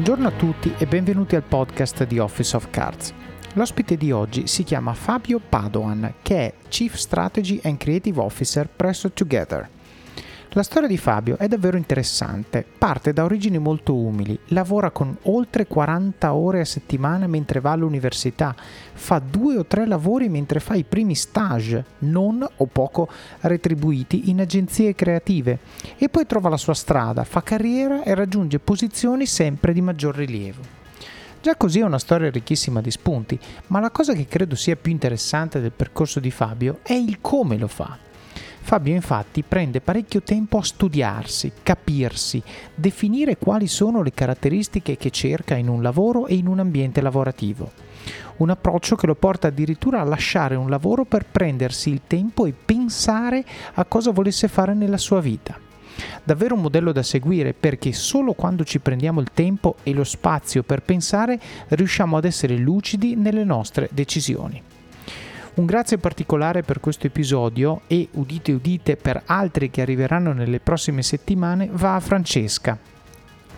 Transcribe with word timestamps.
Buongiorno 0.00 0.28
a 0.28 0.38
tutti 0.38 0.74
e 0.78 0.86
benvenuti 0.86 1.36
al 1.36 1.42
podcast 1.42 2.06
di 2.06 2.18
Office 2.18 2.56
of 2.56 2.70
Cards. 2.70 3.12
L'ospite 3.52 3.98
di 3.98 4.10
oggi 4.12 4.46
si 4.46 4.64
chiama 4.64 4.94
Fabio 4.94 5.38
Padoan, 5.46 6.14
che 6.22 6.36
è 6.36 6.54
Chief 6.68 6.94
Strategy 6.94 7.60
and 7.64 7.76
Creative 7.76 8.18
Officer 8.18 8.66
presso 8.66 9.10
Together. 9.10 9.68
La 10.54 10.64
storia 10.64 10.88
di 10.88 10.96
Fabio 10.96 11.38
è 11.38 11.46
davvero 11.46 11.76
interessante. 11.76 12.66
Parte 12.76 13.12
da 13.12 13.22
origini 13.22 13.58
molto 13.58 13.94
umili, 13.94 14.36
lavora 14.46 14.90
con 14.90 15.16
oltre 15.22 15.68
40 15.68 16.34
ore 16.34 16.58
a 16.58 16.64
settimana 16.64 17.28
mentre 17.28 17.60
va 17.60 17.70
all'università, 17.70 18.56
fa 18.92 19.20
due 19.20 19.58
o 19.58 19.64
tre 19.64 19.86
lavori 19.86 20.28
mentre 20.28 20.58
fa 20.58 20.74
i 20.74 20.82
primi 20.82 21.14
stage, 21.14 21.84
non 21.98 22.44
o 22.56 22.66
poco 22.66 23.08
retribuiti, 23.42 24.28
in 24.30 24.40
agenzie 24.40 24.96
creative 24.96 25.60
e 25.96 26.08
poi 26.08 26.26
trova 26.26 26.48
la 26.48 26.56
sua 26.56 26.74
strada, 26.74 27.22
fa 27.22 27.44
carriera 27.44 28.02
e 28.02 28.12
raggiunge 28.16 28.58
posizioni 28.58 29.26
sempre 29.26 29.72
di 29.72 29.80
maggior 29.80 30.16
rilievo. 30.16 30.62
Già 31.40 31.54
così 31.54 31.78
è 31.78 31.84
una 31.84 32.00
storia 32.00 32.28
ricchissima 32.28 32.80
di 32.80 32.90
spunti, 32.90 33.38
ma 33.68 33.78
la 33.78 33.92
cosa 33.92 34.14
che 34.14 34.26
credo 34.26 34.56
sia 34.56 34.74
più 34.74 34.90
interessante 34.90 35.60
del 35.60 35.70
percorso 35.70 36.18
di 36.18 36.32
Fabio 36.32 36.80
è 36.82 36.94
il 36.94 37.20
come 37.20 37.56
lo 37.56 37.68
fa. 37.68 38.09
Fabio 38.62 38.94
infatti 38.94 39.42
prende 39.42 39.80
parecchio 39.80 40.22
tempo 40.22 40.58
a 40.58 40.62
studiarsi, 40.62 41.52
capirsi, 41.62 42.40
definire 42.74 43.36
quali 43.36 43.66
sono 43.66 44.02
le 44.02 44.12
caratteristiche 44.12 44.96
che 44.96 45.10
cerca 45.10 45.56
in 45.56 45.68
un 45.68 45.82
lavoro 45.82 46.26
e 46.26 46.34
in 46.34 46.46
un 46.46 46.60
ambiente 46.60 47.00
lavorativo. 47.00 47.72
Un 48.36 48.50
approccio 48.50 48.96
che 48.96 49.06
lo 49.06 49.16
porta 49.16 49.48
addirittura 49.48 50.00
a 50.00 50.04
lasciare 50.04 50.54
un 50.54 50.70
lavoro 50.70 51.04
per 51.04 51.26
prendersi 51.26 51.90
il 51.90 52.02
tempo 52.06 52.46
e 52.46 52.52
pensare 52.52 53.44
a 53.74 53.84
cosa 53.84 54.12
volesse 54.12 54.46
fare 54.46 54.72
nella 54.72 54.98
sua 54.98 55.20
vita. 55.20 55.58
Davvero 56.22 56.54
un 56.54 56.62
modello 56.62 56.92
da 56.92 57.02
seguire 57.02 57.52
perché 57.52 57.92
solo 57.92 58.34
quando 58.34 58.64
ci 58.64 58.78
prendiamo 58.78 59.20
il 59.20 59.30
tempo 59.34 59.76
e 59.82 59.92
lo 59.92 60.04
spazio 60.04 60.62
per 60.62 60.82
pensare 60.82 61.38
riusciamo 61.68 62.16
ad 62.16 62.24
essere 62.24 62.56
lucidi 62.56 63.16
nelle 63.16 63.44
nostre 63.44 63.88
decisioni. 63.92 64.62
Un 65.52 65.66
grazie 65.66 65.98
particolare 65.98 66.62
per 66.62 66.80
questo 66.80 67.06
episodio 67.06 67.82
e 67.88 68.08
udite 68.12 68.52
udite 68.52 68.96
per 68.96 69.22
altri 69.26 69.68
che 69.68 69.82
arriveranno 69.82 70.32
nelle 70.32 70.60
prossime 70.60 71.02
settimane 71.02 71.68
va 71.72 71.96
a 71.96 72.00
Francesca 72.00 72.78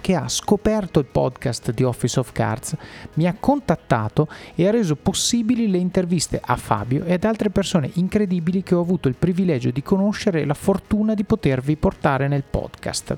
che 0.03 0.17
ha 0.17 0.29
scoperto 0.29 0.99
il 0.99 1.07
podcast 1.07 1.71
di 1.71 1.85
Office 1.85 2.19
of 2.19 2.33
Cards, 2.33 2.77
mi 3.15 3.27
ha 3.27 3.37
contattato 3.39 4.27
e 4.57 4.67
ha 4.67 4.71
reso 4.73 4.97
possibili 4.97 5.71
le 5.71 5.79
interviste 5.79 6.41
a 6.45 6.57
Fabio 6.57 7.05
e 7.05 7.13
ad 7.13 7.25
altre 7.25 7.51
persone 7.51 7.89
incredibili 7.95 8.65
che 8.65 8.75
ho 8.75 8.81
avuto 8.81 9.07
il 9.07 9.15
privilegio 9.15 9.71
di 9.71 9.81
conoscere 9.81 10.41
e 10.41 10.45
la 10.45 10.55
fortuna 10.55 11.15
di 11.15 11.23
potervi 11.23 11.77
portare 11.77 12.27
nel 12.27 12.43
podcast. 12.43 13.17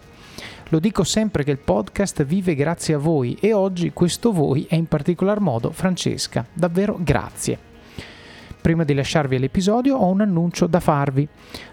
Lo 0.68 0.78
dico 0.78 1.04
sempre 1.04 1.42
che 1.42 1.52
il 1.52 1.58
podcast 1.58 2.22
vive 2.24 2.54
grazie 2.54 2.94
a 2.94 2.98
voi 2.98 3.36
e 3.40 3.54
oggi 3.54 3.92
questo 3.92 4.30
voi 4.30 4.66
è 4.68 4.74
in 4.74 4.86
particolar 4.86 5.40
modo 5.40 5.70
Francesca. 5.70 6.46
Davvero 6.52 6.98
grazie. 7.00 7.73
Prima 8.64 8.84
di 8.84 8.94
lasciarvi 8.94 9.36
all'episodio 9.36 9.94
ho 9.98 10.08
un 10.08 10.22
annuncio 10.22 10.66
da 10.66 10.80
farvi. 10.80 11.28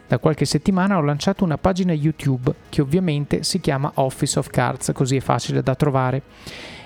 Da 0.06 0.18
qualche 0.18 0.44
settimana 0.44 0.98
ho 0.98 1.02
lanciato 1.02 1.46
una 1.46 1.58
pagina 1.58 1.94
YouTube 1.94 2.54
che 2.68 2.82
ovviamente 2.82 3.44
si 3.44 3.62
chiama 3.62 3.94
Office 3.96 4.38
of 4.38 4.50
Cards, 4.50 4.92
così 4.94 5.16
è 5.16 5.22
facile 5.22 5.64
da 5.64 5.74
trovare, 5.74 6.22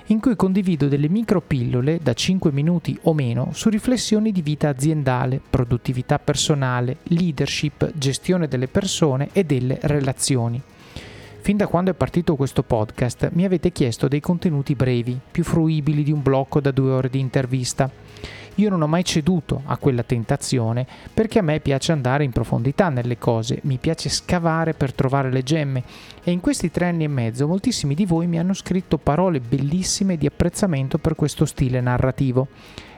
in 0.06 0.20
cui 0.20 0.36
condivido 0.36 0.86
delle 0.86 1.08
micro 1.08 1.40
pillole 1.40 1.98
da 2.00 2.12
5 2.12 2.52
minuti 2.52 2.96
o 3.02 3.14
meno 3.14 3.48
su 3.52 3.68
riflessioni 3.68 4.30
di 4.30 4.42
vita 4.42 4.68
aziendale, 4.68 5.40
produttività 5.50 6.20
personale, 6.20 6.98
leadership, 7.08 7.90
gestione 7.96 8.46
delle 8.46 8.68
persone 8.68 9.30
e 9.32 9.42
delle 9.42 9.76
relazioni. 9.82 10.62
Fin 11.40 11.56
da 11.56 11.66
quando 11.66 11.90
è 11.90 11.94
partito 11.94 12.36
questo 12.36 12.62
podcast 12.62 13.30
mi 13.32 13.44
avete 13.44 13.72
chiesto 13.72 14.06
dei 14.06 14.20
contenuti 14.20 14.76
brevi, 14.76 15.18
più 15.32 15.42
fruibili 15.42 16.04
di 16.04 16.12
un 16.12 16.22
blocco 16.22 16.60
da 16.60 16.70
due 16.70 16.92
ore 16.92 17.10
di 17.10 17.18
intervista. 17.18 17.90
Io 18.58 18.70
non 18.70 18.80
ho 18.80 18.86
mai 18.86 19.04
ceduto 19.04 19.60
a 19.66 19.76
quella 19.76 20.02
tentazione 20.02 20.86
perché 21.12 21.40
a 21.40 21.42
me 21.42 21.60
piace 21.60 21.92
andare 21.92 22.24
in 22.24 22.32
profondità 22.32 22.88
nelle 22.88 23.18
cose, 23.18 23.58
mi 23.64 23.76
piace 23.76 24.08
scavare 24.08 24.72
per 24.72 24.94
trovare 24.94 25.30
le 25.30 25.42
gemme 25.42 25.82
e 26.24 26.30
in 26.30 26.40
questi 26.40 26.70
tre 26.70 26.86
anni 26.86 27.04
e 27.04 27.08
mezzo 27.08 27.46
moltissimi 27.46 27.94
di 27.94 28.06
voi 28.06 28.26
mi 28.26 28.38
hanno 28.38 28.54
scritto 28.54 28.96
parole 28.96 29.40
bellissime 29.40 30.16
di 30.16 30.24
apprezzamento 30.24 30.96
per 30.96 31.14
questo 31.14 31.44
stile 31.44 31.82
narrativo. 31.82 32.48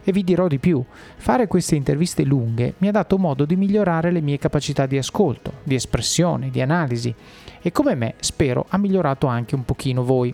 E 0.04 0.12
vi 0.12 0.22
dirò 0.22 0.46
di 0.46 0.58
più, 0.58 0.82
fare 1.16 1.48
queste 1.48 1.75
interviste 1.75 2.22
lunghe 2.22 2.75
mi 2.78 2.86
ha 2.86 2.92
dato 2.92 3.19
modo 3.19 3.44
di 3.44 3.56
migliorare 3.56 4.12
le 4.12 4.20
mie 4.20 4.38
capacità 4.38 4.86
di 4.86 4.96
ascolto, 4.96 5.54
di 5.64 5.75
espressione, 5.75 6.50
di 6.50 6.60
analisi 6.60 7.12
e 7.60 7.72
come 7.72 7.96
me 7.96 8.14
spero 8.20 8.64
ha 8.69 8.78
migliorato 8.78 9.26
anche 9.26 9.56
un 9.56 9.64
pochino 9.64 10.04
voi. 10.04 10.32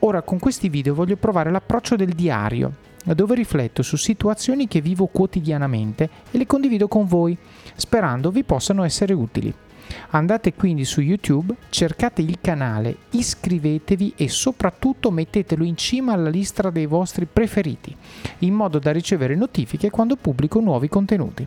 Ora 0.00 0.22
con 0.22 0.38
questi 0.38 0.68
video 0.68 0.94
voglio 0.94 1.16
provare 1.16 1.50
l'approccio 1.50 1.96
del 1.96 2.12
diario, 2.12 2.86
dove 3.14 3.34
rifletto 3.34 3.82
su 3.82 3.96
situazioni 3.96 4.68
che 4.68 4.80
vivo 4.80 5.06
quotidianamente 5.06 6.08
e 6.30 6.38
le 6.38 6.46
condivido 6.46 6.88
con 6.88 7.06
voi, 7.06 7.36
sperando 7.74 8.30
vi 8.30 8.44
possano 8.44 8.84
essere 8.84 9.12
utili. 9.14 9.54
Andate 10.10 10.54
quindi 10.54 10.84
su 10.84 11.00
YouTube, 11.00 11.54
cercate 11.70 12.22
il 12.22 12.38
canale, 12.40 12.96
iscrivetevi 13.10 14.14
e 14.16 14.28
soprattutto 14.28 15.10
mettetelo 15.10 15.64
in 15.64 15.76
cima 15.76 16.12
alla 16.12 16.28
lista 16.28 16.70
dei 16.70 16.86
vostri 16.86 17.26
preferiti, 17.26 17.94
in 18.40 18.54
modo 18.54 18.78
da 18.78 18.92
ricevere 18.92 19.34
notifiche 19.34 19.90
quando 19.90 20.16
pubblico 20.16 20.60
nuovi 20.60 20.88
contenuti. 20.88 21.46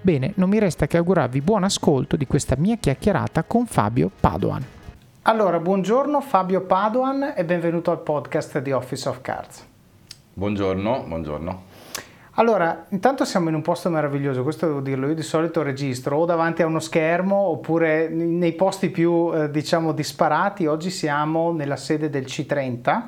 Bene, 0.00 0.32
non 0.36 0.48
mi 0.48 0.58
resta 0.58 0.86
che 0.86 0.96
augurarvi 0.96 1.40
buon 1.40 1.64
ascolto 1.64 2.16
di 2.16 2.26
questa 2.26 2.54
mia 2.56 2.76
chiacchierata 2.76 3.42
con 3.42 3.66
Fabio 3.66 4.10
Padoan. 4.20 4.64
Allora, 5.22 5.58
buongiorno 5.58 6.20
Fabio 6.20 6.60
Padoan 6.60 7.32
e 7.36 7.44
benvenuto 7.44 7.90
al 7.90 8.00
podcast 8.00 8.60
di 8.60 8.70
Office 8.70 9.08
of 9.08 9.20
Cards. 9.20 9.66
Buongiorno, 10.38 11.04
buongiorno. 11.06 11.62
Allora, 12.32 12.84
intanto 12.90 13.24
siamo 13.24 13.48
in 13.48 13.54
un 13.54 13.62
posto 13.62 13.88
meraviglioso, 13.88 14.42
questo 14.42 14.66
devo 14.66 14.80
dirlo, 14.80 15.08
io 15.08 15.14
di 15.14 15.22
solito 15.22 15.62
registro 15.62 16.18
o 16.18 16.26
davanti 16.26 16.60
a 16.60 16.66
uno 16.66 16.78
schermo 16.78 17.36
oppure 17.36 18.10
nei 18.10 18.52
posti 18.52 18.90
più 18.90 19.32
eh, 19.32 19.50
diciamo 19.50 19.92
disparati, 19.92 20.66
oggi 20.66 20.90
siamo 20.90 21.52
nella 21.52 21.76
sede 21.76 22.10
del 22.10 22.24
C30 22.24 23.02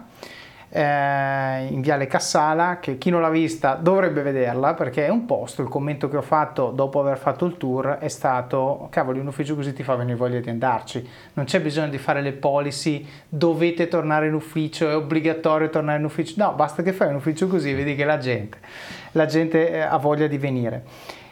eh, 0.71 1.67
in 1.71 1.81
Viale 1.81 2.07
Cassala, 2.07 2.79
che 2.81 2.99
chi 2.99 3.11
non 3.11 3.21
l'ha 3.21 3.31
vista 3.31 3.75
dovrebbe 3.75 4.23
vederla 4.23 4.75
perché 4.75 5.07
è 5.07 5.09
un 5.09 5.25
posto, 5.25 5.63
il 5.63 5.69
commento 5.69 6.09
che 6.09 6.17
ho 6.17 6.23
fatto 6.23 6.71
dopo 6.71 7.01
aver 7.01 7.19
fatto 7.19 7.45
il 7.47 7.57
tour 7.57 7.99
è 7.99 8.09
stato, 8.09 8.89
cavoli, 8.91 9.19
un 9.19 9.29
ufficio 9.29 9.55
così 9.55 9.73
ti 9.73 9.83
fa 9.83 9.95
venire 9.95 10.17
voglia 10.17 10.41
di 10.41 10.51
andarci, 10.51 11.07
non 11.35 11.47
c'è 11.47 11.61
bisogno 11.61 11.89
di 11.89 11.99
fare 11.99 12.21
le 12.21 12.33
policy, 12.33 13.07
dovete 13.29 13.89
tornare 13.89 14.27
in 14.27 14.35
ufficio, 14.35 14.89
è 14.89 14.97
obbligatorio 14.97 15.71
tornare 15.71 15.99
in 15.99 16.05
ufficio, 16.05 16.35
no, 16.37 16.53
basta 16.55 16.83
che 16.83 16.93
fai 16.93 17.09
un 17.09 17.17
ufficio 17.17 17.47
così, 17.47 17.73
vedi 17.73 17.95
che 17.95 18.05
la 18.05 18.19
gente, 18.19 18.59
la 19.13 19.27
gente 19.27 19.71
eh, 19.71 19.81
ha 19.81 19.97
voglia 19.97 20.27
di 20.27 20.39
venire. 20.39 20.85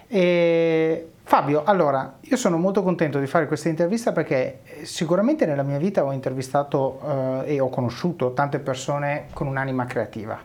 E 0.08 1.08
Fabio, 1.28 1.64
allora, 1.64 2.18
io 2.20 2.36
sono 2.36 2.56
molto 2.56 2.84
contento 2.84 3.18
di 3.18 3.26
fare 3.26 3.48
questa 3.48 3.68
intervista 3.68 4.12
perché 4.12 4.60
eh, 4.62 4.86
sicuramente 4.86 5.44
nella 5.44 5.64
mia 5.64 5.76
vita 5.76 6.04
ho 6.04 6.12
intervistato 6.12 7.00
eh, 7.44 7.54
e 7.54 7.60
ho 7.60 7.68
conosciuto 7.68 8.32
tante 8.32 8.60
persone 8.60 9.26
con 9.32 9.48
un'anima 9.48 9.86
creativa, 9.86 10.38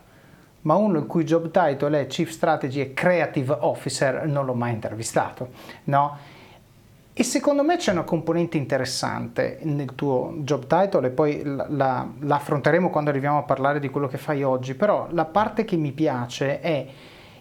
ma 0.62 0.74
uno 0.74 0.98
il 0.98 1.06
cui 1.06 1.22
job 1.22 1.52
title 1.52 2.00
è 2.00 2.06
Chief 2.08 2.28
Strategy 2.28 2.80
e 2.80 2.94
Creative 2.94 3.58
Officer 3.60 4.26
non 4.26 4.44
l'ho 4.44 4.54
mai 4.54 4.72
intervistato, 4.72 5.50
no? 5.84 6.18
E 7.12 7.22
secondo 7.22 7.62
me 7.62 7.76
c'è 7.76 7.92
una 7.92 8.02
componente 8.02 8.56
interessante 8.56 9.60
nel 9.62 9.94
tuo 9.94 10.34
job 10.38 10.66
title 10.66 11.06
e 11.06 11.10
poi 11.10 11.44
la, 11.44 11.66
la, 11.68 12.08
la 12.18 12.34
affronteremo 12.34 12.90
quando 12.90 13.10
arriviamo 13.10 13.38
a 13.38 13.42
parlare 13.42 13.78
di 13.78 13.88
quello 13.88 14.08
che 14.08 14.18
fai 14.18 14.42
oggi, 14.42 14.74
però 14.74 15.06
la 15.12 15.26
parte 15.26 15.64
che 15.64 15.76
mi 15.76 15.92
piace 15.92 16.58
è 16.58 16.86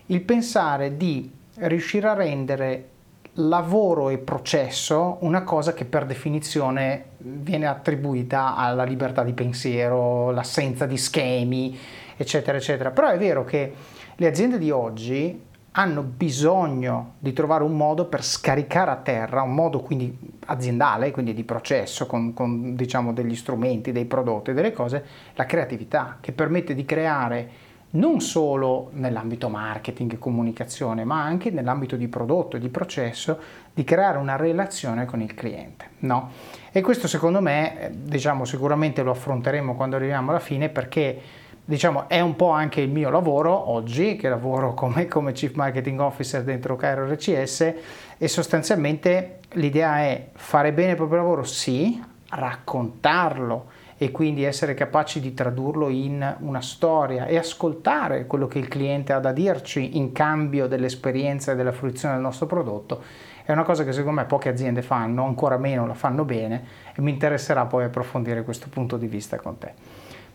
il 0.05 0.21
pensare 0.21 0.95
di 0.95 1.39
riuscire 1.55 2.07
a 2.07 2.13
rendere 2.13 2.90
lavoro 3.35 4.09
e 4.09 4.17
processo 4.17 5.17
una 5.21 5.43
cosa 5.43 5.73
che 5.73 5.85
per 5.85 6.05
definizione 6.05 7.05
viene 7.17 7.65
attribuita 7.65 8.55
alla 8.55 8.83
libertà 8.83 9.23
di 9.23 9.33
pensiero, 9.33 10.31
l'assenza 10.31 10.85
di 10.85 10.97
schemi, 10.97 11.77
eccetera, 12.17 12.57
eccetera. 12.57 12.91
Però 12.91 13.07
è 13.07 13.17
vero 13.17 13.45
che 13.45 13.73
le 14.15 14.27
aziende 14.27 14.57
di 14.57 14.69
oggi 14.69 15.49
hanno 15.73 16.01
bisogno 16.03 17.13
di 17.19 17.31
trovare 17.31 17.63
un 17.63 17.77
modo 17.77 18.05
per 18.05 18.25
scaricare 18.25 18.91
a 18.91 18.97
terra, 18.97 19.41
un 19.41 19.53
modo 19.53 19.79
quindi 19.79 20.17
aziendale, 20.47 21.11
quindi 21.11 21.33
di 21.33 21.45
processo, 21.45 22.07
con, 22.07 22.33
con 22.33 22.75
diciamo 22.75 23.13
degli 23.13 23.35
strumenti, 23.35 23.93
dei 23.93 24.05
prodotti, 24.05 24.51
delle 24.51 24.73
cose, 24.73 25.05
la 25.35 25.45
creatività 25.45 26.17
che 26.19 26.33
permette 26.33 26.75
di 26.75 26.83
creare 26.83 27.49
non 27.91 28.21
solo 28.21 28.89
nell'ambito 28.93 29.49
marketing 29.49 30.13
e 30.13 30.19
comunicazione, 30.19 31.03
ma 31.03 31.21
anche 31.23 31.49
nell'ambito 31.49 31.95
di 31.95 32.07
prodotto 32.07 32.55
e 32.55 32.59
di 32.59 32.69
processo, 32.69 33.37
di 33.73 33.83
creare 33.83 34.17
una 34.17 34.35
relazione 34.35 35.05
con 35.05 35.21
il 35.21 35.33
cliente. 35.33 35.89
No? 35.99 36.31
E 36.71 36.81
questo 36.81 37.07
secondo 37.07 37.41
me, 37.41 37.79
eh, 37.79 37.89
diciamo, 37.91 38.45
sicuramente 38.45 39.03
lo 39.03 39.11
affronteremo 39.11 39.75
quando 39.75 39.97
arriviamo 39.97 40.29
alla 40.29 40.39
fine 40.39 40.69
perché 40.69 41.19
diciamo, 41.63 42.07
è 42.07 42.19
un 42.21 42.35
po' 42.35 42.49
anche 42.49 42.81
il 42.81 42.89
mio 42.89 43.09
lavoro 43.09 43.69
oggi, 43.69 44.15
che 44.15 44.29
lavoro 44.29 44.73
come, 44.73 45.07
come 45.07 45.33
Chief 45.33 45.53
Marketing 45.53 45.99
Officer 45.99 46.43
dentro 46.43 46.75
Cairo 46.75 47.05
RCS 47.05 47.73
e 48.17 48.27
sostanzialmente 48.27 49.39
l'idea 49.53 49.99
è 49.99 50.27
fare 50.33 50.71
bene 50.71 50.91
il 50.91 50.95
proprio 50.95 51.19
lavoro, 51.19 51.43
sì, 51.43 52.01
raccontarlo 52.29 53.70
e 54.01 54.09
quindi 54.09 54.43
essere 54.43 54.73
capaci 54.73 55.19
di 55.19 55.35
tradurlo 55.35 55.87
in 55.87 56.37
una 56.39 56.59
storia 56.59 57.27
e 57.27 57.37
ascoltare 57.37 58.25
quello 58.25 58.47
che 58.47 58.57
il 58.57 58.67
cliente 58.67 59.13
ha 59.13 59.19
da 59.19 59.31
dirci 59.31 59.95
in 59.95 60.11
cambio 60.11 60.65
dell'esperienza 60.65 61.51
e 61.51 61.55
della 61.55 61.71
fruizione 61.71 62.15
del 62.15 62.23
nostro 62.23 62.47
prodotto 62.47 63.03
è 63.43 63.51
una 63.51 63.61
cosa 63.61 63.83
che 63.83 63.91
secondo 63.91 64.21
me 64.21 64.25
poche 64.25 64.49
aziende 64.49 64.81
fanno, 64.81 65.23
ancora 65.23 65.57
meno 65.57 65.85
la 65.85 65.93
fanno 65.93 66.25
bene 66.25 66.63
e 66.95 67.01
mi 67.03 67.11
interesserà 67.11 67.67
poi 67.67 67.83
approfondire 67.83 68.43
questo 68.43 68.69
punto 68.69 68.97
di 68.97 69.05
vista 69.05 69.37
con 69.37 69.59
te. 69.59 69.71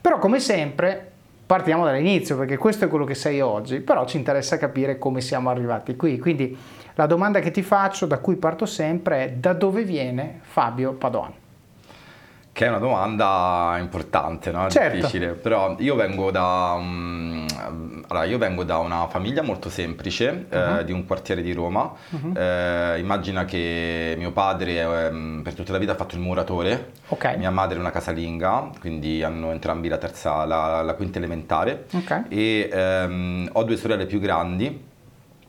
Però 0.00 0.18
come 0.18 0.38
sempre 0.38 1.10
partiamo 1.44 1.84
dall'inizio 1.84 2.36
perché 2.36 2.56
questo 2.56 2.84
è 2.84 2.88
quello 2.88 3.04
che 3.04 3.16
sei 3.16 3.40
oggi, 3.40 3.80
però 3.80 4.06
ci 4.06 4.16
interessa 4.16 4.58
capire 4.58 4.96
come 4.96 5.20
siamo 5.20 5.50
arrivati 5.50 5.96
qui. 5.96 6.20
Quindi 6.20 6.56
la 6.94 7.06
domanda 7.06 7.40
che 7.40 7.50
ti 7.50 7.62
faccio, 7.62 8.06
da 8.06 8.18
cui 8.18 8.36
parto 8.36 8.64
sempre, 8.64 9.24
è 9.24 9.32
da 9.32 9.54
dove 9.54 9.82
viene 9.82 10.38
Fabio 10.42 10.92
Padoan? 10.92 11.32
Che 12.56 12.64
è 12.64 12.68
una 12.70 12.78
domanda 12.78 13.76
importante, 13.78 14.50
no? 14.50 14.70
Certo. 14.70 14.96
difficile, 14.96 15.32
però 15.32 15.76
io 15.78 15.94
vengo 15.94 16.30
da, 16.30 16.74
um, 16.78 17.44
allora, 18.08 18.24
io 18.24 18.38
vengo 18.38 18.64
da 18.64 18.78
una 18.78 19.06
famiglia 19.08 19.42
molto 19.42 19.68
semplice, 19.68 20.46
uh-huh. 20.50 20.78
eh, 20.78 20.84
di 20.86 20.90
un 20.90 21.04
quartiere 21.04 21.42
di 21.42 21.52
Roma. 21.52 21.92
Uh-huh. 22.08 22.32
Eh, 22.34 22.98
immagina 22.98 23.44
che 23.44 24.14
mio 24.16 24.32
padre 24.32 24.72
eh, 24.72 25.40
per 25.42 25.52
tutta 25.52 25.72
la 25.72 25.76
vita 25.76 25.92
ha 25.92 25.96
fatto 25.96 26.14
il 26.14 26.22
muratore, 26.22 26.92
okay. 27.08 27.36
mia 27.36 27.50
madre 27.50 27.78
una 27.78 27.90
casalinga, 27.90 28.70
quindi 28.80 29.22
hanno 29.22 29.50
entrambi 29.50 29.88
la 29.88 29.98
terza, 29.98 30.46
la, 30.46 30.80
la 30.80 30.94
quinta 30.94 31.18
elementare. 31.18 31.84
Okay. 31.92 32.22
E 32.30 32.70
ehm, 32.72 33.50
ho 33.52 33.64
due 33.64 33.76
sorelle 33.76 34.06
più 34.06 34.18
grandi 34.18 34.94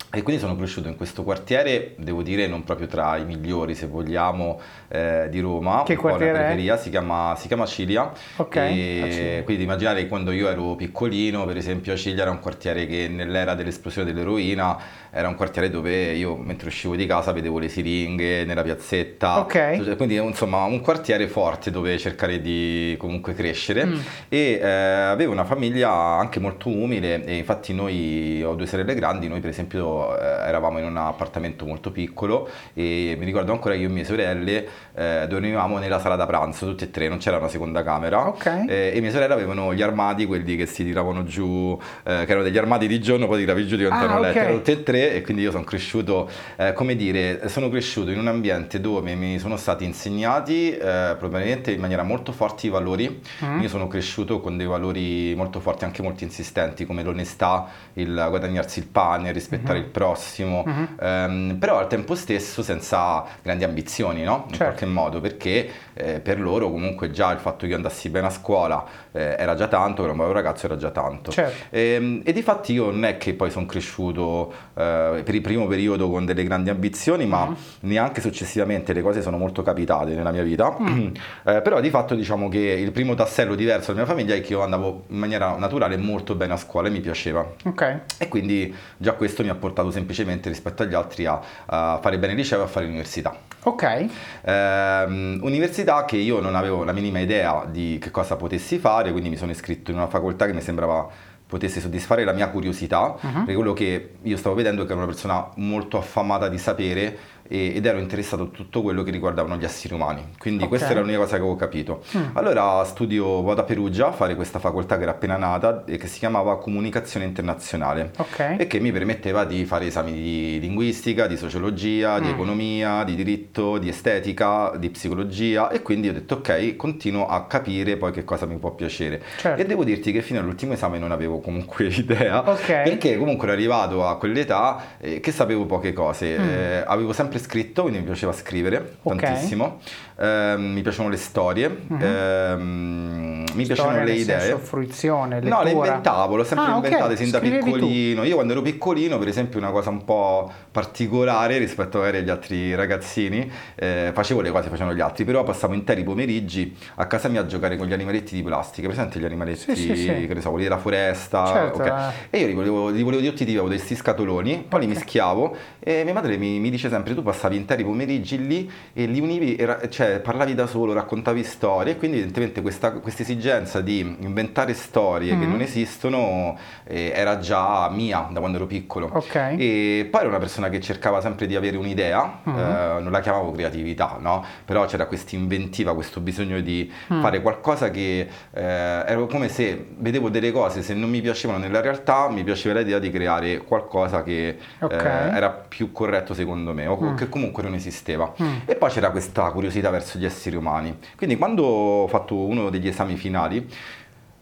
e 0.09 0.21
quindi 0.21 0.41
sono 0.41 0.55
cresciuto 0.55 0.87
in 0.87 0.95
questo 0.95 1.23
quartiere, 1.23 1.93
devo 1.97 2.23
dire, 2.23 2.47
non 2.47 2.63
proprio 2.63 2.87
tra 2.87 3.17
i 3.17 3.25
migliori, 3.25 3.75
se 3.75 3.87
vogliamo, 3.87 4.59
eh, 4.87 5.27
di 5.29 5.39
Roma. 5.41 5.83
Che 5.85 5.97
quartiere 5.97 6.55
è? 6.55 6.77
Si 6.77 6.89
chiama, 6.89 7.35
si 7.37 7.47
chiama 7.47 7.65
Cilia. 7.65 8.11
Ok. 8.37 8.55
E 8.55 9.41
quindi 9.43 9.63
immaginare 9.63 10.01
che 10.01 10.07
quando 10.07 10.31
io 10.31 10.47
ero 10.47 10.75
piccolino, 10.75 11.45
per 11.45 11.57
esempio, 11.57 11.95
Cilia 11.97 12.21
era 12.21 12.31
un 12.31 12.39
quartiere 12.39 12.87
che 12.87 13.09
nell'era 13.09 13.53
dell'esplosione 13.53 14.11
dell'eroina 14.13 14.77
era 15.17 15.29
un 15.29 15.35
quartiere 15.35 15.69
dove 15.69 16.13
io 16.13 16.35
mentre 16.35 16.67
uscivo 16.67 16.95
di 16.95 17.07
casa 17.07 17.31
vedevo 17.31 17.57
le 17.57 17.69
siringhe 17.69 18.45
nella 18.45 18.61
piazzetta. 18.61 19.39
Ok. 19.39 19.95
Quindi 19.95 20.15
insomma 20.15 20.63
un 20.65 20.79
quartiere 20.81 21.27
forte 21.27 21.71
dove 21.71 21.97
cercare 21.97 22.39
di 22.39 22.95
comunque 22.99 23.33
crescere. 23.33 23.85
Mm. 23.85 23.99
E 24.29 24.59
eh, 24.61 24.67
avevo 24.67 25.31
una 25.31 25.45
famiglia 25.45 25.91
anche 25.91 26.39
molto 26.39 26.69
umile 26.69 27.25
e 27.25 27.35
infatti 27.35 27.73
noi 27.73 28.43
ho 28.43 28.53
due 28.53 28.67
sorelle 28.67 28.93
grandi, 28.93 29.27
noi 29.27 29.39
per 29.39 29.49
esempio 29.49 29.96
eh, 30.19 30.47
eravamo 30.47 30.79
in 30.79 30.85
un 30.85 30.97
appartamento 30.97 31.65
molto 31.65 31.91
piccolo 31.91 32.49
e 32.73 33.15
mi 33.17 33.25
ricordo 33.25 33.51
ancora 33.51 33.75
che 33.75 33.81
io 33.81 33.87
e 33.87 33.91
mie 33.91 34.03
sorelle 34.03 34.67
eh, 34.93 35.25
dormivamo 35.27 35.77
nella 35.77 35.99
sala 35.99 36.15
da 36.15 36.25
pranzo, 36.25 36.65
tutte 36.65 36.85
e 36.85 36.91
tre, 36.91 37.07
non 37.07 37.17
c'era 37.17 37.37
una 37.37 37.49
seconda 37.49 37.83
camera. 37.83 38.27
Okay. 38.27 38.67
Eh, 38.67 38.91
e 38.95 39.01
mie 39.01 39.11
sorelle 39.11 39.33
avevano 39.33 39.73
gli 39.73 39.81
armadi, 39.81 40.25
quelli 40.25 40.55
che 40.55 40.65
si 40.65 40.83
tiravano 40.83 41.23
giù, 41.23 41.77
eh, 42.03 42.23
che 42.25 42.31
erano 42.31 42.43
degli 42.43 42.57
armadi 42.57 42.87
di 42.87 42.99
giorno, 42.99 43.27
poi 43.27 43.39
tiravi 43.39 43.67
giù 43.67 43.75
diventavano 43.75 44.25
ah, 44.25 44.29
okay. 44.29 44.53
tutte 44.53 44.71
e 44.71 44.83
tre 44.83 45.13
e 45.13 45.21
quindi 45.21 45.43
io 45.43 45.51
sono 45.51 45.63
cresciuto, 45.63 46.29
eh, 46.55 46.73
come 46.73 46.95
dire, 46.95 47.47
sono 47.49 47.69
cresciuto 47.69 48.11
in 48.11 48.19
un 48.19 48.27
ambiente 48.27 48.79
dove 48.79 49.13
mi 49.15 49.39
sono 49.39 49.57
stati 49.57 49.83
insegnati 49.83 50.71
eh, 50.71 51.15
probabilmente 51.17 51.71
in 51.71 51.79
maniera 51.79 52.03
molto 52.03 52.31
forte 52.31 52.67
i 52.67 52.69
valori. 52.69 53.21
Mm. 53.43 53.61
Io 53.61 53.67
sono 53.67 53.87
cresciuto 53.87 54.39
con 54.39 54.57
dei 54.57 54.67
valori 54.67 55.33
molto 55.35 55.59
forti, 55.59 55.83
anche 55.83 56.01
molto 56.01 56.23
insistenti, 56.23 56.85
come 56.85 57.03
l'onestà, 57.03 57.67
il 57.93 58.25
guadagnarsi 58.29 58.79
il 58.79 58.87
pane, 58.87 59.31
rispettare 59.31 59.79
mm-hmm. 59.79 59.86
il 59.86 59.86
prossimo, 59.87 60.63
mm-hmm. 60.67 60.85
ehm, 60.99 61.57
però 61.59 61.77
al 61.77 61.87
tempo 61.87 62.15
stesso 62.15 62.61
senza 62.61 63.23
grandi 63.41 63.63
ambizioni, 63.63 64.23
no? 64.23 64.45
In 64.47 64.49
certo. 64.49 64.63
qualche 64.63 64.85
modo, 64.85 65.19
perché 65.19 65.69
eh, 65.93 66.19
per 66.19 66.39
loro 66.39 66.69
comunque 66.69 67.11
già 67.11 67.31
il 67.31 67.39
fatto 67.39 67.59
che 67.59 67.67
io 67.67 67.75
andassi 67.75 68.09
bene 68.09 68.27
a 68.27 68.29
scuola 68.29 68.85
eh, 69.11 69.35
era 69.37 69.55
già 69.55 69.67
tanto, 69.67 70.03
ero 70.03 70.11
un 70.11 70.17
bravo 70.17 70.33
ragazzo 70.33 70.65
era 70.65 70.77
già 70.77 70.91
tanto. 70.91 71.31
Certo. 71.31 71.75
E, 71.75 71.93
ehm, 71.93 72.21
e 72.23 72.33
di 72.33 72.41
fatti 72.41 72.73
io 72.73 72.91
non 72.91 73.05
è 73.05 73.17
che 73.17 73.33
poi 73.33 73.49
sono 73.49 73.65
cresciuto 73.65 74.53
eh, 74.75 75.21
per 75.23 75.35
il 75.35 75.41
primo 75.41 75.67
periodo 75.67 76.09
con 76.09 76.25
delle 76.25 76.43
grandi 76.43 76.69
ambizioni, 76.69 77.25
ma 77.25 77.47
mm. 77.47 77.53
neanche 77.81 78.21
successivamente 78.21 78.93
le 78.93 79.01
cose 79.01 79.21
sono 79.21 79.37
molto 79.37 79.61
capitate 79.61 80.13
nella 80.13 80.31
mia 80.31 80.43
vita. 80.43 80.75
Eh, 81.47 81.61
però 81.61 81.79
di 81.79 81.89
fatto 81.89 82.15
diciamo 82.15 82.49
che 82.49 82.59
il 82.59 82.91
primo 82.91 83.13
tassello 83.13 83.55
diverso 83.55 83.91
della 83.93 84.05
mia 84.05 84.13
famiglia 84.13 84.35
è 84.35 84.41
che 84.41 84.53
io 84.53 84.61
andavo 84.61 85.05
in 85.07 85.17
maniera 85.17 85.55
naturale 85.55 85.95
molto 85.97 86.35
bene 86.35 86.53
a 86.53 86.57
scuola 86.57 86.87
e 86.87 86.91
mi 86.91 86.99
piaceva. 86.99 87.45
Okay. 87.63 88.01
E 88.17 88.27
quindi 88.27 88.73
già 88.97 89.13
questo 89.13 89.43
mi 89.43 89.49
ha 89.49 89.55
portato 89.55 89.76
semplicemente 89.91 90.49
rispetto 90.49 90.83
agli 90.83 90.93
altri 90.93 91.25
a, 91.25 91.39
a 91.65 91.99
fare 92.01 92.17
bene 92.19 92.33
il 92.33 92.39
liceo 92.39 92.61
e 92.61 92.63
a 92.63 92.67
fare 92.67 92.85
l'università. 92.85 93.35
Ok. 93.63 94.05
Ehm, 94.43 95.39
università 95.41 96.05
che 96.05 96.17
io 96.17 96.39
non 96.39 96.55
avevo 96.55 96.83
la 96.83 96.93
minima 96.93 97.19
idea 97.19 97.65
di 97.69 97.97
che 98.01 98.11
cosa 98.11 98.35
potessi 98.35 98.77
fare, 98.77 99.11
quindi 99.11 99.29
mi 99.29 99.37
sono 99.37 99.51
iscritto 99.51 99.91
in 99.91 99.97
una 99.97 100.07
facoltà 100.07 100.45
che 100.45 100.53
mi 100.53 100.61
sembrava 100.61 101.07
potesse 101.47 101.79
soddisfare 101.79 102.25
la 102.25 102.33
mia 102.33 102.49
curiosità, 102.49 103.15
uh-huh. 103.19 103.31
perché 103.31 103.53
quello 103.53 103.73
che 103.73 104.15
io 104.21 104.37
stavo 104.37 104.53
vedendo 104.53 104.83
è 104.83 104.85
che 104.85 104.91
era 104.91 105.01
una 105.01 105.09
persona 105.09 105.49
molto 105.55 105.97
affamata 105.97 106.49
di 106.49 106.57
sapere 106.57 107.17
ed 107.47 107.85
ero 107.85 107.99
interessato 107.99 108.43
a 108.43 108.47
tutto 108.47 108.81
quello 108.81 109.03
che 109.03 109.11
riguardavano 109.11 109.55
gli 109.57 109.63
esseri 109.63 109.93
umani. 109.93 110.23
Quindi 110.37 110.63
okay. 110.63 110.69
questa 110.69 110.91
era 110.91 111.01
l'unica 111.01 111.19
cosa 111.19 111.35
che 111.35 111.41
avevo 111.41 111.55
capito. 111.55 112.03
Mm. 112.15 112.25
Allora 112.33 112.83
studio, 112.85 113.41
vado 113.41 113.61
a 113.61 113.63
Perugia 113.63 114.07
a 114.07 114.11
fare 114.11 114.35
questa 114.35 114.59
facoltà 114.59 114.97
che 114.97 115.03
era 115.03 115.11
appena 115.11 115.37
nata 115.37 115.83
e 115.85 115.97
che 115.97 116.07
si 116.07 116.19
chiamava 116.19 116.57
Comunicazione 116.57 117.25
Internazionale 117.25 118.11
okay. 118.17 118.57
e 118.57 118.67
che 118.67 118.79
mi 118.79 118.91
permetteva 118.91 119.45
di 119.45 119.65
fare 119.65 119.87
esami 119.87 120.11
di 120.13 120.59
linguistica, 120.59 121.27
di 121.27 121.37
sociologia, 121.37 122.19
mm. 122.19 122.23
di 122.23 122.29
economia, 122.29 123.03
di 123.03 123.15
diritto, 123.15 123.77
di 123.77 123.89
estetica, 123.89 124.73
di 124.77 124.89
psicologia 124.89 125.69
e 125.69 125.81
quindi 125.81 126.09
ho 126.09 126.13
detto 126.13 126.35
ok, 126.35 126.75
continuo 126.75 127.27
a 127.27 127.45
capire 127.45 127.97
poi 127.97 128.11
che 128.11 128.23
cosa 128.23 128.45
mi 128.45 128.57
può 128.57 128.71
piacere. 128.71 129.21
Certo. 129.37 129.61
E 129.61 129.65
devo 129.65 129.83
dirti 129.83 130.11
che 130.11 130.21
fino 130.21 130.39
all'ultimo 130.39 130.73
esame 130.73 130.99
non 130.99 131.11
avevo 131.11 131.39
comunque 131.39 131.85
idea 131.95 132.49
okay. 132.49 132.83
perché 132.83 133.17
comunque 133.17 133.47
ero 133.47 133.55
arrivato 133.55 134.05
a 134.05 134.17
quell'età 134.17 134.97
eh, 134.99 135.19
che 135.19 135.31
sapevo 135.31 135.65
poche 135.65 135.93
cose. 135.93 136.37
Mm. 136.37 136.49
Eh, 136.49 136.83
avevo 136.85 137.13
sempre 137.13 137.36
sempre 137.37 137.39
scritto, 137.39 137.83
quindi 137.83 137.99
mi 137.99 138.05
piaceva 138.05 138.33
scrivere 138.33 138.97
okay. 139.03 139.17
tantissimo. 139.19 139.79
Eh, 140.19 140.55
mi 140.57 140.81
piacciono 140.81 141.09
le 141.09 141.17
storie, 141.17 141.67
uh-huh. 141.87 141.97
eh, 142.01 142.55
mi 142.57 143.65
piacciono 143.65 144.03
le 144.03 144.13
idee. 144.13 144.39
Senso, 144.39 144.57
fruizione, 144.57 145.39
lettura. 145.39 145.57
No, 145.57 145.63
le 145.63 145.71
inventavo, 145.71 146.35
l'ho 146.35 146.43
sempre 146.43 146.65
ah, 146.65 146.75
inventate 146.75 147.03
okay. 147.03 147.17
sin 147.17 147.29
da 147.29 147.37
Scrivevi 147.37 147.63
piccolino. 147.63 148.21
Tu. 148.21 148.27
Io 148.27 148.33
quando 148.33 148.53
ero 148.53 148.61
piccolino, 148.63 149.19
per 149.19 149.27
esempio, 149.27 149.59
una 149.59 149.69
cosa 149.69 149.91
un 149.91 150.03
po' 150.03 150.51
particolare 150.71 151.59
rispetto 151.59 151.99
magari 151.99 152.17
agli 152.17 152.31
altri 152.31 152.73
ragazzini, 152.73 153.51
eh, 153.75 154.09
facevo 154.11 154.41
le 154.41 154.49
cose 154.49 154.69
facevano 154.69 154.95
gli 154.95 155.01
altri, 155.01 155.23
però 155.23 155.43
passavo 155.43 155.73
interi 155.75 156.03
pomeriggi 156.03 156.75
a 156.95 157.05
casa 157.05 157.27
mia 157.27 157.41
a 157.41 157.45
giocare 157.45 157.77
con 157.77 157.85
gli 157.85 157.93
animaletti 157.93 158.33
di 158.33 158.41
plastica, 158.41 158.87
presente 158.87 159.19
gli 159.19 159.25
animaletti, 159.25 159.75
sì, 159.75 159.75
sì, 159.75 159.95
sì. 159.95 160.25
che 160.27 160.33
ne 160.33 160.41
so, 160.41 160.49
quelli 160.49 160.63
della 160.63 160.79
foresta, 160.79 161.45
certo, 161.45 161.81
okay. 161.81 162.11
eh. 162.31 162.37
e 162.37 162.41
io 162.41 162.47
li 162.47 162.53
volevo, 162.53 162.89
li 162.89 163.03
volevo 163.03 163.23
tutti, 163.23 163.43
avevo 163.43 163.67
questi 163.67 163.95
scatoloni, 163.95 164.65
poi 164.67 164.79
li 164.79 164.87
mischiavo 164.87 165.55
e 165.79 166.03
mia 166.03 166.13
madre 166.13 166.37
mi, 166.37 166.57
mi 166.59 166.71
dice 166.71 166.89
sempre 166.89 167.13
tu 167.13 167.21
passavi 167.21 167.55
interi 167.55 167.83
pomeriggi 167.83 168.45
lì 168.45 168.71
e 168.93 169.05
li 169.05 169.19
univi, 169.19 169.55
era, 169.55 169.87
cioè 169.89 170.06
parlavi 170.23 170.53
da 170.53 170.67
solo, 170.67 170.93
raccontavi 170.93 171.43
storie 171.43 171.93
e 171.93 171.97
quindi 171.97 172.17
evidentemente 172.17 172.61
questa 172.61 173.01
esigenza 173.17 173.81
di 173.81 173.99
inventare 174.19 174.73
storie 174.73 175.31
mm-hmm. 175.31 175.41
che 175.41 175.47
non 175.47 175.61
esistono 175.61 176.57
eh, 176.85 177.11
era 177.15 177.39
già 177.39 177.89
mia 177.89 178.27
da 178.31 178.39
quando 178.39 178.57
ero 178.57 178.67
piccolo. 178.67 179.09
Okay. 179.11 179.57
E 179.57 180.07
poi 180.09 180.21
ero 180.21 180.29
una 180.29 180.39
persona 180.39 180.69
che 180.69 180.79
cercava 180.79 181.21
sempre 181.21 181.47
di 181.47 181.55
avere 181.55 181.77
un'idea, 181.77 182.39
mm-hmm. 182.47 182.59
eh, 182.59 183.01
non 183.01 183.11
la 183.11 183.19
chiamavo 183.19 183.51
creatività, 183.51 184.17
no? 184.19 184.45
però 184.63 184.85
c'era 184.85 185.07
questa 185.07 185.35
inventiva, 185.35 185.93
questo 185.93 186.19
bisogno 186.19 186.59
di 186.61 186.91
mm. 187.11 187.21
fare 187.21 187.41
qualcosa 187.41 187.89
che 187.89 188.27
eh, 188.53 188.61
era 188.61 189.25
come 189.25 189.49
se 189.49 189.87
vedevo 189.97 190.29
delle 190.29 190.51
cose, 190.51 190.81
se 190.81 190.93
non 190.93 191.09
mi 191.09 191.21
piacevano 191.21 191.59
nella 191.59 191.81
realtà, 191.81 192.29
mi 192.29 192.43
piaceva 192.43 192.79
l'idea 192.79 192.99
di 192.99 193.09
creare 193.09 193.57
qualcosa 193.59 194.23
che 194.23 194.57
okay. 194.79 195.31
Eh, 195.31 195.35
era 195.35 195.49
più 195.49 195.91
corretto 195.91 196.33
secondo 196.33 196.73
me 196.73 196.85
o 196.85 196.95
Mm. 197.07 197.15
che 197.15 197.29
comunque 197.29 197.63
non 197.63 197.73
esisteva. 197.73 198.33
Mm. 198.41 198.55
E 198.65 198.75
poi 198.75 198.89
c'era 198.89 199.09
questa 199.11 199.49
curiosità 199.51 199.89
verso 199.97 200.17
gli 200.17 200.25
esseri 200.25 200.55
umani. 200.55 200.97
Quindi 201.15 201.37
quando 201.37 201.63
ho 201.63 202.07
fatto 202.07 202.35
uno 202.35 202.69
degli 202.69 202.87
esami 202.87 203.15
finali, 203.15 203.67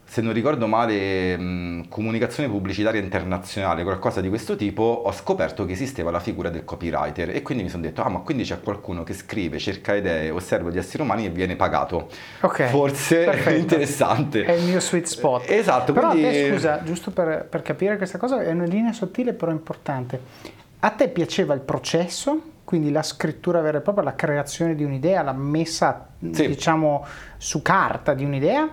se 0.07 0.21
non 0.21 0.33
ricordo 0.33 0.67
male, 0.67 1.35
mh, 1.35 1.89
comunicazione 1.89 2.47
pubblicitaria 2.47 3.01
internazionale, 3.01 3.83
qualcosa 3.83 4.21
di 4.21 4.29
questo 4.29 4.55
tipo, 4.55 4.83
ho 4.83 5.11
scoperto 5.11 5.65
che 5.65 5.73
esisteva 5.73 6.11
la 6.11 6.19
figura 6.19 6.49
del 6.49 6.63
copywriter 6.63 7.31
e 7.31 7.41
quindi 7.41 7.63
mi 7.63 7.69
sono 7.69 7.81
detto, 7.81 8.01
ah 8.03 8.09
ma 8.09 8.19
quindi 8.19 8.43
c'è 8.43 8.61
qualcuno 8.61 9.03
che 9.03 9.13
scrive, 9.13 9.57
cerca 9.57 9.95
idee, 9.95 10.29
osserva 10.29 10.69
gli 10.69 10.77
esseri 10.77 11.01
umani 11.01 11.25
e 11.25 11.29
viene 11.29 11.55
pagato. 11.55 12.09
Ok. 12.41 12.67
Forse 12.67 13.25
è 13.25 13.51
interessante. 13.53 14.45
È 14.45 14.51
il 14.51 14.63
mio 14.63 14.79
sweet 14.79 15.05
spot. 15.05 15.49
Esatto. 15.49 15.91
Però 15.91 16.11
quindi... 16.11 16.27
a 16.27 16.31
te, 16.31 16.51
scusa, 16.51 16.83
giusto 16.83 17.11
per, 17.11 17.47
per 17.49 17.61
capire 17.61 17.97
questa 17.97 18.17
cosa, 18.17 18.41
è 18.41 18.51
una 18.51 18.65
linea 18.65 18.93
sottile 18.93 19.33
però 19.33 19.51
importante. 19.51 20.19
A 20.79 20.91
te 20.91 21.09
piaceva 21.09 21.53
il 21.55 21.61
processo? 21.61 22.53
Quindi 22.65 22.91
la 22.91 23.03
scrittura 23.03 23.61
vera 23.61 23.77
e 23.77 23.81
propria, 23.81 24.03
la 24.03 24.15
creazione 24.15 24.75
di 24.75 24.83
un'idea, 24.83 25.21
la 25.21 25.33
messa 25.33 26.07
Sì. 26.31 26.47
diciamo 26.47 27.05
su 27.37 27.61
carta 27.61 28.13
di 28.13 28.25
un'idea, 28.25 28.67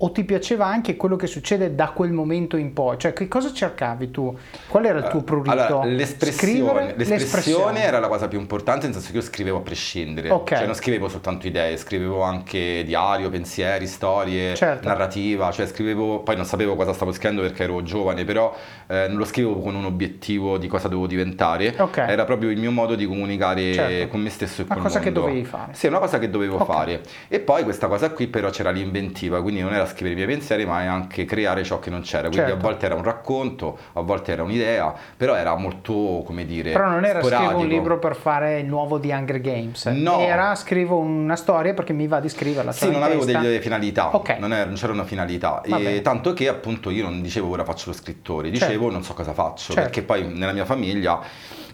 o 0.00 0.12
ti 0.12 0.22
piaceva 0.22 0.66
anche 0.66 0.94
quello 0.96 1.16
che 1.16 1.26
succede 1.26 1.74
da 1.74 1.88
quel 1.90 2.12
momento 2.12 2.56
in 2.56 2.72
poi? 2.72 2.98
Cioè, 2.98 3.12
che 3.12 3.26
cosa 3.26 3.52
cercavi 3.52 4.12
tu? 4.12 4.36
Qual 4.68 4.84
era 4.84 4.98
il 4.98 5.08
tuo 5.08 5.22
prurito? 5.22 5.50
Allora, 5.50 5.86
l'espressione, 5.86 6.94
l'espressione, 6.96 7.82
era 7.82 7.98
la 7.98 8.06
cosa 8.06 8.28
più 8.28 8.38
importante, 8.38 8.84
nel 8.86 8.94
senso 8.94 9.10
che 9.10 9.16
io 9.16 9.22
scrivevo 9.22 9.58
a 9.58 9.60
prescindere. 9.60 10.30
Okay. 10.30 10.58
Cioè, 10.58 10.66
non 10.66 10.76
scrivevo 10.76 11.08
soltanto 11.08 11.48
idee, 11.48 11.76
scrivevo 11.76 12.22
anche 12.22 12.84
diario, 12.84 13.28
pensieri, 13.28 13.88
storie, 13.88 14.54
Certo. 14.54 14.86
narrativa. 14.86 15.50
Cioè, 15.50 15.66
scrivevo, 15.66 16.20
poi 16.20 16.36
non 16.36 16.44
sapevo 16.44 16.76
cosa 16.76 16.92
stavo 16.92 17.10
scrivendo 17.10 17.42
perché 17.42 17.64
ero 17.64 17.82
giovane, 17.82 18.24
però 18.24 18.54
eh, 18.88 19.06
non 19.08 19.18
lo 19.18 19.24
scrivevo 19.24 19.60
con 19.60 19.74
un 19.74 19.84
obiettivo 19.84 20.56
di 20.58 20.66
cosa 20.66 20.88
dovevo 20.88 21.06
diventare. 21.06 21.74
Ok. 21.78 21.98
Era 21.98 22.24
proprio 22.24 22.50
il 22.50 22.58
mio 22.58 22.70
modo 22.70 22.94
di 22.94 23.06
comunicare 23.06 23.72
Certo. 23.74 24.08
con 24.08 24.20
me 24.20 24.30
stesso 24.30 24.62
e 24.62 24.64
Una 24.64 24.74
col 24.74 24.82
cosa 24.84 24.98
che 24.98 25.04
mondo. 25.10 25.20
dovevi 25.20 25.44
fare. 25.44 25.74
Sì, 25.74 25.86
una 25.86 25.98
cosa 25.98 26.18
che 26.18 26.30
dovevo 26.30 26.56
Ok. 26.56 26.64
fare. 26.64 27.00
E 27.28 27.40
poi 27.40 27.62
questa 27.64 27.86
cosa 27.86 28.10
qui 28.10 28.26
però 28.28 28.48
c'era 28.50 28.70
l'inventiva, 28.70 29.42
quindi 29.42 29.60
non 29.60 29.74
era 29.74 29.86
scrivere 29.86 30.12
i 30.12 30.16
miei 30.16 30.26
pensieri, 30.28 30.64
ma 30.64 30.82
è 30.82 30.86
anche 30.86 31.24
creare 31.24 31.64
ciò 31.64 31.78
che 31.78 31.90
non 31.90 32.00
c'era. 32.00 32.28
Quindi 32.28 32.48
Certo. 32.48 32.54
a 32.54 32.60
volte 32.60 32.86
era 32.86 32.94
un 32.94 33.02
racconto, 33.02 33.78
a 33.92 34.00
volte 34.00 34.32
era 34.32 34.42
un'idea, 34.42 34.94
però 35.16 35.34
era 35.34 35.54
molto, 35.56 36.22
come 36.24 36.46
dire, 36.46 36.72
Però 36.72 36.88
non 36.88 37.04
era 37.04 37.20
sporadico. 37.20 37.50
scrivo 37.50 37.62
un 37.62 37.68
libro 37.68 37.98
per 37.98 38.16
fare 38.16 38.60
il 38.60 38.66
nuovo 38.66 38.98
di 38.98 39.10
Hunger 39.10 39.40
Games. 39.40 39.84
No. 39.86 40.20
Era 40.20 40.54
scrivo 40.54 40.96
una 40.96 41.36
storia 41.36 41.74
perché 41.74 41.92
mi 41.92 42.06
va 42.06 42.20
di 42.20 42.28
scriverla. 42.28 42.72
Sì, 42.72 42.86
l'ho 42.86 42.92
non 42.92 43.02
avevo 43.02 43.24
testa. 43.24 43.40
delle 43.40 43.60
finalità, 43.60 44.14
Ok. 44.16 44.36
non, 44.38 44.52
era- 44.52 44.64
non 44.64 44.74
c'era 44.76 44.92
una 44.92 45.04
finalità. 45.04 45.62
Tanto 46.02 46.32
che 46.32 46.48
appunto 46.48 46.88
io 46.90 47.02
non 47.02 47.20
dicevo 47.20 47.50
ora 47.50 47.64
faccio 47.64 47.90
lo 47.90 47.94
scrittore, 47.96 48.48
dicevo 48.50 48.77
Certo. 48.84 48.92
non 48.92 49.04
so 49.04 49.14
cosa 49.14 49.32
faccio, 49.32 49.72
Certo. 49.72 49.80
perché 49.80 50.02
poi 50.02 50.26
nella 50.32 50.52
mia 50.52 50.64
famiglia 50.64 51.20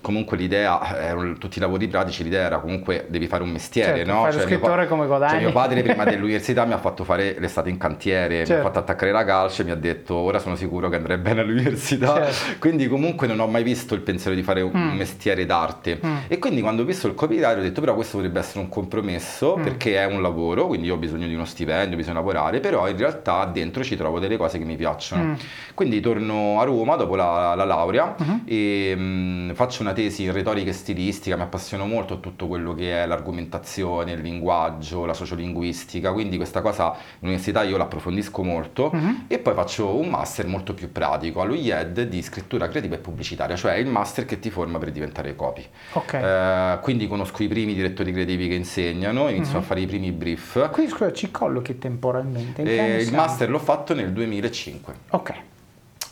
comunque 0.05 0.37
l'idea, 0.37 1.01
erano 1.01 1.33
tutti 1.39 1.57
i 1.57 1.61
lavori 1.63 1.89
pratici, 1.89 2.23
l'idea 2.25 2.43
era 2.45 2.59
comunque 2.59 3.07
devi 3.09 3.27
fare 3.27 3.43
un 3.43 3.49
mestiere, 3.49 3.97
Certo, 4.05 4.13
no? 4.13 4.19
lo 4.27 4.31
Cioè, 4.33 4.37
mio 4.37 4.47
scrittore 4.59 4.87
come 4.87 5.07
guadagni. 5.07 5.31
Cioè, 5.33 5.41
mio 5.41 5.53
padre 5.53 5.83
prima 5.83 6.05
dell'università 6.05 6.67
mi 6.67 6.75
ha 6.75 6.79
fatto 6.79 7.05
fare 7.05 7.37
l'estate 7.39 7.71
in 7.71 7.79
cantiere, 7.79 8.41
mi 8.41 8.45
Certo. 8.47 8.61
ha 8.61 8.65
fatto 8.67 8.79
attaccare 8.81 9.13
la 9.13 9.25
calce 9.25 9.63
e 9.63 9.65
mi 9.65 9.71
ha 9.71 9.77
detto 9.77 10.15
ora 10.17 10.39
sono 10.39 10.57
sicuro 10.57 10.91
che 10.91 10.97
andrai 10.97 11.17
bene 11.17 11.41
all'università. 11.41 12.27
Certo. 12.31 12.59
Quindi 12.59 12.87
comunque 12.89 13.27
non 13.27 13.41
ho 13.41 13.47
mai 13.47 13.63
visto 13.63 13.95
il 13.95 14.03
pensiero 14.03 14.37
di 14.37 14.43
fare 14.43 14.61
un 14.61 14.73
Mm. 14.75 14.97
mestiere 14.97 15.47
d'arte. 15.47 15.99
Mm. 16.05 16.17
E 16.29 16.39
quindi 16.39 16.61
quando 16.61 16.83
ho 16.83 16.85
visto 16.85 17.07
il 17.07 17.15
copyright 17.15 17.57
ho 17.57 17.63
detto 17.63 17.81
però 17.81 17.95
questo 17.95 18.17
potrebbe 18.19 18.41
essere 18.41 18.59
un 18.61 18.69
compromesso 18.69 19.57
Mm. 19.57 19.63
perché 19.63 19.97
è 19.97 20.05
un 20.05 20.21
lavoro, 20.21 20.67
quindi 20.67 20.87
io 20.89 20.95
ho 20.95 20.99
bisogno 20.99 21.27
di 21.27 21.35
uno 21.35 21.45
stipendio, 21.47 21.97
bisogna 21.97 22.17
lavorare, 22.17 22.61
però 22.61 22.87
in 22.89 22.97
realtà 22.99 23.45
dentro 23.47 23.83
ci 23.83 23.97
trovo 23.97 24.19
delle 24.19 24.37
cose 24.37 24.59
che 24.59 24.65
mi 24.65 24.77
piacciono. 24.77 25.23
Mm. 25.23 25.33
Quindi 25.75 26.01
torno 26.01 26.61
a 26.61 26.65
Roma 26.65 26.97
dopo 26.97 27.17
la, 27.17 27.55
la 27.55 27.65
laurea 27.65 28.15
Mhm. 28.19 28.43
e 28.45 28.95
mm, 28.97 29.51
faccio 29.53 29.81
una 29.83 29.93
tesi 29.95 30.25
in 30.25 30.33
retorica 30.33 30.69
e 30.69 30.75
stilistica, 30.75 31.37
mi 31.37 31.43
appassiono 31.43 31.87
molto 31.87 32.15
a 32.15 32.17
tutto 32.19 32.47
quello 32.47 32.75
che 32.75 33.03
è 33.03 33.07
l'argomentazione, 33.07 34.13
il 34.13 34.21
linguaggio, 34.21 35.07
la 35.07 35.15
sociolinguistica, 35.15 36.13
quindi 36.13 36.37
questa 36.37 36.61
cosa 36.61 36.95
all'università 37.21 37.63
io 37.63 37.79
l'approfondisco 37.79 38.43
molto 38.43 38.91
Mhm. 38.93 39.25
e 39.29 39.39
poi 39.39 39.55
faccio 39.55 39.97
un 39.97 40.09
master 40.09 40.47
molto 40.47 40.75
più 40.75 40.93
pratico 40.93 41.41
allo 41.41 41.55
IED 41.55 42.03
di 42.03 42.21
scrittura 42.23 42.69
creativa 42.69 42.97
e 42.97 42.99
pubblicitaria, 42.99 43.57
cioè 43.57 43.75
il 43.77 43.87
master 43.87 44.27
che 44.27 44.39
ti 44.39 44.51
forma 44.51 44.77
per 44.79 44.91
diventare 44.91 45.35
copy. 45.35 45.65
Ok. 45.93 46.13
Eh, 46.15 46.79
quindi 46.83 47.07
conosco 47.09 47.43
i 47.43 47.49
primi 47.49 47.73
direttori 47.75 48.13
creativi 48.13 48.49
che 48.49 48.55
insegnano, 48.55 49.29
inizio 49.31 49.55
Mhm. 49.57 49.63
a 49.63 49.67
fare 49.67 49.81
i 49.81 49.87
primi 49.87 50.13
brief. 50.13 50.71
Qui 50.71 50.89
scusa, 50.89 51.13
ci 51.13 51.31
collochi 51.31 51.79
temporalmente. 51.79 52.63
E 52.63 52.79
anni 52.79 53.03
il 53.03 53.13
master 53.15 53.49
l'ho 53.49 53.59
fatto 53.61 53.95
nel 53.95 54.13
2005. 54.13 54.95
Ok. 55.11 55.33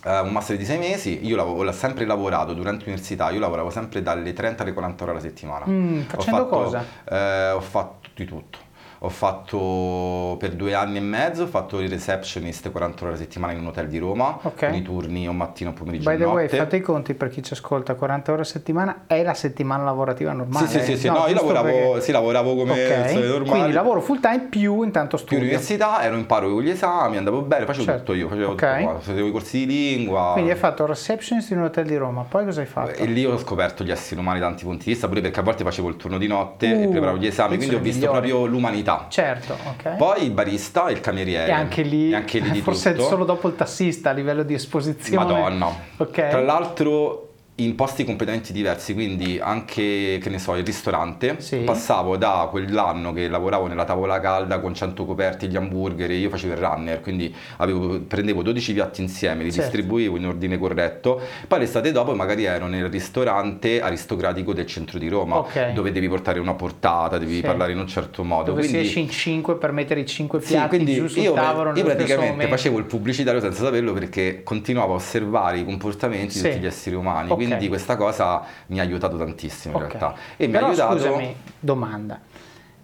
Eh, 0.04 0.18
un 0.20 0.30
master 0.32 0.56
di 0.56 0.64
sei 0.64 0.78
mesi, 0.78 1.24
io 1.24 1.40
ho 1.40 1.72
sempre 1.72 2.04
lavorato 2.04 2.54
durante 2.54 2.84
l'università, 2.84 3.30
io 3.30 3.38
lavoravo 3.38 3.70
sempre 3.70 4.02
dalle 4.02 4.32
30 4.32 4.62
alle 4.64 4.72
40 4.72 5.02
ore 5.04 5.12
alla 5.12 5.20
settimana. 5.20 5.64
Mm, 5.68 6.00
Ho 6.00 6.04
facendo 6.08 6.38
fatto- 6.44 6.48
cosa? 6.48 6.84
eh, 7.08 7.50
ho 7.50 7.60
fatto 7.60 8.08
di 8.14 8.24
tutto. 8.24 8.58
Ho 9.04 9.08
fatto 9.08 10.36
per 10.38 10.52
due 10.54 10.74
anni 10.74 10.98
e 10.98 11.00
mezzo, 11.00 11.42
ho 11.42 11.46
fatto 11.46 11.80
il 11.80 11.88
receptionist 11.88 12.70
40 12.70 12.98
ore 13.02 13.08
alla 13.14 13.16
settimana 13.20 13.52
in 13.52 13.58
un 13.58 13.66
hotel 13.66 13.88
di 13.88 13.98
Roma, 13.98 14.38
Ok. 14.42 14.66
con 14.66 14.74
i 14.74 14.82
turni 14.82 15.26
o 15.26 15.32
mattino 15.32 15.72
pomeriggio 15.72 16.08
By 16.08 16.14
e 16.14 16.18
the 16.18 16.24
way, 16.24 16.46
fate 16.48 16.76
i 16.76 16.80
conti 16.80 17.14
per 17.14 17.28
chi 17.28 17.42
ci 17.42 17.52
ascolta, 17.52 17.94
40 17.96 18.30
ore 18.30 18.42
a 18.42 18.44
settimana 18.44 19.02
è 19.08 19.20
la 19.24 19.34
settimana 19.34 19.82
lavorativa 19.82 20.32
normale. 20.32 20.68
Sì, 20.68 20.78
sì, 20.78 20.84
sì, 20.92 20.96
sì, 20.98 21.06
No, 21.08 21.18
no, 21.18 21.26
io 21.26 21.34
lavoravo, 21.34 21.66
perché- 21.66 22.00
sì, 22.00 22.12
lavoravo 22.12 22.54
come 22.54 22.70
Ok, 22.70 23.08
solito 23.10 23.26
normale. 23.28 23.50
Quindi 23.50 23.72
lavoro 23.72 24.00
full 24.00 24.20
time 24.20 24.46
più 24.48 24.82
intanto 24.84 25.16
più 25.16 25.26
studio. 25.26 25.44
università, 25.46 26.00
ero 26.04 26.16
in 26.16 26.26
paro 26.26 26.48
con 26.52 26.62
gli 26.62 26.70
esami, 26.70 27.16
andavo 27.16 27.42
bene, 27.42 27.66
facevo 27.66 27.84
Certo. 27.84 27.98
tutto 28.00 28.14
io, 28.14 28.28
facevo 28.28 28.52
Ok. 28.52 28.78
tutto 28.78 28.98
facevo 29.00 29.26
i 29.26 29.32
corsi 29.32 29.66
di 29.66 29.66
lingua. 29.66 30.30
Quindi 30.34 30.50
hai 30.52 30.56
fatto 30.56 30.86
receptionist 30.86 31.50
in 31.50 31.58
un 31.58 31.64
hotel 31.64 31.86
di 31.86 31.96
Roma, 31.96 32.22
poi 32.22 32.44
cosa 32.44 32.60
hai 32.60 32.66
fatto? 32.66 32.92
E 33.00 33.06
lì 33.06 33.24
ho 33.24 33.36
scoperto 33.36 33.82
gli 33.82 33.90
esseri 33.90 34.20
umani 34.20 34.38
da 34.38 34.46
tanti 34.46 34.62
punti 34.62 34.84
di 34.84 34.90
vista, 34.92 35.08
pure 35.08 35.20
perché 35.20 35.40
a 35.40 35.42
volte 35.42 35.64
facevo 35.64 35.88
il 35.88 35.96
turno 35.96 36.18
di 36.18 36.28
notte 36.28 36.66
e 36.82 36.86
Uh, 36.86 36.90
preparavo 36.90 37.18
gli 37.18 37.26
esami, 37.26 37.56
quindi 37.56 37.74
ho 37.74 37.80
visto 37.80 38.06
migliori. 38.06 38.28
proprio 38.28 38.46
l'umanità. 38.46 38.90
Certo, 39.08 39.56
ok. 39.68 39.96
Poi 39.96 40.22
il 40.24 40.30
barista 40.30 40.86
e 40.88 40.92
il 40.92 41.00
cameriere. 41.00 41.48
e 41.48 41.52
anche 41.52 41.82
lì, 41.82 42.10
E 42.10 42.14
anche 42.14 42.38
lì 42.38 42.60
forse 42.62 42.92
tutto. 42.92 43.08
solo 43.08 43.24
dopo 43.24 43.48
il 43.48 43.56
tassista 43.56 44.10
a 44.10 44.12
livello 44.12 44.42
di 44.42 44.54
esposizione. 44.54 45.24
Madonna. 45.24 45.66
Ok. 45.98 46.28
Tra 46.28 46.40
l'altro 46.40 47.31
in 47.56 47.74
posti 47.74 48.04
completamente 48.04 48.50
diversi, 48.52 48.94
quindi 48.94 49.38
anche, 49.40 50.18
che 50.22 50.30
ne 50.30 50.38
so, 50.38 50.56
il 50.56 50.64
ristorante, 50.64 51.36
Sì. 51.38 51.58
passavo 51.58 52.16
da 52.16 52.48
quell'anno 52.50 53.12
che 53.12 53.28
lavoravo 53.28 53.66
nella 53.66 53.84
tavola 53.84 54.18
calda 54.20 54.58
con 54.58 54.74
100 54.74 55.04
coperti, 55.04 55.48
gli 55.48 55.54
hamburger, 55.56 56.10
e 56.10 56.14
io 56.16 56.30
facevo 56.30 56.54
il 56.54 56.58
runner, 56.58 57.00
quindi 57.02 57.32
avevo- 57.58 58.00
prendevo 58.00 58.42
12 58.42 58.72
piatti 58.72 59.02
insieme, 59.02 59.44
li 59.44 59.52
Certo. 59.52 59.70
distribuivo 59.70 60.16
in 60.16 60.26
ordine 60.26 60.58
corretto, 60.58 61.20
poi 61.46 61.58
l'estate 61.60 61.92
dopo 61.92 62.14
magari 62.14 62.44
ero 62.44 62.66
nel 62.66 62.88
ristorante 62.88 63.82
aristocratico 63.82 64.54
del 64.54 64.66
centro 64.66 64.98
di 64.98 65.08
Roma, 65.08 65.38
Ok. 65.38 65.72
dove 65.72 65.92
devi 65.92 66.08
portare 66.08 66.40
una 66.40 66.54
portata, 66.54 67.18
devi 67.18 67.36
Sì. 67.36 67.40
parlare 67.42 67.72
in 67.72 67.78
un 67.78 67.86
certo 67.86 68.24
modo. 68.24 68.50
Dove 68.52 68.62
si 68.62 68.68
quindi... 68.70 68.86
esce 68.86 68.98
in 68.98 69.10
5 69.10 69.56
per 69.56 69.72
mettere 69.72 70.00
i 70.00 70.06
5 70.06 70.40
Sì, 70.40 70.54
piatti 70.54 70.68
quindi 70.68 70.94
giù 70.94 71.06
sul 71.06 71.22
io, 71.22 71.32
tavolo 71.34 71.72
io 71.76 71.84
praticamente 71.84 72.48
facevo 72.48 72.78
il 72.78 72.84
pubblicitario 72.84 73.40
senza 73.40 73.62
saperlo 73.62 73.92
perché 73.92 74.42
continuavo 74.42 74.94
a 74.94 74.96
osservare 74.96 75.58
i 75.58 75.64
comportamenti 75.66 76.30
Sì. 76.30 76.42
di 76.42 76.48
tutti 76.48 76.60
gli 76.62 76.66
esseri 76.66 76.96
umani, 76.96 77.30
Ok. 77.30 77.40
Quindi 77.52 77.68
questa 77.68 77.96
cosa 77.96 78.42
mi 78.66 78.78
ha 78.78 78.82
aiutato 78.82 79.16
tantissimo 79.16 79.78
in 79.78 79.84
Ok. 79.84 79.92
realtà. 79.92 80.14
E 80.36 80.46
mi 80.46 80.52
Però 80.52 80.66
ha 80.66 80.68
aiutato... 80.68 80.96
scusami, 80.96 81.36
domanda, 81.58 82.20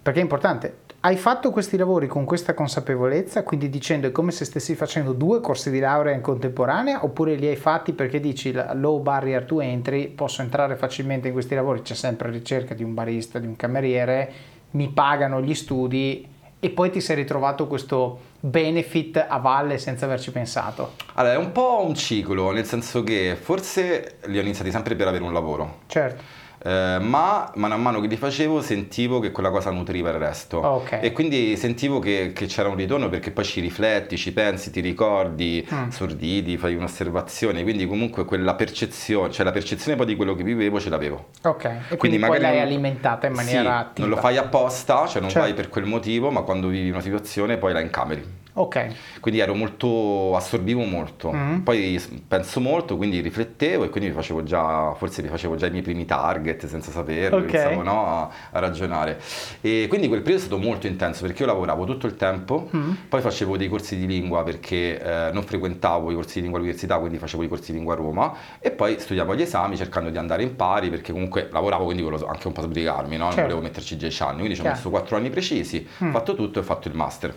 perché 0.02 0.20
è 0.20 0.22
importante. 0.22 0.76
Hai 1.00 1.16
fatto 1.16 1.52
questi 1.52 1.76
lavori 1.76 2.08
con 2.08 2.25
questa 2.25 2.54
consapevolezza, 2.54 3.44
quindi 3.44 3.70
dicendo 3.70 4.08
è 4.08 4.10
come 4.10 4.32
se 4.32 4.44
stessi 4.44 4.75
facendo 4.75 5.12
due 5.12 5.40
corsi 5.40 5.70
di 5.70 5.78
laurea 5.78 6.12
in 6.12 6.20
contemporanea, 6.20 7.04
oppure 7.04 7.37
li 7.37 7.46
hai 7.46 7.54
fatti 7.54 7.92
perché 7.92 8.18
dici 8.18 8.52
low 8.72 9.00
barrier 9.00 9.44
to 9.44 9.60
entry, 9.60 10.08
posso 10.08 10.42
entrare 10.42 10.75
facilmente 10.75 11.28
in 11.28 11.32
questi 11.34 11.54
lavori, 11.54 11.82
c'è 11.82 11.94
sempre 11.94 12.30
ricerca 12.30 12.75
di 12.75 12.82
un 12.82 12.94
barista, 12.94 13.38
di 13.38 13.46
un 13.46 13.54
cameriere, 13.54 14.32
mi 14.72 14.88
pagano 14.88 15.40
gli 15.40 15.54
studi 15.54 16.26
e 16.60 16.70
poi 16.70 16.90
ti 16.90 17.00
sei 17.00 17.16
ritrovato 17.16 17.66
questo 17.66 18.18
benefit 18.40 19.24
a 19.28 19.38
valle 19.38 19.78
senza 19.78 20.06
averci 20.06 20.32
pensato. 20.32 20.94
Allora, 21.14 21.34
è 21.34 21.36
un 21.36 21.52
po' 21.52 21.84
un 21.84 21.94
ciclo, 21.94 22.50
nel 22.50 22.64
senso 22.64 23.02
che 23.02 23.36
forse 23.40 24.18
li 24.26 24.38
ho 24.38 24.40
iniziati 24.40 24.70
sempre 24.70 24.96
per 24.96 25.08
avere 25.08 25.24
un 25.24 25.32
lavoro. 25.32 25.80
Certo. 25.86 26.46
Eh, 26.60 26.98
ma 27.00 27.50
mano 27.54 27.74
a 27.74 27.76
mano 27.76 28.00
che 28.00 28.08
li 28.08 28.16
facevo 28.16 28.60
sentivo 28.60 29.20
che 29.20 29.30
quella 29.30 29.50
cosa 29.50 29.70
nutriva 29.70 30.10
il 30.10 30.16
resto 30.18 30.58
Ok. 30.58 30.98
e 31.00 31.12
quindi 31.12 31.56
sentivo 31.56 32.00
che, 32.00 32.32
che 32.34 32.46
c'era 32.46 32.68
un 32.68 32.74
ritorno 32.74 33.08
perché 33.08 33.30
poi 33.30 33.44
ci 33.44 33.60
rifletti, 33.60 34.16
ci 34.16 34.32
pensi, 34.32 34.70
ti 34.72 34.80
ricordi, 34.80 35.66
Mm. 35.72 35.88
sordidi, 35.90 36.56
fai 36.56 36.74
un'osservazione, 36.74 37.62
quindi 37.62 37.86
comunque 37.86 38.24
quella 38.24 38.54
percezione, 38.54 39.30
cioè 39.32 39.44
la 39.44 39.52
percezione 39.52 39.96
poi 39.96 40.06
di 40.06 40.16
quello 40.16 40.34
che 40.34 40.42
vivevo 40.42 40.80
ce 40.80 40.88
l'avevo. 40.88 41.28
Ok, 41.42 41.64
e 41.64 41.68
quindi, 41.96 41.96
Quindi 41.96 42.18
magari 42.18 42.40
l'hai 42.42 42.52
non- 42.54 42.62
alimentata 42.66 43.26
in 43.28 43.34
maniera 43.34 43.60
Sì, 43.62 43.66
attiva. 43.68 44.06
Non 44.06 44.16
lo 44.16 44.16
fai 44.20 44.36
apposta, 44.36 45.06
cioè 45.06 45.20
non 45.20 45.30
Certo. 45.30 45.46
vai 45.46 45.54
per 45.54 45.68
quel 45.68 45.84
motivo, 45.84 46.30
ma 46.30 46.40
quando 46.42 46.66
vivi 46.68 46.90
una 46.90 47.00
situazione 47.00 47.56
poi 47.56 47.72
la 47.72 47.80
incameri. 47.80 48.24
Ok, 48.60 48.86
Quindi 49.20 49.40
ero 49.40 49.54
molto, 49.54 50.34
assorbivo 50.34 50.82
molto, 50.82 51.30
Mm. 51.32 51.58
poi 51.60 52.00
penso 52.26 52.60
molto, 52.60 52.96
quindi 52.96 53.20
riflettevo 53.20 53.84
e 53.84 53.88
quindi 53.88 54.08
mi 54.08 54.14
facevo 54.16 54.42
già, 54.42 54.94
forse 54.94 55.22
mi 55.22 55.28
facevo 55.28 55.54
già 55.56 55.66
i 55.66 55.70
miei 55.70 55.82
primi 55.82 56.04
target 56.04 56.66
senza 56.66 56.90
saperlo, 56.90 57.38
Ok. 57.38 57.42
iniziavo 57.50 57.82
no, 57.82 58.06
a, 58.52 58.58
ragionare. 58.58 59.20
E 59.60 59.86
quindi 59.88 60.08
quel 60.08 60.20
periodo 60.22 60.42
è 60.42 60.46
stato 60.46 60.60
molto 60.62 60.86
intenso 60.88 61.24
perché 61.24 61.42
io 61.42 61.48
lavoravo 61.48 61.84
tutto 61.84 62.06
il 62.06 62.16
tempo, 62.16 62.68
Mm. 62.74 62.90
poi 63.08 63.20
facevo 63.20 63.56
dei 63.56 63.68
corsi 63.68 63.96
di 63.96 64.06
lingua 64.06 64.42
perché 64.42 65.00
eh, 65.00 65.30
non 65.32 65.42
frequentavo 65.44 66.10
i 66.10 66.14
corsi 66.14 66.34
di 66.34 66.40
lingua 66.40 66.58
all'università, 66.58 66.98
quindi 66.98 67.18
facevo 67.18 67.42
i 67.44 67.48
corsi 67.48 67.70
di 67.70 67.76
lingua 67.76 67.94
a 67.94 67.96
Roma 67.96 68.34
e 68.58 68.70
poi 68.72 68.98
studiavo 68.98 69.34
gli 69.36 69.42
esami 69.42 69.76
cercando 69.76 70.10
di 70.10 70.18
andare 70.18 70.42
in 70.42 70.56
pari 70.56 70.90
perché 70.90 71.12
comunque 71.12 71.48
lavoravo, 71.52 71.84
quindi 71.84 72.02
volevo 72.02 72.26
anche 72.26 72.46
un 72.48 72.52
po' 72.52 72.62
sbrigarmi, 72.62 73.16
no? 73.16 73.24
non 73.24 73.32
Certo. 73.32 73.48
volevo 73.48 73.60
metterci 73.66 73.96
10 73.96 74.22
anni, 74.22 74.38
quindi 74.38 74.54
ci 74.56 74.60
ho 74.62 74.64
messo 74.64 74.90
4 74.90 75.16
anni 75.16 75.30
precisi, 75.30 75.86
ho 76.00 76.04
Mm. 76.06 76.12
fatto 76.12 76.34
tutto 76.34 76.58
e 76.58 76.62
ho 76.62 76.64
fatto 76.64 76.88
il 76.88 76.94
master. 76.94 77.34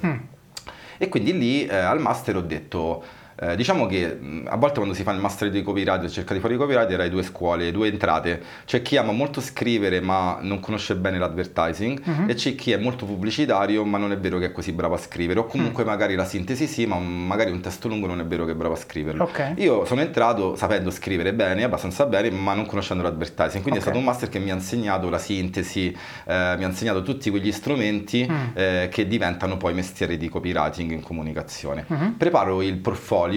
E 1.03 1.09
quindi 1.09 1.35
lì 1.35 1.65
eh, 1.65 1.75
al 1.75 1.99
master 1.99 2.35
ho 2.35 2.41
detto, 2.41 3.03
eh, 3.41 3.55
diciamo 3.55 3.87
che 3.87 4.05
mh, 4.19 4.47
a 4.47 4.55
volte 4.55 4.75
quando 4.75 4.93
si 4.93 5.03
fa 5.03 5.11
il 5.11 5.19
master 5.19 5.49
di 5.49 5.61
copyright 5.63 6.03
e 6.03 6.09
cerca 6.09 6.33
di 6.33 6.39
fare 6.39 6.53
i 6.53 6.57
copyright 6.57 6.99
hai 6.99 7.09
due 7.09 7.23
scuole, 7.23 7.71
due 7.71 7.87
entrate. 7.87 8.41
C'è 8.65 8.81
chi 8.81 8.97
ama 8.97 9.11
molto 9.11 9.41
scrivere 9.41 9.99
ma 9.99 10.37
non 10.41 10.59
conosce 10.59 10.95
bene 10.95 11.17
l'advertising 11.17 12.01
Mhm. 12.03 12.29
e 12.29 12.33
c'è 12.35 12.55
chi 12.55 12.71
è 12.71 12.77
molto 12.77 13.05
pubblicitario 13.05 13.83
ma 13.85 13.97
non 13.97 14.11
è 14.11 14.17
vero 14.17 14.37
che 14.37 14.45
è 14.45 14.51
così 14.51 14.71
bravo 14.71 14.93
a 14.93 14.97
scrivere 14.97 15.39
o 15.39 15.45
Mm. 15.45 15.47
comunque 15.49 15.83
magari 15.83 16.15
la 16.15 16.25
sintesi 16.25 16.67
sì 16.67 16.85
ma 16.85 16.97
magari 16.97 17.51
un 17.51 17.59
testo 17.61 17.87
lungo 17.87 18.05
non 18.07 18.19
è 18.19 18.25
vero 18.25 18.45
che 18.45 18.51
è 18.51 18.55
bravo 18.55 18.73
a 18.75 18.77
scriverlo. 18.77 19.23
Ok. 19.23 19.53
Io 19.57 19.85
sono 19.85 20.01
entrato 20.01 20.55
sapendo 20.55 20.91
scrivere 20.91 21.33
bene, 21.33 21.63
abbastanza 21.63 22.05
bene, 22.05 22.29
ma 22.29 22.53
non 22.53 22.65
conoscendo 22.65 23.01
l'advertising, 23.03 23.61
quindi 23.61 23.71
Ok. 23.71 23.77
è 23.79 23.81
stato 23.81 23.97
un 23.97 24.03
master 24.03 24.29
che 24.29 24.39
mi 24.39 24.51
ha 24.51 24.53
insegnato 24.53 25.09
la 25.09 25.17
sintesi, 25.17 25.87
eh, 26.25 26.55
mi 26.57 26.63
ha 26.63 26.67
insegnato 26.67 27.01
tutti 27.01 27.29
quegli 27.29 27.51
strumenti 27.51 28.27
Mm. 28.29 28.35
eh, 28.53 28.89
che 28.91 29.07
diventano 29.07 29.57
poi 29.57 29.73
mestieri 29.73 30.17
di 30.17 30.29
copywriting 30.29 30.91
in 30.91 31.01
comunicazione. 31.01 31.85
Mhm. 31.87 32.15
Preparo 32.17 32.61
il 32.61 32.77
portfolio, 32.77 33.29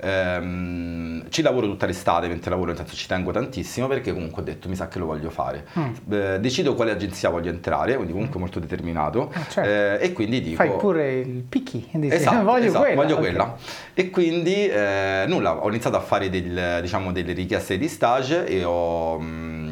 ehm, 0.00 1.24
ci 1.28 1.42
lavoro 1.42 1.66
tutta 1.66 1.86
l'estate, 1.86 2.28
mentre 2.28 2.50
lavoro 2.50 2.68
nel 2.68 2.76
senso 2.78 2.94
ci 2.96 3.06
tengo 3.06 3.30
tantissimo 3.32 3.86
perché 3.86 4.12
comunque 4.12 4.42
ho 4.42 4.44
detto 4.44 4.68
mi 4.68 4.74
sa 4.76 4.88
che 4.88 4.98
lo 4.98 5.06
voglio 5.06 5.30
fare. 5.30 5.66
Mm. 5.78 5.92
Eh, 6.12 6.40
decido 6.40 6.74
quale 6.74 6.90
agenzia 6.92 7.28
voglio 7.30 7.50
entrare, 7.50 7.94
quindi 7.94 8.12
comunque 8.12 8.38
molto 8.38 8.58
determinato 8.60 9.30
Ah, 9.32 9.46
certo. 9.48 9.68
eh, 10.02 10.06
e 10.06 10.12
quindi 10.12 10.40
dico... 10.42 10.56
Fai 10.56 10.76
pure 10.76 11.14
il 11.20 11.42
picchi, 11.48 11.88
dici, 11.92 12.14
Esatto, 12.14 12.44
voglio 12.44 12.66
esatto, 12.66 12.84
quella. 12.84 13.02
voglio 13.02 13.14
ok. 13.14 13.20
quella. 13.20 13.56
E 13.94 14.10
quindi 14.10 14.66
eh, 14.68 15.24
nulla, 15.26 15.56
ho 15.62 15.68
iniziato 15.68 15.96
a 15.96 16.00
fare 16.00 16.28
del- 16.30 16.78
diciamo, 16.80 17.12
delle 17.12 17.32
richieste 17.32 17.78
di 17.78 17.88
stage 17.88 18.46
e, 18.46 18.64
ho, 18.64 19.18
mm, 19.20 19.71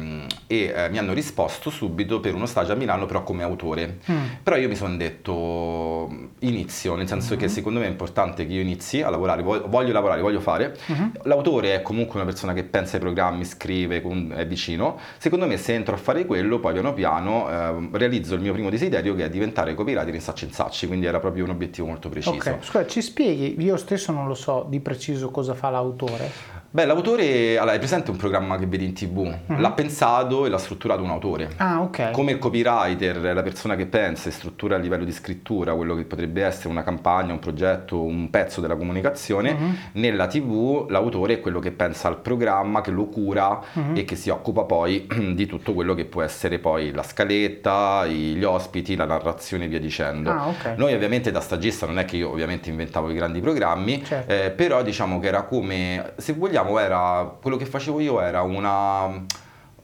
e, 0.51 0.73
eh, 0.75 0.89
mi 0.89 0.97
hanno 0.97 1.13
risposto 1.13 1.69
subito 1.69 2.19
per 2.19 2.35
uno 2.35 2.45
stage 2.45 2.73
a 2.73 2.75
Milano 2.75 3.05
però 3.05 3.23
come 3.23 3.41
autore. 3.43 3.99
Mm. 4.11 4.25
Però 4.43 4.57
io 4.57 4.67
mi 4.67 4.75
sono 4.75 4.97
detto 4.97 6.09
inizio, 6.39 6.95
nel 6.95 7.07
senso 7.07 7.37
che 7.37 7.47
secondo 7.47 7.79
me 7.79 7.85
è 7.85 7.89
importante 7.89 8.45
che 8.45 8.51
io 8.51 8.61
inizi 8.61 9.01
a 9.01 9.09
lavorare, 9.09 9.43
voglio, 9.43 9.69
voglio 9.69 9.93
lavorare, 9.93 10.21
voglio 10.21 10.41
fare. 10.41 10.75
Mhm. 10.87 11.11
L'autore 11.23 11.75
è 11.75 11.81
comunque 11.81 12.15
una 12.19 12.29
persona 12.29 12.51
che 12.51 12.65
pensa 12.65 12.95
ai 12.95 13.01
programmi, 13.01 13.45
scrive, 13.45 14.01
è 14.35 14.45
vicino. 14.45 14.99
Secondo 15.17 15.47
me 15.47 15.55
se 15.55 15.73
entro 15.73 15.95
a 15.95 15.97
fare 15.97 16.25
quello, 16.25 16.59
poi 16.59 16.73
piano 16.73 16.93
piano 16.93 17.49
eh, 17.49 17.89
realizzo 17.93 18.35
il 18.35 18.41
mio 18.41 18.51
primo 18.51 18.69
desiderio 18.69 19.15
che 19.15 19.23
è 19.23 19.29
diventare 19.29 19.73
copywriter 19.73 20.13
in 20.13 20.21
Sacci 20.21 20.45
in 20.45 20.51
Sacci, 20.51 20.87
quindi 20.87 21.05
era 21.05 21.19
proprio 21.19 21.45
un 21.45 21.51
obiettivo 21.51 21.87
molto 21.87 22.09
preciso. 22.09 22.35
Ok, 22.35 22.57
scusa, 22.61 22.85
ci 22.85 23.01
spieghi, 23.01 23.55
io 23.63 23.77
stesso 23.77 24.11
non 24.11 24.27
lo 24.27 24.33
so 24.33 24.65
di 24.67 24.81
preciso 24.81 25.31
cosa 25.31 25.53
fa 25.53 25.69
l'autore. 25.69 26.59
Beh, 26.73 26.85
l'autore, 26.85 27.57
allora, 27.57 27.73
è 27.75 27.79
presente 27.79 28.11
un 28.11 28.15
programma 28.17 28.57
che 28.57 28.65
vedi 28.65 28.85
in 28.85 28.93
tv, 28.93 29.25
Mhm. 29.45 29.59
l'ha 29.59 29.71
pensato 29.71 30.45
e 30.45 30.49
l'ha 30.49 30.57
strutturato 30.57 31.03
un 31.03 31.09
autore. 31.09 31.49
Ah, 31.57 31.81
ok. 31.81 32.11
Come 32.11 32.31
il 32.31 32.37
copywriter 32.39 33.19
è 33.23 33.33
la 33.33 33.41
persona 33.41 33.75
che 33.75 33.87
pensa 33.87 34.29
e 34.29 34.31
struttura 34.31 34.75
a 34.75 34.79
livello 34.79 35.03
di 35.03 35.11
scrittura 35.11 35.73
quello 35.75 35.95
che 35.95 36.05
potrebbe 36.05 36.45
essere 36.45 36.69
una 36.69 36.81
campagna, 36.83 37.33
un 37.33 37.39
progetto, 37.39 38.01
un 38.01 38.29
pezzo 38.29 38.61
della 38.61 38.77
comunicazione, 38.77 39.51
Mhm. 39.51 39.77
nella 39.95 40.27
TV 40.27 40.85
l'autore 40.89 41.33
è 41.33 41.39
quello 41.41 41.59
che 41.59 41.71
pensa 41.71 42.07
al 42.07 42.19
programma, 42.21 42.79
che 42.79 42.91
lo 42.91 43.07
cura 43.07 43.59
Mhm. 43.73 43.97
e 43.97 44.05
che 44.05 44.15
si 44.15 44.29
occupa 44.29 44.63
poi 44.63 45.05
di 45.35 45.45
tutto 45.47 45.73
quello 45.73 45.93
che 45.93 46.05
può 46.05 46.21
essere 46.21 46.57
poi 46.59 46.93
la 46.93 47.03
scaletta, 47.03 48.05
gli 48.07 48.43
ospiti, 48.45 48.95
la 48.95 49.03
narrazione 49.05 49.65
e 49.65 49.67
via 49.67 49.79
dicendo. 49.81 50.31
Ah, 50.31 50.47
ok. 50.47 50.75
Noi 50.77 50.93
ovviamente 50.93 51.31
da 51.31 51.41
stagista 51.41 51.85
non 51.85 51.99
è 51.99 52.05
che 52.05 52.15
io 52.15 52.29
ovviamente 52.29 52.69
inventavo 52.69 53.09
i 53.09 53.13
grandi 53.13 53.41
programmi, 53.41 54.01
Certo. 54.05 54.31
eh, 54.31 54.51
però 54.51 54.81
diciamo 54.83 55.19
che 55.19 55.27
era 55.27 55.41
come, 55.43 56.13
se 56.15 56.31
vogliamo, 56.31 56.59
era 56.79 57.37
quello 57.41 57.57
che 57.57 57.65
facevo 57.65 57.99
io 57.99 58.21
era 58.21 58.41
una 58.41 59.23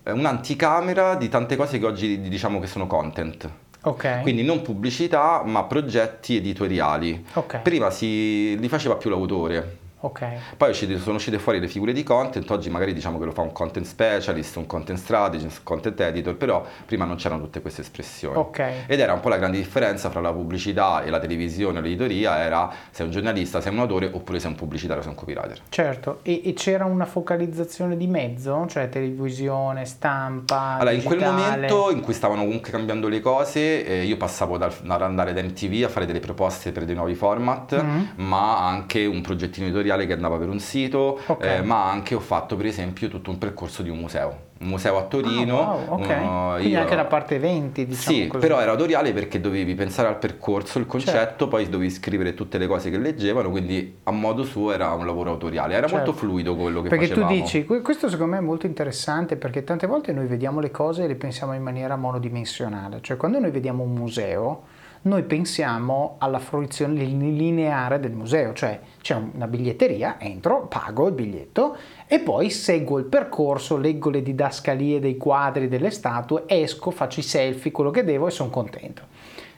eh, 0.07 0.12
un'anticamera 0.12 1.15
di 1.15 1.27
tante 1.27 1.55
cose 1.57 1.79
che 1.79 1.86
oggi 1.86 2.22
diciamo 2.22 2.60
che 2.60 2.67
sono 2.67 2.88
content. 2.88 3.50
Ok. 3.81 4.22
Quindi 4.22 4.43
non 4.43 4.62
pubblicità, 4.62 5.43
ma 5.46 5.63
progetti 5.63 6.38
editoriali. 6.38 7.25
Ok. 7.34 7.60
Prima 7.60 7.89
si, 7.89 8.57
li 8.57 8.67
faceva 8.69 8.96
più 8.96 9.10
l'autore. 9.10 9.86
Ok. 10.00 10.25
Poi 10.58 10.74
sono 10.74 11.16
uscite 11.16 11.39
fuori 11.39 11.60
le 11.60 11.68
figure 11.68 11.92
di 11.92 12.04
content, 12.04 12.48
oggi 12.51 12.70
magari 12.70 12.94
diciamo 12.94 13.18
che 13.18 13.25
lo 13.25 13.32
fa 13.32 13.42
un 13.42 13.51
content 13.51 13.86
specialist, 13.86 14.56
un 14.58 14.68
content 14.68 15.00
strategist, 15.00 15.58
un 15.58 15.63
content 15.63 16.00
editor, 16.00 16.36
però 16.36 16.63
prima 16.86 17.04
non 17.06 17.16
c'erano 17.16 17.42
tutte 17.42 17.62
queste 17.62 17.82
espressioni. 17.82 18.38
Ok. 18.38 18.63
Ed 18.86 19.00
era 19.00 19.13
un 19.13 19.20
po' 19.22 19.30
la 19.30 19.38
grande 19.38 19.58
differenza 19.58 20.12
fra 20.12 20.22
la 20.22 20.32
pubblicità 20.32 21.04
e 21.04 21.10
la 21.10 21.18
televisione 21.20 21.80
o 21.80 21.82
l'editoria, 21.82 22.38
era 22.44 22.72
sei 22.92 23.08
un 23.08 23.12
giornalista, 23.12 23.60
sei 23.60 23.74
un 23.74 23.80
autore 23.80 24.10
oppure 24.13 24.39
sei 24.39 24.51
un 24.51 24.56
pubblicitario, 24.56 25.01
sei 25.01 25.12
un 25.12 25.18
copywriter. 25.18 25.62
Certo, 25.70 26.20
e, 26.22 26.42
e 26.46 26.54
c'era 26.54 26.86
una 26.86 27.06
focalizzazione 27.06 27.98
di 27.98 28.06
mezzo, 28.06 28.68
cioè 28.70 28.89
televisione, 28.89 29.86
stampa, 29.86 30.75
Allora, 30.75 30.92
in 30.92 31.01
quel 31.04 31.18
digitale? 31.18 31.50
momento 31.56 31.89
in 31.92 32.01
cui 32.01 32.13
stavano 32.13 32.44
comunque 32.44 32.70
cambiando 32.70 33.08
le 33.08 33.20
cose, 33.20 33.84
eh, 33.84 34.04
io 34.04 34.18
passavo 34.18 34.58
dal, 34.60 34.72
andare 34.86 35.34
da 35.34 35.42
MTV 35.42 35.86
a 35.86 35.89
fare 35.89 36.06
delle 36.06 36.20
proposte 36.20 36.72
per 36.72 36.86
dei 36.86 36.94
nuovi 36.94 37.16
format, 37.16 37.82
Mhm. 37.82 38.10
ma 38.18 38.66
anche 38.68 39.04
un 39.06 39.22
progettino 39.22 39.66
editoriale 39.66 39.86
che 40.06 40.13
andava 40.13 40.38
per 40.38 40.50
un 40.50 40.60
sito, 40.60 41.20
Ok. 41.25 41.44
eh, 41.46 41.62
ma 41.62 41.89
anche 41.89 42.15
ho 42.15 42.20
fatto 42.20 42.56
per 42.56 42.65
esempio 42.65 43.08
tutto 43.08 43.29
un 43.32 43.38
percorso 43.38 43.82
di 43.84 43.89
un 43.89 43.98
museo. 44.00 44.46
Un 44.60 44.70
museo 44.70 44.98
a 44.98 45.03
Torino. 45.03 45.60
Ah, 45.60 45.74
wow, 45.75 46.00
ok. 46.01 46.15
uno- 46.20 46.51
Quindi 46.56 46.72
io- 46.74 46.79
anche 46.79 46.96
la 46.96 47.06
parte 47.06 47.36
eventi, 47.36 47.86
diciamo 47.86 48.17
sì, 48.17 48.27
così. 48.27 48.39
però 48.46 48.60
era 48.60 48.72
autoriale 48.72 49.13
perché 49.13 49.39
dovevi 49.39 49.75
pensare 49.75 50.08
al 50.08 50.17
percorso, 50.17 50.79
il 50.79 50.88
concetto, 50.88 51.15
Certo. 51.15 51.48
poi 51.48 51.70
dovevi 51.70 51.91
scrivere 51.91 52.34
tutte 52.34 52.58
le 52.58 52.65
cose 52.65 52.89
che 52.89 52.97
leggevano, 52.97 53.52
quindi 53.52 54.00
a 54.04 54.12
modo 54.12 54.43
suo 54.43 54.71
era 54.71 54.91
un 54.93 55.06
lavoro 55.06 55.30
autoriale. 55.30 55.76
Era 55.76 55.88
Certo. 55.88 56.04
molto 56.06 56.19
fluido 56.19 56.56
quello 56.56 56.82
che 56.82 56.89
Perché 56.89 57.06
facevamo. 57.08 57.32
tu 57.36 57.39
dici, 57.39 57.65
que- 57.65 57.82
questo 57.82 58.10
secondo 58.10 58.32
me 58.34 58.38
è 58.39 58.43
molto 58.43 58.65
interessante 58.65 59.36
perché 59.36 59.63
tante 59.63 59.86
volte 59.86 60.12
noi 60.12 60.26
vediamo 60.26 60.60
le 60.60 60.71
cose 60.71 61.04
e 61.04 61.08
le 61.08 61.15
pensiamo 61.15 61.54
in 61.54 61.62
maniera 61.62 61.95
monodimensionale, 61.95 63.00
cioè 63.02 63.15
quando 63.15 63.38
noi 63.39 63.52
vediamo 63.52 63.84
un 63.84 63.93
museo 63.93 64.63
noi 65.08 65.24
pensiamo 65.24 66.15
alla 66.20 66.39
fruizione 66.39 67.04
lineare 67.04 68.00
del 68.00 68.12
museo, 68.12 68.54
cioè 68.54 68.80
c'è 69.02 69.15
una 69.15 69.48
biglietteria, 69.48 70.20
entro, 70.20 70.67
pago 70.67 71.08
il 71.08 71.13
biglietto 71.13 71.76
e 72.06 72.20
poi 72.20 72.50
seguo 72.50 73.00
il 73.00 73.06
percorso, 73.06 73.78
leggo 73.78 74.10
le 74.10 74.22
didascalie 74.22 75.00
dei 75.00 75.17
quadri, 75.17 75.67
delle 75.67 75.89
statue, 75.89 76.43
esco, 76.46 76.91
faccio 76.91 77.22
i 77.22 77.24
selfie, 77.24 77.72
quello 77.72 77.89
che 77.89 78.04
devo 78.04 78.28
e 78.28 78.32
sono 78.32 78.50
contento. 78.50 79.04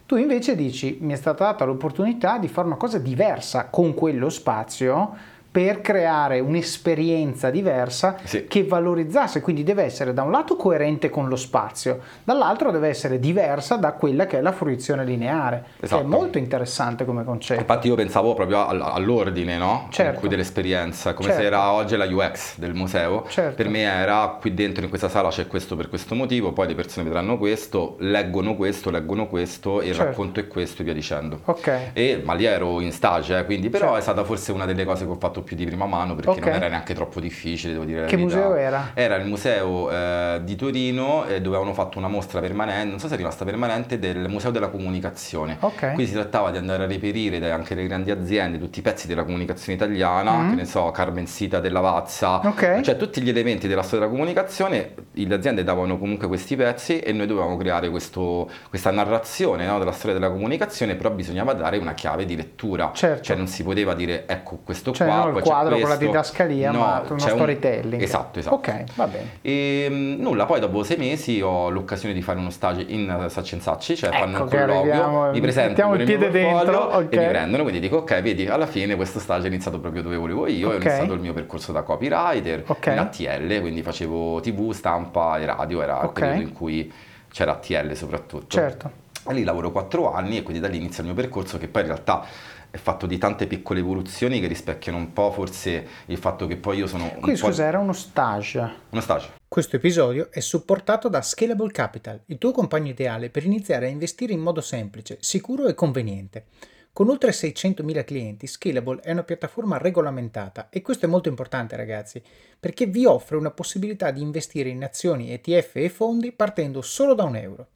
Tu 0.06 0.16
invece 0.16 0.56
dici, 0.56 0.98
mi 1.02 1.14
è 1.14 1.16
stata 1.16 1.46
data 1.46 1.66
l'opportunità 1.66 2.38
di 2.38 2.48
fare 2.48 2.68
una 2.68 2.78
cosa 2.78 2.98
diversa 2.98 3.68
con 3.70 3.94
quello 3.94 4.30
spazio 4.30 5.38
per 5.52 5.82
creare 5.82 6.40
un'esperienza 6.40 7.50
diversa 7.50 8.18
Sì. 8.24 8.46
che 8.48 8.64
valorizzasse, 8.64 9.42
quindi 9.42 9.64
deve 9.64 9.84
essere 9.84 10.14
da 10.14 10.22
un 10.24 10.32
lato 10.32 10.56
coerente 10.56 11.10
con 11.10 11.28
lo 11.28 11.36
spazio, 11.36 12.00
dall'altro 12.24 12.72
deve 12.72 12.88
essere 12.90 13.20
diversa 13.20 13.76
da 13.76 13.94
quella 13.94 14.26
che 14.28 14.38
è 14.38 14.42
la 14.42 14.52
fruizione 14.52 15.04
lineare, 15.04 15.64
che 15.80 15.86
Esatto. 15.86 16.02
è 16.02 16.06
molto 16.06 16.38
interessante 16.38 17.04
come 17.06 17.24
concetto. 17.24 17.60
Infatti 17.62 17.88
io 17.88 17.96
pensavo 17.96 18.34
proprio 18.36 18.66
al- 18.68 18.82
all'ordine, 18.82 19.58
no? 19.58 19.88
Certo. 19.90 20.28
Dell'esperienza, 20.28 21.14
come 21.14 21.30
Certo. 21.30 21.42
se 21.42 21.48
era 21.48 21.72
oggi 21.72 21.96
la 21.96 22.06
UX 22.06 22.58
del 22.60 22.74
museo. 22.76 23.26
Certo. 23.28 23.56
Per 23.56 23.70
me 23.70 23.82
era 23.82 24.38
qui 24.40 24.54
dentro 24.54 24.84
in 24.84 24.90
questa 24.90 25.10
sala 25.10 25.30
c'è 25.30 25.48
questo 25.48 25.76
per 25.76 25.90
questo 25.90 26.14
motivo, 26.16 26.52
poi 26.54 26.68
le 26.68 26.76
persone 26.76 27.06
vedranno 27.06 27.38
questo, 27.38 27.96
leggono 28.00 28.56
questo, 28.56 28.92
leggono 28.92 29.28
questo, 29.28 29.82
e 29.82 29.88
il 29.88 29.94
Certo. 29.96 30.10
racconto 30.10 30.40
è 30.40 30.48
questo 30.48 30.82
e 30.82 30.86
via 30.86 30.94
dicendo. 30.94 31.40
Ok, 31.46 31.90
E, 31.94 32.22
ma 32.24 32.34
lì 32.34 32.46
ero 32.46 32.80
in 32.82 32.92
stage, 32.92 33.38
eh, 33.40 33.46
quindi 33.46 33.70
però 33.70 33.86
Certo. 33.86 34.00
è 34.00 34.02
stata 34.02 34.24
forse 34.24 34.52
una 34.52 34.66
delle 34.66 34.86
cose 34.86 35.06
che 35.06 35.12
ho 35.12 35.16
fatto 35.16 35.42
più 35.42 35.49
di 35.56 35.66
prima 35.66 35.86
mano 35.86 36.16
perché 36.16 36.30
Ok. 36.32 36.46
non 36.46 36.54
era 36.56 36.68
neanche 36.68 36.94
troppo 36.94 37.20
difficile, 37.20 37.74
devo 37.74 37.86
dire 37.86 38.02
la 38.02 38.08
Che 38.08 38.16
verità. 38.18 38.36
museo 38.38 38.56
era? 38.56 38.92
Era 38.94 39.16
il 39.16 39.26
museo 39.26 39.92
eh, 39.92 40.42
di 40.44 40.56
Torino 40.56 41.26
eh, 41.26 41.42
dove 41.42 41.56
avevano 41.56 41.74
fatto 41.76 41.98
una 41.98 42.08
mostra 42.08 42.40
permanente, 42.40 42.90
non 42.90 43.00
so 43.00 43.08
se 43.08 43.14
è 43.16 43.18
rimasta 43.18 43.46
permanente, 43.46 44.00
del 44.00 44.28
Museo 44.30 44.52
della 44.52 44.68
Comunicazione. 44.70 45.58
ok. 45.60 45.80
Quindi 45.94 46.08
si 46.08 46.14
trattava 46.14 46.52
di 46.52 46.58
andare 46.58 46.84
a 46.84 46.88
reperire 46.88 47.52
anche 47.52 47.76
le 47.76 47.86
grandi 47.88 48.12
aziende 48.12 48.58
tutti 48.60 48.80
i 48.80 48.82
pezzi 48.82 49.08
della 49.08 49.24
comunicazione 49.24 49.76
italiana, 49.78 50.32
Mm. 50.40 50.50
che 50.50 50.56
ne 50.56 50.66
so, 50.66 50.92
Carmen 50.92 51.26
Sita 51.28 51.60
della 51.60 51.80
Lavazza, 51.80 52.40
Ok. 52.48 52.82
cioè 52.82 52.98
tutti 52.98 53.22
gli 53.22 53.30
elementi 53.30 53.68
della 53.68 53.82
storia 53.82 54.06
della 54.06 54.12
comunicazione, 54.18 54.94
le 55.12 55.34
aziende 55.36 55.64
davano 55.64 55.98
comunque 55.98 56.28
questi 56.28 56.56
pezzi 56.56 57.00
e 57.00 57.12
noi 57.14 57.28
dovevamo 57.28 57.56
creare 57.58 57.90
questo- 57.90 58.50
questa 58.70 58.92
narrazione 58.92 59.66
no, 59.66 59.80
della 59.80 59.92
storia 59.92 60.18
della 60.18 60.32
comunicazione, 60.32 60.96
però 60.96 61.10
bisognava 61.12 61.54
dare 61.54 61.78
una 61.78 61.94
chiave 61.94 62.26
di 62.26 62.36
lettura, 62.36 62.92
Certo. 62.94 63.24
cioè 63.24 63.36
non 63.36 63.48
si 63.48 63.64
poteva 63.64 63.94
dire 63.94 64.26
ecco 64.28 64.60
questo 64.64 64.92
Cioè 64.92 65.08
qua, 65.08 65.18
non 65.24 65.29
il 65.30 65.42
poi 65.44 65.44
quadro 65.44 65.72
con 65.72 65.80
la 65.82 65.86
questo. 65.88 66.06
didascalia, 66.06 66.72
No, 66.72 66.80
ma 66.80 67.04
uno 67.08 67.16
c'è 67.16 67.32
un- 67.32 67.38
storytelling. 67.38 68.02
Esatto, 68.02 68.40
esatto. 68.40 68.56
Ok, 68.56 68.84
va 68.96 69.08
bene. 69.08 69.30
E 69.42 69.88
mh, 69.90 70.22
nulla, 70.22 70.46
poi 70.46 70.60
dopo 70.60 70.84
sei 70.84 70.98
mesi 70.98 71.42
ho 71.42 71.70
l'occasione 71.70 72.14
di 72.14 72.22
fare 72.22 72.40
uno 72.40 72.50
stage 72.50 72.84
in 72.88 73.26
Sacci 73.30 73.56
in 73.56 73.62
Sacci, 73.62 73.96
cioè 73.96 74.10
Ecco 74.10 74.18
fanno 74.20 74.44
un 74.44 74.50
colloquio, 74.50 75.32
mi 75.32 75.40
presentano 75.42 75.94
il 75.96 76.04
piede 76.06 76.30
dentro, 76.30 76.72
portfolio 76.72 77.08
ok. 77.08 77.14
e 77.14 77.18
mi 77.20 77.28
prendono, 77.28 77.64
quindi 77.64 77.80
dico 77.82 77.98
ok, 77.98 78.22
vedi, 78.22 78.48
alla 78.48 78.66
fine 78.68 78.96
questo 78.96 79.20
stage 79.20 79.46
è 79.46 79.48
iniziato 79.50 79.80
proprio 79.80 80.02
dove 80.02 80.16
volevo 80.18 80.48
io, 80.48 80.68
Ok. 80.68 80.74
ho 80.74 80.76
iniziato 80.78 81.14
il 81.14 81.20
mio 81.20 81.34
percorso 81.34 81.72
da 81.72 81.82
copywriter 81.84 82.64
Ok. 82.68 82.86
in 82.88 82.98
ATL, 83.00 83.60
quindi 83.62 83.82
facevo 83.82 84.40
tv, 84.42 84.72
stampa 84.72 85.38
e 85.40 85.46
radio, 85.46 85.82
era 85.82 86.02
il 86.04 86.10
periodo 86.12 86.42
in 86.42 86.54
cui 86.54 86.92
c'era 87.32 87.52
ATL 87.52 87.94
soprattutto. 87.96 88.48
Certo. 88.48 88.92
E 89.28 89.34
lì 89.34 89.44
lavoro 89.44 89.70
quattro 89.72 90.12
anni 90.14 90.38
e 90.38 90.44
quindi 90.44 90.62
da 90.62 90.68
lì 90.68 90.78
inizia 90.78 91.04
il 91.04 91.10
mio 91.12 91.16
percorso 91.22 91.58
che 91.60 91.68
poi 91.68 91.82
in 91.82 91.88
realtà 91.90 92.24
è 92.72 92.78
fatto 92.78 93.06
di 93.06 93.18
tante 93.18 93.48
piccole 93.48 93.80
evoluzioni 93.80 94.40
che 94.40 94.48
rispecchiano 94.48 94.98
un 94.98 95.12
po' 95.14 95.32
forse 95.32 95.88
il 96.06 96.18
fatto 96.18 96.46
che 96.48 96.58
poi 96.58 96.78
io 96.78 96.88
sono 96.88 97.06
un 97.06 97.20
Qui 97.20 97.32
po' 97.32 97.38
scusa, 97.38 97.66
era 97.66 97.80
uno 97.80 97.94
stage. 97.94 98.60
uno 98.90 99.02
stage. 99.02 99.38
Questo 99.48 99.78
episodio 99.78 100.30
è 100.32 100.40
supportato 100.40 101.10
da 101.10 101.22
Scalable 101.22 101.72
Capital, 101.72 102.22
il 102.28 102.38
tuo 102.38 102.52
compagno 102.52 102.92
ideale 102.92 103.30
per 103.30 103.44
iniziare 103.46 103.88
a 103.88 103.90
investire 103.90 104.34
in 104.34 104.40
modo 104.40 104.62
semplice, 104.62 105.18
sicuro 105.22 105.68
e 105.68 105.74
conveniente. 105.74 106.46
Con 106.92 107.10
oltre 107.10 107.32
600.000 107.32 108.04
clienti, 108.04 108.46
Scalable 108.46 109.00
è 109.02 109.12
una 109.12 109.24
piattaforma 109.24 109.78
regolamentata 109.78 110.70
e 110.70 110.82
questo 110.82 111.06
è 111.06 111.10
molto 111.10 111.30
importante 111.30 111.76
ragazzi, 111.76 112.22
perché 112.60 112.88
vi 112.88 113.06
offre 113.06 113.38
una 113.38 113.52
possibilità 113.52 114.12
di 114.12 114.22
investire 114.22 114.70
in 114.70 114.84
azioni, 114.84 115.32
ETF 115.32 115.78
e 115.78 115.90
fondi 115.90 116.32
partendo 116.32 116.82
solo 116.82 117.14
da 117.14 117.24
un 117.24 117.36
euro. 117.36 117.68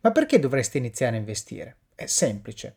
Ma 0.00 0.12
perché 0.12 0.38
dovreste 0.38 0.78
iniziare 0.78 1.16
a 1.16 1.18
investire? 1.18 1.76
È 1.94 2.06
semplice. 2.06 2.76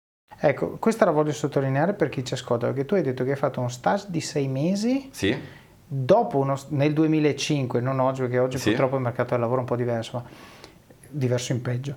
Ecco, 0.43 0.77
questa 0.79 1.05
la 1.05 1.11
voglio 1.11 1.33
sottolineare 1.33 1.93
per 1.93 2.09
chi 2.09 2.25
ci 2.25 2.33
ascolta, 2.33 2.65
perché 2.65 2.83
tu 2.85 2.95
hai 2.95 3.03
detto 3.03 3.23
che 3.23 3.31
hai 3.31 3.35
fatto 3.37 3.59
uno 3.59 3.69
stage 3.69 4.05
di 4.07 4.21
sei 4.21 4.47
mesi. 4.47 5.09
Sì. 5.11 5.37
Dopo 5.85 6.39
uno, 6.39 6.57
nel 6.69 6.93
2005, 6.93 7.79
non 7.79 7.99
oggi, 7.99 8.21
perché 8.21 8.39
oggi 8.39 8.57
Sì. 8.57 8.69
purtroppo 8.69 8.95
il 8.95 9.01
mercato 9.03 9.31
del 9.31 9.39
lavoro 9.39 9.57
è 9.59 9.61
un 9.61 9.67
po' 9.67 9.75
diverso, 9.75 10.17
ma 10.17 10.23
diverso 11.09 11.51
in 11.51 11.61
peggio. 11.61 11.95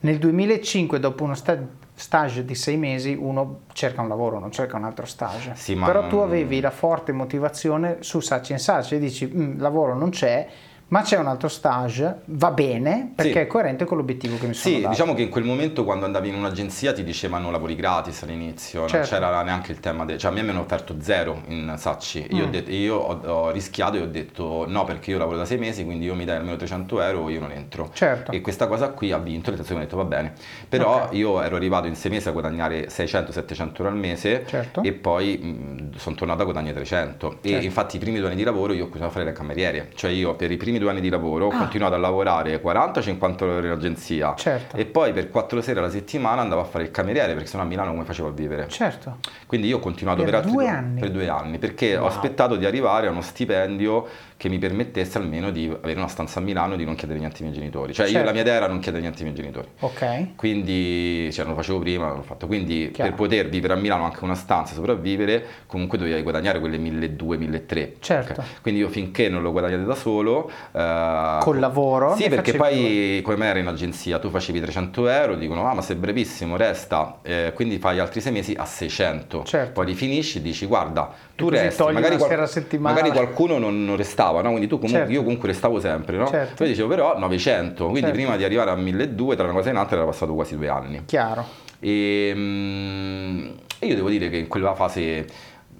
Nel 0.00 0.18
2005, 0.18 0.98
dopo 0.98 1.22
uno 1.22 1.34
sta- 1.34 1.56
stage 1.94 2.44
di 2.44 2.56
sei 2.56 2.76
mesi, 2.76 3.14
uno 3.14 3.60
cerca 3.72 4.00
un 4.02 4.08
lavoro, 4.08 4.40
non 4.40 4.50
cerca 4.50 4.76
un 4.76 4.84
altro 4.84 5.06
stage. 5.06 5.52
Sì, 5.54 5.76
ma 5.76 5.86
Però 5.86 6.08
tu 6.08 6.16
avevi 6.16 6.60
la 6.60 6.70
forte 6.72 7.12
motivazione 7.12 7.98
su 8.00 8.18
Saci 8.18 8.52
and 8.52 8.60
Saci 8.60 8.96
e 8.96 8.98
dici, 8.98 9.30
"Mm, 9.32 9.60
lavoro 9.60 9.94
non 9.94 10.10
c'è, 10.10 10.48
ma 10.88 11.02
c'è 11.02 11.18
un 11.18 11.26
altro 11.26 11.48
stage, 11.48 12.20
va 12.26 12.50
bene, 12.52 13.12
perché 13.14 13.32
Sì. 13.32 13.38
è 13.38 13.46
coerente 13.46 13.84
con 13.84 13.96
l'obiettivo 13.96 14.38
che 14.38 14.46
mi 14.46 14.54
sono 14.54 14.74
Sì, 14.74 14.80
dato. 14.82 14.92
diciamo 14.92 15.14
che 15.14 15.22
in 15.22 15.28
quel 15.28 15.42
momento 15.44 15.82
quando 15.84 16.04
andavi 16.04 16.28
in 16.28 16.34
un'agenzia 16.36 16.92
ti 16.92 17.02
dicevano 17.02 17.50
lavori 17.50 17.74
gratis 17.74 18.22
all'inizio, 18.22 18.80
non 18.80 18.88
Certo. 18.88 19.08
c'era 19.08 19.42
neanche 19.42 19.72
il 19.72 19.80
tema 19.80 20.04
del... 20.04 20.18
cioè 20.18 20.30
a 20.30 20.34
me 20.34 20.42
mi 20.42 20.50
hanno 20.50 20.60
offerto 20.60 20.96
zero 21.00 21.42
in 21.48 21.74
Sacci, 21.76 22.26
io, 22.30 22.44
ho, 22.44 22.46
Mm. 22.46 22.50
detto- 22.50 22.70
io 22.70 22.96
ho, 22.96 23.20
ho 23.26 23.50
rischiato 23.50 23.96
e 23.96 24.00
ho 24.02 24.06
detto 24.06 24.64
no 24.68 24.84
perché 24.84 25.10
io 25.10 25.18
lavoro 25.18 25.36
da 25.38 25.44
sei 25.44 25.58
mesi, 25.58 25.84
quindi 25.84 26.04
io 26.04 26.14
mi 26.14 26.24
dai 26.24 26.36
almeno 26.36 26.56
300 26.56 27.00
euro 27.02 27.28
io 27.28 27.40
non 27.40 27.50
entro. 27.50 27.90
Certo. 27.92 28.30
E 28.30 28.40
questa 28.40 28.66
cosa 28.68 28.90
qui 28.90 29.10
ha 29.10 29.18
vinto, 29.18 29.50
nel 29.50 29.58
senso 29.58 29.72
che 29.74 29.80
ho 29.80 29.82
detto 29.84 29.96
va 29.96 30.04
bene, 30.04 30.32
però 30.68 31.04
Ok. 31.06 31.14
io 31.14 31.40
ero 31.42 31.56
arrivato 31.56 31.86
in 31.88 31.96
sei 31.96 32.10
mesi 32.12 32.28
a 32.28 32.32
guadagnare 32.32 32.88
600-700 32.88 33.78
euro 33.78 33.88
al 33.88 33.96
mese 33.96 34.44
Certo. 34.46 34.82
e 34.82 34.92
poi 34.92 35.90
sono 35.96 36.14
tornato 36.14 36.42
a 36.42 36.44
guadagnare 36.44 36.74
300 36.74 37.38
e 37.40 37.48
Certo. 37.48 37.64
infatti 37.64 37.96
i 37.96 37.98
primi 37.98 38.18
due 38.18 38.26
anni 38.28 38.36
di 38.36 38.44
lavoro 38.44 38.72
io 38.72 38.84
ho 38.84 38.88
cominciato 38.88 39.10
a 39.10 39.14
fare 39.18 39.28
il 39.30 39.36
cameriere, 39.36 39.90
cioè 39.94 40.10
io 40.10 40.34
per 40.34 40.50
i 40.50 40.56
primi 40.56 40.78
due 40.84 40.92
anni 40.92 41.00
di 41.00 41.08
lavoro 41.08 41.46
ho 41.46 41.50
Ah. 41.50 41.56
continuato 41.58 41.94
a 41.94 41.98
lavorare 41.98 42.60
40-50 42.60 43.42
ore 43.44 43.66
in 43.66 43.72
agenzia 43.72 44.34
Certo. 44.36 44.76
e 44.76 44.84
poi 44.84 45.12
per 45.12 45.30
quattro 45.30 45.60
sere 45.62 45.78
alla 45.80 45.88
settimana 45.90 46.42
andavo 46.42 46.60
a 46.60 46.64
fare 46.64 46.84
il 46.84 46.90
cameriere 46.90 47.32
perché 47.32 47.48
sennò 47.48 47.62
a 47.62 47.66
Milano 47.66 47.90
come 47.92 48.04
facevo 48.04 48.28
a 48.28 48.32
vivere? 48.32 48.68
Certo. 48.68 49.16
Quindi 49.46 49.68
io 49.68 49.76
ho 49.78 49.80
continuato 49.80 50.18
Per 50.22 50.26
per, 50.26 50.34
altri 50.40 50.52
due 50.52 50.68
anni? 50.68 51.00
per 51.00 51.10
due 51.10 51.28
anni 51.28 51.58
perché 51.58 51.96
Wow. 51.96 52.04
ho 52.04 52.06
aspettato 52.08 52.56
di 52.56 52.66
arrivare 52.66 53.06
a 53.06 53.10
uno 53.10 53.20
stipendio 53.22 54.06
che 54.36 54.48
mi 54.48 54.58
permettesse 54.58 55.18
almeno 55.18 55.50
di 55.50 55.66
avere 55.66 55.98
una 55.98 56.08
stanza 56.08 56.40
a 56.40 56.42
Milano 56.42 56.74
e 56.74 56.76
di 56.76 56.84
non 56.84 56.94
chiedere 56.96 57.18
niente 57.18 57.38
ai 57.38 57.48
miei 57.48 57.54
genitori. 57.58 57.92
Cioè 57.94 58.06
io 58.06 58.12
Certo. 58.12 58.26
la 58.26 58.32
mia 58.32 58.42
idea 58.42 58.54
era 58.54 58.66
non 58.66 58.78
chiedere 58.80 59.02
niente 59.02 59.22
ai 59.22 59.30
miei 59.30 59.36
genitori. 59.40 59.68
Ok. 59.80 60.34
Quindi, 60.36 61.30
cioè, 61.32 61.44
non 61.44 61.54
lo 61.54 61.60
facevo 61.60 61.78
prima, 61.78 62.06
non 62.08 62.16
l'ho 62.16 62.22
fatto. 62.22 62.46
Quindi, 62.46 62.90
Chiaro. 62.92 63.10
per 63.10 63.18
poter 63.18 63.48
vivere 63.48 63.72
a 63.74 63.76
Milano 63.76 64.04
anche 64.04 64.22
una 64.24 64.34
stanza, 64.34 64.74
sopravvivere, 64.74 65.44
comunque 65.66 65.98
dovevi 65.98 66.20
guadagnare 66.22 66.60
quelle 66.60 66.78
1200-1300. 66.78 67.92
Certo. 68.00 68.44
Quindi, 68.62 68.80
io 68.80 68.88
finché 68.88 69.28
non 69.28 69.42
lo 69.42 69.52
guadagnate 69.52 69.84
da 69.84 69.94
solo, 69.94 70.50
eh, 70.72 71.38
Col 71.40 71.58
lavoro 71.58 72.14
Sì, 72.16 72.28
perché 72.28 72.54
poi, 72.54 73.20
come 73.22 73.46
era 73.46 73.58
in 73.58 73.66
agenzia, 73.66 74.18
tu 74.18 74.30
facevi 74.30 74.60
300 74.60 75.08
euro, 75.08 75.36
dicono, 75.36 75.66
ah, 75.68 75.74
ma 75.74 75.82
sei 75.82 75.96
brevissimo, 75.96 76.56
resta, 76.56 77.18
eh, 77.22 77.52
quindi 77.54 77.78
fai 77.78 77.98
altri 77.98 78.20
sei 78.20 78.32
mesi 78.32 78.54
a 78.56 78.64
600. 78.64 79.44
Certo. 79.44 79.72
Poi 79.72 79.86
li 79.86 79.94
finisci, 79.94 80.40
dici, 80.40 80.66
guarda, 80.66 81.12
tu 81.34 81.48
resti, 81.48 81.82
magari, 81.92 82.18
settimana. 82.46 82.94
magari 82.94 83.10
qualcuno 83.12 83.58
non, 83.58 83.84
non 83.84 83.96
restava, 84.24 84.42
no? 84.42 84.48
Quindi 84.50 84.66
tu 84.66 84.76
comunque, 84.76 85.00
Certo. 85.00 85.12
io 85.12 85.22
comunque 85.22 85.48
restavo 85.48 85.80
sempre, 85.80 86.16
no? 86.16 86.26
Certo. 86.28 86.54
Poi 86.56 86.68
dicevo, 86.68 86.88
però 86.88 87.18
900, 87.18 87.84
quindi 87.84 88.00
Certo. 88.00 88.14
prima 88.14 88.36
di 88.36 88.44
arrivare 88.44 88.70
a 88.70 88.76
1200, 88.76 89.34
tra 89.34 89.44
una 89.44 89.52
cosa 89.52 89.68
e 89.68 89.72
un'altra, 89.72 89.96
era 89.96 90.06
passato 90.06 90.34
quasi 90.34 90.56
due 90.56 90.68
anni. 90.68 91.02
Chiaro. 91.04 91.44
E, 91.80 92.32
mm, 92.34 93.46
e 93.78 93.86
io 93.86 93.94
devo 93.94 94.08
dire 94.08 94.30
che 94.30 94.36
in 94.38 94.48
quella 94.48 94.74
fase, 94.74 95.26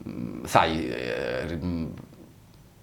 mm, 0.09 0.45
sai, 0.45 0.89
eh, 0.89 1.59
mm, 1.63 1.87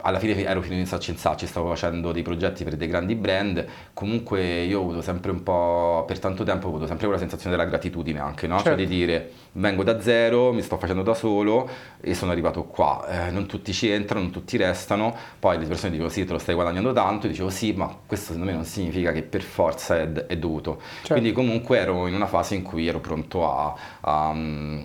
alla 0.01 0.19
fine 0.19 0.35
ero 0.43 0.61
finito 0.61 0.79
in 0.81 0.87
Sacci 0.87 1.11
in 1.11 1.17
Sacci, 1.17 1.45
stavo 1.47 1.69
facendo 1.69 2.11
dei 2.11 2.21
progetti 2.23 2.63
per 2.63 2.75
dei 2.75 2.87
grandi 2.87 3.15
brand, 3.15 3.65
comunque 3.93 4.61
io 4.61 4.79
ho 4.79 4.81
avuto 4.83 5.01
sempre 5.01 5.31
un 5.31 5.43
po', 5.43 6.03
per 6.07 6.19
tanto 6.19 6.43
tempo 6.43 6.65
ho 6.65 6.69
avuto 6.69 6.87
sempre 6.87 7.05
quella 7.05 7.19
sensazione 7.19 7.55
della 7.55 7.67
gratitudine 7.67 8.19
anche, 8.19 8.47
no? 8.47 8.55
Cioè 8.57 8.63
Certo. 8.71 8.79
di 8.81 8.87
dire, 8.87 9.31
vengo 9.53 9.83
da 9.83 10.01
zero, 10.01 10.51
mi 10.53 10.61
sto 10.61 10.77
facendo 10.77 11.03
da 11.03 11.13
solo 11.13 11.69
e 11.99 12.13
sono 12.13 12.31
arrivato 12.31 12.63
qua, 12.63 13.05
Eh, 13.07 13.31
non 13.31 13.45
tutti 13.45 13.73
ci 13.73 13.89
entrano, 13.89 14.21
non 14.23 14.31
tutti 14.31 14.57
restano, 14.57 15.15
poi 15.39 15.57
le 15.57 15.65
persone 15.65 15.91
dicono 15.91 16.09
sì, 16.09 16.25
te 16.25 16.31
lo 16.31 16.39
stai 16.39 16.55
guadagnando 16.55 16.93
tanto, 16.93 17.25
e 17.27 17.29
dicevo 17.29 17.49
sì, 17.49 17.73
ma 17.73 17.93
questo 18.05 18.33
secondo 18.33 18.49
me 18.49 18.53
non 18.55 18.65
significa 18.65 19.11
che 19.11 19.23
per 19.23 19.41
forza 19.41 19.97
è, 19.97 20.11
è 20.11 20.37
dovuto. 20.37 20.79
Certo. 20.81 21.13
Quindi 21.13 21.31
comunque 21.31 21.77
ero 21.77 22.07
in 22.07 22.13
una 22.15 22.27
fase 22.27 22.55
in 22.55 22.61
cui 22.63 22.87
ero 22.87 22.99
pronto 22.99 23.49
a, 23.51 23.75
a, 24.01 24.29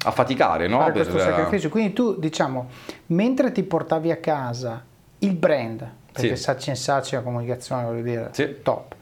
a 0.02 0.10
faticare, 0.10 0.68
no? 0.68 0.78
fare 0.78 0.92
Per- 0.92 1.08
questo 1.08 1.20
sacrificio. 1.20 1.68
Quindi 1.68 1.92
tu, 1.92 2.18
diciamo, 2.18 2.68
mentre 3.06 3.52
ti 3.52 3.62
portavi 3.62 4.10
a 4.10 4.16
casa 4.16 4.84
il 5.18 5.34
brand, 5.34 5.86
perché 6.12 6.36
Sì. 6.36 6.42
Saci 6.42 6.70
and 6.70 6.78
Saci 6.78 7.14
la 7.14 7.20
comunicazione, 7.22 7.84
voglio 7.84 8.02
dire, 8.02 8.28
Sì. 8.32 8.56
top, 8.62 8.94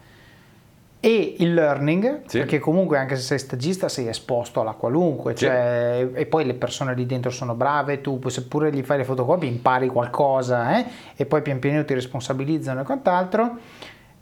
e 1.00 1.37
il 1.38 1.53
learning, 1.53 2.22
Sì. 2.27 2.38
perché 2.38 2.59
comunque 2.59 2.96
anche 2.96 3.16
se 3.16 3.22
sei 3.22 3.38
stagista 3.38 3.88
sei 3.90 4.09
esposto 4.09 4.61
alla 4.62 4.72
qualunque, 4.72 5.37
Sì. 5.37 5.44
cioè, 5.44 6.09
e 6.14 6.27
poi 6.27 6.46
le 6.46 6.55
persone 6.55 6.94
lì 6.94 7.05
dentro 7.05 7.31
sono 7.31 7.55
brave, 7.55 8.00
tu 8.00 8.18
seppure 8.29 8.72
gli 8.72 8.83
fai 8.83 8.98
le 8.98 9.05
fotocopie 9.05 9.48
impari 9.48 9.88
qualcosa 9.88 10.79
eh, 10.79 10.87
e 11.14 11.27
poi 11.27 11.42
pian 11.42 11.59
pianino 11.59 11.85
ti 11.85 11.92
responsabilizzano 11.94 12.81
e 12.81 12.85
quant'altro, 12.85 13.59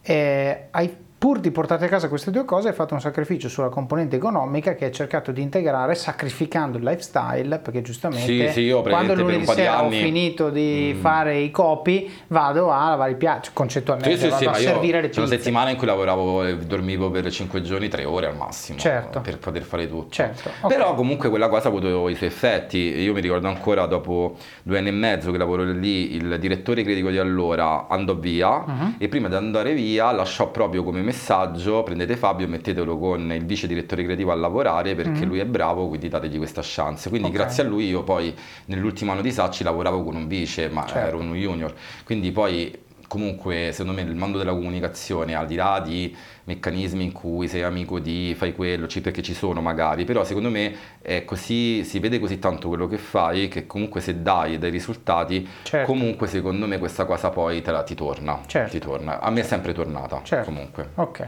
eh, 0.02 0.66
hai 0.72 0.96
pur 1.22 1.38
di 1.38 1.52
portare 1.52 1.84
a 1.86 1.88
casa 1.88 2.08
queste 2.08 2.32
due 2.32 2.44
cose 2.44 2.66
hai 2.66 2.74
fatto 2.74 2.94
un 2.94 3.00
sacrificio 3.00 3.48
sulla 3.48 3.68
componente 3.68 4.16
economica 4.16 4.74
che 4.74 4.86
hai 4.86 4.92
cercato 4.92 5.30
di 5.30 5.40
integrare 5.40 5.94
sacrificando 5.94 6.78
il 6.78 6.82
lifestyle 6.82 7.60
perché 7.60 7.80
giustamente 7.80 8.26
Sì, 8.26 8.48
sì, 8.52 8.60
io 8.62 8.82
quando 8.82 9.14
lunedì 9.14 9.46
sera 9.46 9.82
ho 9.82 9.84
anni- 9.84 10.00
Mm. 10.00 10.02
finito 10.02 10.50
di 10.50 10.96
fare 11.00 11.38
i 11.38 11.52
copy 11.52 12.10
vado 12.26 12.72
a 12.72 12.88
lavare 12.88 13.12
i 13.12 13.14
piatti 13.14 13.50
concettualmente 13.52 14.16
Sì, 14.18 14.26
vado 14.30 14.50
a 14.50 14.54
servire 14.54 15.00
le 15.00 15.10
c'è 15.10 15.18
una 15.20 15.28
pizze 15.28 15.38
settimana 15.38 15.70
in 15.70 15.76
cui 15.76 15.86
lavoravo 15.86 16.44
e 16.44 16.56
dormivo 16.56 17.08
per 17.12 17.30
5 17.30 17.62
giorni, 17.62 17.86
3 17.86 18.04
ore 18.04 18.26
al 18.26 18.34
massimo 18.36 18.80
Certo. 18.80 19.20
per 19.20 19.38
poter 19.38 19.62
fare 19.62 19.88
tutto. 19.88 20.10
Certo, 20.10 20.50
ok. 20.62 20.74
Però 20.74 20.92
comunque 20.94 21.28
quella 21.28 21.48
cosa 21.48 21.66
ha 21.66 21.70
avuto 21.70 22.08
i 22.08 22.16
suoi 22.16 22.26
effetti. 22.26 22.78
Io 22.78 23.12
mi 23.12 23.20
ricordo 23.20 23.46
ancora 23.46 23.86
dopo 23.86 24.38
due 24.64 24.78
anni 24.78 24.88
e 24.88 24.92
mezzo 24.92 25.30
che 25.30 25.38
lavoro 25.38 25.62
lì, 25.62 26.16
il 26.16 26.36
direttore 26.40 26.82
critico 26.82 27.10
di 27.10 27.18
allora 27.18 27.86
andò 27.86 28.16
via 28.16 28.64
Mhm. 28.66 28.94
e 28.98 29.06
prima 29.06 29.28
di 29.28 29.36
andare 29.36 29.72
via 29.72 30.10
lasciò 30.10 30.50
proprio 30.50 30.82
come 30.82 31.00
messaggio 31.12 31.82
prendete 31.82 32.16
Fabio 32.16 32.46
e 32.46 32.48
mettetelo 32.48 32.98
con 32.98 33.30
il 33.32 33.44
vice 33.44 33.66
direttore 33.66 34.02
creativo 34.02 34.32
a 34.32 34.34
lavorare 34.34 34.94
perché 34.94 35.24
lui 35.26 35.38
è 35.38 35.44
bravo, 35.44 35.86
quindi 35.88 36.08
dategli 36.08 36.38
questa 36.38 36.62
chance. 36.64 37.08
Quindi 37.10 37.28
Mhm. 37.28 37.34
Ok. 37.34 37.40
grazie 37.40 37.62
a 37.62 37.66
lui 37.66 37.86
io 37.86 38.02
poi 38.02 38.34
nell'ultimo 38.66 39.12
anno 39.12 39.20
di 39.20 39.30
Sacci 39.30 39.62
lavoravo 39.62 40.02
con 40.02 40.16
un 40.16 40.26
vice, 40.26 40.68
ma 40.70 40.86
Certo. 40.86 41.06
ero 41.06 41.18
uno 41.18 41.34
junior. 41.34 41.72
Quindi 42.04 42.32
poi 42.32 42.74
comunque 43.12 43.72
secondo 43.72 43.92
me 44.00 44.08
il 44.08 44.14
mondo 44.16 44.38
della 44.38 44.52
comunicazione 44.54 45.34
al 45.34 45.44
di 45.46 45.54
là 45.54 45.82
di 45.84 46.16
meccanismi 46.44 47.04
in 47.04 47.12
cui 47.12 47.46
sei 47.46 47.62
amico 47.62 47.98
di 47.98 48.34
fai 48.34 48.54
quello 48.54 48.86
ci- 48.86 49.02
perché 49.02 49.20
ci 49.20 49.34
sono 49.34 49.60
magari 49.60 50.04
però 50.06 50.24
secondo 50.24 50.48
me 50.48 50.74
è 51.02 51.22
così 51.26 51.84
si 51.84 51.98
vede 51.98 52.18
così 52.18 52.38
tanto 52.38 52.68
quello 52.68 52.86
che 52.88 52.96
fai 52.96 53.48
che 53.48 53.66
comunque 53.66 54.00
se 54.00 54.22
dai 54.22 54.56
dei 54.56 54.70
risultati 54.70 55.46
Certo. 55.62 55.86
comunque 55.92 56.26
secondo 56.26 56.66
me 56.66 56.78
questa 56.78 57.04
cosa 57.04 57.28
poi 57.28 57.60
te 57.60 57.70
la, 57.70 57.82
ti 57.82 57.94
torna 57.94 58.40
Certo. 58.46 58.70
ti 58.70 58.78
torna 58.78 59.20
a 59.20 59.28
me 59.30 59.40
è 59.40 59.44
sempre 59.44 59.74
tornata 59.74 60.22
Certo. 60.24 60.46
comunque 60.50 60.88
ok 60.94 61.26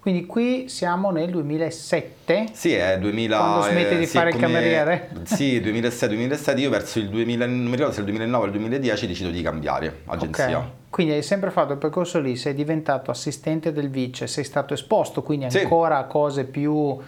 Quindi 0.00 0.24
qui 0.24 0.66
siamo 0.70 1.10
nel 1.10 1.28
2007. 1.30 2.46
Sì, 2.52 2.72
è 2.72 2.98
2000. 2.98 3.36
Quando 3.36 3.60
smetti 3.66 3.96
di 3.98 4.06
sì, 4.06 4.16
fare 4.16 4.30
il 4.30 4.34
come- 4.36 4.46
cameriere? 4.46 5.10
Sì, 5.24 5.60
2006-2007. 5.60 6.58
Io 6.58 6.70
verso 6.70 6.98
il 7.00 7.10
2000, 7.10 7.44
non 7.44 7.64
mi 7.66 7.72
ricordo 7.72 7.92
se 7.92 8.00
il 8.00 8.06
2009 8.06 8.44
o 8.44 8.46
il 8.46 8.52
2010 8.52 9.06
decido 9.06 9.28
di 9.28 9.42
cambiare 9.42 10.00
agenzia. 10.06 10.58
Ok. 10.58 10.64
Quindi 10.90 11.12
hai 11.14 11.22
sempre 11.22 11.50
fatto 11.50 11.72
il 11.72 11.78
percorso 11.78 12.18
lì, 12.18 12.34
sei 12.36 12.52
diventato 12.52 13.12
assistente 13.12 13.72
del 13.72 13.88
vice, 13.90 14.26
sei 14.26 14.42
stato 14.44 14.74
esposto 14.74 15.22
quindi 15.22 15.48
Sì. 15.48 15.60
ancora 15.60 15.98
a 15.98 16.04
cose 16.04 16.44
più, 16.44 16.98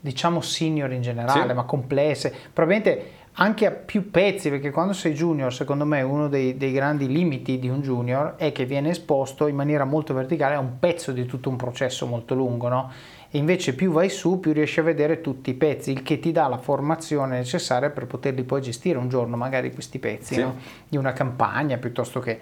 diciamo, 0.00 0.40
senior 0.40 0.90
in 0.92 1.02
generale, 1.02 1.48
Sì. 1.50 1.54
ma 1.54 1.64
complesse. 1.64 2.34
Probabilmente 2.52 3.10
anche 3.38 3.66
a 3.66 3.70
più 3.70 4.10
pezzi, 4.10 4.48
perché 4.48 4.70
quando 4.70 4.94
sei 4.94 5.12
junior, 5.12 5.52
secondo 5.52 5.84
me 5.84 6.00
uno 6.00 6.28
dei, 6.28 6.56
dei 6.56 6.72
grandi 6.72 7.06
limiti 7.06 7.58
di 7.58 7.68
un 7.68 7.82
junior 7.82 8.36
è 8.36 8.50
che 8.52 8.64
viene 8.64 8.88
esposto 8.88 9.46
in 9.46 9.54
maniera 9.54 9.84
molto 9.84 10.14
verticale 10.14 10.54
a 10.54 10.58
un 10.58 10.78
pezzo 10.78 11.12
di 11.12 11.26
tutto 11.26 11.50
un 11.50 11.56
processo 11.56 12.06
molto 12.06 12.34
lungo, 12.34 12.68
no? 12.68 12.90
E 13.30 13.36
invece 13.36 13.74
più 13.74 13.90
vai 13.92 14.08
su, 14.08 14.40
più 14.40 14.52
riesci 14.54 14.80
a 14.80 14.82
vedere 14.84 15.20
tutti 15.20 15.50
i 15.50 15.54
pezzi, 15.54 15.90
il 15.92 16.02
che 16.02 16.18
ti 16.18 16.32
dà 16.32 16.46
la 16.48 16.56
formazione 16.56 17.36
necessaria 17.36 17.90
per 17.90 18.06
poterli 18.06 18.44
poi 18.44 18.62
gestire 18.62 18.96
un 18.96 19.10
giorno, 19.10 19.36
magari 19.36 19.70
questi 19.74 19.98
pezzi, 19.98 20.34
Sì. 20.36 20.40
no? 20.40 20.54
di 20.88 20.96
una 20.96 21.12
campagna 21.12 21.76
piuttosto 21.76 22.20
che... 22.20 22.40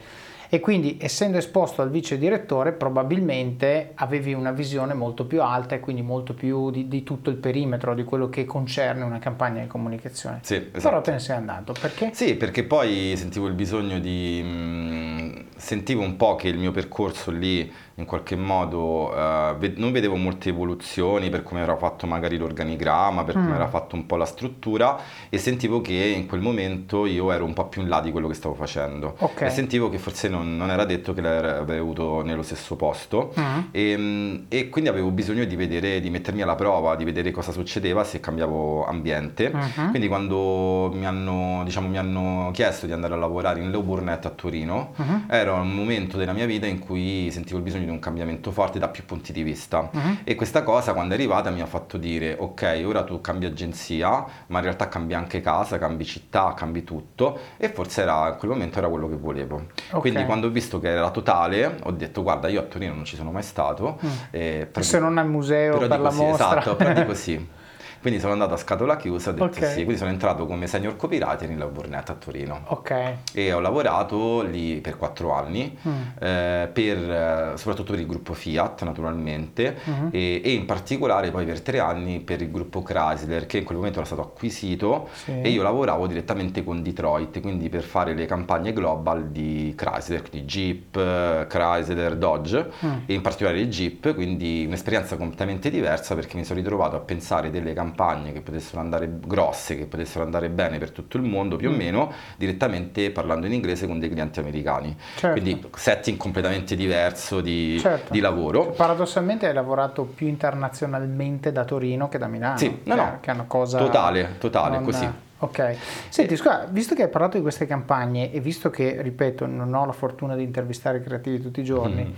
E 0.54 0.60
quindi 0.60 0.98
essendo 1.00 1.36
esposto 1.36 1.82
al 1.82 1.90
vice 1.90 2.16
direttore 2.16 2.70
probabilmente 2.70 3.90
avevi 3.96 4.34
una 4.34 4.52
visione 4.52 4.94
molto 4.94 5.26
più 5.26 5.42
alta 5.42 5.74
e 5.74 5.80
quindi 5.80 6.00
molto 6.00 6.32
più 6.32 6.70
di, 6.70 6.86
di 6.86 7.02
tutto 7.02 7.28
il 7.28 7.34
perimetro 7.38 7.92
di 7.92 8.04
quello 8.04 8.28
che 8.28 8.44
concerne 8.44 9.02
una 9.02 9.18
campagna 9.18 9.62
di 9.62 9.66
comunicazione. 9.66 10.38
Sì, 10.42 10.60
Però 10.60 10.78
esatto. 10.78 11.00
te 11.00 11.10
ne 11.10 11.18
sei 11.18 11.36
andato 11.38 11.74
perché? 11.80 12.10
Sì, 12.12 12.36
perché 12.36 12.62
poi 12.62 13.14
sentivo 13.16 13.48
il 13.48 13.54
bisogno 13.54 13.98
di... 13.98 14.42
mh, 14.44 15.44
sentivo 15.56 16.02
un 16.02 16.14
po' 16.14 16.36
che 16.36 16.46
il 16.46 16.58
mio 16.58 16.70
percorso 16.70 17.32
lì 17.32 17.72
in 17.96 18.04
qualche 18.06 18.34
modo 18.36 19.14
eh, 19.16 19.54
ve- 19.58 19.74
non 19.76 19.92
vedevo 19.92 20.16
molte 20.16 20.48
evoluzioni 20.48 21.30
per 21.30 21.42
come 21.42 21.60
era 21.60 21.76
fatto 21.76 22.06
magari 22.06 22.36
l'organigramma, 22.36 23.22
per 23.24 23.34
come 23.34 23.48
Mm. 23.48 23.54
era 23.54 23.68
fatto 23.68 23.94
un 23.94 24.06
po' 24.06 24.16
la 24.16 24.24
struttura 24.24 24.98
e 25.28 25.38
sentivo 25.38 25.80
che 25.80 25.92
in 25.94 26.26
quel 26.26 26.40
momento 26.40 27.06
io 27.06 27.30
ero 27.30 27.44
un 27.44 27.52
po' 27.52 27.66
più 27.68 27.82
in 27.82 27.88
là 27.88 28.00
di 28.00 28.10
quello 28.10 28.26
che 28.28 28.34
stavo 28.34 28.54
facendo. 28.54 29.14
Ok. 29.18 29.42
E 29.42 29.50
sentivo 29.50 29.88
che 29.90 29.98
forse 29.98 30.28
non, 30.28 30.56
non 30.56 30.70
era 30.70 30.84
detto 30.84 31.12
che 31.12 31.20
l'avrei 31.20 31.78
avuto 31.78 32.22
nello 32.22 32.42
stesso 32.42 32.74
posto. 32.76 33.32
Mm. 33.38 33.58
E, 33.70 33.96
mh, 33.96 34.44
e 34.48 34.68
quindi 34.70 34.90
avevo 34.90 35.10
bisogno 35.10 35.44
di 35.44 35.54
vedere, 35.56 36.00
di 36.00 36.10
mettermi 36.10 36.42
alla 36.42 36.54
prova, 36.56 36.96
di 36.96 37.04
vedere 37.04 37.30
cosa 37.30 37.52
succedeva 37.52 38.02
se 38.04 38.18
cambiavo 38.20 38.84
ambiente. 38.86 39.50
Mhm. 39.52 39.90
Quindi 39.90 40.08
quando 40.08 40.90
mi 40.92 41.06
hanno, 41.06 41.62
diciamo, 41.64 41.86
mi 41.88 41.98
hanno 41.98 42.50
chiesto 42.52 42.86
di 42.86 42.92
andare 42.92 43.14
a 43.14 43.16
lavorare 43.16 43.60
in 43.60 43.70
Leo 43.70 43.82
Burnett 43.82 44.24
a 44.26 44.30
Torino, 44.30 44.92
Mhm. 44.96 45.26
era 45.28 45.52
un 45.54 45.72
momento 45.72 46.16
della 46.16 46.32
mia 46.32 46.46
vita 46.46 46.66
in 46.66 46.78
cui 46.80 47.30
sentivo 47.30 47.58
il 47.58 47.62
bisogno 47.64 47.83
di 47.84 47.90
un 47.90 47.98
cambiamento 47.98 48.50
forte 48.50 48.78
da 48.78 48.88
più 48.88 49.04
punti 49.04 49.32
di 49.32 49.42
vista. 49.42 49.88
Mhm. 49.90 50.18
E 50.24 50.34
questa 50.34 50.62
cosa 50.62 50.92
quando 50.92 51.14
è 51.14 51.16
arrivata 51.16 51.50
mi 51.50 51.60
ha 51.60 51.66
fatto 51.66 51.96
dire 51.96 52.36
ok, 52.38 52.82
ora 52.84 53.04
tu 53.04 53.20
cambi 53.20 53.46
agenzia, 53.46 54.24
ma 54.46 54.58
in 54.58 54.64
realtà 54.64 54.88
cambi 54.88 55.14
anche 55.14 55.40
casa, 55.40 55.78
cambi 55.78 56.04
città, 56.04 56.54
cambi 56.54 56.84
tutto 56.84 57.38
e 57.56 57.68
forse 57.68 58.02
era, 58.02 58.28
in 58.28 58.36
quel 58.38 58.50
momento 58.50 58.78
era 58.78 58.88
quello 58.88 59.08
che 59.08 59.16
volevo. 59.16 59.66
Ok. 59.90 60.00
Quindi 60.00 60.24
quando 60.24 60.46
ho 60.48 60.50
visto 60.50 60.78
che 60.78 60.88
era 60.88 61.10
totale 61.10 61.78
ho 61.82 61.90
detto 61.90 62.22
guarda 62.22 62.48
io 62.48 62.60
a 62.60 62.64
Torino 62.64 62.94
non 62.94 63.04
ci 63.04 63.16
sono 63.16 63.30
mai 63.30 63.42
stato. 63.42 63.98
Mm. 64.04 64.08
eh, 64.30 64.68
però 64.70 64.84
Se 64.84 64.98
non 64.98 65.18
al 65.18 65.28
museo 65.28 65.78
però 65.78 65.88
per 65.88 66.00
la 66.00 66.10
sì, 66.10 66.20
mostra. 66.20 66.60
Esatto, 66.60 66.76
però 66.76 66.92
dico 66.92 67.14
sì. 67.14 67.62
Quindi 68.04 68.20
sono 68.20 68.34
andato 68.34 68.52
a 68.52 68.58
scatola 68.58 68.96
chiusa, 68.98 69.30
ho 69.30 69.32
detto 69.32 69.44
Ok. 69.46 69.64
sì, 69.66 69.76
quindi 69.76 69.96
sono 69.96 70.10
entrato 70.10 70.44
come 70.44 70.66
senior 70.66 70.94
copywriter 70.94 71.48
in 71.48 71.56
Labornet 71.58 72.10
a 72.10 72.12
Torino 72.12 72.60
ok. 72.66 73.14
e 73.32 73.50
ho 73.50 73.60
lavorato 73.60 74.42
lì 74.42 74.74
per 74.82 74.98
quattro 74.98 75.32
anni, 75.32 75.74
Mm. 75.88 75.90
eh, 76.20 76.68
per, 76.70 76.98
eh, 76.98 77.52
soprattutto 77.56 77.92
per 77.92 78.00
il 78.00 78.06
gruppo 78.06 78.34
Fiat 78.34 78.82
naturalmente 78.82 79.76
Mhm. 79.84 80.08
e, 80.12 80.42
e 80.44 80.52
in 80.52 80.66
particolare 80.66 81.30
poi 81.30 81.46
per 81.46 81.62
tre 81.62 81.78
anni 81.78 82.20
per 82.20 82.42
il 82.42 82.50
gruppo 82.50 82.82
Chrysler 82.82 83.46
che 83.46 83.56
in 83.56 83.64
quel 83.64 83.78
momento 83.78 84.00
era 84.00 84.06
stato 84.06 84.20
acquisito 84.20 85.08
Sì. 85.14 85.40
e 85.40 85.48
io 85.48 85.62
lavoravo 85.62 86.06
direttamente 86.06 86.62
con 86.62 86.82
Detroit, 86.82 87.40
quindi 87.40 87.70
per 87.70 87.84
fare 87.84 88.12
le 88.12 88.26
campagne 88.26 88.74
global 88.74 89.28
di 89.30 89.72
Chrysler, 89.74 90.28
quindi 90.28 90.46
Jeep, 90.46 90.94
eh, 90.96 91.46
Chrysler, 91.48 92.16
Dodge 92.16 92.70
Mm. 92.84 92.92
e 93.06 93.14
in 93.14 93.22
particolare 93.22 93.60
il 93.60 93.68
Jeep, 93.70 94.12
quindi 94.12 94.64
un'esperienza 94.66 95.16
completamente 95.16 95.70
diversa 95.70 96.14
perché 96.14 96.36
mi 96.36 96.44
sono 96.44 96.58
ritrovato 96.58 96.96
a 96.96 97.00
pensare 97.00 97.48
delle 97.48 97.72
campagne 97.72 97.92
che 98.32 98.40
potessero 98.40 98.80
andare 98.80 99.08
grosse, 99.24 99.76
che 99.76 99.86
potessero 99.86 100.24
andare 100.24 100.48
bene 100.50 100.78
per 100.78 100.90
tutto 100.90 101.16
il 101.16 101.22
mondo 101.22 101.56
più 101.56 101.68
o 101.70 101.72
Mm. 101.72 101.76
meno, 101.76 102.12
direttamente 102.36 103.10
parlando 103.10 103.46
in 103.46 103.52
inglese 103.52 103.86
con 103.86 103.98
dei 103.98 104.08
clienti 104.10 104.40
americani. 104.40 104.96
Certo. 105.16 105.40
Quindi 105.40 105.64
setting 105.74 106.16
completamente 106.18 106.74
diverso 106.76 107.40
di, 107.40 107.78
Certo. 107.80 108.12
di 108.12 108.20
lavoro. 108.20 108.70
Paradossalmente 108.70 109.46
hai 109.46 109.54
lavorato 109.54 110.02
più 110.04 110.26
internazionalmente 110.26 111.52
da 111.52 111.64
Torino 111.64 112.08
che 112.08 112.18
da 112.18 112.26
Milano. 112.26 112.58
Sì, 112.58 112.80
no, 112.84 112.94
no. 112.94 113.18
Che 113.20 113.30
è 113.30 113.34
una 113.34 113.44
cosa... 113.46 113.78
Totale, 113.78 114.36
totale, 114.38 114.74
non- 114.76 114.84
così. 114.84 115.08
Ok. 115.38 115.76
Senti, 116.08 116.36
scusa, 116.36 116.66
visto 116.70 116.94
che 116.94 117.02
hai 117.02 117.08
parlato 117.08 117.36
di 117.36 117.42
queste 117.42 117.66
campagne 117.66 118.32
e 118.32 118.40
visto 118.40 118.70
che, 118.70 119.02
ripeto, 119.02 119.46
non 119.46 119.74
ho 119.74 119.84
la 119.84 119.92
fortuna 119.92 120.34
di 120.36 120.42
intervistare 120.42 121.02
creativi 121.02 121.40
tutti 121.40 121.60
i 121.60 121.64
giorni, 121.64 122.02
Mm. 122.04 122.12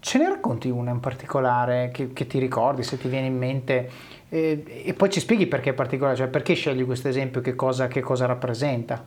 ce 0.00 0.18
ne 0.18 0.28
racconti 0.28 0.68
una 0.70 0.90
in 0.92 1.00
particolare 1.00 1.90
che, 1.92 2.12
che 2.12 2.26
ti 2.28 2.38
ricordi, 2.38 2.82
se 2.84 2.96
ti 2.98 3.08
viene 3.08 3.26
in 3.26 3.36
mente? 3.36 3.90
Eh, 4.28 4.82
e 4.84 4.94
poi 4.94 5.10
ci 5.10 5.20
spieghi 5.20 5.46
perché 5.46 5.70
è 5.70 5.72
particolare, 5.72 6.16
cioè 6.16 6.28
perché 6.28 6.54
scegli 6.54 6.84
questo 6.84 7.08
esempio, 7.08 7.40
che 7.40 7.54
cosa, 7.54 7.88
che 7.88 8.00
cosa 8.00 8.26
rappresenta? 8.26 9.04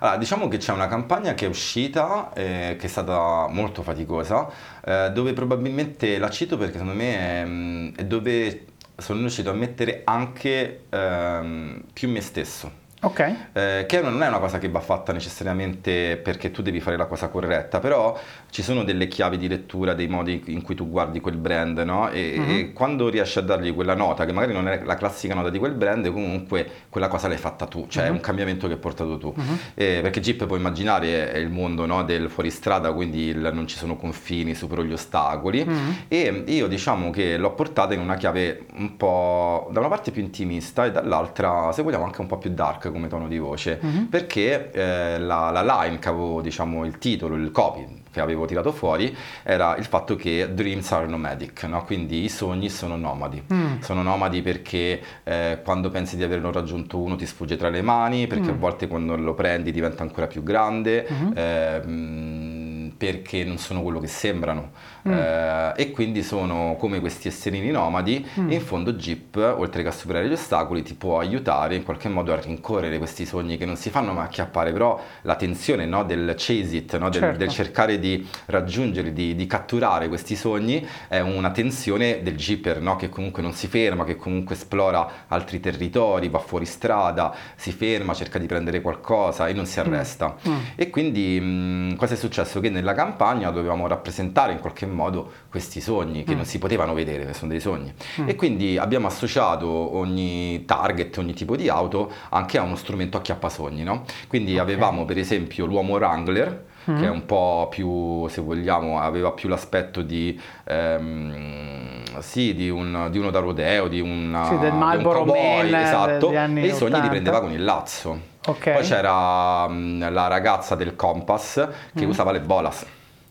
Allora, 0.00 0.16
diciamo 0.16 0.48
che 0.48 0.58
c'è 0.58 0.72
una 0.72 0.88
campagna 0.88 1.34
che 1.34 1.46
è 1.46 1.48
uscita, 1.48 2.32
eh, 2.32 2.76
che 2.78 2.86
è 2.86 2.88
stata 2.88 3.48
molto 3.48 3.82
faticosa, 3.82 4.48
eh, 4.84 5.10
dove 5.12 5.32
probabilmente 5.32 6.18
la 6.18 6.30
cito 6.30 6.56
perché 6.56 6.78
secondo 6.78 6.94
me 6.94 7.16
è, 7.18 7.44
mm, 7.44 7.94
è 7.96 8.04
dove 8.04 8.64
sono 8.96 9.20
riuscito 9.20 9.50
a 9.50 9.54
mettere 9.54 10.02
anche 10.04 10.84
ehm, 10.88 11.82
più 11.92 12.08
me 12.08 12.20
stesso. 12.20 12.79
Ok. 13.02 13.34
Eh, 13.52 13.84
che 13.88 14.00
non 14.02 14.22
è 14.22 14.28
una 14.28 14.38
cosa 14.38 14.58
che 14.58 14.68
va 14.68 14.80
fatta 14.80 15.12
necessariamente 15.12 16.18
perché 16.22 16.50
tu 16.50 16.60
devi 16.60 16.80
fare 16.80 16.96
la 16.98 17.06
cosa 17.06 17.28
corretta, 17.28 17.78
però 17.78 18.18
ci 18.50 18.62
sono 18.62 18.84
delle 18.84 19.08
chiavi 19.08 19.38
di 19.38 19.48
lettura, 19.48 19.94
dei 19.94 20.06
modi 20.06 20.42
in 20.48 20.60
cui 20.60 20.74
tu 20.74 20.88
guardi 20.88 21.18
quel 21.20 21.36
brand, 21.36 21.78
no? 21.78 22.10
E, 22.10 22.34
Mhm. 22.36 22.50
e 22.50 22.72
quando 22.72 23.08
riesci 23.08 23.38
a 23.38 23.42
dargli 23.42 23.72
quella 23.74 23.94
nota, 23.94 24.26
che 24.26 24.32
magari 24.32 24.52
non 24.52 24.68
è 24.68 24.82
la 24.84 24.96
classica 24.96 25.34
nota 25.34 25.48
di 25.48 25.58
quel 25.58 25.72
brand, 25.72 26.12
comunque 26.12 26.68
quella 26.90 27.08
cosa 27.08 27.26
l'hai 27.28 27.38
fatta 27.38 27.64
tu, 27.66 27.86
cioè 27.88 28.04
è 28.04 28.08
Mhm. 28.08 28.14
un 28.16 28.20
cambiamento 28.20 28.66
che 28.66 28.74
hai 28.74 28.78
portato 28.78 29.16
tu. 29.16 29.32
Mhm. 29.34 29.58
Eh, 29.74 30.00
perché 30.02 30.20
Jeep 30.20 30.44
puoi 30.46 30.58
immaginare 30.58 31.32
è 31.32 31.38
il 31.38 31.48
mondo 31.48 31.86
no, 31.86 32.04
del 32.04 32.28
fuoristrada, 32.28 32.92
quindi 32.92 33.28
il- 33.28 33.50
non 33.52 33.66
ci 33.66 33.76
sono 33.78 33.96
confini, 33.96 34.54
supero 34.54 34.84
gli 34.84 34.92
ostacoli. 34.92 35.64
Mhm. 35.64 35.96
E 36.08 36.44
io 36.48 36.66
diciamo 36.66 37.08
che 37.10 37.38
l'ho 37.38 37.52
portata 37.54 37.94
in 37.94 38.00
una 38.00 38.16
chiave 38.16 38.66
un 38.74 38.96
po' 38.98 39.68
da 39.72 39.78
una 39.80 39.88
parte 39.88 40.10
più 40.10 40.20
intimista 40.22 40.84
e 40.84 40.90
dall'altra, 40.92 41.72
se 41.72 41.82
vogliamo, 41.82 42.04
anche 42.04 42.20
un 42.20 42.26
po' 42.26 42.36
più 42.36 42.50
dark 42.50 42.88
come 42.90 43.08
tono 43.08 43.28
di 43.28 43.38
voce. 43.38 43.78
Mhm. 43.80 44.06
Perché 44.06 44.70
eh, 44.72 45.18
la, 45.18 45.50
la 45.50 45.62
line 45.62 45.98
che 45.98 46.08
avevo, 46.08 46.40
diciamo, 46.40 46.84
il 46.84 46.98
titolo, 46.98 47.36
il 47.36 47.50
copy 47.50 47.99
che 48.10 48.20
avevo 48.20 48.44
tirato 48.46 48.72
fuori 48.72 49.14
era 49.42 49.76
il 49.76 49.84
fatto 49.84 50.16
che 50.16 50.48
dreams 50.52 50.90
are 50.92 51.06
nomadic, 51.06 51.64
no? 51.64 51.84
quindi 51.84 52.24
i 52.24 52.28
sogni 52.28 52.68
sono 52.68 52.96
nomadi. 52.96 53.42
Mm. 53.52 53.80
Sono 53.80 54.02
nomadi 54.02 54.42
perché 54.42 55.00
eh, 55.24 55.60
quando 55.64 55.90
pensi 55.90 56.16
di 56.16 56.22
averlo 56.24 56.50
raggiunto 56.52 56.98
uno 56.98 57.16
ti 57.16 57.26
sfugge 57.26 57.56
tra 57.56 57.68
le 57.68 57.82
mani, 57.82 58.26
perché 58.26 58.50
Mm. 58.50 58.54
a 58.54 58.56
volte 58.58 58.86
quando 58.88 59.16
lo 59.16 59.34
prendi 59.34 59.70
diventa 59.72 60.02
ancora 60.02 60.26
più 60.26 60.42
grande, 60.42 61.06
Mhm. 61.08 61.32
ehm, 61.36 62.92
perché 62.96 63.44
non 63.44 63.56
sono 63.58 63.82
quello 63.82 63.98
che 64.00 64.06
sembrano. 64.08 64.72
Mm. 65.08 65.12
Eh, 65.12 65.72
e 65.76 65.90
quindi 65.92 66.22
sono 66.22 66.76
come 66.78 67.00
questi 67.00 67.28
esserini 67.28 67.70
nomadi 67.70 68.26
Mm. 68.38 68.50
e 68.50 68.54
in 68.54 68.60
fondo 68.60 68.92
Jeep, 68.92 69.36
oltre 69.56 69.82
che 69.82 69.88
a 69.88 69.92
superare 69.92 70.28
gli 70.28 70.32
ostacoli, 70.32 70.82
ti 70.82 70.94
può 70.94 71.18
aiutare 71.18 71.74
in 71.76 71.84
qualche 71.84 72.08
modo 72.10 72.32
a 72.34 72.36
rincorrere 72.40 72.98
questi 72.98 73.24
sogni 73.24 73.56
che 73.56 73.64
non 73.64 73.76
si 73.76 73.88
fanno 73.88 74.12
mai 74.12 74.24
acchiappare, 74.26 74.72
però 74.72 75.00
la 75.22 75.36
tensione 75.36 75.86
no, 75.86 76.04
del 76.04 76.34
chase 76.36 76.76
it, 76.76 76.98
no, 76.98 77.08
del, 77.08 77.20
Certo. 77.20 77.38
del 77.38 77.48
cercare 77.48 77.98
di 78.00 78.26
raggiungere, 78.46 79.12
di, 79.12 79.34
di 79.36 79.46
catturare 79.46 80.08
questi 80.08 80.34
sogni, 80.34 80.84
è 81.08 81.20
una 81.20 81.50
tensione 81.52 82.22
del 82.22 82.36
Jeeper 82.36 82.80
no, 82.80 82.96
che 82.96 83.08
comunque 83.08 83.42
non 83.42 83.52
si 83.52 83.68
ferma, 83.68 84.04
che 84.04 84.16
comunque 84.16 84.54
esplora 84.56 85.26
altri 85.28 85.60
territori, 85.60 86.28
va 86.28 86.38
fuori 86.40 86.64
strada, 86.64 87.32
si 87.54 87.70
ferma, 87.70 88.14
cerca 88.14 88.38
di 88.38 88.46
prendere 88.46 88.80
qualcosa 88.80 89.46
e 89.46 89.52
non 89.52 89.66
si 89.66 89.78
arresta. 89.78 90.36
Mm. 90.48 90.56
E 90.74 90.90
quindi 90.90 91.38
mh, 91.40 91.96
cosa 91.96 92.14
è 92.14 92.16
successo? 92.16 92.58
Che 92.60 92.70
nella 92.70 92.94
campagna 92.94 93.50
dovevamo 93.50 93.86
rappresentare 93.86 94.52
in 94.52 94.58
qualche 94.60 94.86
modo 94.86 95.30
questi 95.48 95.80
sogni 95.80 96.24
che 96.24 96.32
Mm. 96.32 96.36
non 96.36 96.44
si 96.46 96.58
potevano 96.58 96.94
vedere, 96.94 97.26
che 97.26 97.34
sono 97.34 97.50
dei 97.50 97.60
sogni. 97.60 97.92
Mm. 98.20 98.28
E 98.28 98.34
quindi 98.34 98.78
abbiamo 98.78 99.06
associato 99.06 99.68
ogni 99.68 100.64
target, 100.64 101.18
ogni 101.18 101.34
tipo 101.34 101.56
di 101.56 101.68
auto 101.68 102.10
anche 102.30 102.56
a 102.58 102.62
uno 102.62 102.76
strumento 102.76 103.16
acchiappasogni, 103.18 103.82
no? 103.82 104.04
Quindi 104.28 104.54
Ok. 104.54 104.60
avevamo 104.60 105.04
per 105.04 105.18
esempio 105.18 105.66
l'uomo 105.66 105.94
Wrangler, 105.94 106.64
Mm. 106.90 106.98
che 106.98 107.04
è 107.06 107.10
un 107.10 107.24
po' 107.26 107.68
più, 107.70 108.26
se 108.28 108.40
vogliamo, 108.40 108.98
aveva 109.00 109.32
più 109.32 109.48
l'aspetto 109.48 110.02
di, 110.02 110.38
ehm, 110.64 112.18
sì, 112.20 112.54
di, 112.54 112.68
un- 112.70 113.08
di 113.10 113.18
uno 113.18 113.30
da 113.30 113.38
rodeo, 113.40 113.88
di, 113.88 114.00
una, 114.00 114.44
Sì, 114.44 114.58
del 114.58 114.68
di 114.68 114.74
un 114.74 114.78
Marlboro 114.78 115.18
cowboy, 115.24 115.70
Man 115.70 115.80
esatto, 115.82 116.30
e 116.32 116.66
i 116.66 116.72
sogni 116.72 116.92
li 116.92 116.96
80. 116.96 117.08
prendeva 117.08 117.40
con 117.40 117.52
il 117.52 117.62
lazzo. 117.64 118.18
Ok. 118.46 118.72
Poi 118.72 118.82
c'era 118.82 119.68
mh, 119.68 120.12
la 120.12 120.26
ragazza 120.26 120.74
del 120.74 120.96
Compass 120.96 121.68
che 121.94 122.06
Mm. 122.06 122.08
usava 122.08 122.32
le 122.32 122.40
bolas. 122.40 122.84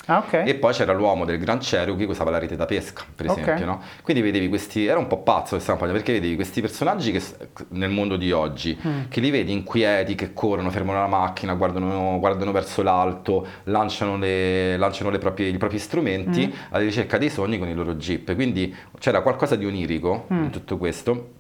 Ah, 0.10 0.18
ok. 0.26 0.44
E 0.46 0.56
poi 0.56 0.74
c'era 0.74 0.92
l'uomo 0.94 1.24
del 1.24 1.38
Gran 1.38 1.60
Cherokee 1.60 2.06
che 2.06 2.12
usava 2.12 2.32
la 2.32 2.40
rete 2.40 2.56
da 2.56 2.66
pesca, 2.66 3.04
per 3.16 3.28
esempio, 3.28 3.66
no? 3.66 3.82
Quindi 4.02 4.24
vedevi 4.24 4.50
questi, 4.50 4.86
era 4.88 4.98
un 4.98 5.06
po' 5.06 5.20
pazzo 5.22 5.50
questa 5.56 5.74
campagna, 5.74 5.92
perché 5.94 6.14
vedevi 6.14 6.34
questi 6.36 6.62
personaggi 6.62 7.12
che 7.12 7.22
nel 7.70 7.92
mondo 7.92 8.16
di 8.18 8.32
oggi, 8.32 8.76
Mm. 8.86 9.02
che 9.10 9.20
li 9.20 9.30
vedi 9.30 9.52
inquieti, 9.52 10.16
che 10.16 10.34
corrono, 10.34 10.72
fermano 10.72 11.00
la 11.00 11.08
macchina, 11.08 11.54
guardano, 11.54 12.18
guardano 12.18 12.52
verso 12.52 12.82
l'alto, 12.82 13.46
lanciano, 13.66 14.18
le- 14.18 14.78
lanciano 14.78 15.12
le 15.12 15.20
proprie- 15.20 15.50
i 15.50 15.58
propri 15.58 15.78
strumenti 15.78 16.48
Mm. 16.48 16.52
alla 16.72 16.84
ricerca 16.84 17.18
dei 17.20 17.30
sogni 17.30 17.60
con 17.60 17.68
i 17.68 17.74
loro 17.76 17.94
jeep. 17.94 18.34
Quindi 18.34 18.76
c'era 18.98 19.22
qualcosa 19.22 19.56
di 19.56 19.66
onirico 19.66 20.26
Mm. 20.34 20.44
in 20.46 20.50
tutto 20.50 20.78
questo. 20.78 21.34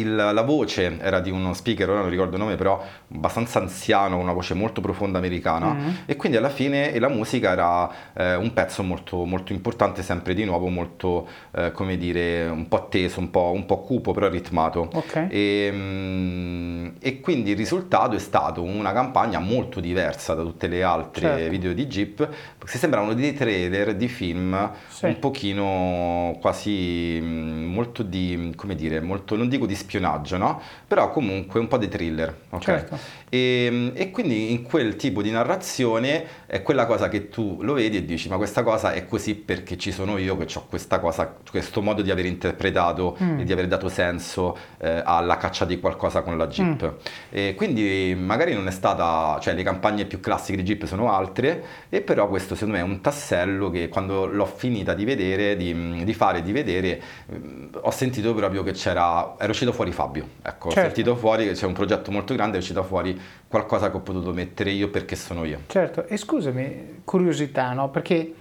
Il- 0.00 0.14
la 0.14 0.42
voce 0.42 0.98
era 1.00 1.20
di 1.20 1.30
uno 1.30 1.52
speaker, 1.54 1.88
ora 1.90 2.00
non 2.00 2.10
ricordo 2.10 2.36
il 2.36 2.42
nome, 2.42 2.56
però 2.56 2.82
abbastanza 3.14 3.58
anziano, 3.58 4.14
con 4.16 4.24
una 4.24 4.32
voce 4.32 4.54
molto 4.54 4.80
profonda 4.80 5.18
americana. 5.18 5.72
Mm. 5.74 5.88
E 6.06 6.16
quindi 6.16 6.36
alla 6.38 6.48
fine 6.50 6.98
la 6.98 7.08
musica 7.08 7.50
era 7.52 7.90
eh, 8.14 8.34
un 8.36 8.52
pezzo 8.52 8.82
molto, 8.82 9.24
molto 9.24 9.52
importante, 9.52 10.02
sempre 10.02 10.34
di 10.34 10.44
nuovo, 10.44 10.68
molto, 10.68 11.26
eh, 11.54 11.72
come 11.72 11.96
dire, 11.96 12.46
un 12.46 12.68
po' 12.68 12.88
teso, 12.88 13.20
un 13.20 13.30
po', 13.30 13.52
un 13.54 13.66
po' 13.66 13.80
cupo, 13.80 14.12
però 14.12 14.28
ritmato. 14.28 14.88
Ok. 14.92 15.26
E, 15.30 15.70
mm, 15.72 16.88
e 17.00 17.20
quindi 17.20 17.50
il 17.50 17.56
risultato 17.56 18.16
è 18.16 18.18
stato 18.18 18.62
una 18.62 18.92
campagna 18.92 19.38
molto 19.38 19.80
diversa 19.80 20.34
da 20.34 20.42
tutte 20.42 20.66
le 20.66 20.82
altre 20.82 21.20
Certo. 21.26 21.50
video 21.50 21.72
di 21.72 21.86
Jeep, 21.86 22.28
perché 22.58 22.78
sembravano 22.78 23.14
dei 23.14 23.32
trailer 23.32 23.94
di 23.94 24.08
film 24.08 24.70
Sì. 24.88 25.06
un 25.06 25.18
pochino 25.18 26.36
quasi 26.40 27.18
mm, 27.20 27.64
molto 27.72 28.02
di, 28.02 28.52
come 28.56 28.74
dire, 28.74 29.00
molto, 29.00 29.36
non 29.36 29.48
dico 29.48 29.66
di 29.66 29.74
spionaggio, 29.86 30.36
no? 30.36 30.60
Però 30.86 31.10
comunque 31.10 31.60
un 31.60 31.68
po' 31.68 31.78
di 31.78 31.88
thriller, 31.88 32.34
ok? 32.50 32.62
Certo. 32.62 32.98
E, 33.28 33.92
e 33.94 34.10
quindi 34.10 34.52
in 34.52 34.62
quel 34.62 34.96
tipo 34.96 35.20
di 35.22 35.30
narrazione 35.30 36.24
è 36.46 36.62
quella 36.62 36.86
cosa 36.86 37.08
che 37.08 37.28
tu 37.28 37.58
lo 37.62 37.72
vedi 37.72 37.96
e 37.96 38.04
dici 38.04 38.28
ma 38.28 38.36
questa 38.36 38.62
cosa 38.62 38.92
è 38.92 39.06
così 39.06 39.34
perché 39.34 39.76
ci 39.76 39.90
sono 39.90 40.16
io 40.16 40.36
che 40.36 40.46
ho 40.56 40.66
questa 40.68 41.00
cosa, 41.00 41.36
questo 41.50 41.82
modo 41.82 42.02
di 42.02 42.10
aver 42.10 42.26
interpretato 42.26 43.16
Mm. 43.22 43.40
e 43.40 43.44
di 43.44 43.52
aver 43.52 43.66
dato 43.66 43.88
senso 43.88 44.56
eh, 44.78 45.02
alla 45.04 45.36
caccia 45.36 45.64
di 45.64 45.78
qualcosa 45.80 46.22
con 46.22 46.36
la 46.36 46.46
Jeep. 46.46 46.84
Mm. 46.84 46.94
E 47.30 47.54
quindi 47.56 48.14
magari 48.18 48.54
non 48.54 48.66
è 48.66 48.70
stata, 48.70 49.38
cioè 49.40 49.54
le 49.54 49.62
campagne 49.62 50.04
più 50.04 50.20
classiche 50.20 50.56
di 50.58 50.62
Jeep 50.62 50.84
sono 50.84 51.12
altre, 51.12 51.64
e 51.88 52.00
però 52.00 52.28
questo 52.28 52.54
secondo 52.54 52.76
me 52.78 52.82
è 52.82 52.84
un 52.84 53.00
tassello 53.00 53.70
che 53.70 53.88
quando 53.88 54.26
l'ho 54.26 54.46
finita 54.46 54.94
di 54.94 55.04
vedere, 55.04 55.56
di, 55.56 56.04
di 56.04 56.14
fare, 56.14 56.42
di 56.42 56.52
vedere, 56.52 57.00
mm, 57.32 57.66
ho 57.80 57.90
sentito 57.90 58.34
proprio 58.34 58.62
che 58.62 58.72
c'era, 58.72 59.34
era 59.38 59.50
uscito 59.50 59.65
fuori 59.72 59.92
Fabio, 59.92 60.26
ecco, 60.42 60.68
ho 60.68 60.70
Certo. 60.72 60.94
sentito 60.94 61.16
fuori 61.16 61.44
che 61.46 61.52
c'è 61.52 61.66
un 61.66 61.72
progetto 61.72 62.10
molto 62.10 62.34
grande, 62.34 62.56
è 62.56 62.60
uscito 62.60 62.82
fuori 62.82 63.18
qualcosa 63.48 63.90
che 63.90 63.96
ho 63.96 64.00
potuto 64.00 64.32
mettere 64.32 64.70
io 64.70 64.88
perché 64.88 65.16
sono 65.16 65.44
io. 65.44 65.60
Certo, 65.66 66.06
e 66.06 66.16
scusami, 66.16 67.00
curiosità, 67.04 67.72
no? 67.72 67.90
Perché 67.90 68.34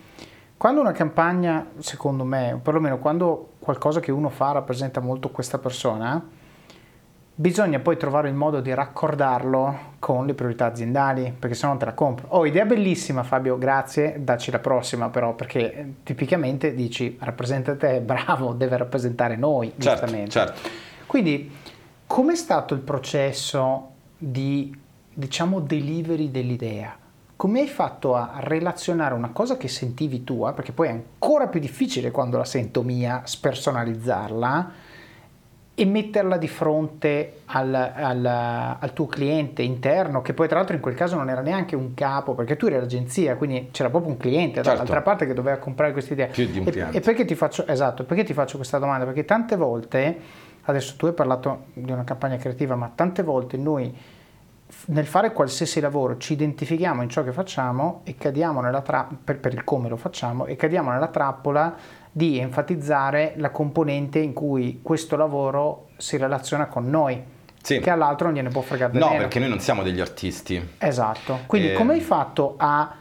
quando 0.58 0.80
una 0.82 0.92
campagna, 0.94 1.68
secondo 1.80 2.24
me, 2.24 2.54
o 2.54 2.58
perlomeno 2.58 2.98
quando 2.98 3.50
qualcosa 3.60 4.00
che 4.00 4.12
uno 4.12 4.30
fa 4.30 4.54
rappresenta 4.54 5.00
molto 5.02 5.30
questa 5.30 5.58
persona, 5.58 6.24
bisogna 7.38 7.80
poi 7.80 7.98
trovare 7.98 8.30
il 8.30 8.34
modo 8.36 8.62
di 8.62 8.74
raccordarlo 8.74 9.94
con 10.00 10.26
le 10.26 10.34
priorità 10.34 10.68
aziendali, 10.68 11.34
perché 11.38 11.56
se 11.56 11.68
no 11.68 11.76
te 11.76 11.84
la 11.86 11.94
compro. 11.94 12.28
Oh, 12.30 12.46
idea 12.46 12.64
bellissima 12.66 13.24
Fabio, 13.24 13.58
grazie, 13.58 14.16
dacci 14.20 14.52
la 14.52 14.60
prossima 14.60 15.10
però, 15.10 15.34
perché 15.34 15.74
eh, 15.74 15.94
tipicamente 16.04 16.74
dici 16.74 17.18
rappresenta 17.20 17.76
te, 17.76 18.00
bravo, 18.06 18.54
deve 18.54 18.78
rappresentare 18.78 19.36
noi, 19.36 19.74
Certo, 19.78 20.06
giustamente. 20.06 20.30
certo. 20.32 20.60
Quindi, 21.06 21.52
com'è 22.08 22.36
stato 22.36 22.74
il 22.74 22.82
processo 22.82 23.90
di, 24.18 24.76
diciamo, 25.14 25.60
delivery 25.60 26.32
dell'idea? 26.32 26.98
Come 27.38 27.60
hai 27.60 27.68
fatto 27.68 28.16
a 28.16 28.36
relazionare 28.40 29.14
una 29.14 29.30
cosa 29.30 29.58
che 29.58 29.68
sentivi 29.68 30.24
tua, 30.24 30.54
perché 30.54 30.72
poi 30.72 30.88
è 30.88 30.92
ancora 30.92 31.48
più 31.48 31.60
difficile 31.60 32.10
quando 32.12 32.38
la 32.38 32.46
sento 32.46 32.82
mia, 32.82 33.22
spersonalizzarla, 33.26 34.72
e 35.78 35.84
metterla 35.84 36.38
di 36.38 36.48
fronte 36.48 37.40
al, 37.48 37.74
al- 37.76 38.26
al 38.80 38.94
tuo 38.94 39.08
cliente 39.08 39.62
interno, 39.62 40.22
che 40.22 40.34
poi 40.34 40.48
tra 40.48 40.56
l'altro 40.60 40.74
in 40.74 40.82
quel 40.82 40.96
caso 40.96 41.18
non 41.18 41.30
era 41.30 41.42
neanche 41.42 41.76
un 41.76 41.94
capo, 41.94 42.34
perché 42.34 42.56
tu 42.56 42.68
eri 42.68 42.78
l'agenzia, 42.78 43.36
quindi 43.36 43.68
c'era 43.72 43.90
proprio 43.90 44.12
un 44.12 44.18
cliente 44.18 44.56
Certo. 44.56 44.70
dall'altra 44.70 45.02
parte 45.02 45.26
che 45.26 45.34
doveva 45.34 45.58
comprare 45.58 45.92
questa 45.92 46.14
idea. 46.14 46.28
Più 46.28 46.46
di 46.50 46.60
un 46.60 46.68
E- 46.68 46.72
cliente. 46.72 46.98
E 46.98 47.02
perché 47.02 47.26
ti 47.26 47.36
faccio, 47.36 47.68
esatto, 47.68 48.06
perché 48.06 48.24
ti 48.24 48.32
faccio 48.32 48.56
questa 48.56 48.78
domanda? 48.80 49.04
Perché 49.04 49.26
tante 49.26 49.58
volte, 49.58 50.18
adesso 50.66 50.96
tu 50.98 51.06
hai 51.08 51.14
parlato 51.14 51.66
di 51.74 51.92
una 51.92 52.04
campagna 52.04 52.38
creativa, 52.38 52.76
ma 52.76 52.92
tante 52.94 53.24
volte 53.24 53.58
noi 53.58 53.94
nel 54.88 55.06
fare 55.06 55.32
qualsiasi 55.32 55.80
lavoro 55.80 56.18
ci 56.18 56.34
identifichiamo 56.34 57.02
in 57.04 57.10
ciò 57.10 57.24
che 57.24 57.32
facciamo 57.32 58.02
e 58.04 58.16
cadiamo 58.16 58.62
nella 58.62 58.82
trappola, 58.82 59.20
per, 59.24 59.40
per 59.40 59.54
il 59.54 59.64
come 59.64 59.90
lo 59.90 59.96
facciamo, 59.96 60.46
e 60.48 60.56
cadiamo 60.56 60.92
nella 60.92 61.08
trappola 61.08 61.76
di 62.12 62.40
enfatizzare 62.40 63.34
la 63.38 63.52
componente 63.52 64.20
in 64.20 64.34
cui 64.34 64.80
questo 64.82 65.16
lavoro 65.16 65.90
si 65.98 66.18
relaziona 66.18 66.66
con 66.66 66.90
noi, 66.90 67.22
Sì. 67.62 67.80
che 67.80 67.90
all'altro 67.90 68.28
non 68.28 68.36
gliene 68.36 68.50
può 68.50 68.62
fregare 68.62 68.94
No, 68.94 69.00
nemmeno. 69.06 69.22
perché 69.22 69.40
noi 69.40 69.50
non 69.50 69.60
siamo 69.60 69.84
degli 69.84 70.00
artisti. 70.00 70.70
Esatto. 70.78 71.40
Quindi 71.46 71.70
Eh, 71.72 71.74
come 71.74 71.94
hai 71.94 72.02
fatto 72.02 72.56
a 72.58 72.92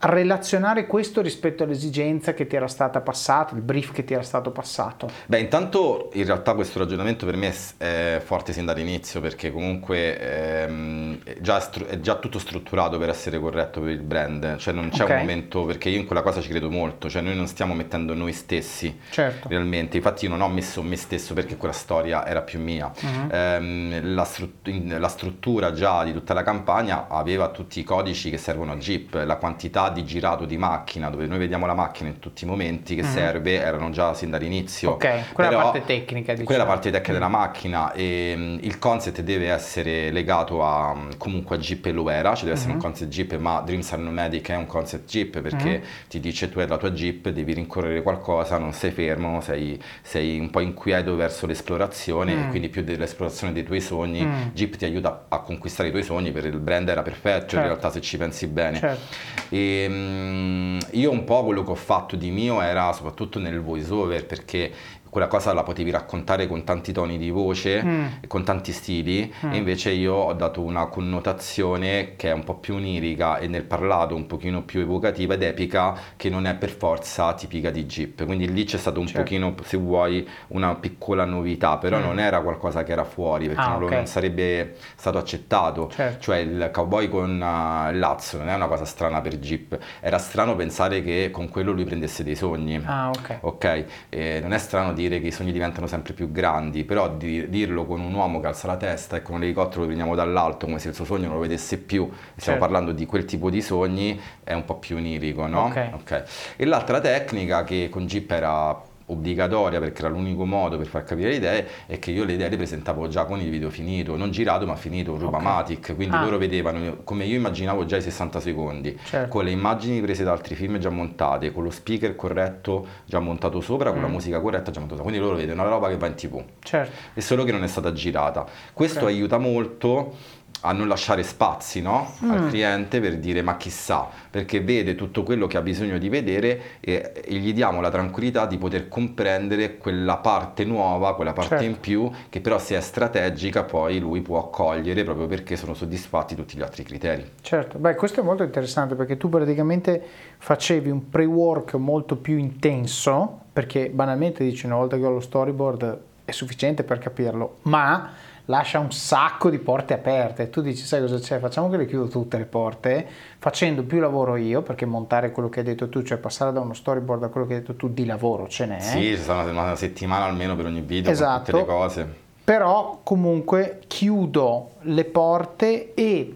relazionare 0.00 0.86
questo 0.86 1.20
rispetto 1.22 1.64
all'esigenza 1.64 2.32
che 2.34 2.46
ti 2.46 2.54
era 2.56 2.68
stata 2.68 3.00
passata, 3.00 3.54
il 3.54 3.62
brief 3.62 3.92
che 3.92 4.04
ti 4.04 4.14
era 4.14 4.22
stato 4.22 4.50
passato? 4.50 5.08
Beh, 5.26 5.40
intanto 5.40 6.10
in 6.14 6.24
realtà 6.24 6.54
questo 6.54 6.78
ragionamento 6.78 7.26
per 7.26 7.36
me 7.36 7.52
è 7.78 8.20
forte 8.24 8.52
sin 8.52 8.64
dall'inizio 8.64 9.20
perché 9.20 9.50
comunque 9.50 10.18
ehm, 10.18 11.18
è, 11.24 11.36
già 11.40 11.58
stru- 11.60 11.86
è 11.86 11.98
già 12.00 12.14
tutto 12.16 12.38
strutturato 12.38 12.98
per 12.98 13.08
essere 13.08 13.38
corretto 13.40 13.80
per 13.80 13.90
il 13.90 14.02
brand, 14.02 14.56
cioè 14.58 14.72
non 14.74 14.90
c'è 14.90 15.02
Ok. 15.02 15.10
un 15.10 15.16
momento 15.16 15.64
perché 15.64 15.88
io 15.88 15.98
in 15.98 16.06
quella 16.06 16.22
cosa 16.22 16.40
ci 16.40 16.48
credo 16.48 16.70
molto, 16.70 17.08
cioè 17.08 17.22
noi 17.22 17.34
non 17.34 17.46
stiamo 17.46 17.74
mettendo 17.74 18.14
noi 18.14 18.32
stessi 18.32 18.98
Certo. 19.10 19.48
realmente, 19.48 19.96
infatti 19.96 20.24
io 20.26 20.30
non 20.30 20.40
ho 20.42 20.48
messo 20.48 20.82
me 20.82 20.96
stesso 20.96 21.34
perché 21.34 21.56
quella 21.56 21.74
storia 21.74 22.24
era 22.26 22.42
più 22.42 22.60
mia. 22.60 22.90
Mhm. 23.00 23.28
Ehm, 23.30 24.14
la, 24.14 24.26
in- 24.64 24.96
la 24.98 25.08
struttura 25.08 25.72
già 25.72 26.04
di 26.04 26.12
tutta 26.12 26.34
la 26.34 26.42
campagna 26.42 27.08
aveva 27.08 27.48
tutti 27.48 27.80
i 27.80 27.84
codici 27.84 28.30
che 28.30 28.38
servono 28.38 28.72
a 28.72 28.76
Jeep, 28.76 29.14
la 29.24 29.36
quantità 29.36 29.87
di 29.90 30.04
girato 30.04 30.44
di 30.44 30.56
macchina, 30.56 31.10
dove 31.10 31.26
noi 31.26 31.38
vediamo 31.38 31.66
la 31.66 31.74
macchina 31.74 32.08
in 32.08 32.18
tutti 32.18 32.44
i 32.44 32.46
momenti 32.46 32.94
che 32.94 33.02
Mhm. 33.02 33.08
serve, 33.08 33.54
erano 33.60 33.90
già 33.90 34.14
sin 34.14 34.30
dall'inizio. 34.30 34.90
Ok, 34.92 35.32
quella 35.32 35.50
Però- 35.50 35.62
parte 35.62 35.84
tecnica, 35.84 36.32
diciamo. 36.32 36.46
Quella 36.46 36.66
parte 36.66 36.90
tecnica 36.90 37.12
della 37.12 37.28
macchina 37.28 37.92
e 37.92 38.34
mm, 38.36 38.58
il 38.62 38.78
concept 38.78 39.20
deve 39.22 39.48
essere 39.50 40.10
legato 40.10 40.62
a 40.64 40.94
mm, 40.94 41.10
comunque 41.18 41.56
a 41.56 41.58
Jeep 41.58 41.86
e 41.86 41.92
Loera, 41.92 42.34
ci 42.34 42.44
deve 42.44 42.56
essere 42.56 42.70
Mhm. 42.72 42.76
un 42.78 42.82
concept 42.82 43.10
Jeep, 43.10 43.36
ma 43.38 43.60
Dreams 43.60 43.92
are 43.92 44.02
Nomadic 44.02 44.50
è 44.50 44.56
un 44.56 44.66
concept 44.66 45.08
Jeep 45.08 45.40
perché 45.40 45.68
Mhm. 45.78 45.82
ti 46.08 46.20
dice 46.20 46.48
tu 46.50 46.58
hai 46.60 46.66
la 46.68 46.76
tua 46.76 46.90
Jeep, 46.90 47.28
devi 47.30 47.52
rincorrere 47.54 48.02
qualcosa, 48.02 48.58
non 48.58 48.72
sei 48.72 48.90
fermo, 48.90 49.40
sei, 49.40 49.80
sei 50.02 50.38
un 50.38 50.50
po' 50.50 50.60
inquieto 50.60 51.14
verso 51.16 51.46
l'esplorazione 51.46 52.34
Mm. 52.34 52.38
e 52.42 52.48
quindi 52.48 52.68
più 52.68 52.82
dell'esplorazione 52.82 53.52
dei 53.52 53.64
tuoi 53.64 53.80
sogni, 53.80 54.24
Mm. 54.24 54.34
Jeep 54.52 54.76
ti 54.76 54.84
aiuta 54.84 55.26
a 55.28 55.38
conquistare 55.40 55.88
i 55.88 55.92
tuoi 55.92 56.02
sogni, 56.02 56.30
per 56.32 56.44
il 56.46 56.58
brand 56.58 56.88
era 56.88 57.02
perfetto 57.02 57.26
Certo. 57.48 57.56
in 57.56 57.62
realtà 57.62 57.90
se 57.90 58.00
ci 58.00 58.16
pensi 58.16 58.46
bene. 58.46 58.78
Certo. 58.78 59.14
E, 59.50 59.77
mm, 59.86 60.78
io 60.92 61.10
un 61.10 61.24
po' 61.24 61.44
quello 61.44 61.62
che 61.62 61.70
ho 61.70 61.76
fatto 61.76 62.16
di 62.16 62.30
mio 62.30 62.60
era 62.62 62.92
soprattutto 62.92 63.38
nel 63.38 63.60
voice 63.60 63.92
over 63.92 64.24
perché 64.24 64.72
quella 65.18 65.26
cosa 65.32 65.52
la 65.52 65.64
potevi 65.64 65.90
raccontare 65.90 66.46
con 66.46 66.62
tanti 66.62 66.92
toni 66.92 67.18
di 67.18 67.30
voce 67.30 67.82
Mm. 67.82 68.04
e 68.20 68.26
con 68.28 68.44
tanti 68.44 68.70
stili 68.72 69.32
Mm. 69.44 69.52
e 69.52 69.56
invece 69.56 69.90
io 69.90 70.14
ho 70.14 70.32
dato 70.32 70.60
una 70.62 70.86
connotazione 70.86 72.14
che 72.16 72.30
è 72.30 72.32
un 72.32 72.44
po' 72.44 72.54
più 72.54 72.74
onirica 72.74 73.38
e 73.38 73.48
nel 73.48 73.64
parlato 73.64 74.14
un 74.14 74.26
pochino 74.26 74.62
più 74.62 74.80
evocativa 74.80 75.34
ed 75.34 75.42
epica 75.42 75.94
che 76.16 76.28
non 76.30 76.46
è 76.46 76.54
per 76.54 76.70
forza 76.70 77.32
tipica 77.34 77.70
di 77.70 77.84
Jeep 77.84 78.24
quindi 78.24 78.52
lì 78.52 78.64
c'è 78.64 78.76
stato 78.78 79.00
un 79.00 79.06
Certo. 79.06 79.22
pochino 79.22 79.54
se 79.64 79.76
vuoi 79.76 80.26
una 80.48 80.74
piccola 80.76 81.24
novità 81.24 81.76
però 81.78 81.98
Mm. 81.98 82.02
non 82.02 82.18
era 82.20 82.40
qualcosa 82.40 82.84
che 82.84 82.92
era 82.92 83.04
fuori 83.04 83.46
perché 83.46 83.60
Ah, 83.60 83.68
non, 83.70 83.80
lo- 83.80 83.86
ok. 83.86 83.92
non 83.92 84.06
sarebbe 84.06 84.76
stato 84.96 85.18
accettato 85.18 85.90
Certo. 85.92 86.20
cioè 86.22 86.36
il 86.38 86.70
cowboy 86.72 87.08
con 87.08 87.30
uh, 87.30 87.90
il 87.92 87.98
lazzo 87.98 88.36
non 88.38 88.48
è 88.48 88.54
una 88.54 88.66
cosa 88.68 88.84
strana 88.84 89.20
per 89.20 89.36
Jeep, 89.38 89.76
era 90.00 90.18
strano 90.18 90.54
pensare 90.54 91.02
che 91.02 91.30
con 91.32 91.48
quello 91.48 91.72
lui 91.72 91.84
prendesse 91.84 92.22
dei 92.22 92.34
sogni. 92.36 92.80
Ah, 92.84 93.08
ok. 93.10 93.38
Ok, 93.40 93.84
Eh, 94.10 94.38
non 94.42 94.52
è 94.52 94.58
strano 94.58 94.92
dire 94.92 95.07
che 95.20 95.28
i 95.28 95.30
sogni 95.32 95.52
diventano 95.52 95.86
sempre 95.86 96.12
più 96.12 96.30
grandi, 96.30 96.84
però 96.84 97.08
di- 97.08 97.48
dirlo 97.48 97.86
con 97.86 98.00
un 98.00 98.12
uomo 98.12 98.40
che 98.40 98.46
alza 98.48 98.66
la 98.66 98.76
testa 98.76 99.16
e 99.16 99.22
con 99.22 99.36
un 99.36 99.42
elicottero 99.44 99.80
lo 99.80 99.86
prendiamo 99.86 100.14
dall'alto 100.14 100.66
come 100.66 100.78
se 100.78 100.88
il 100.88 100.94
suo 100.94 101.04
sogno 101.06 101.26
non 101.26 101.36
lo 101.36 101.40
vedesse 101.40 101.78
più, 101.78 102.04
stiamo 102.04 102.30
Certo. 102.36 102.58
parlando 102.60 102.92
di 102.92 103.06
quel 103.06 103.24
tipo 103.24 103.48
di 103.48 103.62
sogni, 103.62 104.20
è 104.44 104.52
un 104.52 104.64
po' 104.64 104.76
più 104.76 104.96
onirico, 104.96 105.46
no? 105.46 105.62
Ok. 105.64 105.88
Ok. 105.94 106.22
E 106.56 106.64
l'altra 106.66 107.00
tecnica 107.00 107.64
che 107.64 107.88
con 107.90 108.06
Jeep 108.06 108.30
era 108.30 108.78
obbligatoria 109.10 109.78
perché 109.80 110.00
era 110.02 110.08
l'unico 110.10 110.44
modo 110.44 110.76
per 110.76 110.86
far 110.86 111.04
capire 111.04 111.30
le 111.30 111.36
idee 111.36 111.66
è 111.86 111.98
che 111.98 112.10
io 112.10 112.24
le 112.24 112.34
idee 112.34 112.48
le 112.48 112.56
presentavo 112.56 113.08
già 113.08 113.24
con 113.24 113.40
il 113.40 113.50
video 113.50 113.70
finito, 113.70 114.16
non 114.16 114.30
girato 114.30 114.66
ma 114.66 114.76
finito, 114.76 115.16
Rubamatic, 115.16 115.94
quindi 115.94 116.16
Ah. 116.16 116.22
loro 116.22 116.38
vedevano 116.38 116.98
come 117.04 117.24
io 117.24 117.36
immaginavo 117.36 117.84
già 117.84 117.96
i 117.96 118.02
60 118.02 118.40
secondi, 118.40 118.98
Certo. 119.04 119.28
con 119.28 119.44
le 119.44 119.50
immagini 119.50 120.00
prese 120.00 120.24
da 120.24 120.32
altri 120.32 120.54
film 120.54 120.78
già 120.78 120.90
montate, 120.90 121.52
con 121.52 121.62
lo 121.64 121.70
speaker 121.70 122.14
corretto 122.16 122.86
già 123.04 123.18
montato 123.18 123.60
sopra, 123.60 123.92
con 123.92 124.00
la 124.02 124.08
Mm. 124.08 124.12
musica 124.12 124.40
corretta 124.40 124.70
già 124.70 124.80
montata, 124.80 125.02
quindi 125.02 125.18
loro 125.20 125.36
vedono 125.36 125.62
la 125.64 125.68
roba 125.70 125.88
che 125.88 125.96
va 125.96 126.06
in 126.06 126.14
tv 126.14 126.42
Certo. 126.62 126.92
è 127.14 127.20
solo 127.20 127.44
che 127.44 127.52
non 127.52 127.62
è 127.64 127.68
stata 127.68 127.92
girata. 127.92 128.46
Questo 128.72 129.00
Ok. 129.00 129.06
aiuta 129.06 129.38
molto 129.38 130.14
a 130.62 130.72
non 130.72 130.88
lasciare 130.88 131.22
spazi 131.22 131.80
no? 131.80 132.14
mm. 132.24 132.30
al 132.30 132.48
cliente 132.48 133.00
per 133.00 133.18
dire 133.18 133.42
ma 133.42 133.56
chissà, 133.56 134.08
perché 134.30 134.60
vede 134.60 134.94
tutto 134.94 135.22
quello 135.22 135.46
che 135.46 135.56
ha 135.56 135.60
bisogno 135.60 135.98
di 135.98 136.08
vedere 136.08 136.60
e, 136.80 137.12
e, 137.24 137.34
gli 137.34 137.52
diamo 137.52 137.80
la 137.80 137.90
tranquillità 137.90 138.46
di 138.46 138.58
poter 138.58 138.88
comprendere 138.88 139.76
quella 139.76 140.16
parte 140.16 140.64
nuova, 140.64 141.14
quella 141.14 141.32
parte 141.32 141.56
certo. 141.58 141.64
in 141.64 141.80
più, 141.80 142.10
che 142.28 142.40
però 142.40 142.58
se 142.58 142.76
è 142.76 142.80
strategica 142.80 143.64
poi 143.64 143.98
lui 143.98 144.20
può 144.20 144.38
accogliere 144.38 145.04
proprio 145.04 145.26
perché 145.26 145.56
sono 145.56 145.74
soddisfatti 145.74 146.34
tutti 146.34 146.56
gli 146.56 146.62
altri 146.62 146.82
criteri. 146.82 147.30
Certo, 147.40 147.78
beh 147.78 147.94
questo 147.94 148.20
è 148.20 148.24
molto 148.24 148.42
interessante 148.42 148.94
perché 148.94 149.16
tu 149.16 149.28
praticamente 149.28 150.02
facevi 150.38 150.90
un 150.90 151.08
pre-work 151.08 151.74
molto 151.74 152.16
più 152.16 152.36
intenso, 152.36 153.40
perché 153.52 153.90
banalmente 153.90 154.44
dici 154.44 154.66
una 154.66 154.76
volta 154.76 154.96
che 154.96 155.04
ho 155.04 155.10
lo 155.10 155.20
storyboard 155.20 155.98
è 156.24 156.30
sufficiente 156.32 156.82
per 156.82 156.98
capirlo, 156.98 157.58
ma 157.62 158.10
lascia 158.48 158.78
un 158.78 158.90
sacco 158.90 159.50
di 159.50 159.58
porte 159.58 159.94
aperte. 159.94 160.50
Tu 160.50 160.60
dici, 160.60 160.84
sai 160.84 161.00
cosa 161.00 161.18
c'è? 161.18 161.38
Facciamo 161.38 161.68
che 161.68 161.76
le 161.76 161.86
chiudo 161.86 162.08
tutte 162.08 162.38
le 162.38 162.44
porte, 162.44 163.06
facendo 163.38 163.82
più 163.82 164.00
lavoro 164.00 164.36
io, 164.36 164.62
perché 164.62 164.86
montare 164.86 165.32
quello 165.32 165.48
che 165.48 165.60
hai 165.60 165.66
detto 165.66 165.88
tu, 165.88 166.02
cioè 166.02 166.18
passare 166.18 166.52
da 166.52 166.60
uno 166.60 166.74
storyboard 166.74 167.24
a 167.24 167.28
quello 167.28 167.46
che 167.46 167.54
hai 167.54 167.60
detto 167.60 167.74
tu 167.74 167.92
di 167.92 168.04
lavoro 168.04 168.48
ce 168.48 168.66
n'è. 168.66 168.80
Sì, 168.80 169.00
ci 169.00 169.16
sarà 169.16 169.50
una, 169.50 169.76
settimana 169.76 170.24
almeno 170.24 170.56
per 170.56 170.66
ogni 170.66 170.80
video, 170.80 171.10
esatto. 171.10 171.44
tutte 171.44 171.58
le 171.58 171.64
cose. 171.64 172.14
Però 172.44 173.00
comunque 173.02 173.80
chiudo 173.86 174.70
le 174.80 175.04
porte 175.04 175.92
e 175.92 176.34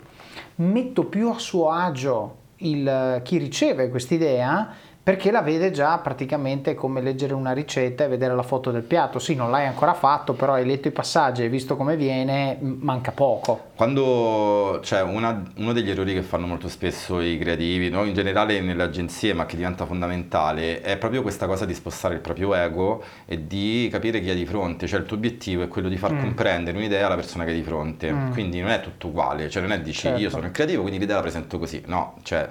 metto 0.56 1.04
più 1.04 1.30
a 1.30 1.38
suo 1.38 1.70
agio 1.70 2.36
il, 2.56 3.20
chi 3.24 3.38
riceve 3.38 3.88
quest'idea 3.88 4.74
perché 5.02 5.32
la 5.32 5.42
vede 5.42 5.72
già 5.72 5.98
praticamente 5.98 6.74
come 6.74 7.00
leggere 7.00 7.34
una 7.34 7.52
ricetta 7.52 8.04
e 8.04 8.08
vedere 8.08 8.36
la 8.36 8.44
foto 8.44 8.70
del 8.70 8.82
piatto. 8.82 9.18
Sì, 9.18 9.34
non 9.34 9.50
l'hai 9.50 9.66
ancora 9.66 9.94
fatto, 9.94 10.34
però 10.34 10.52
hai 10.52 10.64
letto 10.64 10.86
i 10.86 10.92
passaggi, 10.92 11.42
hai 11.42 11.48
visto 11.48 11.76
come 11.76 11.96
viene, 11.96 12.56
manca 12.60 13.10
poco. 13.10 13.70
Quando 13.74 14.78
c'è 14.80 15.00
cioè, 15.00 15.02
uno 15.02 15.72
degli 15.72 15.90
errori 15.90 16.14
che 16.14 16.22
fanno 16.22 16.46
molto 16.46 16.68
spesso 16.68 17.20
i 17.20 17.36
creativi, 17.36 17.90
no? 17.90 18.04
in 18.04 18.14
generale 18.14 18.60
nelle 18.60 18.84
agenzie, 18.84 19.32
ma 19.32 19.44
che 19.44 19.56
diventa 19.56 19.86
fondamentale, 19.86 20.82
è 20.82 20.96
proprio 20.96 21.22
questa 21.22 21.46
cosa 21.46 21.64
di 21.64 21.74
spostare 21.74 22.14
il 22.14 22.20
proprio 22.20 22.54
ego 22.54 23.02
e 23.26 23.48
di 23.48 23.88
capire 23.90 24.20
chi 24.20 24.30
è 24.30 24.34
di 24.36 24.46
fronte. 24.46 24.86
Cioè 24.86 25.00
il 25.00 25.06
tuo 25.06 25.16
obiettivo 25.16 25.64
è 25.64 25.68
quello 25.68 25.88
di 25.88 25.96
far 25.96 26.12
mm. 26.12 26.20
comprendere 26.20 26.76
un'idea 26.76 27.06
alla 27.06 27.16
persona 27.16 27.44
che 27.44 27.50
è 27.50 27.54
di 27.54 27.62
fronte. 27.62 28.12
Mm. 28.12 28.30
Quindi 28.30 28.60
non 28.60 28.70
è 28.70 28.80
tutto 28.80 29.08
uguale, 29.08 29.50
cioè 29.50 29.62
non 29.62 29.72
è 29.72 29.80
dici 29.80 30.02
certo. 30.02 30.20
io 30.20 30.30
sono 30.30 30.46
il 30.46 30.52
creativo, 30.52 30.82
quindi 30.82 31.00
l'idea 31.00 31.16
la 31.16 31.22
presento 31.22 31.58
così. 31.58 31.82
No, 31.86 32.14
cioè 32.22 32.48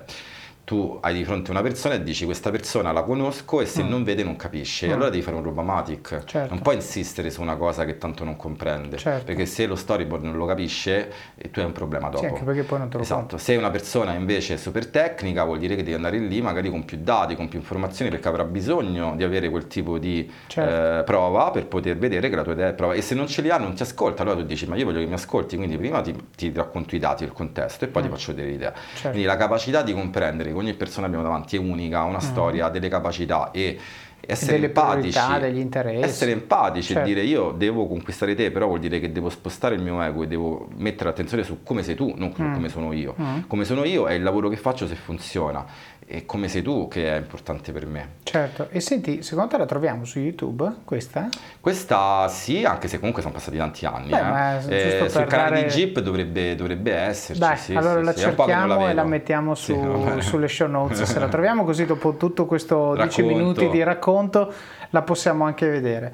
tu 0.63 0.97
hai 1.01 1.13
di 1.13 1.23
fronte 1.23 1.51
una 1.51 1.61
persona 1.61 1.95
e 1.95 2.03
dici 2.03 2.25
questa 2.25 2.49
persona 2.51 2.91
la 2.91 3.03
conosco 3.03 3.61
e 3.61 3.65
se 3.65 3.83
mm. 3.83 3.89
non 3.89 4.03
vede 4.03 4.23
non 4.23 4.35
capisce, 4.35 4.87
mm. 4.87 4.91
allora 4.91 5.09
devi 5.09 5.21
fare 5.21 5.35
un 5.35 5.43
robomatic. 5.43 6.23
Certo. 6.25 6.53
Non 6.53 6.61
puoi 6.61 6.75
insistere 6.75 7.29
su 7.29 7.41
una 7.41 7.55
cosa 7.55 7.85
che 7.85 7.97
tanto 7.97 8.23
non 8.23 8.35
comprende, 8.35 8.97
certo. 8.97 9.25
perché 9.25 9.45
se 9.45 9.65
lo 9.65 9.75
storyboard 9.75 10.23
non 10.23 10.37
lo 10.37 10.45
capisce 10.45 11.11
tu 11.51 11.59
hai 11.59 11.65
un 11.65 11.71
problema 11.71 12.09
dopo. 12.09 12.23
Sì, 12.23 12.25
anche 12.25 12.43
perché 12.43 12.63
poi 12.63 12.79
non 12.79 12.89
te 12.89 12.97
lo 12.97 13.03
Esatto, 13.03 13.37
se 13.37 13.55
una 13.55 13.69
persona 13.69 14.13
invece 14.13 14.53
è 14.53 14.57
super 14.57 14.87
tecnica 14.87 15.43
vuol 15.43 15.59
dire 15.59 15.75
che 15.75 15.83
devi 15.83 15.95
andare 15.95 16.17
lì 16.17 16.41
magari 16.41 16.69
con 16.69 16.85
più 16.85 16.99
dati, 17.01 17.35
con 17.35 17.47
più 17.47 17.59
informazioni 17.59 18.09
perché 18.11 18.27
avrà 18.27 18.43
bisogno 18.43 19.15
di 19.15 19.23
avere 19.23 19.49
quel 19.49 19.67
tipo 19.67 19.97
di 19.97 20.31
certo. 20.47 20.99
eh, 20.99 21.03
prova 21.03 21.51
per 21.51 21.65
poter 21.65 21.97
vedere 21.97 22.29
che 22.29 22.35
la 22.35 22.43
tua 22.43 22.53
idea 22.53 22.69
è 22.69 22.73
prova 22.73 22.93
e 22.93 23.01
se 23.01 23.15
non 23.15 23.27
ce 23.27 23.41
li 23.41 23.49
ha 23.49 23.57
non 23.57 23.73
ti 23.73 23.81
ascolta, 23.81 24.21
allora 24.21 24.37
tu 24.37 24.45
dici 24.45 24.67
ma 24.67 24.75
io 24.75 24.85
voglio 24.85 24.99
che 24.99 25.05
mi 25.05 25.13
ascolti, 25.13 25.57
quindi 25.57 25.77
prima 25.77 26.01
ti, 26.01 26.15
ti 26.35 26.51
racconto 26.53 26.95
i 26.95 26.99
dati, 26.99 27.23
il 27.23 27.31
contesto 27.31 27.85
e 27.85 27.87
poi 27.87 28.03
mm. 28.03 28.05
ti 28.05 28.11
faccio 28.11 28.31
vedere 28.31 28.49
l'idea. 28.49 28.73
Certo. 28.73 29.09
Quindi 29.09 29.27
la 29.27 29.35
capacità 29.35 29.81
di 29.81 29.93
comprendere 29.93 30.50
ogni 30.53 30.73
persona 30.73 31.07
abbiamo 31.07 31.23
davanti 31.23 31.55
è 31.55 31.59
unica, 31.59 31.99
ha 31.99 32.03
una 32.03 32.17
mm. 32.17 32.31
storia, 32.31 32.69
delle 32.69 32.89
capacità 32.89 33.51
e 33.51 33.79
essere 34.25 34.53
delle 34.53 34.67
empatici, 34.67 35.19
degli 35.39 35.57
interessi. 35.57 36.03
essere 36.03 36.31
empatici 36.31 36.93
certo. 36.93 37.09
e 37.09 37.13
dire 37.13 37.25
io 37.25 37.51
devo 37.51 37.87
conquistare 37.87 38.35
te, 38.35 38.51
però 38.51 38.67
vuol 38.67 38.79
dire 38.79 38.99
che 38.99 39.11
devo 39.11 39.29
spostare 39.29 39.75
il 39.75 39.81
mio 39.81 40.01
ego 40.01 40.23
e 40.23 40.27
devo 40.27 40.67
mettere 40.77 41.09
attenzione 41.09 41.43
su 41.43 41.63
come 41.63 41.83
sei 41.83 41.95
tu, 41.95 42.13
non 42.15 42.31
su 42.33 42.43
mm. 42.43 42.53
come 42.53 42.69
sono 42.69 42.93
io. 42.93 43.15
Mm. 43.19 43.39
Come 43.47 43.65
sono 43.65 43.83
io 43.83 44.05
è 44.05 44.13
il 44.13 44.23
lavoro 44.23 44.49
che 44.49 44.57
faccio 44.57 44.87
se 44.87 44.95
funziona 44.95 45.65
e 46.13 46.25
come 46.25 46.49
sei 46.49 46.61
tu 46.61 46.89
che 46.89 47.15
è 47.15 47.17
importante 47.17 47.71
per 47.71 47.85
me. 47.85 48.15
Certo, 48.23 48.67
e 48.69 48.81
senti, 48.81 49.23
secondo 49.23 49.51
te 49.51 49.57
la 49.57 49.65
troviamo 49.65 50.03
su 50.03 50.19
YouTube 50.19 50.69
questa? 50.83 51.29
Questa 51.61 52.27
sì, 52.27 52.65
anche 52.65 52.89
se 52.89 52.97
comunque 52.97 53.21
sono 53.21 53.33
passati 53.33 53.55
tanti 53.55 53.85
anni. 53.85 54.09
Beh, 54.09 54.57
eh. 54.67 55.03
Eh, 55.05 55.09
sul 55.09 55.23
canale 55.23 55.55
dare... 55.55 55.63
di 55.63 55.69
Jeep 55.69 56.01
dovrebbe, 56.01 56.55
dovrebbe 56.55 56.93
esserci. 56.93 57.39
Dai, 57.39 57.55
sì, 57.55 57.73
allora 57.75 57.99
sì, 57.99 58.05
la 58.05 58.11
sì. 58.11 58.19
cerchiamo 58.19 58.79
la 58.79 58.89
e 58.89 58.93
la 58.93 59.05
mettiamo 59.05 59.55
su, 59.55 59.73
sì, 60.15 60.21
sulle 60.21 60.49
show 60.49 60.67
notes. 60.67 61.01
se 61.03 61.17
la 61.17 61.29
troviamo 61.29 61.63
così 61.63 61.85
dopo 61.85 62.17
tutto 62.17 62.45
questo 62.45 62.93
10 62.93 63.23
minuti 63.23 63.69
di 63.69 63.81
racconto 63.81 64.51
la 64.89 65.01
possiamo 65.03 65.45
anche 65.45 65.69
vedere. 65.69 66.13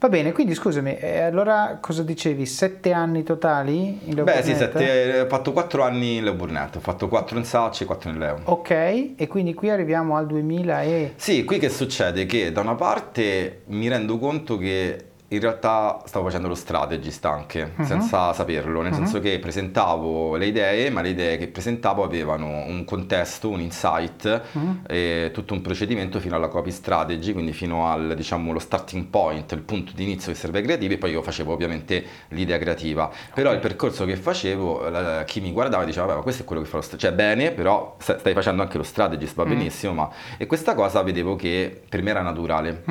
Va 0.00 0.08
bene, 0.08 0.32
quindi 0.32 0.54
scusami, 0.54 0.96
eh, 0.96 1.20
allora 1.20 1.76
cosa 1.78 2.02
dicevi? 2.02 2.46
Sette 2.46 2.90
anni 2.92 3.22
totali 3.22 3.98
in 4.04 4.24
Beh 4.24 4.42
sì, 4.42 4.54
sette, 4.54 5.20
ho 5.20 5.26
fatto 5.26 5.52
quattro 5.52 5.82
anni 5.82 6.16
in 6.16 6.24
Leo 6.24 6.32
Burnett, 6.32 6.76
ho 6.76 6.80
fatto 6.80 7.06
quattro 7.06 7.36
in 7.36 7.44
Sacci 7.44 7.82
e 7.82 7.86
quattro 7.86 8.08
in 8.08 8.18
Leo. 8.18 8.40
Ok, 8.44 8.70
e 8.70 9.26
quindi 9.28 9.52
qui 9.52 9.68
arriviamo 9.68 10.16
al 10.16 10.26
2000 10.26 10.82
e... 10.84 11.12
Sì, 11.16 11.44
qui 11.44 11.58
che 11.58 11.68
succede? 11.68 12.24
Che 12.24 12.50
da 12.50 12.62
una 12.62 12.76
parte 12.76 13.64
mi 13.66 13.88
rendo 13.90 14.16
conto 14.18 14.56
che 14.56 15.09
in 15.32 15.40
realtà 15.40 16.02
stavo 16.06 16.24
facendo 16.26 16.48
lo 16.48 16.54
strategist 16.54 17.24
anche, 17.24 17.72
uh-huh. 17.76 17.84
senza 17.84 18.32
saperlo, 18.32 18.82
nel 18.82 18.90
uh-huh. 18.90 18.98
senso 18.98 19.20
che 19.20 19.38
presentavo 19.38 20.36
le 20.36 20.46
idee, 20.46 20.90
ma 20.90 21.02
le 21.02 21.10
idee 21.10 21.36
che 21.38 21.46
presentavo 21.46 22.02
avevano 22.02 22.46
un 22.46 22.84
contesto, 22.84 23.48
un 23.48 23.60
insight, 23.60 24.42
uh-huh. 24.52 24.80
e 24.88 25.30
tutto 25.32 25.54
un 25.54 25.60
procedimento 25.60 26.18
fino 26.18 26.34
alla 26.34 26.48
copy 26.48 26.72
strategy, 26.72 27.32
quindi 27.32 27.52
fino 27.52 27.86
al 27.86 28.14
diciamo 28.16 28.52
lo 28.52 28.58
starting 28.58 29.06
point, 29.06 29.52
il 29.52 29.60
punto 29.60 29.92
di 29.94 30.02
inizio 30.02 30.32
che 30.32 30.38
serve 30.38 30.58
ai 30.58 30.64
creativi, 30.64 30.94
e 30.94 30.98
poi 30.98 31.12
io 31.12 31.22
facevo 31.22 31.52
ovviamente 31.52 32.04
l'idea 32.28 32.58
creativa. 32.58 33.08
Però 33.32 33.52
il 33.52 33.60
percorso 33.60 34.04
che 34.04 34.16
facevo, 34.16 34.88
la, 34.88 35.24
chi 35.24 35.40
mi 35.40 35.52
guardava 35.52 35.84
diceva, 35.84 36.06
vabbè, 36.06 36.18
ma 36.18 36.22
questo 36.22 36.42
è 36.42 36.44
quello 36.44 36.62
che 36.62 36.68
fa 36.68 36.76
lo 36.76 36.82
strategist, 36.82 37.16
cioè 37.16 37.16
bene, 37.16 37.52
però 37.52 37.96
stai 37.98 38.34
facendo 38.34 38.62
anche 38.62 38.78
lo 38.78 38.82
strategist, 38.82 39.36
va 39.36 39.44
benissimo, 39.44 39.92
ma... 39.92 40.10
E 40.36 40.46
questa 40.46 40.74
cosa 40.74 41.02
vedevo 41.02 41.36
che 41.36 41.82
per 41.88 42.02
me 42.02 42.10
era 42.10 42.22
naturale. 42.22 42.82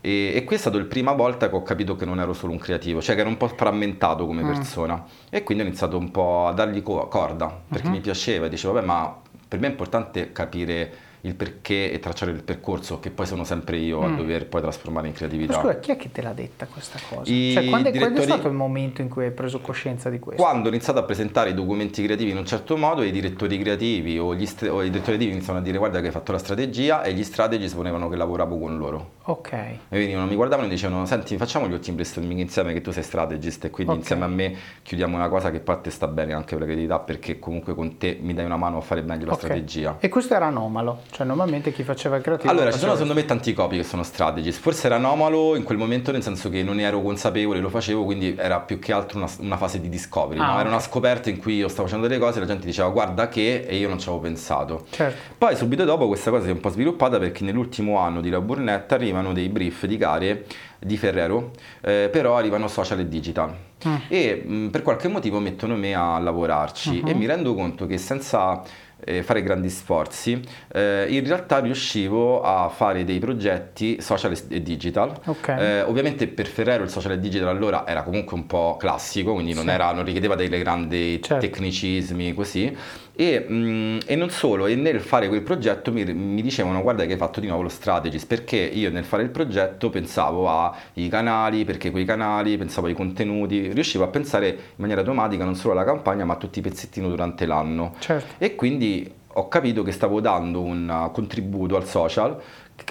E, 0.00 0.32
e 0.34 0.44
questa 0.44 0.68
è 0.68 0.70
stata 0.70 0.78
la 0.78 0.88
prima 0.88 1.12
volta 1.12 1.48
che 1.48 1.54
ho 1.54 1.62
capito 1.62 1.80
che 1.96 2.04
non 2.04 2.20
ero 2.20 2.32
solo 2.32 2.52
un 2.52 2.58
creativo, 2.58 3.00
cioè 3.02 3.14
che 3.14 3.20
ero 3.20 3.30
un 3.30 3.36
po' 3.36 3.48
frammentato 3.48 4.26
come 4.26 4.42
mm. 4.42 4.46
persona. 4.46 5.04
E 5.28 5.42
quindi 5.42 5.64
ho 5.64 5.66
iniziato 5.66 5.98
un 5.98 6.10
po' 6.10 6.46
a 6.46 6.52
dargli 6.52 6.82
corda, 6.82 7.60
perché 7.68 7.86
uh-huh. 7.86 7.92
mi 7.92 8.00
piaceva 8.00 8.46
e 8.46 8.48
dicevo, 8.48 8.74
vabbè, 8.74 8.86
ma 8.86 9.16
per 9.48 9.60
me 9.60 9.66
è 9.66 9.70
importante 9.70 10.32
capire 10.32 10.92
il 11.24 11.34
perché 11.34 11.92
e 11.92 11.98
tracciare 12.00 12.32
il 12.32 12.42
percorso 12.42 12.98
che 12.98 13.10
poi 13.10 13.26
sono 13.26 13.44
sempre 13.44 13.76
io 13.76 14.00
mm. 14.00 14.04
a 14.04 14.16
dover 14.16 14.46
poi 14.46 14.60
trasformare 14.60 15.06
in 15.06 15.12
creatività. 15.12 15.54
Ma 15.54 15.60
scusa, 15.60 15.78
chi 15.78 15.90
è 15.92 15.96
che 15.96 16.10
te 16.10 16.20
l'ha 16.20 16.32
detta 16.32 16.66
questa 16.66 16.98
cosa? 17.08 17.30
I 17.30 17.52
cioè, 17.52 17.68
quando, 17.68 17.90
direttori... 17.90 18.14
quando, 18.14 18.20
è 18.20 18.24
stato 18.24 18.48
il 18.48 18.54
momento 18.54 19.02
in 19.02 19.08
cui 19.08 19.24
hai 19.24 19.30
preso 19.30 19.60
coscienza 19.60 20.10
di 20.10 20.18
questo? 20.18 20.42
Quando 20.42 20.68
ho 20.68 20.72
iniziato 20.72 20.98
a 20.98 21.04
presentare 21.04 21.50
i 21.50 21.54
documenti 21.54 22.02
creativi 22.02 22.30
in 22.30 22.38
un 22.38 22.46
certo 22.46 22.76
modo, 22.76 23.02
i 23.02 23.12
direttori 23.12 23.56
creativi 23.58 24.18
o, 24.18 24.34
gli 24.34 24.46
st- 24.46 24.68
o 24.68 24.82
i 24.82 24.90
direttori 24.90 25.16
creativi 25.16 25.32
iniziano 25.32 25.60
a 25.60 25.62
dire 25.62 25.78
guarda 25.78 26.00
che 26.00 26.06
hai 26.06 26.12
fatto 26.12 26.32
la 26.32 26.38
strategia 26.38 27.02
e 27.02 27.12
gli 27.12 27.22
strategist 27.22 27.74
volevano 27.74 28.08
che 28.08 28.16
lavoravo 28.16 28.58
con 28.58 28.76
loro. 28.76 29.10
Ok. 29.24 29.52
E 29.52 29.78
venivano, 29.88 30.26
mi 30.26 30.34
guardavano 30.34 30.66
e 30.66 30.70
dicevano 30.70 31.06
senti 31.06 31.36
facciamo 31.36 31.68
gli 31.68 31.72
ultimi 31.72 31.96
brainstorming 31.96 32.40
insieme 32.40 32.72
che 32.72 32.80
tu 32.80 32.90
sei 32.90 33.04
strategist 33.04 33.66
e 33.66 33.70
quindi 33.70 33.92
okay. 33.92 34.02
insieme 34.02 34.24
a 34.24 34.28
me 34.28 34.56
chiudiamo 34.82 35.14
una 35.14 35.28
cosa 35.28 35.52
che 35.52 35.60
poi 35.60 35.76
a 35.76 35.78
te 35.78 35.90
sta 35.90 36.08
bene 36.08 36.32
anche 36.32 36.56
per 36.56 36.60
la 36.60 36.64
creatività 36.64 36.98
perché 36.98 37.38
comunque 37.38 37.74
con 37.74 37.98
te 37.98 38.18
mi 38.20 38.34
dai 38.34 38.44
una 38.44 38.56
mano 38.56 38.78
a 38.78 38.80
fare 38.80 39.02
meglio 39.02 39.26
la 39.26 39.34
okay. 39.34 39.44
strategia. 39.44 39.96
E 40.00 40.08
questo 40.08 40.34
era 40.34 40.46
anomalo, 40.46 41.02
cioè 41.12 41.26
normalmente 41.26 41.72
chi 41.72 41.82
fa 41.84 41.92
faceva 41.92 42.16
il 42.16 42.22
creativo. 42.22 42.50
Allora, 42.50 42.72
ci 42.72 42.78
sono 42.78 42.92
secondo 42.92 43.14
me 43.14 43.24
tanti 43.24 43.52
copi 43.52 43.76
che 43.76 43.84
sono 43.84 44.02
strategist. 44.02 44.60
Forse 44.60 44.86
era 44.86 44.96
anomalo 44.96 45.54
in 45.56 45.62
quel 45.62 45.76
momento, 45.76 46.10
nel 46.10 46.22
senso 46.22 46.48
che 46.48 46.62
non 46.62 46.80
ero 46.80 47.02
consapevole, 47.02 47.60
lo 47.60 47.68
facevo, 47.68 48.04
quindi 48.04 48.34
era 48.36 48.60
più 48.60 48.78
che 48.78 48.92
altro 48.92 49.18
una, 49.18 49.30
una 49.40 49.56
fase 49.56 49.80
di 49.80 49.88
discovery. 49.88 50.40
Ah, 50.40 50.54
no? 50.54 50.60
Era 50.60 50.68
una 50.68 50.80
scoperta 50.80 51.28
in 51.28 51.38
cui 51.38 51.56
io 51.56 51.68
stavo 51.68 51.86
facendo 51.86 52.08
delle 52.08 52.18
cose 52.18 52.38
e 52.38 52.40
la 52.40 52.46
gente 52.46 52.64
diceva 52.64 52.88
guarda 52.88 53.28
che 53.28 53.64
e 53.66 53.76
io 53.76 53.88
non 53.88 53.98
ci 53.98 54.08
avevo 54.08 54.22
pensato. 54.22 54.86
Certo. 54.90 55.34
Poi 55.36 55.54
subito 55.54 55.84
dopo 55.84 56.06
questa 56.06 56.30
cosa 56.30 56.44
si 56.44 56.50
è 56.50 56.52
un 56.52 56.60
po' 56.60 56.70
sviluppata 56.70 57.18
perché 57.18 57.44
nell'ultimo 57.44 57.98
anno 57.98 58.20
di 58.20 58.30
La 58.30 58.40
Burnetta 58.40 58.94
arrivano 58.94 59.32
dei 59.32 59.48
brief 59.48 59.84
di 59.84 59.96
gare 59.98 60.46
di 60.78 60.96
Ferrero, 60.96 61.50
eh, 61.82 62.08
però 62.10 62.36
arrivano 62.36 62.66
social 62.68 63.00
e 63.00 63.08
digital. 63.08 63.54
Mm. 63.86 63.94
E 64.08 64.42
mh, 64.44 64.68
per 64.68 64.82
qualche 64.82 65.08
motivo 65.08 65.38
mettono 65.40 65.76
me 65.76 65.94
a 65.94 66.18
lavorarci 66.18 67.00
uh-huh. 67.02 67.08
e 67.08 67.14
mi 67.14 67.26
rendo 67.26 67.54
conto 67.54 67.86
che 67.86 67.98
senza 67.98 68.62
eh, 69.04 69.22
fare 69.22 69.42
grandi 69.42 69.68
sforzi, 69.70 70.40
eh, 70.72 71.06
in 71.08 71.24
realtà 71.26 71.58
riuscivo 71.58 72.42
a 72.42 72.68
fare 72.68 73.04
dei 73.04 73.18
progetti 73.18 74.00
social 74.00 74.36
e 74.48 74.62
digital. 74.62 75.12
Okay. 75.24 75.58
Eh, 75.60 75.82
ovviamente 75.82 76.28
per 76.28 76.46
Ferrero 76.46 76.82
il 76.84 76.90
social 76.90 77.12
e 77.12 77.18
digital 77.18 77.48
allora 77.48 77.86
era 77.86 78.02
comunque 78.02 78.36
un 78.36 78.46
po' 78.46 78.76
classico, 78.78 79.32
quindi 79.34 79.52
non, 79.54 79.64
Sì. 79.64 79.70
era, 79.70 79.92
non 79.92 80.04
richiedeva 80.04 80.34
dei 80.34 80.48
grandi 80.48 81.20
Certo. 81.22 81.46
tecnicismi 81.46 82.34
così. 82.34 82.76
E, 83.14 83.46
mm, 83.48 83.98
e 84.06 84.16
non 84.16 84.30
solo, 84.30 84.66
e 84.66 84.74
nel 84.74 85.00
fare 85.00 85.28
quel 85.28 85.42
progetto 85.42 85.92
mi, 85.92 86.04
mi 86.04 86.40
dicevano 86.40 86.80
guarda 86.80 87.04
che 87.04 87.12
hai 87.12 87.18
fatto 87.18 87.40
di 87.40 87.46
nuovo 87.46 87.62
lo 87.62 87.68
strategist, 87.68 88.26
perché 88.26 88.56
io 88.56 88.90
nel 88.90 89.04
fare 89.04 89.22
il 89.22 89.30
progetto 89.30 89.90
pensavo 89.90 90.48
ai 90.48 91.08
canali, 91.08 91.64
perché 91.64 91.90
quei 91.90 92.04
canali, 92.04 92.56
pensavo 92.56 92.86
ai 92.86 92.94
contenuti, 92.94 93.72
riuscivo 93.72 94.04
a 94.04 94.08
pensare 94.08 94.48
in 94.48 94.56
maniera 94.76 95.00
automatica 95.02 95.44
non 95.44 95.54
solo 95.54 95.74
alla 95.74 95.84
campagna 95.84 96.24
ma 96.24 96.34
a 96.34 96.36
tutti 96.36 96.60
i 96.60 96.62
pezzettini 96.62 97.08
durante 97.08 97.44
l'anno. 97.46 97.94
Certo. 97.98 98.34
E 98.38 98.54
quindi 98.54 99.12
ho 99.34 99.48
capito 99.48 99.82
che 99.82 99.92
stavo 99.92 100.20
dando 100.20 100.62
un 100.62 101.10
contributo 101.12 101.76
al 101.76 101.86
social, 101.86 102.40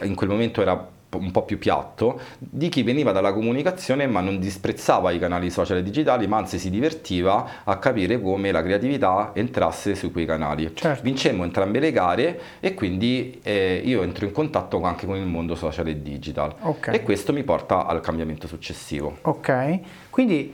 in 0.03 0.15
quel 0.15 0.29
momento 0.29 0.61
era 0.61 0.99
un 1.17 1.31
po' 1.31 1.43
più 1.43 1.57
piatto, 1.57 2.19
di 2.37 2.69
chi 2.69 2.83
veniva 2.83 3.11
dalla 3.11 3.33
comunicazione 3.33 4.07
ma 4.07 4.21
non 4.21 4.39
disprezzava 4.39 5.11
i 5.11 5.19
canali 5.19 5.49
social 5.49 5.77
e 5.77 5.83
digitali, 5.83 6.27
ma 6.27 6.37
anzi 6.37 6.57
si 6.57 6.69
divertiva 6.69 7.63
a 7.63 7.77
capire 7.77 8.21
come 8.21 8.51
la 8.51 8.61
creatività 8.61 9.31
entrasse 9.33 9.95
su 9.95 10.11
quei 10.11 10.25
canali. 10.25 10.71
Certo. 10.73 11.03
Vincemmo 11.03 11.43
entrambe 11.43 11.79
le 11.79 11.91
gare 11.91 12.39
e 12.59 12.73
quindi 12.73 13.39
eh, 13.43 13.81
io 13.83 14.03
entro 14.03 14.25
in 14.25 14.31
contatto 14.31 14.81
anche 14.81 15.05
con 15.05 15.15
il 15.15 15.25
mondo 15.25 15.55
social 15.55 15.87
e 15.87 16.01
digital. 16.01 16.53
Ok. 16.61 16.87
E 16.87 17.03
questo 17.03 17.33
mi 17.33 17.43
porta 17.43 17.85
al 17.85 18.01
cambiamento 18.01 18.47
successivo. 18.47 19.17
Ok, 19.21 19.79
quindi 20.09 20.53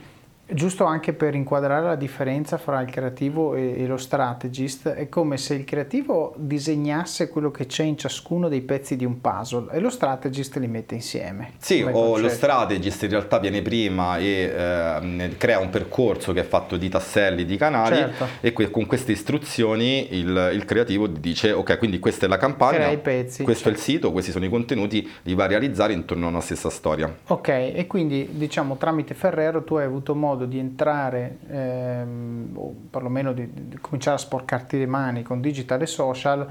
giusto 0.50 0.84
anche 0.84 1.12
per 1.12 1.34
inquadrare 1.34 1.84
la 1.84 1.94
differenza 1.94 2.56
fra 2.56 2.80
il 2.80 2.90
creativo 2.90 3.54
e, 3.54 3.86
lo 3.86 3.96
strategist, 3.96 4.88
è 4.88 5.08
come 5.08 5.36
se 5.36 5.54
il 5.54 5.64
creativo 5.64 6.34
disegnasse 6.36 7.28
quello 7.28 7.50
che 7.50 7.66
c'è 7.66 7.84
in 7.84 7.98
ciascuno 7.98 8.48
dei 8.48 8.62
pezzi 8.62 8.96
di 8.96 9.04
un 9.04 9.20
puzzle 9.20 9.66
e 9.72 9.80
lo 9.80 9.90
strategist 9.90 10.56
li 10.56 10.66
mette 10.66 10.94
insieme. 10.94 11.52
Sì, 11.58 11.82
o 11.82 11.90
lo 11.90 12.12
concetto. 12.12 12.28
strategist 12.34 13.02
in 13.02 13.10
realtà 13.10 13.38
viene 13.38 13.62
prima 13.62 14.18
e 14.18 14.52
ehm, 14.54 15.36
crea 15.36 15.58
un 15.58 15.70
percorso 15.70 16.32
che 16.32 16.40
è 16.40 16.44
fatto 16.44 16.76
di 16.76 16.88
tasselli, 16.88 17.44
di 17.44 17.56
canali 17.56 17.96
Certo. 17.96 18.26
e 18.40 18.52
que- 18.52 18.70
con 18.70 18.86
queste 18.86 19.12
istruzioni 19.12 20.14
il, 20.16 20.50
il 20.54 20.64
creativo 20.64 21.06
dice 21.06 21.52
ok, 21.52 21.78
quindi 21.78 21.98
questa 21.98 22.26
è 22.26 22.28
la 22.28 22.36
campagna, 22.36 22.76
Crea 22.78 22.90
i 22.90 22.98
pezzi, 22.98 23.42
questo 23.42 23.68
è 23.68 23.72
il 23.72 23.76
certo. 23.76 23.92
sito, 23.92 24.12
questi 24.12 24.30
sono 24.30 24.44
i 24.44 24.48
contenuti, 24.48 25.08
li 25.22 25.34
va 25.34 25.44
a 25.44 25.48
realizzare 25.48 25.92
intorno 25.92 26.26
a 26.26 26.28
una 26.30 26.40
stessa 26.40 26.70
storia. 26.70 27.14
Ok, 27.26 27.48
e 27.48 27.84
quindi 27.86 28.28
diciamo 28.32 28.76
tramite 28.76 29.14
Ferrero 29.14 29.62
tu 29.62 29.74
hai 29.74 29.84
avuto 29.84 30.14
modo 30.14 30.37
di 30.46 30.58
entrare, 30.58 31.38
ehm, 31.48 32.52
o 32.54 32.74
perlomeno 32.90 33.32
di, 33.32 33.48
di 33.68 33.76
cominciare 33.78 34.16
a 34.16 34.18
sporcarti 34.18 34.78
le 34.78 34.86
mani 34.86 35.22
con 35.22 35.40
digital 35.40 35.82
e 35.82 35.86
social, 35.86 36.46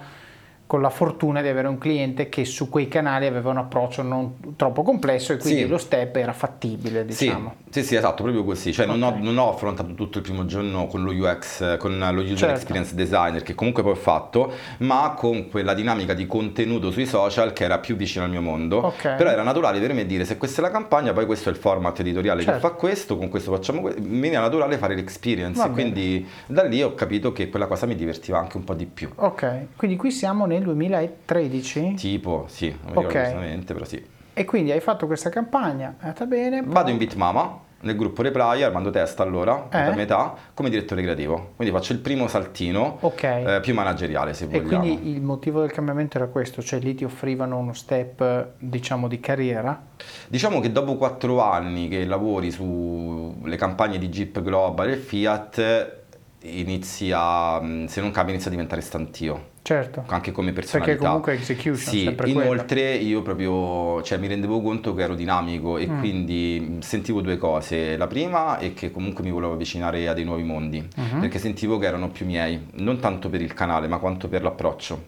con 0.67 0.81
la 0.81 0.89
fortuna 0.89 1.41
di 1.41 1.47
avere 1.47 1.67
un 1.69 1.77
cliente 1.77 2.27
che 2.27 2.43
su 2.43 2.67
quei 2.69 2.89
canali 2.89 3.25
aveva 3.25 3.49
un 3.51 3.57
approccio 3.57 4.01
non 4.03 4.35
troppo 4.57 4.83
complesso 4.83 5.31
e 5.31 5.37
quindi 5.37 5.61
Sì. 5.61 5.67
lo 5.67 5.77
step 5.77 6.15
era 6.17 6.33
fattibile, 6.33 7.05
diciamo. 7.05 7.55
Sì, 7.69 7.79
sì, 7.81 7.87
sì, 7.87 7.95
esatto, 7.95 8.21
proprio 8.23 8.43
così. 8.43 8.73
Cioè, 8.73 8.85
non, 8.85 9.01
Ok. 9.01 9.13
ho, 9.13 9.17
non 9.23 9.37
ho 9.37 9.49
affrontato 9.49 9.93
tutto 9.93 10.17
il 10.17 10.23
primo 10.25 10.45
giorno 10.45 10.87
con 10.87 11.03
lo 11.03 11.11
UX, 11.11 11.77
con 11.77 11.97
lo 11.97 12.21
User 12.21 12.35
Certo. 12.37 12.55
Experience 12.55 12.95
Designer, 12.95 13.43
che 13.43 13.55
comunque 13.55 13.81
poi 13.81 13.93
ho 13.93 13.95
fatto, 13.95 14.51
ma 14.79 15.13
con 15.17 15.49
quella 15.49 15.73
dinamica 15.73 16.13
di 16.13 16.27
contenuto 16.27 16.91
sui 16.91 17.05
social 17.05 17.53
che 17.53 17.63
era 17.63 17.79
più 17.79 17.95
vicina 17.95 18.25
al 18.25 18.29
mio 18.29 18.41
mondo. 18.41 18.77
Ok. 18.79 19.15
Però 19.15 19.29
era 19.29 19.43
naturale 19.43 19.79
per 19.79 19.93
me 19.93 20.05
dire 20.05 20.25
se 20.25 20.37
questa 20.37 20.59
è 20.61 20.63
la 20.65 20.71
campagna, 20.71 21.13
poi 21.13 21.25
questo 21.25 21.47
è 21.47 21.51
il 21.53 21.57
format 21.57 21.97
editoriale 22.01 22.41
Certo. 22.41 22.59
che 22.59 22.67
fa 22.67 22.73
questo, 22.73 23.17
con 23.17 23.29
questo 23.29 23.53
facciamo 23.53 23.79
questo. 23.81 24.01
Mi 24.03 24.27
era 24.27 24.41
naturale 24.41 24.77
fare 24.77 24.95
l'experience. 24.95 25.69
Quindi 25.71 26.27
da 26.45 26.63
lì 26.63 26.83
ho 26.83 26.93
capito 26.93 27.31
che 27.31 27.49
quella 27.49 27.67
cosa 27.67 27.85
mi 27.85 27.95
divertiva 27.95 28.37
anche 28.37 28.57
un 28.57 28.63
po' 28.65 28.73
di 28.73 28.85
più. 28.85 29.09
Ok, 29.15 29.67
quindi 29.77 29.95
qui 29.95 30.11
siamo 30.11 30.45
nel 30.45 30.56
2013 30.63 31.93
Tipo, 31.95 32.45
sì, 32.47 32.67
non 32.69 32.91
mi 32.91 32.97
Ok. 32.97 33.07
ricordo 33.07 33.19
esattamente, 33.19 33.73
però 33.73 33.85
sì. 33.85 34.05
e 34.33 34.45
quindi 34.45 34.71
hai 34.71 34.79
fatto 34.79 35.05
questa 35.07 35.29
campagna, 35.29 35.95
è 35.99 36.03
andata 36.03 36.25
bene. 36.25 36.63
poi- 36.63 36.73
Vado 36.73 36.89
in 36.91 36.97
Bitmama, 36.97 37.59
nel 37.79 37.95
gruppo 37.95 38.21
Reply, 38.23 38.63
Armando 38.63 38.89
Testa 38.89 39.21
allora, 39.23 39.67
Eh? 39.71 39.77
metà 39.77 39.95
metà, 39.95 40.33
come 40.55 40.69
direttore 40.69 41.01
creativo. 41.03 41.53
Quindi 41.55 41.73
faccio 41.73 41.93
il 41.93 41.99
primo 41.99 42.27
saltino, 42.27 42.97
Ok. 43.01 43.23
eh, 43.23 43.59
più 43.61 43.73
manageriale 43.75 44.33
se 44.33 44.45
E 44.49 44.59
vogliamo. 44.61 44.83
quindi 44.83 45.09
il 45.11 45.21
motivo 45.21 45.61
del 45.61 45.71
cambiamento 45.71 46.17
era 46.17 46.25
questo, 46.27 46.61
cioè 46.63 46.79
lì 46.79 46.95
ti 46.95 47.03
offrivano 47.03 47.57
uno 47.57 47.73
step, 47.73 48.53
diciamo, 48.57 49.07
di 49.07 49.19
carriera. 49.19 49.79
Diciamo 50.27 50.59
che 50.59 50.71
dopo 50.71 50.95
quattro 50.95 51.39
anni 51.41 51.87
che 51.87 52.03
lavori 52.05 52.49
sulle 52.51 53.55
campagne 53.57 53.97
di 53.99 54.09
Jeep 54.09 54.41
Global 54.41 54.89
e 54.89 54.95
Fiat, 54.97 55.95
inizi 56.41 57.11
a, 57.13 57.59
mh, 57.61 57.85
se 57.85 58.01
non 58.01 58.11
capi, 58.11 58.29
inizia 58.31 58.47
a 58.47 58.51
diventare 58.51 58.81
stantio. 58.81 59.55
Certo. 59.67 60.05
anche 60.07 60.31
come 60.31 60.53
personalità. 60.53 60.91
Perché 60.93 61.05
comunque 61.05 61.33
execution, 61.33 61.93
Sì, 61.93 62.03
sempre 62.03 62.31
quella. 62.31 62.45
inoltre 62.53 62.93
io 62.95 63.21
proprio 63.21 64.01
cioè, 64.01 64.17
mi 64.17 64.27
rendevo 64.27 64.61
conto 64.61 64.93
che 64.93 65.01
ero 65.03 65.13
dinamico 65.13 65.77
e 65.77 65.87
Mm. 65.89 65.99
quindi 65.99 66.77
sentivo 66.79 67.19
due 67.19 67.35
cose. 67.35 67.97
La 67.97 68.07
prima 68.07 68.59
è 68.59 68.73
che 68.73 68.91
comunque 68.91 69.25
mi 69.25 69.31
volevo 69.31 69.51
avvicinare 69.51 70.07
a 70.07 70.13
dei 70.13 70.23
nuovi 70.23 70.43
mondi, 70.43 70.81
Mhm. 70.95 71.19
perché 71.19 71.37
sentivo 71.37 71.77
che 71.79 71.85
erano 71.85 72.07
più 72.09 72.25
miei, 72.25 72.67
non 72.75 72.99
tanto 73.01 73.27
per 73.29 73.41
il 73.41 73.53
canale, 73.53 73.89
ma 73.89 73.97
quanto 73.97 74.29
per 74.29 74.41
l'approccio. 74.41 75.07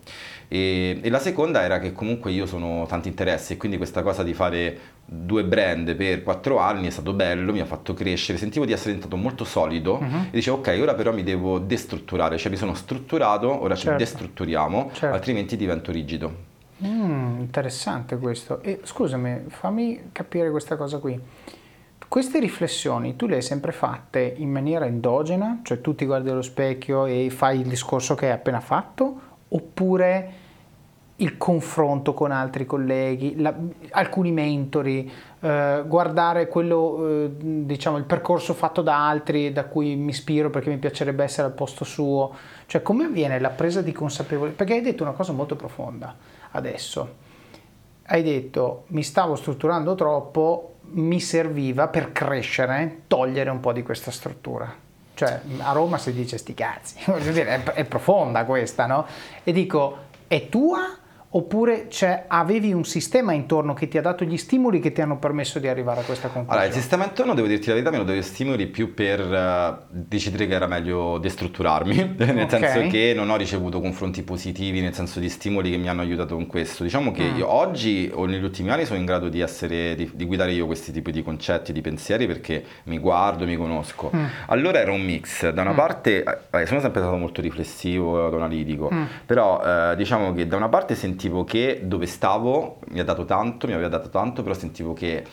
E, 0.52 1.00
e 1.04 1.10
la 1.12 1.20
seconda 1.20 1.62
era 1.62 1.78
che 1.78 1.94
comunque 1.94 2.32
io 2.32 2.48
sono 2.48 2.86
tanti 2.88 3.08
interessi 3.08 3.54
e 3.54 3.58
quindi 3.58 3.78
questa 3.78 4.02
cosa 4.02 4.24
di 4.24 4.34
fare 4.34 4.78
due 5.06 5.44
brand 5.44 5.94
per 5.96 6.24
quattro 6.24 6.58
anni 6.58 6.88
è 6.88 6.90
stato 6.90 7.14
bello, 7.14 7.52
mi 7.52 7.60
ha 7.60 7.66
fatto 7.66 7.94
crescere, 7.94 8.40
sentivo 8.40 8.66
di 8.66 8.72
essere 8.72 8.94
diventato 8.94 9.16
molto 9.16 9.44
solido 9.44 10.00
Mhm. 10.02 10.18
e 10.26 10.30
dicevo 10.32 10.58
ok, 10.58 10.78
ora 10.82 10.96
però 10.96 11.14
mi 11.14 11.22
devo 11.24 11.60
destrutturare, 11.60 12.38
cioè 12.40 12.50
mi 12.52 12.58
sono 12.58 12.74
strutturato, 12.74 13.62
ora 13.62 13.76
ci 13.76 13.84
Certo. 13.84 14.00
destrutturiamo, 14.00 14.90
Certo. 14.92 15.16
altrimenti 15.16 15.56
divento 15.56 15.92
rigido. 15.92 16.48
Mm, 16.84 17.40
interessante 17.42 18.18
questo. 18.18 18.62
E 18.64 18.80
scusami, 18.84 19.44
fammi 19.50 20.10
capire 20.14 20.50
questa 20.50 20.78
cosa 20.78 20.98
qui. 20.98 21.20
Queste 22.08 22.40
riflessioni 22.40 23.16
tu 23.16 23.28
le 23.28 23.36
hai 23.36 23.42
sempre 23.44 23.72
fatte 23.72 24.34
in 24.38 24.50
maniera 24.50 24.86
endogena, 24.88 25.60
cioè 25.64 25.80
tu 25.80 25.94
ti 25.94 26.06
guardi 26.06 26.30
allo 26.32 26.42
specchio 26.42 27.06
e 27.06 27.30
fai 27.30 27.60
il 27.60 27.68
discorso 27.68 28.16
che 28.16 28.26
hai 28.28 28.32
appena 28.32 28.60
fatto, 28.62 29.19
oppure 29.50 30.48
il 31.20 31.38
confronto 31.38 32.14
con 32.14 32.32
altri 32.32 32.66
colleghi, 32.66 33.40
la- 33.40 33.54
alcuni 33.92 34.32
mentori, 34.32 35.12
eh, 35.42 35.84
guardare 35.86 36.48
quello, 36.48 37.26
eh, 37.26 37.32
diciamo, 37.38 37.98
il 37.98 38.06
percorso 38.06 38.54
fatto 38.54 38.82
da 38.82 39.08
altri 39.08 39.52
da 39.52 39.66
cui 39.66 39.96
mi 39.96 40.10
ispiro 40.12 40.50
perché 40.50 40.70
mi 40.70 40.78
piacerebbe 40.78 41.24
essere 41.24 41.48
al 41.48 41.54
posto 41.54 41.84
suo, 41.84 42.34
cioè 42.68 42.82
come 42.82 43.06
avviene 43.06 43.40
la 43.40 43.50
presa 43.50 43.82
di 43.82 43.92
consapevolezza? 43.92 44.58
Perché 44.58 44.74
hai 44.74 44.82
detto 44.82 45.04
una 45.04 45.12
cosa 45.12 45.34
molto 45.34 45.56
profonda 45.56 46.16
adesso. 46.52 47.28
Hai 48.04 48.24
detto 48.24 48.86
mi 48.88 49.04
stavo 49.04 49.36
strutturando 49.36 49.96
troppo, 49.96 50.76
mi 50.92 51.20
serviva 51.20 51.90
per 51.90 52.12
crescere 52.12 53.02
togliere 53.08 53.50
un 53.50 53.60
po' 53.60 53.74
di 53.74 53.84
questa 53.84 54.10
struttura. 54.10 54.88
Cioè 55.20 55.42
a 55.58 55.74
Roma 55.74 55.98
si 55.98 56.14
dice 56.14 56.38
sti 56.38 56.54
cazzi, 56.54 56.96
è, 57.04 57.64
è 57.64 57.84
profonda 57.84 58.46
questa, 58.46 58.86
no? 58.86 59.06
E 59.44 59.52
dico, 59.52 59.98
è 60.28 60.48
tua 60.48 60.98
oppure 61.32 61.88
c'è- 61.90 62.26
avevi 62.28 62.74
un 62.74 62.84
sistema 62.86 63.34
intorno 63.34 63.74
che 63.76 63.88
ti 63.88 63.98
ha 63.98 64.02
dato 64.02 64.24
gli 64.26 64.38
stimoli 64.38 64.80
che 64.80 64.92
ti 64.92 65.02
hanno 65.02 65.18
permesso 65.20 65.60
di 65.60 65.68
arrivare 65.68 66.00
a 66.00 66.04
questa 66.04 66.28
conclusione? 66.30 66.60
Allora, 66.60 66.66
il 66.66 66.74
sistema 66.82 67.04
intorno, 67.06 67.34
devo 67.36 67.48
dirti 67.48 67.68
la 67.68 67.74
verità, 67.74 67.92
mi 67.92 67.98
lo 67.98 68.04
davo 68.04 68.22
stimoli 68.22 68.66
più 68.66 68.94
per 68.96 69.20
eh, 69.22 69.78
decidere 69.90 70.48
che 70.48 70.54
era 70.56 70.66
meglio 70.66 71.20
destrutturarmi, 71.20 72.16
nel 72.18 72.42
Ok. 72.44 72.50
senso 72.50 72.88
che 72.90 73.14
non 73.16 73.30
ho 73.30 73.36
ricevuto 73.36 73.80
confronti 73.80 74.24
positivi, 74.24 74.82
nel 74.82 74.94
senso 74.96 75.20
di 75.20 75.30
stimoli 75.30 75.70
che 75.70 75.78
mi 75.78 75.88
hanno 75.88 76.02
aiutato 76.02 76.34
con 76.36 76.48
questo. 76.48 76.84
Diciamo 76.84 77.12
che 77.12 77.24
Mm. 77.30 77.38
io 77.38 77.48
oggi 77.52 78.10
o 78.14 78.26
negli 78.26 78.44
ultimi 78.44 78.72
anni 78.72 78.86
sono 78.86 78.98
in 78.98 79.06
grado 79.06 79.30
di, 79.30 79.40
essere, 79.42 79.94
di, 79.96 80.10
di 80.14 80.26
guidare 80.26 80.52
io 80.54 80.66
questi 80.66 80.92
tipi 80.92 81.12
di 81.12 81.22
concetti, 81.22 81.72
di 81.72 81.82
pensieri, 81.82 82.26
perché 82.26 82.64
mi 82.86 82.98
guardo, 82.98 83.46
mi 83.46 83.56
conosco. 83.56 84.10
Mm. 84.16 84.26
Allora 84.48 84.80
era 84.80 84.92
un 84.92 85.02
mix, 85.02 85.48
da 85.50 85.62
una 85.62 85.74
Mm. 85.74 85.76
parte, 85.76 86.24
eh, 86.50 86.66
sono 86.66 86.80
sempre 86.80 87.02
stato 87.02 87.18
molto 87.18 87.40
riflessivo 87.42 88.28
ed 88.28 88.34
analitico, 88.34 88.90
Mm. 88.92 89.04
però 89.28 89.62
eh, 89.64 89.96
diciamo 89.96 90.34
che 90.34 90.48
da 90.48 90.56
una 90.56 90.70
parte 90.70 90.96
sentivo 90.96 91.18
che 91.46 91.82
dove 91.84 92.06
stavo 92.06 92.80
mi 92.90 93.00
ha 93.00 93.04
dato 93.04 93.26
tanto, 93.26 93.68
mi 93.68 93.74
aveva 93.74 93.90
dato 93.90 94.10
tanto, 94.10 94.42
però 94.42 94.54
sentivo 94.54 94.94
che 94.94 95.24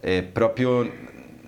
eh, 0.00 0.22
proprio 0.22 0.88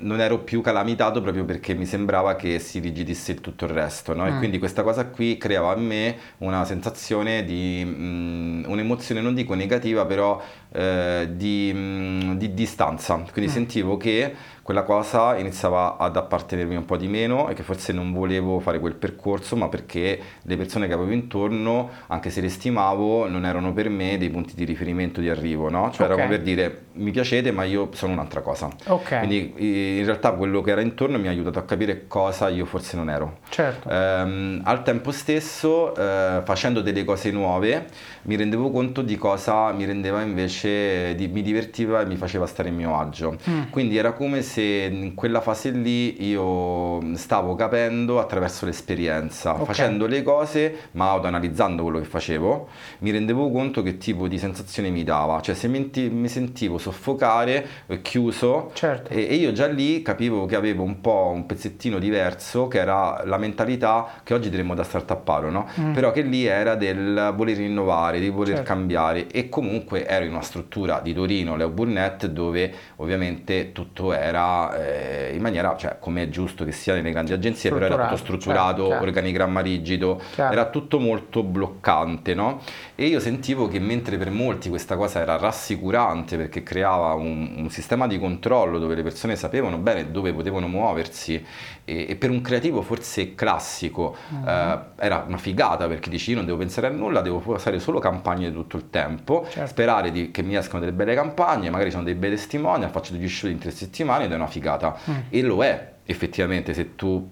non 0.03 0.21
ero 0.21 0.41
più 0.41 0.61
calamitato 0.61 1.21
proprio 1.21 1.45
perché 1.45 1.75
mi 1.75 1.87
sembrava 1.87 2.37
che 2.37 2.59
si 2.59 2.79
rigidisse 2.79 3.35
tutto 3.37 3.65
il 3.65 3.71
resto, 3.71 4.15
no? 4.15 4.25
Mm. 4.25 4.27
E 4.27 4.39
quindi 4.39 4.59
questa 4.59 4.83
cosa 4.83 5.07
qui 5.07 5.37
creava 5.37 5.75
in 5.75 5.87
me 5.87 6.17
una 6.39 6.65
sensazione 6.65 7.45
di, 7.45 7.83
mm, 7.85 8.65
un'emozione 8.67 9.21
non 9.21 9.35
dico 9.35 9.55
negativa, 9.55 10.05
però 10.05 10.43
eh, 10.73 11.29
di, 11.33 11.71
mm, 11.75 12.33
di 12.35 12.55
distanza. 12.55 13.23
Quindi 13.33 13.51
Mm. 13.51 13.55
sentivo 13.55 13.97
che 13.97 14.35
quella 14.63 14.85
cosa 14.85 15.37
iniziava 15.37 15.97
ad 15.97 16.17
appartenermi 16.17 16.77
un 16.77 16.85
po' 16.85 16.97
di 16.97 17.09
meno 17.09 17.49
e 17.49 17.55
che 17.55 17.65
forse 17.65 17.93
non 17.93 18.13
volevo 18.13 18.61
fare 18.61 18.79
quel 18.79 18.95
percorso, 18.95 19.57
ma 19.57 19.69
perché 19.69 20.21
le 20.41 20.57
persone 20.57 20.87
che 20.87 20.93
avevo 20.93 21.11
intorno, 21.11 21.91
anche 22.07 22.31
se 22.31 22.41
le 22.41 22.49
stimavo, 22.49 23.29
non 23.29 23.45
erano 23.45 23.73
per 23.73 23.89
me 23.89 24.19
dei 24.19 24.31
punti 24.31 24.55
di 24.55 24.65
riferimento 24.65 25.21
di 25.21 25.29
arrivo, 25.29 25.69
no? 25.69 25.91
Cioè 25.91 26.05
okay. 26.05 26.07
era 26.07 26.15
come 26.15 26.29
per 26.29 26.43
dire 26.43 26.83
mi 26.93 27.11
piacete, 27.11 27.51
ma 27.51 27.65
io 27.65 27.89
sono 27.93 28.13
un'altra 28.13 28.41
cosa. 28.41 28.69
Okay. 28.87 29.27
Quindi 29.27 29.99
in 29.99 30.05
realtà 30.05 30.31
quello 30.33 30.61
che 30.61 30.71
era 30.71 30.81
intorno 30.81 31.19
mi 31.19 31.27
ha 31.27 31.31
aiutato 31.31 31.59
a 31.59 31.65
capire 31.65 32.07
cosa 32.07 32.49
io 32.49 32.65
forse 32.65 32.97
non 32.97 33.11
ero. 33.11 33.39
Certo. 33.49 33.89
Ehm, 33.91 34.61
al 34.65 34.85
tempo 34.85 35.11
stesso, 35.11 35.95
eh, 35.97 36.41
facendo 36.45 36.81
delle 36.83 37.05
cose 37.05 37.33
nuove, 37.33 37.87
mi 38.23 38.37
rendevo 38.37 38.71
conto 38.71 39.03
di 39.03 39.17
cosa 39.17 39.73
mi 39.73 39.85
rendeva 39.85 40.23
invece, 40.23 41.15
di, 41.15 41.29
mi 41.29 41.43
divertiva 41.43 42.01
e 42.01 42.07
mi 42.07 42.17
faceva 42.17 42.47
stare 42.47 42.69
in 42.69 42.77
mio 42.77 42.99
agio. 42.99 43.37
Mm. 43.49 43.71
Quindi 43.71 43.97
era 43.97 44.13
come 44.13 44.43
se 44.43 44.89
in 44.91 45.15
quella 45.15 45.41
fase 45.41 45.71
lì 45.71 46.27
io 46.29 47.01
stavo 47.17 47.55
capendo 47.55 48.21
attraverso 48.21 48.67
l'esperienza, 48.67 49.53
okay. 49.53 49.65
facendo 49.67 50.07
le 50.07 50.23
cose 50.23 50.77
ma 50.93 51.11
autoanalizzando 51.11 51.83
quello 51.83 51.99
che 51.99 52.05
facevo, 52.05 52.69
mi 52.99 53.11
rendevo 53.11 53.51
conto 53.51 53.83
che 53.83 53.99
tipo 53.99 54.29
di 54.29 54.39
sensazione 54.39 54.91
mi 54.91 55.05
dava, 55.05 55.41
cioè 55.41 55.55
se 55.55 55.69
mi, 55.69 55.91
mi 56.11 56.29
sentivo 56.29 56.79
soffocare, 56.79 57.67
chiuso 58.03 58.71
certo. 58.75 59.11
e, 59.11 59.27
e, 59.29 59.35
io 59.35 59.53
già 59.53 59.67
lì 59.67 60.03
capivo 60.03 60.47
che 60.47 60.57
avevo 60.57 60.83
un 60.83 61.01
po' 61.01 61.31
un 61.35 61.47
pezzettino 61.47 61.99
diverso 61.99 62.69
che 62.69 62.79
era 62.79 63.23
la 63.25 63.39
mentalità 63.39 64.21
che 64.23 64.35
oggi 64.35 64.51
diremmo 64.51 64.75
da 64.75 64.83
startuparo, 64.83 65.51
no? 65.51 65.69
Mm. 65.81 65.93
però 65.93 66.11
che 66.13 66.23
lì 66.23 66.45
era 66.45 66.75
del 66.75 67.33
voler 67.35 67.61
innovare, 67.61 68.12
di 68.21 68.29
voler 68.29 68.57
certo. 68.57 68.73
cambiare 68.73 69.27
e 69.29 69.49
comunque 69.49 70.07
ero 70.07 70.25
in 70.25 70.33
una 70.33 70.43
struttura 70.43 71.01
di 71.01 71.13
Torino, 71.13 71.57
Leo 71.57 71.69
Burnett, 71.69 72.27
dove 72.27 72.73
ovviamente 72.97 73.73
tutto 73.73 74.13
era 74.13 74.75
eh, 74.77 75.35
in 75.35 75.41
maniera, 75.41 75.77
cioè 75.77 75.97
come 75.99 76.25
è 76.25 76.29
giusto 76.29 76.65
che 76.65 76.73
sia 76.73 76.95
nelle 76.95 77.11
grandi 77.11 77.33
agenzie, 77.33 77.71
però 77.71 77.87
era 77.87 78.05
tutto 78.05 78.17
strutturato, 78.17 78.89
certo, 78.89 79.05
organigramma 79.05 79.61
rigido, 79.61 80.21
chiaro. 80.33 80.53
era 80.53 80.71
tutto 80.71 80.99
molto 80.99 81.43
bloccante, 81.43 82.35
no? 82.35 82.61
E 82.95 83.07
io 83.07 83.21
sentivo 83.21 83.69
che 83.69 83.79
mentre 83.79 84.17
per 84.17 84.31
molti 84.31 84.69
questa 84.69 84.97
cosa 84.97 85.21
era 85.21 85.37
rassicurante 85.37 86.37
perché 86.37 86.63
creava 86.63 87.15
un, 87.15 87.55
un 87.57 87.71
sistema 87.71 88.07
di 88.07 88.19
controllo 88.19 88.79
dove 88.79 88.95
le 88.95 89.03
persone 89.03 89.37
sapevano 89.37 89.79
bene 89.79 90.11
dove 90.11 90.33
potevano 90.33 90.69
muoversi 90.69 91.45
e, 91.93 92.07
e 92.09 92.17
per 92.17 92.31
un 92.31 92.41
creativo 92.41 92.83
forse 92.83 93.35
classico 93.35 94.17
uh-huh. 94.31 94.49
eh, 94.49 94.79
era 94.97 95.25
una 95.27 95.37
figata 95.37 95.87
perché 95.87 96.09
dici 96.09 96.31
io 96.31 96.37
non 96.37 96.47
devo 96.47 96.59
pensare 96.59 96.87
a 96.87 96.91
nulla, 96.91 97.21
devo 97.21 97.59
fare 97.59 97.79
solo 97.79 97.99
campagne 97.99 98.53
tutto 98.53 98.77
il 98.77 98.89
tempo, 98.91 99.47
certo. 99.51 99.69
sperare 99.69 100.11
di, 100.11 100.31
che 100.31 100.43
mi 100.43 100.57
escano 100.57 100.81
delle 100.81 100.93
belle 100.93 101.15
campagne, 101.15 101.71
magari 101.71 101.91
sono 101.91 102.03
dei 102.03 102.15
bei 102.15 102.31
testimoni, 102.31 102.87
faccio 102.89 103.13
degli 103.13 103.29
show 103.29 103.51
in 103.51 103.59
tre 103.59 103.71
settimane 103.71 104.25
ed 104.25 104.33
è 104.33 104.35
una 104.35 104.47
figata. 104.47 104.97
Mm. 105.11 105.15
E 105.29 105.43
lo 105.43 105.63
è 105.63 105.91
effettivamente 106.05 106.75
se 106.75 106.95
tu 106.95 107.29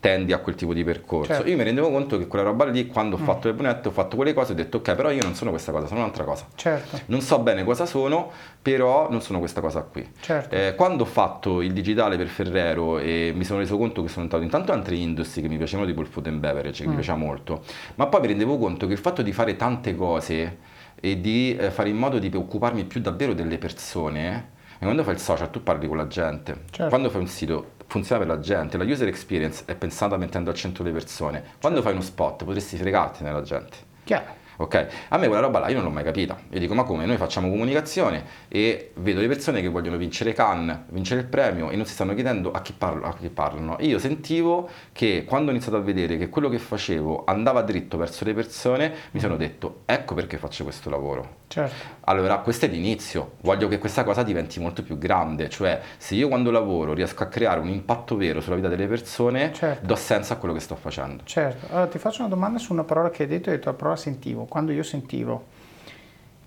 tendi 0.00 0.32
a 0.32 0.38
quel 0.38 0.54
tipo 0.54 0.72
di 0.72 0.84
percorso. 0.84 1.32
Certo. 1.32 1.48
Io 1.48 1.56
mi 1.56 1.64
rendevo 1.64 1.90
conto 1.90 2.18
che 2.18 2.26
quella 2.26 2.44
roba 2.44 2.64
lì, 2.64 2.86
quando 2.86 3.16
ho 3.16 3.18
mm. 3.18 3.24
fatto 3.24 3.48
le 3.48 3.54
brunette, 3.54 3.88
ho 3.88 3.90
fatto 3.90 4.16
quelle 4.16 4.32
cose, 4.32 4.52
ho 4.52 4.54
detto 4.54 4.78
ok, 4.78 4.94
però 4.94 5.10
io 5.10 5.22
non 5.22 5.34
sono 5.34 5.50
questa 5.50 5.72
cosa, 5.72 5.86
sono 5.86 6.00
un'altra 6.00 6.24
cosa. 6.24 6.46
Certo. 6.54 7.00
Non 7.06 7.20
so 7.20 7.38
bene 7.40 7.64
cosa 7.64 7.86
sono, 7.86 8.30
però 8.60 9.10
non 9.10 9.20
sono 9.20 9.38
questa 9.38 9.60
cosa 9.60 9.82
qui. 9.82 10.08
Certo. 10.20 10.54
Eh, 10.54 10.74
quando 10.76 11.04
ho 11.04 11.06
fatto 11.06 11.60
il 11.60 11.72
digitale 11.72 12.16
per 12.16 12.28
Ferrero 12.28 12.98
e 12.98 13.32
mi 13.34 13.44
sono 13.44 13.58
reso 13.58 13.76
conto 13.76 14.02
che 14.02 14.08
sono 14.08 14.22
entrato 14.22 14.44
intanto 14.44 14.72
in 14.72 14.78
altre 14.78 14.96
industrie 14.96 15.42
che 15.42 15.48
mi 15.48 15.56
piacevano, 15.56 15.88
tipo 15.88 16.00
il 16.00 16.06
food 16.06 16.26
and 16.26 16.38
beverage, 16.38 16.82
che 16.82 16.86
mm. 16.86 16.90
mi 16.90 16.96
piaceva 16.96 17.16
molto, 17.16 17.62
ma 17.96 18.06
poi 18.06 18.20
mi 18.20 18.26
rendevo 18.28 18.58
conto 18.58 18.86
che 18.86 18.92
il 18.92 18.98
fatto 18.98 19.22
di 19.22 19.32
fare 19.32 19.56
tante 19.56 19.94
cose 19.94 20.58
e 20.98 21.20
di 21.20 21.56
eh, 21.56 21.70
fare 21.70 21.88
in 21.88 21.96
modo 21.96 22.18
di 22.18 22.30
occuparmi 22.34 22.84
più 22.84 23.00
davvero 23.00 23.34
delle 23.34 23.58
persone, 23.58 24.50
e 24.78 24.84
quando 24.84 25.02
fai 25.02 25.14
il 25.14 25.20
social 25.20 25.50
tu 25.50 25.62
parli 25.62 25.86
con 25.86 25.96
la 25.96 26.06
gente, 26.06 26.64
certo. 26.70 26.88
quando 26.88 27.10
fai 27.10 27.20
un 27.20 27.26
sito 27.26 27.72
funziona 27.86 28.24
per 28.24 28.34
la 28.34 28.40
gente, 28.40 28.76
la 28.76 28.84
user 28.84 29.08
experience 29.08 29.64
è 29.66 29.74
pensata 29.74 30.16
mettendo 30.16 30.50
al 30.50 30.56
centro 30.56 30.84
le 30.84 30.92
persone. 30.92 31.42
Quando 31.60 31.80
certo. 31.80 31.82
fai 31.82 31.92
uno 31.92 32.02
spot 32.02 32.44
potresti 32.44 32.76
fregarti 32.76 33.22
nella 33.22 33.42
gente. 33.42 33.76
Chiaro 34.04 34.44
ok? 34.56 34.86
A 35.08 35.18
me 35.18 35.26
quella 35.26 35.42
roba 35.42 35.58
là 35.58 35.68
io 35.68 35.76
non 35.76 35.84
l'ho 35.84 35.90
mai 35.90 36.04
capita. 36.04 36.36
Io 36.50 36.58
dico, 36.58 36.74
ma 36.74 36.82
come? 36.82 37.06
Noi 37.06 37.16
facciamo 37.16 37.48
comunicazione 37.48 38.24
e 38.48 38.92
vedo 38.94 39.20
le 39.20 39.28
persone 39.28 39.60
che 39.60 39.68
vogliono 39.68 39.96
vincere 39.96 40.32
Cannes, 40.32 40.80
vincere 40.88 41.20
il 41.20 41.26
premio 41.26 41.70
e 41.70 41.76
non 41.76 41.84
si 41.86 41.92
stanno 41.92 42.14
chiedendo 42.14 42.50
a 42.52 42.60
chi, 42.60 42.72
parlo, 42.72 43.06
a 43.06 43.14
chi 43.14 43.28
parlano. 43.28 43.76
Io 43.80 43.98
sentivo 43.98 44.68
che 44.92 45.24
quando 45.26 45.50
ho 45.50 45.52
iniziato 45.52 45.76
a 45.76 45.80
vedere 45.80 46.16
che 46.16 46.28
quello 46.28 46.48
che 46.48 46.58
facevo 46.58 47.24
andava 47.26 47.62
dritto 47.62 47.96
verso 47.96 48.24
le 48.24 48.34
persone, 48.34 48.92
mi 49.12 49.20
sono 49.20 49.36
detto, 49.36 49.82
ecco 49.86 50.14
perché 50.14 50.38
faccio 50.38 50.64
questo 50.64 50.90
lavoro. 50.90 51.44
Certo. 51.48 51.74
Allora, 52.08 52.38
questo 52.38 52.66
è 52.66 52.68
l'inizio. 52.68 53.32
Voglio 53.42 53.68
che 53.68 53.78
questa 53.78 54.04
cosa 54.04 54.22
diventi 54.22 54.60
molto 54.60 54.82
più 54.82 54.98
grande. 54.98 55.48
Cioè, 55.48 55.80
se 55.96 56.14
io 56.14 56.28
quando 56.28 56.50
lavoro 56.50 56.92
riesco 56.92 57.22
a 57.22 57.26
creare 57.26 57.60
un 57.60 57.68
impatto 57.68 58.16
vero 58.16 58.40
sulla 58.40 58.56
vita 58.56 58.68
delle 58.68 58.86
persone, 58.86 59.52
certo. 59.52 59.86
do 59.86 59.94
senso 59.96 60.32
a 60.32 60.36
quello 60.36 60.54
che 60.54 60.60
sto 60.60 60.74
facendo. 60.74 61.22
Certo. 61.24 61.66
Allora, 61.70 61.86
ti 61.86 61.98
faccio 61.98 62.20
una 62.20 62.28
domanda 62.28 62.58
su 62.58 62.72
una 62.72 62.84
parola 62.84 63.10
che 63.10 63.22
hai 63.22 63.28
detto, 63.28 63.50
hai 63.50 63.56
detto 63.56 63.70
la 63.70 63.76
parola 63.76 63.96
sentivo 63.96 64.45
quando 64.46 64.72
io 64.72 64.82
sentivo, 64.82 65.44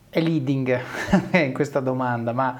è 0.09 0.19
leading 0.19 0.79
in 1.33 1.53
questa 1.53 1.79
domanda, 1.79 2.33
ma 2.33 2.59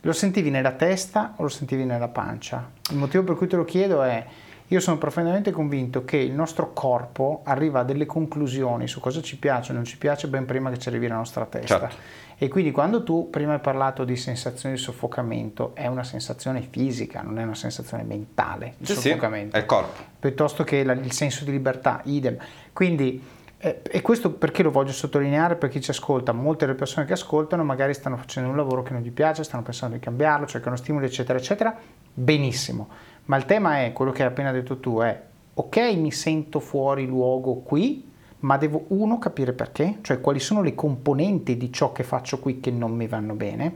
lo 0.00 0.12
sentivi 0.12 0.50
nella 0.50 0.72
testa 0.72 1.34
o 1.36 1.42
lo 1.42 1.48
sentivi 1.48 1.84
nella 1.84 2.08
pancia? 2.08 2.70
Il 2.90 2.96
motivo 2.96 3.24
per 3.24 3.36
cui 3.36 3.46
te 3.46 3.56
lo 3.56 3.64
chiedo 3.64 4.02
è, 4.02 4.24
io 4.68 4.80
sono 4.80 4.98
profondamente 4.98 5.52
convinto 5.52 6.04
che 6.04 6.16
il 6.16 6.32
nostro 6.32 6.72
corpo 6.72 7.42
arriva 7.44 7.80
a 7.80 7.84
delle 7.84 8.04
conclusioni 8.04 8.88
su 8.88 8.98
cosa 8.98 9.22
ci 9.22 9.38
piace 9.38 9.70
o 9.70 9.74
non 9.74 9.84
ci 9.84 9.96
piace 9.96 10.26
ben 10.26 10.44
prima 10.44 10.70
che 10.70 10.78
ci 10.78 10.88
arrivi 10.88 11.06
la 11.06 11.14
nostra 11.14 11.44
testa. 11.44 11.78
Certo. 11.78 11.96
E 12.38 12.48
quindi 12.48 12.70
quando 12.70 13.02
tu 13.02 13.30
prima 13.30 13.54
hai 13.54 13.60
parlato 13.60 14.04
di 14.04 14.16
sensazione 14.16 14.74
di 14.74 14.80
soffocamento, 14.80 15.70
è 15.74 15.86
una 15.86 16.04
sensazione 16.04 16.66
fisica, 16.68 17.22
non 17.22 17.38
è 17.38 17.44
una 17.44 17.54
sensazione 17.54 18.02
mentale. 18.02 18.74
Il 18.78 18.86
sì, 18.88 18.94
soffocamento. 18.94 19.52
Sì, 19.52 19.56
è 19.56 19.60
il 19.60 19.66
corpo. 19.66 20.02
Piuttosto 20.18 20.64
che 20.64 20.84
la, 20.84 20.92
il 20.92 21.12
senso 21.12 21.44
di 21.44 21.52
libertà, 21.52 22.00
idem. 22.04 22.36
Quindi 22.72 23.22
eh, 23.58 23.80
e 23.82 24.02
questo 24.02 24.32
perché 24.32 24.62
lo 24.62 24.70
voglio 24.70 24.92
sottolineare 24.92 25.56
per 25.56 25.70
chi 25.70 25.80
ci 25.80 25.90
ascolta? 25.90 26.32
Molte 26.32 26.66
delle 26.66 26.76
persone 26.76 27.06
che 27.06 27.14
ascoltano 27.14 27.64
magari 27.64 27.94
stanno 27.94 28.16
facendo 28.16 28.50
un 28.50 28.56
lavoro 28.56 28.82
che 28.82 28.92
non 28.92 29.00
gli 29.00 29.10
piace, 29.10 29.44
stanno 29.44 29.62
pensando 29.62 29.94
di 29.94 30.00
cambiarlo, 30.00 30.46
cercano 30.46 30.76
stimoli, 30.76 31.06
eccetera, 31.06 31.38
eccetera. 31.38 31.74
Benissimo. 32.12 32.88
Ma 33.24 33.36
il 33.36 33.46
tema 33.46 33.84
è 33.84 33.92
quello 33.92 34.12
che 34.12 34.22
hai 34.22 34.28
appena 34.28 34.52
detto 34.52 34.78
tu: 34.78 35.00
è 35.00 35.20
ok, 35.54 35.76
mi 35.94 36.12
sento 36.12 36.60
fuori 36.60 37.06
luogo 37.06 37.54
qui, 37.56 38.10
ma 38.40 38.58
devo 38.58 38.84
uno 38.88 39.18
capire 39.18 39.54
perché, 39.54 39.98
cioè 40.02 40.20
quali 40.20 40.38
sono 40.38 40.60
le 40.60 40.74
componenti 40.74 41.56
di 41.56 41.72
ciò 41.72 41.92
che 41.92 42.02
faccio 42.02 42.38
qui 42.38 42.60
che 42.60 42.70
non 42.70 42.92
mi 42.94 43.06
vanno 43.06 43.34
bene 43.34 43.74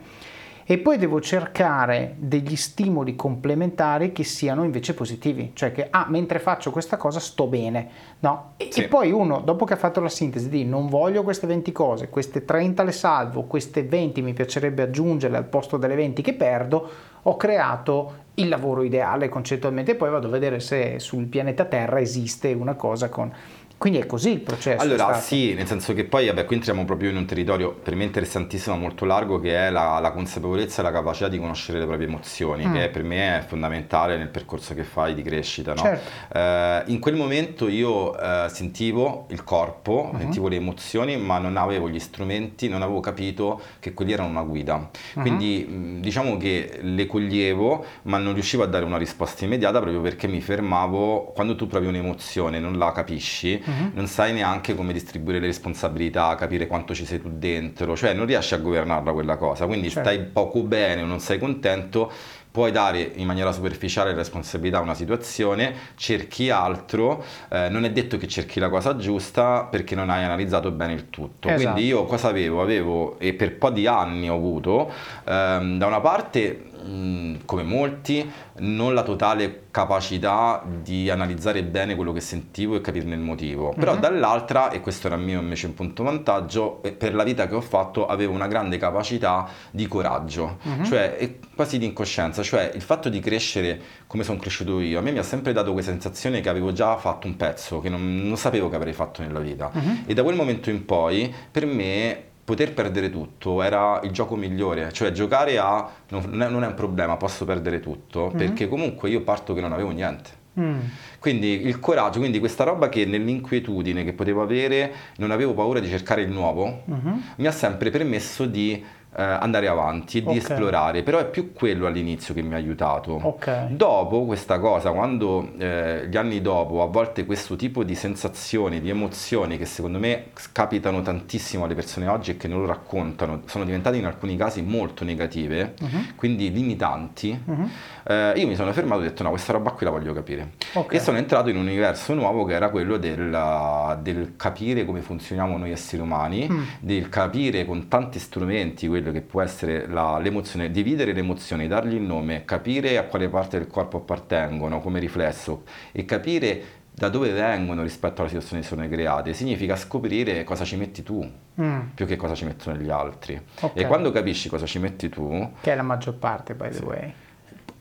e 0.70 0.78
poi 0.78 0.98
devo 0.98 1.20
cercare 1.20 2.14
degli 2.16 2.54
stimoli 2.54 3.16
complementari 3.16 4.12
che 4.12 4.22
siano 4.22 4.62
invece 4.62 4.94
positivi, 4.94 5.50
cioè 5.52 5.72
che 5.72 5.88
ah, 5.90 6.06
mentre 6.08 6.38
faccio 6.38 6.70
questa 6.70 6.96
cosa 6.96 7.18
sto 7.18 7.48
bene, 7.48 7.88
no? 8.20 8.52
E, 8.56 8.68
sì. 8.70 8.84
e, 8.84 8.86
poi 8.86 9.10
uno, 9.10 9.40
dopo 9.40 9.64
che 9.64 9.72
ha 9.72 9.76
fatto 9.76 10.00
la 10.00 10.08
sintesi 10.08 10.48
di 10.48 10.64
non 10.64 10.86
voglio 10.86 11.24
queste 11.24 11.48
20 11.48 11.72
cose, 11.72 12.08
queste 12.08 12.44
30 12.44 12.84
le 12.84 12.92
salvo, 12.92 13.42
queste 13.46 13.82
20 13.82 14.22
mi 14.22 14.32
piacerebbe 14.32 14.82
aggiungerle 14.82 15.38
al 15.38 15.46
posto 15.46 15.76
delle 15.76 15.96
20 15.96 16.22
che 16.22 16.34
perdo, 16.34 16.88
ho 17.20 17.36
creato 17.36 18.28
il 18.34 18.48
lavoro 18.48 18.84
ideale 18.84 19.28
concettualmente 19.28 19.90
e 19.90 19.94
poi 19.96 20.10
vado 20.10 20.28
a 20.28 20.30
vedere 20.30 20.60
se 20.60 21.00
sul 21.00 21.26
pianeta 21.26 21.64
Terra 21.64 22.00
esiste 22.00 22.52
una 22.52 22.74
cosa 22.74 23.08
con 23.08 23.32
quindi 23.80 23.98
è 23.98 24.04
così 24.04 24.32
il 24.32 24.40
processo. 24.40 24.82
Allora 24.82 25.14
sì, 25.14 25.54
nel 25.54 25.66
senso 25.66 25.94
che 25.94 26.04
poi 26.04 26.26
vabbè, 26.26 26.44
qui 26.44 26.56
entriamo 26.56 26.84
proprio 26.84 27.08
in 27.08 27.16
un 27.16 27.24
territorio 27.24 27.72
per 27.72 27.94
me 27.94 28.04
interessantissimo, 28.04 28.76
molto 28.76 29.06
largo, 29.06 29.40
che 29.40 29.56
è 29.56 29.70
la, 29.70 29.98
la 30.00 30.10
consapevolezza 30.10 30.82
e 30.82 30.84
la 30.84 30.92
capacità 30.92 31.28
di 31.28 31.38
conoscere 31.38 31.78
le 31.78 31.86
proprie 31.86 32.06
emozioni, 32.06 32.66
mm. 32.66 32.74
che 32.74 32.90
per 32.90 33.04
me 33.04 33.38
è 33.38 33.40
fondamentale 33.40 34.18
nel 34.18 34.28
percorso 34.28 34.74
che 34.74 34.82
fai 34.84 35.14
di 35.14 35.22
crescita. 35.22 35.72
No? 35.72 35.80
Certo. 35.80 36.10
Eh, 36.30 36.82
in 36.88 36.98
quel 36.98 37.14
momento 37.14 37.68
io 37.68 38.18
eh, 38.20 38.50
sentivo 38.50 39.24
il 39.30 39.44
corpo, 39.44 40.10
mm-hmm. 40.10 40.20
sentivo 40.20 40.48
le 40.48 40.56
emozioni, 40.56 41.16
ma 41.16 41.38
non 41.38 41.56
avevo 41.56 41.88
gli 41.88 41.98
strumenti, 41.98 42.68
non 42.68 42.82
avevo 42.82 43.00
capito 43.00 43.62
che 43.80 43.94
quelli 43.94 44.12
erano 44.12 44.28
una 44.28 44.42
guida. 44.42 44.76
Mm-hmm. 44.76 45.26
Quindi 45.26 46.00
diciamo 46.00 46.36
che 46.36 46.80
le 46.82 47.06
coglievo, 47.06 47.82
ma 48.02 48.18
non 48.18 48.34
riuscivo 48.34 48.62
a 48.62 48.66
dare 48.66 48.84
una 48.84 48.98
risposta 48.98 49.46
immediata 49.46 49.80
proprio 49.80 50.02
perché 50.02 50.26
mi 50.26 50.42
fermavo, 50.42 51.32
quando 51.34 51.56
tu 51.56 51.66
provi 51.66 51.86
un'emozione 51.86 52.58
non 52.60 52.76
la 52.76 52.92
capisci, 52.92 53.68
uh-huh. 53.70 53.90
non 53.94 54.06
sai 54.06 54.32
neanche 54.32 54.74
come 54.74 54.92
distribuire 54.92 55.40
le 55.40 55.46
responsabilità, 55.46 56.34
capire 56.34 56.66
quanto 56.66 56.94
ci 56.94 57.04
sei 57.04 57.20
tu 57.20 57.30
dentro, 57.32 57.96
cioè 57.96 58.12
non 58.12 58.26
riesci 58.26 58.54
a 58.54 58.58
governarla 58.58 59.12
quella 59.12 59.36
cosa, 59.36 59.66
quindi 59.66 59.90
certo. 59.90 60.08
stai 60.08 60.24
poco 60.24 60.62
bene 60.62 61.02
o 61.02 61.06
non 61.06 61.20
sei 61.20 61.38
contento, 61.38 62.10
puoi 62.50 62.72
dare 62.72 63.12
in 63.14 63.26
maniera 63.26 63.52
superficiale 63.52 64.12
responsabilità 64.12 64.78
a 64.78 64.80
una 64.80 64.94
situazione, 64.94 65.74
cerchi 65.94 66.50
altro, 66.50 67.24
eh, 67.48 67.68
non 67.68 67.84
è 67.84 67.90
detto 67.90 68.16
che 68.16 68.26
cerchi 68.26 68.58
la 68.58 68.68
cosa 68.68 68.96
giusta 68.96 69.64
perché 69.70 69.94
non 69.94 70.10
hai 70.10 70.24
analizzato 70.24 70.70
bene 70.72 70.94
il 70.94 71.10
tutto. 71.10 71.48
Esatto. 71.48 71.72
Quindi 71.72 71.88
io 71.88 72.04
cosa 72.04 72.28
avevo? 72.28 72.60
Avevo, 72.60 73.18
e 73.18 73.34
per 73.34 73.52
un 73.52 73.58
po' 73.58 73.70
di 73.70 73.86
anni 73.86 74.28
ho 74.28 74.34
avuto, 74.34 74.92
ehm, 75.24 75.78
da 75.78 75.86
una 75.86 76.00
parte, 76.00 76.64
mh, 76.82 77.44
come 77.44 77.62
molti, 77.62 78.30
non 78.58 78.94
la 78.94 79.02
totale 79.02 79.64
capacità 79.70 80.62
di 80.82 81.08
analizzare 81.08 81.62
bene 81.62 81.94
quello 81.94 82.12
che 82.12 82.20
sentivo 82.20 82.76
e 82.76 82.80
capirne 82.80 83.14
il 83.14 83.20
motivo. 83.20 83.72
Però 83.76 83.92
mm-hmm. 83.92 84.00
dall'altra, 84.00 84.70
e 84.70 84.80
questo 84.80 85.06
era 85.06 85.16
mio 85.16 85.40
invece 85.40 85.66
un 85.66 85.74
punto 85.74 86.02
vantaggio, 86.02 86.80
per 86.96 87.14
la 87.14 87.24
vita 87.24 87.46
che 87.46 87.54
ho 87.54 87.60
fatto 87.60 88.06
avevo 88.06 88.32
una 88.32 88.46
grande 88.46 88.76
capacità 88.78 89.48
di 89.70 89.86
coraggio, 89.86 90.58
mm-hmm. 90.66 90.84
cioè 90.84 91.38
quasi 91.54 91.78
di 91.78 91.86
incoscienza, 91.86 92.42
cioè 92.42 92.70
il 92.74 92.82
fatto 92.82 93.08
di 93.08 93.20
crescere 93.20 93.80
come 94.06 94.24
sono 94.24 94.38
cresciuto 94.38 94.80
io, 94.80 94.98
a 94.98 95.02
me 95.02 95.12
mi 95.12 95.18
ha 95.18 95.22
sempre 95.22 95.52
dato 95.52 95.72
questa 95.72 95.92
sensazione 95.92 96.40
che 96.40 96.48
avevo 96.48 96.72
già 96.72 96.96
fatto 96.96 97.26
un 97.26 97.36
pezzo, 97.36 97.80
che 97.80 97.88
non, 97.88 98.26
non 98.26 98.36
sapevo 98.36 98.68
che 98.68 98.76
avrei 98.76 98.92
fatto 98.92 99.22
nella 99.22 99.40
vita. 99.40 99.70
Mm-hmm. 99.76 99.96
E 100.06 100.14
da 100.14 100.22
quel 100.22 100.34
momento 100.34 100.70
in 100.70 100.84
poi, 100.84 101.32
per 101.50 101.66
me 101.66 102.24
poter 102.50 102.74
perdere 102.74 103.10
tutto 103.10 103.62
era 103.62 104.00
il 104.02 104.10
gioco 104.10 104.34
migliore, 104.34 104.92
cioè 104.92 105.12
giocare 105.12 105.56
a 105.58 105.88
non 106.08 106.42
è, 106.42 106.48
non 106.48 106.64
è 106.64 106.66
un 106.66 106.74
problema, 106.74 107.16
posso 107.16 107.44
perdere 107.44 107.78
tutto, 107.78 108.26
mm-hmm. 108.26 108.36
perché 108.36 108.66
comunque 108.68 109.08
io 109.08 109.20
parto 109.22 109.54
che 109.54 109.60
non 109.60 109.72
avevo 109.72 109.90
niente. 109.90 110.38
Mm. 110.58 110.78
Quindi 111.20 111.64
il 111.64 111.78
coraggio, 111.78 112.18
quindi 112.18 112.40
questa 112.40 112.64
roba 112.64 112.88
che 112.88 113.04
nell'inquietudine 113.06 114.02
che 114.02 114.14
potevo 114.14 114.42
avere, 114.42 114.92
non 115.18 115.30
avevo 115.30 115.54
paura 115.54 115.78
di 115.78 115.88
cercare 115.88 116.22
il 116.22 116.30
nuovo, 116.30 116.82
mm-hmm. 116.90 117.18
mi 117.36 117.46
ha 117.46 117.52
sempre 117.52 117.90
permesso 117.90 118.46
di 118.46 118.84
eh, 119.16 119.22
andare 119.22 119.68
avanti 119.68 120.18
e 120.18 120.20
di 120.20 120.26
okay. 120.28 120.38
esplorare, 120.38 121.02
però 121.02 121.18
è 121.18 121.26
più 121.26 121.52
quello 121.52 121.86
all'inizio 121.86 122.34
che 122.34 122.42
mi 122.42 122.54
ha 122.54 122.56
aiutato. 122.56 123.18
Okay. 123.20 123.74
Dopo 123.76 124.24
questa 124.24 124.58
cosa, 124.58 124.92
quando 124.92 125.50
eh, 125.58 126.06
gli 126.08 126.16
anni 126.16 126.40
dopo, 126.40 126.82
a 126.82 126.86
volte 126.86 127.24
questo 127.24 127.56
tipo 127.56 127.82
di 127.82 127.94
sensazioni, 127.94 128.80
di 128.80 128.88
emozioni 128.88 129.58
che 129.58 129.64
secondo 129.64 129.98
me 129.98 130.26
capitano 130.52 131.02
tantissimo 131.02 131.64
alle 131.64 131.74
persone 131.74 132.06
oggi 132.06 132.32
e 132.32 132.36
che 132.36 132.48
non 132.48 132.60
lo 132.60 132.66
raccontano, 132.66 133.42
sono 133.46 133.64
diventate 133.64 133.96
in 133.96 134.06
alcuni 134.06 134.36
casi 134.36 134.62
molto 134.62 135.04
negative, 135.04 135.74
uh-huh. 135.80 136.14
quindi 136.16 136.52
limitanti, 136.52 137.38
uh-huh. 137.44 137.68
eh, 138.04 138.32
io 138.36 138.46
mi 138.46 138.54
sono 138.54 138.72
fermato 138.72 139.02
e 139.02 139.06
ho 139.06 139.08
detto 139.08 139.22
no, 139.22 139.30
questa 139.30 139.52
roba 139.52 139.70
qui 139.72 139.84
la 139.84 139.92
voglio 139.92 140.12
capire. 140.12 140.52
Okay. 140.72 140.98
E 140.98 141.00
sono 141.00 141.18
entrato 141.18 141.48
in 141.48 141.56
un 141.56 141.66
universo 141.66 142.14
nuovo 142.14 142.44
che 142.44 142.54
era 142.54 142.68
quello 142.68 142.96
del, 142.96 143.98
del 144.02 144.34
capire 144.36 144.84
come 144.84 145.00
funzioniamo 145.00 145.56
noi 145.56 145.72
esseri 145.72 146.00
umani, 146.02 146.48
mm. 146.50 146.62
del 146.80 147.08
capire 147.08 147.64
con 147.64 147.88
tanti 147.88 148.18
strumenti, 148.18 148.86
quello 149.02 149.12
che 149.12 149.22
può 149.22 149.42
essere 149.42 149.86
la, 149.86 150.18
l'emozione, 150.18 150.70
dividere 150.70 151.12
le 151.12 151.20
emozioni, 151.20 151.66
dargli 151.66 151.94
il 151.94 152.02
nome, 152.02 152.44
capire 152.44 152.98
a 152.98 153.04
quale 153.04 153.28
parte 153.28 153.58
del 153.58 153.66
corpo 153.66 153.98
appartengono 153.98 154.80
come 154.80 154.98
riflesso 154.98 155.64
e 155.92 156.04
capire 156.04 156.78
da 156.92 157.08
dove 157.08 157.30
vengono 157.30 157.82
rispetto 157.82 158.20
alla 158.20 158.28
situazione 158.28 158.62
che 158.62 158.68
sono 158.68 158.86
create, 158.86 159.32
significa 159.32 159.74
scoprire 159.76 160.44
cosa 160.44 160.64
ci 160.64 160.76
metti 160.76 161.02
tu, 161.02 161.26
mm. 161.60 161.80
più 161.94 162.04
che 162.04 162.16
cosa 162.16 162.34
ci 162.34 162.44
mettono 162.44 162.76
gli 162.76 162.90
altri. 162.90 163.40
Okay. 163.58 163.82
E 163.82 163.86
quando 163.86 164.10
capisci 164.10 164.48
cosa 164.48 164.66
ci 164.66 164.78
metti 164.78 165.08
tu... 165.08 165.52
Che 165.60 165.72
è 165.72 165.74
la 165.74 165.82
maggior 165.82 166.14
parte, 166.14 166.54
by 166.54 166.68
the 166.68 166.74
sì. 166.74 166.84
way 166.84 167.14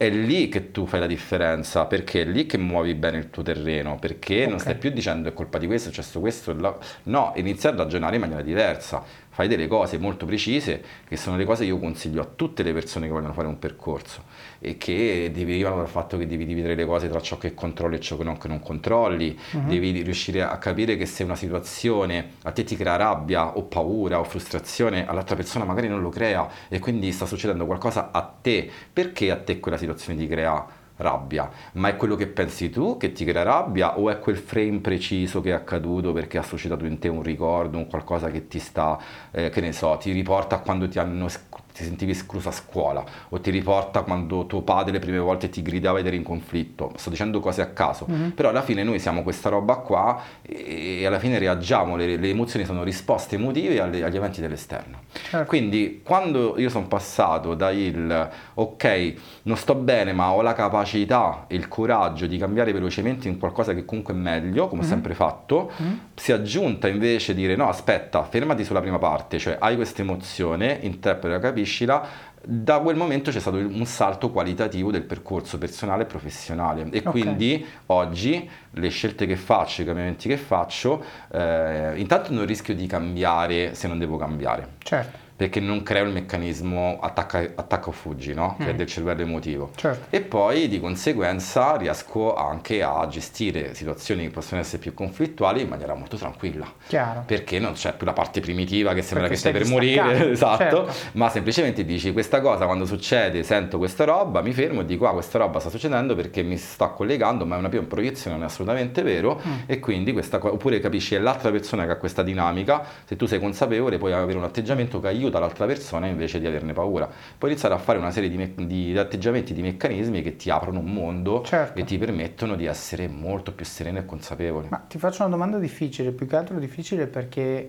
è 0.00 0.08
lì 0.08 0.48
che 0.48 0.70
tu 0.70 0.86
fai 0.86 0.98
la 0.98 1.06
differenza, 1.06 1.84
perché 1.84 2.22
è 2.22 2.24
lì 2.24 2.46
che 2.46 2.56
muovi 2.56 2.94
bene 2.94 3.18
il 3.18 3.28
tuo 3.28 3.42
terreno, 3.42 3.98
perché 3.98 4.36
okay. 4.36 4.48
non 4.48 4.58
stai 4.58 4.76
più 4.76 4.88
dicendo 4.88 5.28
è 5.28 5.34
colpa 5.34 5.58
di 5.58 5.66
questo, 5.66 5.90
è 5.90 5.92
successo 5.92 6.20
questo, 6.20 6.80
no, 7.02 7.32
iniziare 7.36 7.76
a 7.76 7.80
ragionare 7.80 8.14
in 8.14 8.22
maniera 8.22 8.40
diversa 8.40 9.04
fai 9.30 9.48
delle 9.48 9.68
cose 9.68 9.98
molto 9.98 10.26
precise 10.26 10.82
che 11.08 11.16
sono 11.16 11.36
le 11.36 11.44
cose 11.44 11.62
che 11.62 11.70
io 11.70 11.78
consiglio 11.78 12.20
a 12.20 12.28
tutte 12.34 12.62
le 12.62 12.72
persone 12.72 13.06
che 13.06 13.12
vogliono 13.12 13.32
fare 13.32 13.46
un 13.46 13.58
percorso 13.58 14.24
e 14.58 14.76
che 14.76 15.30
derivano 15.32 15.76
dal 15.76 15.88
fatto 15.88 16.18
che 16.18 16.26
devi 16.26 16.44
dividere 16.44 16.74
le 16.74 16.84
cose 16.84 17.08
tra 17.08 17.20
ciò 17.20 17.38
che 17.38 17.54
controlli 17.54 17.96
e 17.96 18.00
ciò 18.00 18.16
che 18.16 18.24
non, 18.24 18.36
che 18.36 18.48
non 18.48 18.60
controlli, 18.60 19.38
uh-huh. 19.52 19.66
devi 19.66 20.02
riuscire 20.02 20.42
a 20.42 20.58
capire 20.58 20.96
che 20.96 21.06
se 21.06 21.22
una 21.24 21.36
situazione 21.36 22.32
a 22.42 22.50
te 22.50 22.64
ti 22.64 22.76
crea 22.76 22.96
rabbia 22.96 23.56
o 23.56 23.62
paura 23.62 24.18
o 24.18 24.24
frustrazione, 24.24 25.06
all'altra 25.06 25.36
persona 25.36 25.64
magari 25.64 25.88
non 25.88 26.02
lo 26.02 26.10
crea 26.10 26.48
e 26.68 26.78
quindi 26.78 27.12
sta 27.12 27.24
succedendo 27.24 27.66
qualcosa 27.66 28.10
a 28.12 28.22
te, 28.22 28.68
perché 28.92 29.30
a 29.30 29.36
te 29.36 29.60
quella 29.60 29.78
situazione 29.78 30.18
ti 30.18 30.26
crea 30.26 30.78
rabbia, 31.00 31.50
ma 31.72 31.88
è 31.88 31.96
quello 31.96 32.16
che 32.16 32.26
pensi 32.26 32.70
tu 32.70 32.96
che 32.96 33.12
ti 33.12 33.24
crea 33.24 33.42
rabbia 33.42 33.98
o 33.98 34.10
è 34.10 34.18
quel 34.18 34.36
frame 34.36 34.80
preciso 34.80 35.40
che 35.40 35.50
è 35.50 35.52
accaduto 35.52 36.12
perché 36.12 36.38
ha 36.38 36.42
suscitato 36.42 36.84
in 36.84 36.98
te 36.98 37.08
un 37.08 37.22
ricordo, 37.22 37.78
un 37.78 37.86
qualcosa 37.86 38.30
che 38.30 38.46
ti 38.48 38.58
sta, 38.58 38.98
eh, 39.30 39.50
che 39.50 39.60
ne 39.60 39.72
so, 39.72 39.96
ti 40.00 40.12
riporta 40.12 40.56
a 40.56 40.58
quando 40.60 40.88
ti 40.88 40.98
hanno 40.98 41.28
ti 41.72 41.84
sentivi 41.84 42.12
escluso 42.12 42.48
a 42.48 42.52
scuola 42.52 43.04
o 43.28 43.40
ti 43.40 43.50
riporta 43.50 44.02
quando 44.02 44.46
tuo 44.46 44.62
padre 44.62 44.92
le 44.92 44.98
prime 44.98 45.18
volte 45.18 45.48
ti 45.48 45.62
gridava 45.62 45.98
ed 45.98 46.06
eri 46.06 46.16
in 46.16 46.22
conflitto. 46.22 46.92
Sto 46.96 47.10
dicendo 47.10 47.40
cose 47.40 47.62
a 47.62 47.68
caso, 47.68 48.06
mm-hmm. 48.10 48.30
però 48.30 48.50
alla 48.50 48.62
fine 48.62 48.82
noi 48.82 48.98
siamo 48.98 49.22
questa 49.22 49.48
roba 49.48 49.76
qua 49.76 50.20
e, 50.42 51.06
alla 51.06 51.18
fine 51.18 51.38
reagiamo, 51.38 51.96
le, 51.96 52.16
le 52.16 52.28
emozioni 52.28 52.64
sono 52.64 52.82
risposte 52.82 53.36
emotive 53.36 53.80
alle, 53.80 54.02
agli 54.02 54.16
eventi 54.16 54.40
dell'esterno. 54.40 54.98
Certo. 55.12 55.46
Quindi 55.46 56.02
quando 56.04 56.54
io 56.58 56.68
sono 56.68 56.86
passato 56.86 57.54
da 57.54 57.70
il 57.70 58.30
ok, 58.54 59.14
non 59.42 59.56
sto 59.56 59.74
bene 59.74 60.12
ma 60.12 60.30
ho 60.32 60.42
la 60.42 60.52
capacità 60.52 61.46
e 61.48 61.56
il 61.56 61.66
coraggio 61.66 62.26
di 62.26 62.38
cambiare 62.38 62.72
velocemente 62.72 63.26
in 63.26 63.38
qualcosa 63.38 63.74
che 63.74 63.84
comunque 63.84 64.14
è 64.14 64.16
meglio, 64.16 64.68
come 64.68 64.82
mm-hmm. 64.82 64.90
ho 64.90 64.92
sempre 64.92 65.14
fatto, 65.14 65.72
mm-hmm. 65.82 65.94
si 66.14 66.30
è 66.30 66.34
aggiunta 66.34 66.86
invece 66.86 67.34
dire 67.34 67.56
no 67.56 67.68
aspetta, 67.68 68.22
fermati 68.22 68.64
sulla 68.64 68.80
prima 68.80 68.98
parte, 68.98 69.38
cioè 69.38 69.56
hai 69.58 69.74
questa 69.74 70.02
emozione, 70.02 70.78
interpreta, 70.82 71.40
capisci, 71.40 71.80
crescita, 71.80 72.06
da 72.42 72.80
quel 72.80 72.96
momento 72.96 73.30
c'è 73.30 73.40
stato 73.40 73.56
un 73.56 73.84
salto 73.84 74.30
qualitativo 74.30 74.90
del 74.90 75.02
percorso 75.02 75.58
personale 75.58 76.04
e 76.04 76.06
professionale 76.06 76.88
e 76.90 76.98
okay. 76.98 77.10
quindi 77.10 77.66
oggi 77.86 78.48
le 78.70 78.88
scelte 78.88 79.26
che 79.26 79.36
faccio, 79.36 79.82
i 79.82 79.84
cambiamenti 79.84 80.28
che 80.28 80.36
faccio, 80.36 81.04
eh, 81.32 81.92
intanto 81.96 82.32
non 82.32 82.46
rischio 82.46 82.74
di 82.74 82.86
cambiare 82.86 83.74
se 83.74 83.88
non 83.88 83.98
devo 83.98 84.16
cambiare. 84.16 84.76
Certo 84.78 85.28
perché 85.40 85.58
non 85.58 85.82
creo 85.82 86.04
il 86.04 86.12
meccanismo 86.12 86.98
attacca, 87.00 87.38
attacca 87.38 87.88
o 87.88 87.92
fuggi, 87.92 88.34
no? 88.34 88.56
che 88.58 88.64
mm. 88.64 88.68
è 88.68 88.74
del 88.74 88.86
cervello 88.86 89.22
emotivo. 89.22 89.70
Certo. 89.74 90.14
E 90.14 90.20
poi 90.20 90.68
di 90.68 90.78
conseguenza 90.78 91.76
riesco 91.76 92.34
anche 92.34 92.82
a 92.82 93.06
gestire 93.08 93.72
situazioni 93.72 94.24
che 94.24 94.28
possono 94.28 94.60
essere 94.60 94.76
più 94.76 94.92
conflittuali 94.92 95.62
in 95.62 95.68
maniera 95.68 95.94
molto 95.94 96.18
tranquilla. 96.18 96.70
Chiaro. 96.86 97.22
Perché 97.24 97.58
non 97.58 97.72
c'è 97.72 97.94
più 97.96 98.04
la 98.04 98.12
parte 98.12 98.40
primitiva 98.40 98.92
che 98.92 99.00
sembra 99.00 99.28
perché 99.28 99.32
che 99.32 99.40
stai 99.40 99.52
per 99.52 99.66
morire, 99.66 100.28
esatto, 100.28 100.58
certo. 100.58 100.92
ma 101.12 101.30
semplicemente 101.30 101.86
dici 101.86 102.12
questa 102.12 102.42
cosa 102.42 102.66
quando 102.66 102.84
succede, 102.84 103.42
sento 103.42 103.78
questa 103.78 104.04
roba, 104.04 104.42
mi 104.42 104.52
fermo 104.52 104.82
e 104.82 104.84
dico 104.84 105.08
ah 105.08 105.12
questa 105.12 105.38
roba 105.38 105.58
sta 105.58 105.70
succedendo 105.70 106.14
perché 106.14 106.42
mi 106.42 106.58
sta 106.58 106.88
collegando, 106.88 107.46
ma 107.46 107.56
è 107.56 107.58
una 107.58 107.70
più 107.70 107.86
proiezione, 107.86 108.36
non 108.36 108.44
è 108.44 108.48
assolutamente 108.50 109.00
vero 109.00 109.40
mm. 109.42 109.52
e 109.64 109.78
quindi 109.78 110.12
questa 110.12 110.36
cosa, 110.36 110.52
oppure 110.52 110.80
capisci 110.80 111.14
che 111.14 111.18
l'altra 111.18 111.50
persona 111.50 111.86
che 111.86 111.92
ha 111.92 111.96
questa 111.96 112.22
dinamica, 112.22 112.84
se 113.06 113.16
tu 113.16 113.24
sei 113.24 113.38
consapevole 113.38 113.96
puoi 113.96 114.12
avere 114.12 114.36
un 114.36 114.44
atteggiamento 114.44 115.00
che 115.00 115.06
aiuta 115.06 115.29
aiuta 115.30 115.38
l'altra 115.38 115.66
persona 115.66 116.06
invece 116.06 116.40
di 116.40 116.46
averne 116.46 116.72
paura. 116.72 117.08
Puoi 117.38 117.52
iniziare 117.52 117.74
a 117.74 117.78
fare 117.78 117.98
una 117.98 118.10
serie 118.10 118.28
di, 118.28 118.36
me- 118.36 118.54
di 118.66 118.96
atteggiamenti, 118.98 119.54
di 119.54 119.62
meccanismi 119.62 120.20
che 120.20 120.36
ti 120.36 120.50
aprono 120.50 120.80
un 120.80 120.92
mondo 120.92 121.42
certo. 121.44 121.78
e 121.78 121.84
ti 121.84 121.96
permettono 121.96 122.56
di 122.56 122.66
essere 122.66 123.08
molto 123.08 123.52
più 123.52 123.64
sereno 123.64 123.98
e 123.98 124.04
consapevole. 124.04 124.66
Ma 124.68 124.78
ti 124.78 124.98
faccio 124.98 125.22
una 125.22 125.30
domanda 125.30 125.58
difficile, 125.58 126.10
più 126.10 126.26
che 126.26 126.36
altro 126.36 126.58
difficile 126.58 127.06
perché 127.06 127.68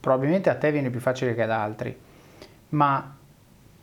probabilmente 0.00 0.50
a 0.50 0.56
te 0.56 0.72
viene 0.72 0.90
più 0.90 1.00
facile 1.00 1.34
che 1.34 1.42
ad 1.42 1.50
altri, 1.50 1.96
ma 2.70 3.14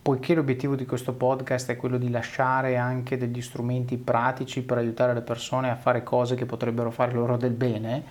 poiché 0.02 0.34
l'obiettivo 0.34 0.76
di 0.76 0.86
questo 0.86 1.14
podcast 1.14 1.72
è 1.72 1.78
quello 1.78 1.98
di 1.98 2.10
lasciare 2.10 2.76
anche 2.76 3.18
degli 3.18 3.42
strumenti 3.42 3.98
pratici 3.98 4.62
per 4.62 4.78
aiutare 4.78 5.14
le 5.14 5.22
persone 5.22 5.70
a 5.70 5.76
fare 5.76 6.04
cose 6.04 6.36
che 6.36 6.46
potrebbero 6.46 6.92
fare 6.92 7.14
loro 7.14 7.38
del 7.38 7.54
bene, 7.54 8.04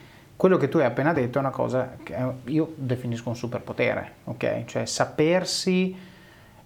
quello 0.42 0.56
che 0.56 0.68
tu 0.68 0.78
hai 0.78 0.86
appena 0.86 1.12
detto 1.12 1.38
è 1.38 1.40
una 1.40 1.50
cosa 1.50 1.98
che 2.02 2.16
io 2.46 2.72
definisco 2.74 3.28
un 3.28 3.36
superpotere, 3.36 4.14
ok? 4.24 4.64
Cioè 4.64 4.86
sapersi 4.86 5.96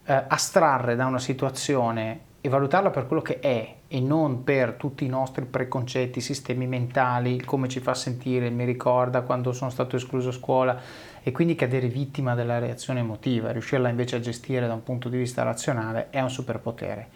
eh, 0.03 0.25
astrarre 0.29 0.97
da 0.97 1.05
una 1.05 1.19
situazione 1.19 2.21
e 2.41 2.49
valutarla 2.49 2.89
per 2.89 3.07
quello 3.07 3.21
che 3.21 3.39
è 3.39 3.75
e 3.87 4.01
non 4.01 4.45
per 4.45 4.77
tutti 4.79 5.05
i 5.05 5.09
nostri 5.09 5.45
preconcetti, 5.45 6.23
sistemi 6.23 6.67
mentali, 6.67 7.43
come 7.43 7.69
ci 7.69 7.81
fa 7.81 7.93
sentire, 7.93 8.49
mi 8.49 8.65
ricorda 8.65 9.21
quando 9.21 9.53
sono 9.53 9.69
stato 9.69 9.97
escluso 9.97 10.31
a 10.31 10.33
scuola 10.33 10.81
e 11.23 11.31
quindi 11.31 11.55
cadere 11.55 11.89
vittima 11.89 12.35
della 12.35 12.59
reazione 12.59 13.01
emotiva, 13.01 13.53
riuscirla 13.53 13.91
invece 13.91 14.17
a 14.17 14.21
gestire 14.21 14.67
da 14.67 14.73
un 14.73 14.85
punto 14.85 15.11
di 15.11 15.19
vista 15.19 15.43
razionale 15.43 16.09
è 16.09 16.23
un 16.23 16.31
superpotere. 16.31 17.09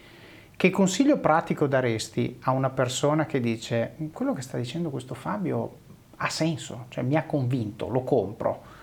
Che 0.54 0.68
consiglio 0.68 1.16
pratico 1.20 1.66
daresti 1.66 2.38
a 2.42 2.50
una 2.50 2.68
persona 2.68 3.24
che 3.24 3.40
dice 3.40 3.94
quello 4.12 4.34
che 4.34 4.42
sta 4.42 4.58
dicendo 4.58 4.90
questo 4.90 5.14
Fabio 5.14 5.79
ha 6.22 6.28
senso, 6.28 6.86
cioè 6.88 7.02
mi 7.02 7.16
ha 7.16 7.24
convinto, 7.24 7.88
lo 7.88 8.02
compro. 8.02 8.78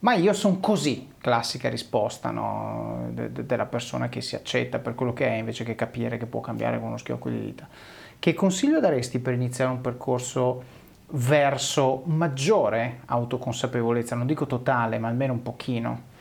Ma 0.00 0.14
io 0.14 0.34
sono 0.34 0.58
così, 0.60 1.12
classica 1.18 1.70
risposta 1.70 2.30
no? 2.30 3.08
de- 3.10 3.32
de- 3.32 3.46
della 3.46 3.64
persona 3.64 4.10
che 4.10 4.20
si 4.20 4.34
accetta 4.34 4.78
per 4.78 4.94
quello 4.94 5.14
che 5.14 5.26
è 5.26 5.32
invece 5.32 5.64
che 5.64 5.74
capire 5.74 6.18
che 6.18 6.26
può 6.26 6.40
cambiare 6.40 6.78
con 6.78 6.88
uno 6.88 6.98
schiocco 6.98 7.30
di 7.30 7.40
dita. 7.40 7.66
Che 8.18 8.34
consiglio 8.34 8.80
daresti 8.80 9.18
per 9.18 9.32
iniziare 9.32 9.70
un 9.70 9.80
percorso 9.80 10.62
verso 11.08 12.02
maggiore 12.04 13.00
autoconsapevolezza? 13.06 14.14
Non 14.14 14.26
dico 14.26 14.46
totale, 14.46 14.98
ma 14.98 15.08
almeno 15.08 15.32
un 15.32 15.42
pochino. 15.42 16.12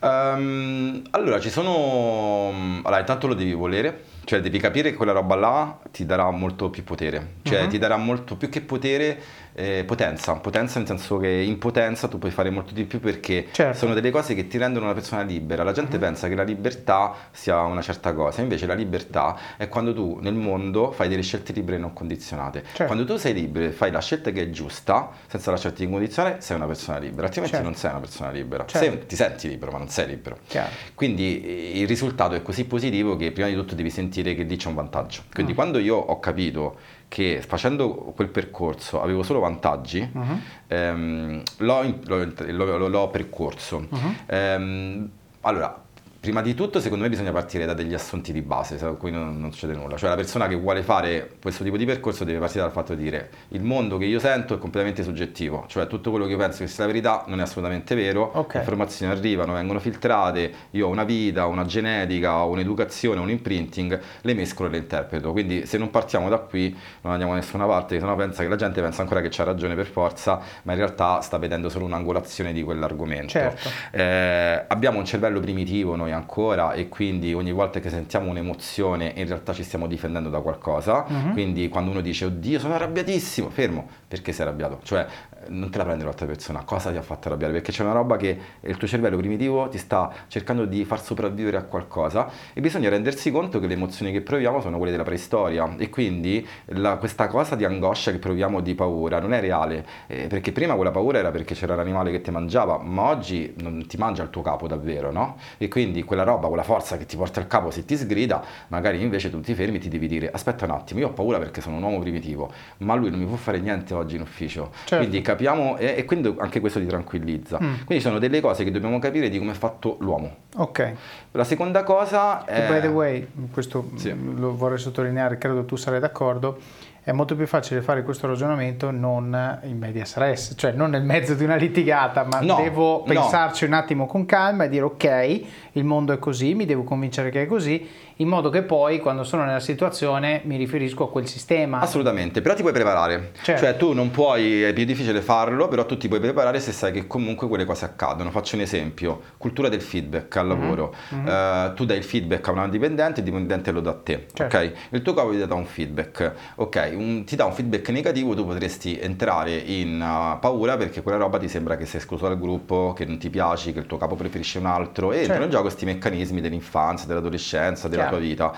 Um, 0.00 1.02
allora, 1.10 1.38
ci 1.40 1.50
sono... 1.50 2.80
Allora, 2.82 3.00
intanto 3.00 3.26
lo 3.26 3.34
devi 3.34 3.52
volere, 3.52 4.04
Cioè 4.30 4.40
devi 4.40 4.60
capire 4.60 4.90
che 4.90 4.96
quella 4.96 5.10
roba 5.10 5.34
là 5.34 5.78
ti 5.90 6.06
darà 6.06 6.30
molto 6.30 6.70
più 6.70 6.84
potere, 6.84 7.38
cioè 7.42 7.62
Mhm. 7.62 7.68
ti 7.68 7.78
darà 7.78 7.96
molto 7.96 8.36
più 8.36 8.48
che 8.48 8.60
potere, 8.60 9.18
eh, 9.54 9.82
potenza, 9.84 10.34
potenza 10.34 10.78
nel 10.78 10.86
senso 10.86 11.16
che 11.16 11.26
in 11.28 11.58
potenza 11.58 12.06
tu 12.06 12.16
puoi 12.20 12.30
fare 12.30 12.48
molto 12.48 12.72
di 12.72 12.84
più 12.84 13.00
perché 13.00 13.48
Certo. 13.50 13.76
sono 13.76 13.92
delle 13.92 14.10
cose 14.12 14.36
che 14.36 14.46
ti 14.46 14.56
rendono 14.56 14.84
una 14.84 14.94
persona 14.94 15.22
libera. 15.22 15.64
La 15.64 15.72
gente 15.72 15.98
pensa 15.98 16.28
che 16.28 16.36
la 16.36 16.44
libertà 16.44 17.12
sia 17.32 17.60
una 17.62 17.82
certa 17.82 18.12
cosa, 18.12 18.40
invece 18.40 18.66
la 18.66 18.74
libertà 18.74 19.36
è 19.56 19.66
quando 19.68 19.92
tu 19.92 20.20
nel 20.22 20.34
mondo 20.34 20.92
fai 20.92 21.08
delle 21.08 21.22
scelte 21.22 21.52
libere 21.52 21.78
e 21.78 21.80
non 21.80 21.92
condizionate. 21.92 22.62
Certo. 22.68 22.84
Quando 22.84 23.04
tu 23.04 23.16
sei 23.16 23.34
libero 23.34 23.64
e 23.66 23.72
fai 23.72 23.90
la 23.90 24.00
scelta 24.00 24.30
che 24.30 24.42
è 24.42 24.50
giusta, 24.50 25.10
senza 25.26 25.50
lasciarti 25.50 25.88
condizionare, 25.90 26.36
sei 26.40 26.54
una 26.54 26.66
persona 26.66 26.98
libera, 26.98 27.26
altrimenti 27.26 27.56
Certo. 27.56 27.68
non 27.68 27.76
sei 27.76 27.90
una 27.90 27.98
persona 27.98 28.30
libera. 28.30 28.64
Certo. 28.64 28.86
Sei- 28.86 29.06
ti 29.08 29.16
senti 29.16 29.48
libero, 29.48 29.72
ma 29.72 29.78
non 29.78 29.88
sei 29.88 30.06
libero. 30.06 30.38
Chiaro. 30.46 30.70
Quindi 30.94 31.42
eh, 31.44 31.80
il 31.80 31.88
risultato 31.88 32.36
è 32.36 32.42
così 32.42 32.64
positivo 32.64 33.16
che 33.16 33.32
prima 33.32 33.48
di 33.48 33.54
tutto 33.54 33.74
devi 33.74 33.90
sentire 33.90 34.18
che 34.22 34.42
lì 34.44 34.56
c'è 34.56 34.68
un 34.68 34.74
vantaggio. 34.74 35.22
Quindi 35.32 35.52
Mm. 35.52 35.54
quando 35.54 35.78
io 35.78 35.96
ho 35.96 36.18
capito 36.20 36.76
che 37.08 37.42
facendo 37.46 37.90
quel 38.14 38.28
percorso 38.28 39.02
avevo 39.02 39.22
solo 39.22 39.40
vantaggi, 39.40 40.08
Mhm. 40.12 40.40
ehm, 40.68 41.42
l'ho, 41.58 41.82
l'ho- 42.04 42.76
l'ho- 42.78 42.88
l'ho 42.88 43.08
percorso. 43.08 43.86
Mhm. 43.88 44.14
Ehm, 44.26 45.10
allora, 45.42 45.82
prima 46.20 46.42
di 46.42 46.52
tutto 46.52 46.80
secondo 46.80 47.04
me 47.04 47.08
bisogna 47.10 47.32
partire 47.32 47.64
da 47.64 47.72
degli 47.72 47.94
assunti 47.94 48.30
di 48.32 48.42
base, 48.42 48.76
se- 48.76 48.94
qui 48.98 49.10
non, 49.10 49.40
non 49.40 49.50
succede 49.52 49.72
nulla. 49.74 49.96
Cioè 49.96 50.10
la 50.10 50.16
persona 50.16 50.46
che 50.48 50.54
vuole 50.54 50.82
fare 50.82 51.30
questo 51.40 51.64
tipo 51.64 51.78
di 51.78 51.86
percorso 51.86 52.24
deve 52.24 52.38
partire 52.38 52.60
dal 52.62 52.72
fatto 52.72 52.94
di 52.94 53.02
dire 53.02 53.30
il 53.48 53.62
mondo 53.62 53.96
che 53.96 54.04
io 54.04 54.18
sento 54.18 54.54
è 54.54 54.58
completamente 54.58 55.02
soggettivo, 55.02 55.64
cioè 55.66 55.86
tutto 55.86 56.10
quello 56.10 56.26
che 56.26 56.32
io 56.32 56.36
penso 56.36 56.58
che 56.58 56.66
sia 56.66 56.84
la 56.84 56.90
verità 56.92 57.24
non 57.26 57.40
è 57.40 57.42
assolutamente 57.42 57.94
vero, 57.94 58.30
Ok. 58.34 58.52
le 58.54 58.58
informazioni 58.60 59.10
arrivano, 59.12 59.54
vengono 59.54 59.78
filtrate, 59.80 60.52
io 60.72 60.86
ho 60.86 60.90
una 60.90 61.04
vita, 61.04 61.46
una 61.46 61.64
genetica, 61.64 62.42
un'educazione, 62.42 63.18
un 63.18 63.30
imprinting, 63.30 63.98
le 64.20 64.34
mescolo 64.34 64.68
e 64.68 64.72
le 64.72 64.78
interpreto. 64.78 65.32
Quindi 65.32 65.64
se 65.64 65.78
non 65.78 65.88
partiamo 65.90 66.28
da 66.28 66.38
qui 66.38 66.76
non 67.00 67.12
andiamo 67.12 67.32
da 67.32 67.38
nessuna 67.40 67.64
parte, 67.64 67.98
sennò 67.98 68.14
pensa 68.14 68.42
che 68.42 68.48
la 68.48 68.56
gente 68.56 68.82
pensa 68.82 69.00
ancora 69.00 69.22
che 69.22 69.28
c'ha 69.30 69.44
ragione 69.44 69.74
per 69.74 69.86
forza, 69.86 70.38
ma 70.64 70.72
in 70.72 70.78
realtà 70.78 71.22
sta 71.22 71.38
vedendo 71.38 71.70
solo 71.70 71.86
un'angolazione 71.86 72.52
di 72.52 72.62
quell'argomento. 72.62 73.28
Certo. 73.28 73.70
Eh, 73.92 74.64
abbiamo 74.68 74.98
un 74.98 75.06
cervello 75.06 75.40
primitivo 75.40 75.96
noi 75.96 76.09
ancora 76.12 76.72
e 76.72 76.88
quindi 76.88 77.32
ogni 77.34 77.52
volta 77.52 77.80
che 77.80 77.90
sentiamo 77.90 78.30
un'emozione 78.30 79.12
in 79.16 79.26
realtà 79.26 79.52
ci 79.52 79.62
stiamo 79.62 79.86
difendendo 79.86 80.28
da 80.28 80.40
qualcosa. 80.40 81.04
Mhm. 81.06 81.32
Quindi 81.32 81.68
quando 81.68 81.90
uno 81.90 82.00
dice 82.00 82.26
oddio 82.26 82.58
sono 82.58 82.74
arrabbiatissimo, 82.74 83.50
fermo, 83.50 83.88
perché 84.06 84.32
sei 84.32 84.46
arrabbiato? 84.46 84.80
Cioè 84.82 85.06
non 85.48 85.70
te 85.70 85.78
la 85.78 85.84
prendi 85.84 86.04
l'altra 86.04 86.26
persona, 86.26 86.62
cosa 86.64 86.90
ti 86.90 86.96
ha 86.96 87.02
fatto 87.02 87.28
arrabbiare? 87.28 87.52
Perché 87.54 87.72
c'è 87.72 87.82
una 87.82 87.92
roba 87.92 88.16
che 88.16 88.38
il 88.60 88.76
tuo 88.76 88.86
cervello 88.86 89.16
primitivo 89.16 89.68
ti 89.68 89.78
sta 89.78 90.12
cercando 90.28 90.64
di 90.66 90.84
far 90.84 91.02
sopravvivere 91.02 91.56
a 91.56 91.62
qualcosa 91.62 92.28
e 92.52 92.60
bisogna 92.60 92.88
rendersi 92.88 93.30
conto 93.30 93.58
che 93.58 93.66
le 93.66 93.74
emozioni 93.74 94.12
che 94.12 94.20
proviamo 94.20 94.60
sono 94.60 94.76
quelle 94.76 94.90
della 94.92 95.02
preistoria 95.02 95.74
e 95.78 95.88
quindi 95.88 96.46
la- 96.66 96.96
questa 96.96 97.26
cosa 97.28 97.54
di 97.56 97.64
angoscia 97.64 98.10
che 98.10 98.18
proviamo 98.18 98.60
di 98.60 98.74
paura 98.74 99.18
non 99.18 99.32
è 99.32 99.40
reale, 99.40 99.86
eh, 100.06 100.26
perché 100.28 100.52
prima 100.52 100.74
quella 100.74 100.90
paura 100.90 101.18
era 101.18 101.30
perché 101.30 101.54
c'era 101.54 101.74
l'animale 101.74 102.10
che 102.10 102.20
ti 102.20 102.30
mangiava, 102.30 102.78
ma 102.78 103.02
oggi 103.08 103.54
non 103.58 103.86
ti 103.86 103.96
mangia 103.96 104.22
il 104.22 104.30
tuo 104.30 104.42
capo 104.42 104.66
davvero, 104.66 105.10
no? 105.10 105.36
E 105.58 105.68
quindi 105.68 106.02
quella 106.04 106.22
roba, 106.22 106.48
quella 106.48 106.62
forza 106.62 106.96
che 106.96 107.06
ti 107.06 107.16
porta 107.16 107.40
al 107.40 107.46
capo 107.46 107.70
se 107.70 107.84
ti 107.84 107.96
sgrida, 107.96 108.44
magari 108.68 109.00
invece 109.02 109.30
tu 109.30 109.40
ti 109.40 109.54
fermi 109.54 109.76
e 109.78 109.80
ti 109.80 109.88
devi 109.88 110.06
dire 110.06 110.30
aspetta 110.30 110.64
un 110.66 110.72
attimo, 110.72 111.00
io 111.00 111.08
ho 111.08 111.12
paura 111.12 111.38
perché 111.38 111.60
sono 111.60 111.76
un 111.76 111.82
uomo 111.82 111.98
primitivo, 111.98 112.52
ma 112.78 112.94
lui 112.94 113.10
non 113.10 113.18
mi 113.18 113.26
può 113.26 113.36
fare 113.36 113.58
niente 113.58 113.94
oggi 113.94 114.16
in 114.16 114.22
ufficio. 114.22 114.70
Certo. 114.84 114.96
Quindi 114.96 115.20
capiamo 115.30 115.76
e, 115.76 115.94
e 115.98 116.04
quindi 116.04 116.34
anche 116.38 116.60
questo 116.60 116.78
ti 116.80 116.86
tranquillizza. 116.86 117.58
Mm. 117.62 117.74
Quindi 117.86 118.02
sono 118.04 118.18
delle 118.18 118.40
cose 118.40 118.64
che 118.64 118.70
dobbiamo 118.70 118.98
capire 118.98 119.28
di 119.28 119.38
come 119.38 119.52
è 119.52 119.54
fatto 119.54 119.96
l'uomo. 120.00 120.34
Ok. 120.56 120.92
La 121.32 121.44
seconda 121.44 121.82
cosa 121.84 122.44
è... 122.44 122.66
by 122.68 122.80
the 122.80 122.86
way, 122.88 123.26
questo 123.52 123.90
Sì. 123.94 124.14
lo 124.36 124.56
vorrei 124.56 124.78
sottolineare, 124.78 125.38
credo 125.38 125.64
tu 125.64 125.76
sarai 125.76 126.00
d'accordo, 126.00 126.58
è 127.02 127.12
molto 127.12 127.34
più 127.34 127.46
facile 127.46 127.80
fare 127.80 128.02
questo 128.02 128.26
ragionamento 128.26 128.90
non 128.90 129.58
in 129.62 129.78
media 129.78 130.04
stress, 130.04 130.52
cioè 130.56 130.72
non 130.72 130.90
nel 130.90 131.02
mezzo 131.02 131.34
di 131.34 131.44
una 131.44 131.56
litigata, 131.56 132.24
ma 132.24 132.40
No, 132.40 132.56
devo 132.56 132.98
no. 132.98 133.02
pensarci 133.04 133.64
un 133.64 133.72
attimo 133.72 134.06
con 134.06 134.26
calma 134.26 134.64
e 134.64 134.68
dire 134.68 134.84
ok, 134.84 135.40
il 135.72 135.84
mondo 135.84 136.12
è 136.12 136.18
così, 136.18 136.54
mi 136.54 136.64
devo 136.66 136.82
convincere 136.84 137.30
che 137.30 137.42
è 137.42 137.46
così, 137.46 137.86
in 138.16 138.28
modo 138.28 138.50
che 138.50 138.62
poi 138.62 138.98
quando 139.00 139.24
sono 139.24 139.44
nella 139.44 139.60
situazione 139.60 140.42
mi 140.44 140.56
riferisco 140.56 141.04
a 141.04 141.10
quel 141.10 141.26
sistema. 141.26 141.80
Assolutamente, 141.80 142.40
però 142.42 142.54
ti 142.54 142.62
puoi 142.62 142.72
preparare. 142.74 143.32
Certo. 143.42 143.62
Cioè 143.64 143.76
tu 143.76 143.92
non 143.92 144.10
puoi, 144.10 144.62
è 144.62 144.72
più 144.72 144.84
difficile 144.84 145.20
farlo, 145.20 145.68
però 145.68 145.86
tu 145.86 145.96
ti 145.96 146.08
puoi 146.08 146.20
preparare 146.20 146.60
se 146.60 146.72
sai 146.72 146.92
che 146.92 147.06
comunque 147.06 147.48
quelle 147.48 147.64
cose 147.64 147.84
accadono. 147.84 148.30
Faccio 148.30 148.56
un 148.56 148.62
esempio, 148.62 149.20
cultura 149.38 149.68
del 149.68 149.80
feedback 149.80 150.36
al 150.36 150.46
lavoro. 150.48 150.94
Eh, 151.10 151.72
tu 151.74 151.84
dai 151.84 151.96
il 151.98 152.04
feedback 152.04 152.46
a 152.48 152.52
una 152.52 152.68
dipendente, 152.68 153.20
il 153.20 153.26
dipendente 153.26 153.70
lo 153.70 153.80
dà 153.80 153.90
a 153.90 153.94
te. 153.94 154.26
Certo. 154.32 154.56
ok? 154.56 154.72
Il 154.90 155.02
tuo 155.02 155.14
capo 155.14 155.30
ti 155.30 155.46
dà 155.46 155.54
un 155.54 155.64
feedback. 155.66 156.32
Ok, 156.56 156.92
un- 156.94 157.24
ti 157.24 157.36
dà 157.36 157.44
un 157.44 157.52
feedback 157.52 157.88
negativo, 157.90 158.34
tu 158.34 158.44
potresti 158.44 158.98
entrare 158.98 159.52
in 159.54 159.94
uh, 160.00 160.38
paura 160.40 160.76
perché 160.76 161.02
quella 161.02 161.18
roba 161.18 161.38
ti 161.38 161.48
sembra 161.48 161.76
che 161.76 161.86
sei 161.86 162.00
escluso 162.00 162.26
dal 162.28 162.38
gruppo, 162.38 162.92
che 162.94 163.04
non 163.04 163.18
ti 163.18 163.30
piaci, 163.30 163.72
che 163.72 163.78
il 163.80 163.86
tuo 163.86 163.96
capo 163.96 164.14
preferisce 164.14 164.58
un 164.58 164.66
altro. 164.66 165.12
E 165.12 165.24
Certo. 165.24 165.42
in 165.44 165.50
gioco 165.50 165.59
questi 165.60 165.84
meccanismi 165.84 166.40
dell'infanzia, 166.40 167.06
dell'adolescenza, 167.06 167.88
della 167.88 168.02
Chiaro. 168.02 168.16
tua 168.18 168.26
vita. 168.26 168.54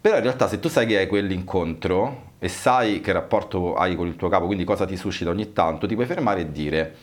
Però 0.00 0.16
in 0.16 0.22
realtà 0.22 0.48
se 0.48 0.60
tu 0.60 0.68
sai 0.68 0.86
che 0.86 0.98
hai 0.98 1.06
quell'incontro 1.06 2.32
e 2.38 2.48
sai 2.48 3.00
che 3.00 3.10
rapporto 3.12 3.74
hai 3.74 3.96
con 3.96 4.06
il 4.06 4.16
tuo 4.16 4.28
capo, 4.28 4.44
quindi 4.46 4.64
cosa 4.64 4.84
ti 4.84 4.96
suscita 4.96 5.30
ogni 5.30 5.52
tanto, 5.54 5.86
ti 5.86 5.94
puoi 5.94 6.06
fermare 6.06 6.40
e 6.42 6.52
dire 6.52 6.94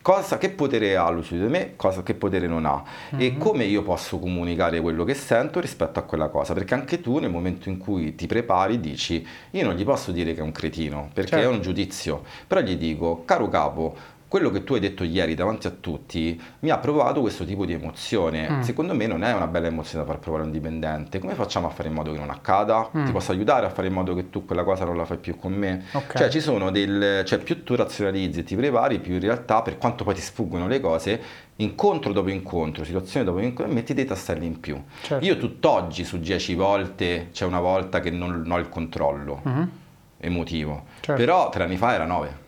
cosa, 0.00 0.36
che 0.36 0.50
potere 0.50 0.96
ha 0.96 1.08
lui 1.10 1.22
su 1.22 1.34
di 1.34 1.40
me, 1.46 1.72
cosa, 1.76 2.02
che 2.02 2.14
potere 2.14 2.46
non 2.46 2.66
ha 2.66 2.82
e 3.16 3.38
come 3.38 3.64
io 3.64 3.82
posso 3.82 4.18
comunicare 4.18 4.80
quello 4.82 5.02
che 5.04 5.14
sento 5.14 5.60
rispetto 5.60 5.98
a 5.98 6.02
quella 6.02 6.28
cosa, 6.28 6.52
perché 6.52 6.74
anche 6.74 7.00
tu 7.00 7.18
nel 7.18 7.30
momento 7.30 7.70
in 7.70 7.78
cui 7.78 8.14
ti 8.14 8.26
prepari 8.26 8.80
dici 8.80 9.26
io 9.50 9.64
non 9.64 9.74
gli 9.74 9.84
posso 9.84 10.10
dire 10.12 10.34
che 10.34 10.40
è 10.40 10.42
un 10.42 10.52
cretino, 10.52 11.08
perché 11.12 11.30
Certo. 11.30 11.50
è 11.50 11.50
un 11.50 11.60
giudizio, 11.62 12.22
però 12.46 12.60
gli 12.60 12.76
dico 12.76 13.22
caro 13.24 13.48
capo, 13.48 13.94
quello 14.34 14.50
che 14.50 14.64
tu 14.64 14.74
hai 14.74 14.80
detto 14.80 15.04
ieri 15.04 15.36
davanti 15.36 15.68
a 15.68 15.70
tutti 15.70 16.40
mi 16.60 16.70
ha 16.70 16.78
provato 16.78 17.20
questo 17.20 17.44
tipo 17.44 17.64
di 17.64 17.72
emozione. 17.72 18.50
Mm. 18.50 18.60
Secondo 18.62 18.92
me 18.92 19.06
non 19.06 19.22
è 19.22 19.32
una 19.32 19.46
bella 19.46 19.68
emozione 19.68 20.04
da 20.04 20.10
far 20.10 20.18
provare 20.20 20.42
a 20.42 20.46
un 20.46 20.50
dipendente. 20.50 21.20
Come 21.20 21.34
facciamo 21.34 21.68
a 21.68 21.70
fare 21.70 21.86
in 21.88 21.94
modo 21.94 22.10
che 22.10 22.18
non 22.18 22.30
accada? 22.30 22.90
Mm. 22.96 23.04
Ti 23.04 23.12
posso 23.12 23.30
aiutare 23.30 23.64
a 23.66 23.70
fare 23.70 23.86
in 23.86 23.92
modo 23.92 24.12
che 24.16 24.30
tu 24.30 24.44
quella 24.44 24.64
cosa 24.64 24.84
non 24.84 24.96
la 24.96 25.04
fai 25.04 25.18
più 25.18 25.36
con 25.36 25.52
me? 25.52 25.84
Ok. 25.92 26.16
Cioè 26.18 26.28
ci 26.30 26.40
sono 26.40 26.72
del... 26.72 27.22
cioè 27.24 27.38
più 27.38 27.62
tu 27.62 27.76
razionalizzi 27.76 28.40
e 28.40 28.42
ti 28.42 28.56
prepari, 28.56 28.98
più 28.98 29.12
in 29.14 29.20
realtà 29.20 29.62
per 29.62 29.78
quanto 29.78 30.02
poi 30.02 30.14
ti 30.14 30.20
sfuggono 30.20 30.66
le 30.66 30.80
cose, 30.80 31.20
incontro 31.54 32.12
dopo 32.12 32.28
incontro, 32.28 32.82
situazione 32.82 33.24
dopo 33.24 33.38
incontro, 33.38 33.72
metti 33.72 33.94
dei 33.94 34.04
tasselli 34.04 34.46
in 34.46 34.58
più. 34.58 34.82
Certo. 35.02 35.24
Io 35.24 35.36
tutt'oggi 35.38 36.02
su 36.02 36.18
10 36.18 36.56
volte 36.56 37.28
c'è 37.30 37.44
una 37.44 37.60
volta 37.60 38.00
che 38.00 38.10
non 38.10 38.44
ho 38.50 38.58
il 38.58 38.68
controllo 38.68 39.42
Mhm. 39.44 39.70
emotivo, 40.18 40.86
Certo. 40.98 41.20
però 41.20 41.50
tre 41.50 41.62
anni 41.62 41.76
fa 41.76 41.94
era 41.94 42.04
9. 42.04 42.42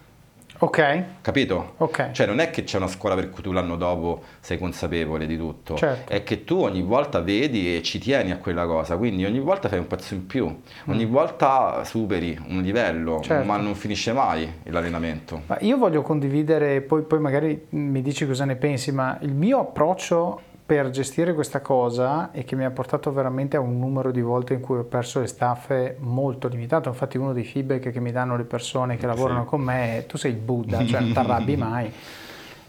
Ok, 0.59 1.05
Capito? 1.21 1.75
ok. 1.79 2.13
Cioè 2.13 2.27
non 2.27 2.39
è 2.41 2.51
che 2.51 2.65
c'è 2.65 2.79
una 2.79 2.87
scuola 2.89 3.15
per 3.15 3.31
cui 3.31 3.43
tu 3.43 3.53
l'anno 3.53 3.77
dopo 3.77 4.23
sei 4.41 4.59
consapevole 4.59 5.27
di 5.27 5.37
tutto, 5.37 5.75
Certo. 5.77 6.11
è 6.13 6.23
che 6.23 6.45
tu 6.45 6.61
ogni 6.63 6.83
volta 6.83 7.21
vedi 7.21 7.77
e 7.77 7.83
ci 7.83 7.99
tieni 7.99 8.31
a 8.33 8.39
quella 8.39 8.65
cosa, 8.67 8.97
quindi 8.97 9.25
ogni 9.25 9.41
volta 9.41 9.69
fai 9.69 9.79
un 9.79 9.87
pezzo 9.87 10.15
in 10.15 10.27
più, 10.27 10.61
ogni 10.87 11.05
volta 11.05 11.85
superi 11.85 12.39
un 12.49 12.63
livello, 12.63 13.17
Mm. 13.19 13.23
Certo. 13.23 13.47
ma 13.47 13.57
non 13.57 13.75
finisce 13.75 14.13
mai 14.13 14.51
l'allenamento. 14.65 15.43
Ma 15.47 15.59
io 15.61 15.77
voglio 15.77 16.03
condividere, 16.03 16.81
poi, 16.81 17.03
poi 17.03 17.21
magari 17.21 17.67
mi 17.71 18.01
dici 18.03 18.27
cosa 18.27 18.45
ne 18.45 18.57
pensi, 18.57 18.93
ma 18.93 19.19
il 19.23 19.33
mio 19.35 19.61
approccio 19.61 20.41
per 20.67 20.91
gestire 20.91 21.33
questa 21.33 21.61
cosa 21.61 22.33
e 22.33 22.43
che 22.45 22.57
mi 22.57 22.64
ha 22.64 22.71
portato 22.73 23.12
veramente 23.12 23.57
a 23.57 23.61
un 23.61 23.79
numero 23.79 24.11
di 24.11 24.21
volte 24.21 24.53
in 24.55 24.61
cui 24.61 24.79
ho 24.79 24.83
perso 24.83 25.21
le 25.21 25.29
staffe 25.29 25.97
molto 26.01 26.49
limitato. 26.49 26.89
Infatti, 26.89 27.17
uno 27.19 27.33
dei 27.33 27.45
feedback 27.45 27.91
che 27.93 28.01
mi 28.01 28.11
danno 28.11 28.37
le 28.37 28.43
persone 28.43 28.97
che 28.97 29.07
lavorano 29.07 29.43
Sì. 29.43 29.47
con 29.49 29.61
me 29.61 29.99
è 29.99 30.07
tu 30.07 30.17
sei 30.17 30.33
il 30.33 30.39
Buddha, 30.39 30.85
cioè 30.85 31.01
non 31.01 31.12
ti 31.12 31.19
arrabbi 31.19 31.55
mai. 31.57 31.93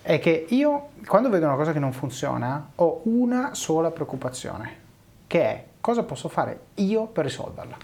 È 0.04 0.20
che 0.20 0.46
io, 0.50 0.90
quando 1.08 1.30
vedo 1.30 1.48
una 1.48 1.56
cosa 1.56 1.74
che 1.74 1.80
non 1.80 1.92
funziona, 1.92 2.70
ho 2.76 3.02
una 3.06 3.56
sola 3.56 3.90
preoccupazione, 3.90 4.72
che 5.26 5.42
è 5.42 5.64
cosa 5.82 6.04
posso 6.04 6.30
fare 6.30 6.60
io 6.76 7.08
per 7.08 7.24
risolverla. 7.26 7.76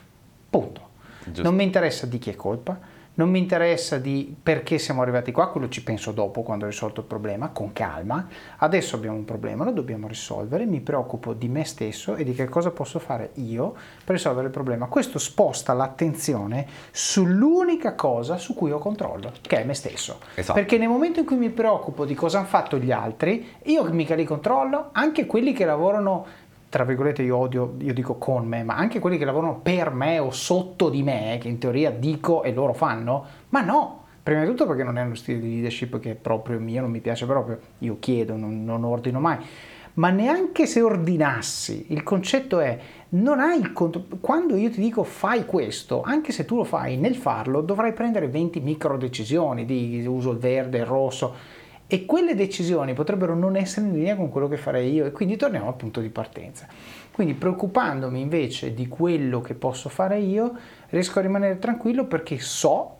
Punto. 0.49 0.81
Giusto. 1.25 1.41
Non 1.41 1.55
mi 1.55 1.63
interessa 1.63 2.05
di 2.05 2.19
chi 2.19 2.29
è 2.29 2.35
colpa, 2.35 2.77
non 3.15 3.29
mi 3.29 3.39
interessa 3.39 3.97
di 3.97 4.35
perché 4.41 4.79
siamo 4.79 5.01
arrivati 5.01 5.31
qua, 5.31 5.49
quello 5.49 5.69
ci 5.69 5.83
penso 5.83 6.11
dopo 6.11 6.41
quando 6.41 6.65
ho 6.65 6.67
risolto 6.67 7.01
il 7.01 7.05
problema, 7.05 7.49
con 7.49 7.71
calma. 7.71 8.27
Adesso 8.57 8.95
abbiamo 8.95 9.17
un 9.17 9.25
problema, 9.25 9.63
lo 9.63 9.71
dobbiamo 9.71 10.07
risolvere, 10.07 10.65
mi 10.65 10.79
preoccupo 10.79 11.33
di 11.33 11.47
me 11.47 11.63
stesso 11.63 12.15
e 12.15 12.23
di 12.23 12.33
che 12.33 12.49
cosa 12.49 12.71
posso 12.71 12.97
fare 12.97 13.31
io 13.35 13.75
per 14.03 14.15
risolvere 14.15 14.47
il 14.47 14.53
problema. 14.53 14.87
Questo 14.87 15.19
sposta 15.19 15.73
l'attenzione 15.73 16.65
sull'unica 16.91 17.93
cosa 17.93 18.37
su 18.37 18.55
cui 18.55 18.71
ho 18.71 18.79
controllo, 18.79 19.31
che 19.41 19.61
è 19.61 19.63
me 19.63 19.75
stesso. 19.75 20.19
Esatto. 20.33 20.57
Perché 20.57 20.77
nel 20.77 20.89
momento 20.89 21.19
in 21.19 21.25
cui 21.25 21.37
mi 21.37 21.49
preoccupo 21.49 22.05
di 22.05 22.15
cosa 22.15 22.39
hanno 22.39 22.47
fatto 22.47 22.77
gli 22.77 22.91
altri, 22.91 23.47
io 23.65 23.83
mica 23.91 24.15
li 24.15 24.25
controllo, 24.25 24.89
anche 24.91 25.27
quelli 25.27 25.53
che 25.53 25.65
lavorano 25.65 26.25
tra 26.73 26.85
virgolette 26.85 27.21
io 27.21 27.37
odio, 27.37 27.75
io 27.81 27.93
dico 27.93 28.15
con 28.15 28.47
me, 28.47 28.63
ma 28.63 28.75
anche 28.75 28.97
quelli 28.97 29.19
che 29.19 29.25
lavorano 29.25 29.59
per 29.61 29.91
me 29.91 30.17
o 30.17 30.31
sotto 30.31 30.89
di 30.89 31.03
me, 31.03 31.37
che 31.39 31.47
in 31.47 31.59
teoria 31.59 31.91
dico 31.91 32.41
e 32.41 32.51
loro 32.51 32.73
fanno, 32.73 33.25
ma 33.49 33.61
no, 33.61 34.05
prima 34.23 34.41
di 34.41 34.47
tutto 34.47 34.65
perché 34.65 34.81
non 34.81 34.97
è 34.97 35.03
uno 35.03 35.13
stile 35.13 35.39
di 35.39 35.51
leadership 35.51 35.99
che 35.99 36.13
è 36.13 36.15
proprio 36.15 36.57
mio, 36.57 36.81
non 36.81 36.89
mi 36.89 36.99
piace 36.99 37.27
proprio, 37.27 37.59
io 37.77 37.97
chiedo, 37.99 38.35
non, 38.35 38.65
non 38.65 38.85
ordino 38.85 39.19
mai, 39.19 39.37
ma 39.95 40.09
neanche 40.09 40.65
se 40.65 40.81
ordinassi, 40.81 41.85
il 41.89 42.01
concetto 42.01 42.59
è 42.59 42.79
non 43.09 43.39
hai 43.39 43.59
il 43.59 43.71
controllo. 43.71 44.17
Quando 44.19 44.55
io 44.55 44.71
ti 44.71 44.81
dico 44.81 45.03
fai 45.03 45.45
questo, 45.45 46.01
anche 46.01 46.31
se 46.31 46.43
tu 46.43 46.55
lo 46.55 46.63
fai, 46.63 46.97
nel 46.97 47.15
farlo 47.15 47.61
dovrai 47.61 47.93
prendere 47.93 48.27
20 48.27 48.59
micro 48.61 48.97
decisioni 48.97 49.65
di 49.65 50.03
uso 50.07 50.31
il 50.31 50.39
verde, 50.39 50.79
il 50.79 50.85
rosso 50.85 51.61
e 51.93 52.07
quelle 52.07 52.33
decisioni 52.33 52.95
potrebbero 52.95 53.35
non 53.35 53.55
essere 53.55 53.85
in 53.85 53.93
linea 53.93 54.15
con 54.15 54.31
quello 54.31 54.47
che 54.47 54.57
farei 54.57 54.91
io. 54.91 55.05
E 55.05 55.11
quindi 55.11 55.35
torniamo 55.35 55.67
al 55.67 55.75
punto 55.75 56.01
di 56.01 56.09
partenza. 56.09 56.65
Quindi 57.11 57.35
preoccupandomi 57.35 58.19
invece 58.19 58.73
di 58.73 58.87
quello 58.87 59.41
che 59.41 59.53
posso 59.53 59.89
fare 59.89 60.17
io, 60.17 60.53
riesco 60.89 61.19
a 61.19 61.21
rimanere 61.21 61.59
tranquillo 61.59 62.05
perché 62.05 62.39
so 62.39 62.95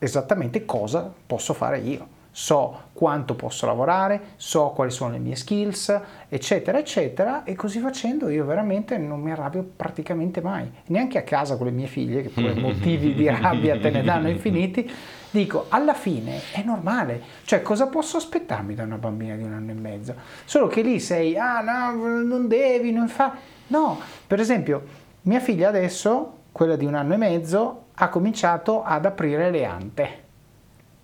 esattamente 0.00 0.64
cosa 0.64 1.08
posso 1.24 1.52
fare 1.52 1.78
io. 1.78 2.04
So 2.32 2.76
quanto 2.92 3.36
posso 3.36 3.64
lavorare, 3.66 4.20
so 4.34 4.70
quali 4.70 4.90
sono 4.90 5.12
le 5.12 5.18
mie 5.18 5.36
skills, 5.36 6.00
eccetera, 6.28 6.80
eccetera, 6.80 7.44
e 7.44 7.54
così 7.54 7.78
facendo 7.78 8.28
io 8.28 8.44
veramente 8.44 8.98
non 8.98 9.20
mi 9.20 9.30
arrabbio 9.30 9.70
praticamente 9.76 10.40
mai, 10.40 10.68
neanche 10.86 11.18
a 11.18 11.22
casa 11.22 11.56
con 11.56 11.66
le 11.66 11.72
mie 11.72 11.86
figlie, 11.86 12.22
che 12.22 12.30
pure 12.30 12.54
motivi 12.58 13.14
di 13.14 13.28
rabbia 13.28 13.78
te 13.78 13.90
ne 13.90 14.02
danno 14.02 14.28
infiniti, 14.28 14.90
dico, 15.32 15.66
alla 15.68 15.94
fine 15.94 16.40
è 16.52 16.62
normale, 16.62 17.20
cioè 17.44 17.62
cosa 17.62 17.88
posso 17.88 18.16
aspettarmi 18.16 18.74
da 18.74 18.84
una 18.84 18.98
bambina 18.98 19.34
di 19.34 19.42
un 19.42 19.52
anno 19.52 19.72
e 19.72 19.74
mezzo? 19.74 20.14
Solo 20.44 20.68
che 20.68 20.82
lì 20.82 21.00
sei, 21.00 21.36
ah 21.36 21.60
no, 21.60 22.22
non 22.22 22.46
devi, 22.46 22.92
non 22.92 23.08
fa... 23.08 23.34
No, 23.68 23.98
per 24.26 24.38
esempio, 24.38 24.82
mia 25.22 25.40
figlia 25.40 25.68
adesso, 25.68 26.38
quella 26.52 26.76
di 26.76 26.84
un 26.84 26.94
anno 26.94 27.14
e 27.14 27.16
mezzo, 27.16 27.84
ha 27.94 28.08
cominciato 28.08 28.84
ad 28.84 29.04
aprire 29.04 29.50
le 29.50 29.64
ante 29.64 30.20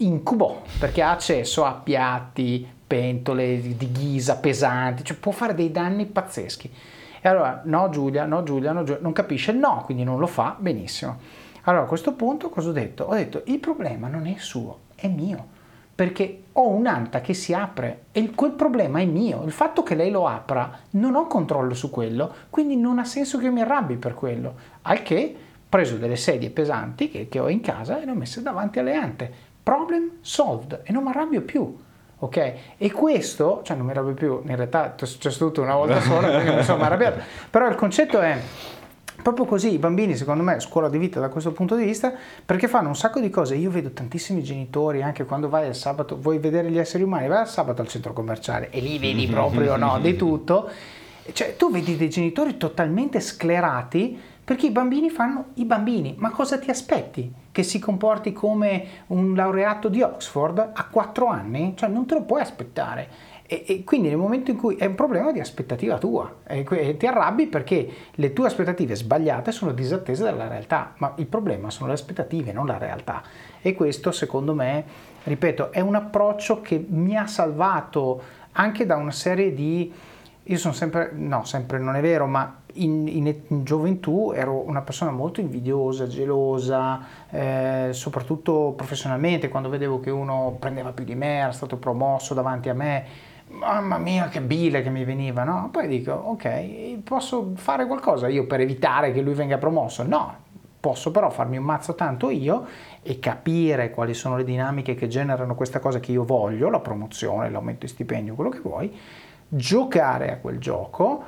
incubo 0.01 0.62
perché 0.79 1.03
ha 1.03 1.11
accesso 1.11 1.64
a 1.64 1.72
piatti, 1.72 2.66
pentole 2.87 3.61
di 3.61 3.93
ghisa 3.93 4.37
pesanti, 4.37 5.05
cioè 5.05 5.16
può 5.16 5.33
fare 5.33 5.55
dei 5.55 5.70
danni 5.70 6.07
pazzeschi. 6.07 6.72
E 7.20 7.29
allora, 7.29 7.62
no 7.64 7.89
Giulia, 7.91 8.24
no 8.24 8.43
Giulia, 8.43 8.72
no 8.72 8.85
Giulia, 8.85 9.03
non 9.03 9.12
capisce 9.12 9.51
il 9.51 9.59
no, 9.59 9.83
quindi 9.85 10.05
non 10.05 10.18
lo 10.18 10.26
fa, 10.26 10.55
benissimo. 10.59 11.18
Allora 11.69 11.85
a 11.85 11.87
questo 11.87 12.14
punto 12.14 12.49
cosa 12.49 12.71
ho 12.71 12.73
detto? 12.73 13.05
Ho 13.05 13.14
detto 13.14 13.43
il 13.45 13.59
problema 13.59 14.09
non 14.09 14.27
è 14.27 14.37
suo, 14.39 14.79
è 14.95 15.07
mio, 15.07 15.47
perché 15.95 16.45
ho 16.53 16.69
un'anta 16.71 17.21
che 17.21 17.35
si 17.35 17.53
apre 17.53 18.05
e 18.11 18.31
quel 18.31 18.53
problema 18.53 19.01
è 19.01 19.05
mio. 19.05 19.43
Il 19.45 19.53
fatto 19.53 19.83
che 19.83 19.95
lei 19.95 20.11
lo 20.11 20.27
apra 20.27 20.79
non 20.93 21.14
ho 21.14 21.27
controllo 21.27 21.75
su 21.75 21.91
quello, 21.91 22.33
quindi 22.49 22.75
non 22.75 22.99
ha 22.99 23.05
senso 23.05 23.37
che 23.37 23.45
io 23.45 23.53
mi 23.53 23.61
arrabbi 23.61 23.97
per 23.97 24.14
quello. 24.14 24.55
Al 24.83 25.03
che 25.03 25.37
ho 25.37 25.66
preso 25.69 25.97
delle 25.97 26.16
sedie 26.16 26.49
pesanti 26.49 27.11
che, 27.11 27.29
che 27.29 27.39
ho 27.39 27.51
in 27.51 27.61
casa 27.61 28.01
e 28.01 28.07
le 28.07 28.12
ho 28.12 28.14
messe 28.14 28.41
davanti 28.41 28.79
alle 28.79 28.95
ante 28.95 29.31
problem 29.62 30.12
solved 30.23 30.81
e 30.85 30.91
non 30.91 31.03
mi 31.03 31.11
arrabbio 31.11 31.43
più. 31.43 31.77
Ok? 32.21 32.53
E 32.79 32.91
questo, 32.93 33.61
cioè 33.62 33.77
non 33.77 33.85
mi 33.85 33.93
arrabbio 33.93 34.14
più, 34.14 34.41
in 34.43 34.57
realtà 34.57 34.95
è 34.95 35.05
successo 35.05 35.45
tutto 35.45 35.61
una 35.61 35.75
volta 35.75 36.01
sola 36.01 36.29
perché 36.29 36.51
mi 36.51 36.62
sono 36.64 36.83
arrabbiato, 36.83 37.21
però 37.51 37.69
il 37.69 37.75
concetto 37.75 38.21
è 38.21 38.41
proprio 39.21 39.45
così, 39.45 39.73
i 39.73 39.79
bambini 39.79 40.16
secondo 40.16 40.43
me 40.43 40.61
scuola 40.61 40.89
di 40.89 40.99
vita 40.99 41.21
da 41.21 41.29
questo 41.29 41.53
punto 41.53 41.77
di 41.77 41.85
vista 41.85 42.12
perché 42.45 42.69
fanno 42.69 42.89
un 42.89 42.97
sacco 42.97 43.21
di 43.21 43.31
cose, 43.31 43.57
io 43.57 43.71
vedo 43.71 43.91
tantissimi 43.91 44.43
genitori 44.43 45.03
anche 45.03 45.25
quando 45.25 45.49
vai 45.49 45.66
al 45.66 45.75
sabato, 45.75 46.19
vuoi 46.19 46.39
vedere 46.39 46.71
gli 46.71 46.79
esseri 46.79 47.03
umani, 47.03 47.29
vai 47.29 47.39
al 47.39 47.49
sabato 47.49 47.83
al 47.83 47.89
centro 47.89 48.12
commerciale 48.12 48.71
e 48.71 48.81
lì 48.81 48.99
vedi 48.99 49.27
proprio 49.31 49.77
no, 49.77 49.99
di 50.01 50.14
tutto, 50.16 50.71
cioè 51.33 51.57
tu 51.57 51.71
vedi 51.71 51.97
dei 51.97 52.11
genitori 52.11 52.57
totalmente 52.57 53.21
sclerati 53.21 54.37
perché 54.49 54.64
i 54.64 54.71
bambini 54.71 55.11
fanno 55.11 55.49
i 55.57 55.66
bambini, 55.66 56.14
ma 56.16 56.31
cosa 56.31 56.59
ti 56.59 56.71
aspetti? 56.71 57.31
Che 57.53 57.62
si 57.62 57.79
comporti 57.79 58.33
come 58.33 58.87
un 59.09 59.35
laureato 59.35 59.91
di 59.91 60.01
Oxford 60.01 60.71
a 60.73 60.87
4 60.87 61.27
anni? 61.27 61.75
Cioè 61.77 61.91
non 61.91 62.07
te 62.07 62.14
lo 62.14 62.23
puoi 62.23 62.41
aspettare. 62.41 63.09
E, 63.51 63.65
e, 63.67 63.83
quindi 63.83 64.09
nel 64.09 64.19
momento 64.19 64.51
in 64.51 64.59
cui 64.59 64.77
è 64.77 64.85
un 64.85 64.95
problema 64.95 65.33
di 65.33 65.41
aspettativa 65.41 65.97
tua 65.97 66.41
e, 66.47 66.97
ti 66.99 67.07
arrabbi 67.07 67.47
perché 67.47 67.89
le 68.13 68.35
tue 68.35 68.47
aspettative 68.47 68.95
sbagliate 68.95 69.53
sono 69.53 69.73
disattese 69.73 70.23
dalla 70.23 70.49
realtà, 70.49 70.93
ma 70.99 71.15
il 71.17 71.25
problema 71.25 71.71
sono 71.71 71.87
le 71.87 71.95
aspettative, 71.95 72.53
non 72.53 72.67
la 72.67 72.77
realtà. 72.77 73.23
E 73.63 73.73
questo 73.73 74.13
secondo 74.13 74.53
me, 74.53 74.85
ripeto, 75.25 75.73
è 75.73 75.81
un 75.81 75.95
approccio 75.95 76.61
che 76.61 76.85
mi 76.87 77.17
ha 77.17 77.27
salvato 77.27 78.21
anche 78.53 78.85
da 78.85 78.97
una 78.97 79.13
serie 79.13 79.55
di... 79.55 79.91
Io 80.43 80.57
sono 80.59 80.75
sempre, 80.75 81.11
no, 81.15 81.45
sempre 81.45 81.79
non 81.79 81.97
è 81.97 82.03
vero, 82.03 82.27
ma 82.27 82.55
in, 82.75 83.09
in, 83.09 83.35
in, 83.49 83.65
gioventù 83.65 84.33
ero 84.35 84.67
una 84.67 84.83
persona 84.83 85.11
molto 85.11 85.41
invidiosa, 85.41 86.07
gelosa, 86.07 87.01
eh, 87.31 87.89
soprattutto 87.93 88.75
professionalmente, 88.77 89.49
quando 89.49 89.71
vedevo 89.71 90.01
che 90.01 90.11
uno 90.11 90.57
prendeva 90.59 90.93
più 90.93 91.05
di 91.05 91.15
me, 91.15 91.39
era 91.39 91.53
stato 91.53 91.77
promosso 91.77 92.35
davanti 92.35 92.69
a 92.69 92.75
me, 92.75 93.05
mamma 93.51 93.99
mia 93.99 94.29
che 94.29 94.41
bile 94.41 94.83
che 94.83 94.91
mi 94.91 95.05
veniva, 95.05 95.45
no? 95.45 95.69
Poi 95.71 95.87
dico, 95.89 96.13
ok, 96.13 96.99
posso 97.05 97.53
fare 97.55 97.87
qualcosa 97.87 98.29
io 98.29 98.47
per 98.47 98.61
evitare 98.61 99.13
che 99.13 99.21
lui 99.21 99.35
venga 99.35 99.59
promosso? 99.59 100.03
No, 100.03 100.35
posso 100.81 101.11
però 101.11 101.31
farmi 101.31 101.57
un 101.57 101.65
mazzo 101.65 101.95
tanto 101.95 102.31
io 102.31 102.67
e 103.03 103.19
capire 103.19 103.91
quali 103.91 104.15
sono 104.15 104.37
le 104.37 104.45
dinamiche 104.45 104.95
che 104.95 105.09
generano 105.09 105.55
questa 105.55 105.81
cosa 105.81 105.99
che 106.01 106.13
io 106.13 106.25
voglio, 106.25 106.69
la 106.69 106.81
promozione, 106.81 107.51
l'aumento 107.51 107.87
di 107.87 107.93
stipendio, 107.93 108.35
quello 108.35 108.51
che 108.51 108.61
vuoi, 108.61 108.97
giocare 109.49 110.33
a 110.33 110.37
quel 110.37 110.59
gioco 110.59 111.25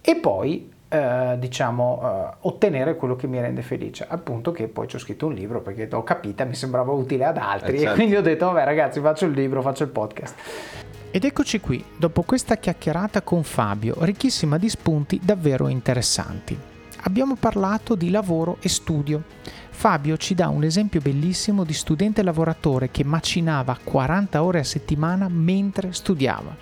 e 0.00 0.16
poi 0.16 0.70
eh, 0.88 1.36
diciamo, 1.38 2.00
eh, 2.02 2.36
ottenere 2.40 2.94
quello 2.94 3.16
che 3.16 3.26
mi 3.26 3.40
rende 3.40 3.62
felice. 3.62 4.06
Al 4.08 4.20
punto 4.20 4.52
che 4.52 4.68
poi 4.68 4.86
ci 4.86 4.96
ho 4.96 4.98
scritto 4.98 5.26
un 5.26 5.32
libro 5.32 5.60
perché 5.60 5.88
l'ho 5.90 6.04
capita, 6.04 6.44
mi 6.44 6.54
sembrava 6.54 6.92
utile 6.92 7.24
ad 7.24 7.36
altri 7.36 7.76
eh 7.76 7.78
certo. 7.78 7.92
e 7.92 7.94
quindi 7.94 8.16
ho 8.16 8.22
detto, 8.22 8.46
vabbè 8.46 8.64
ragazzi, 8.64 9.00
faccio 9.00 9.24
il 9.24 9.32
libro, 9.32 9.60
faccio 9.62 9.82
il 9.82 9.90
podcast. 9.90 10.93
Ed 11.14 11.24
eccoci 11.24 11.60
qui, 11.60 11.84
dopo 11.96 12.22
questa 12.22 12.56
chiacchierata 12.56 13.22
con 13.22 13.44
Fabio, 13.44 13.94
ricchissima 14.00 14.58
di 14.58 14.68
spunti 14.68 15.20
davvero 15.22 15.68
interessanti. 15.68 16.58
Abbiamo 17.02 17.36
parlato 17.36 17.94
di 17.94 18.10
lavoro 18.10 18.56
e 18.60 18.68
studio. 18.68 19.22
Fabio 19.70 20.16
ci 20.16 20.34
dà 20.34 20.48
un 20.48 20.64
esempio 20.64 21.00
bellissimo 21.00 21.62
di 21.62 21.72
studente 21.72 22.24
lavoratore 22.24 22.90
che 22.90 23.04
macinava 23.04 23.78
40 23.80 24.42
ore 24.42 24.58
a 24.58 24.64
settimana 24.64 25.28
mentre 25.28 25.92
studiava. 25.92 26.56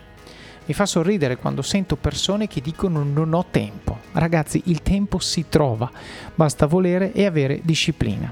Mi 0.66 0.74
fa 0.74 0.84
sorridere 0.84 1.38
quando 1.38 1.62
sento 1.62 1.96
persone 1.96 2.46
che 2.46 2.60
dicono 2.60 3.02
non 3.04 3.32
ho 3.32 3.46
tempo. 3.50 4.00
Ragazzi, 4.12 4.64
il 4.66 4.82
tempo 4.82 5.18
si 5.18 5.46
trova, 5.48 5.90
basta 6.34 6.66
volere 6.66 7.12
e 7.14 7.24
avere 7.24 7.60
disciplina. 7.62 8.30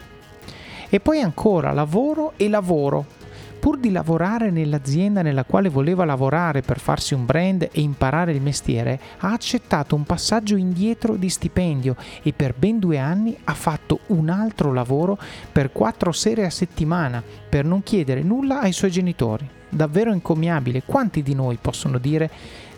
E 0.87 1.01
poi 1.01 1.23
ancora 1.23 1.73
lavoro 1.73 2.35
e 2.37 2.51
lavoro. 2.51 3.20
Pur 3.61 3.79
di 3.79 3.93
lavorare 3.93 4.51
nell'azienda 4.51 5.21
nella 5.21 5.45
quale 5.45 5.69
voleva 5.69 6.07
lavorare 6.07 6.63
per 6.63 6.81
farsi 6.81 7.13
un 7.13 7.27
brand 7.27 7.69
e 7.71 7.81
imparare 7.83 8.33
il 8.33 8.41
mestiere, 8.41 8.99
ha 9.19 9.33
accettato 9.33 9.95
un 9.95 10.05
passaggio 10.05 10.57
indietro 10.57 11.15
di 11.15 11.29
stipendio 11.29 11.95
e 12.23 12.33
per 12.33 12.55
ben 12.57 12.79
due 12.79 12.97
anni 12.97 13.37
ha 13.45 13.55
fatto 13.55 14.01
un 14.07 14.31
altro 14.31 14.73
lavoro 14.73 15.19
per 15.53 15.73
quattro 15.73 16.11
sere 16.11 16.47
a 16.47 16.51
settimana 16.51 17.23
per 17.49 17.67
non 17.67 17.83
chiedere 17.83 18.23
nulla 18.23 18.61
ai 18.61 18.73
suoi 18.73 18.91
genitori 18.91 19.47
davvero 19.71 20.13
incommiabile. 20.13 20.83
Quanti 20.85 21.23
di 21.23 21.35
noi 21.35 21.59
possono 21.61 21.99
dire 21.99 22.31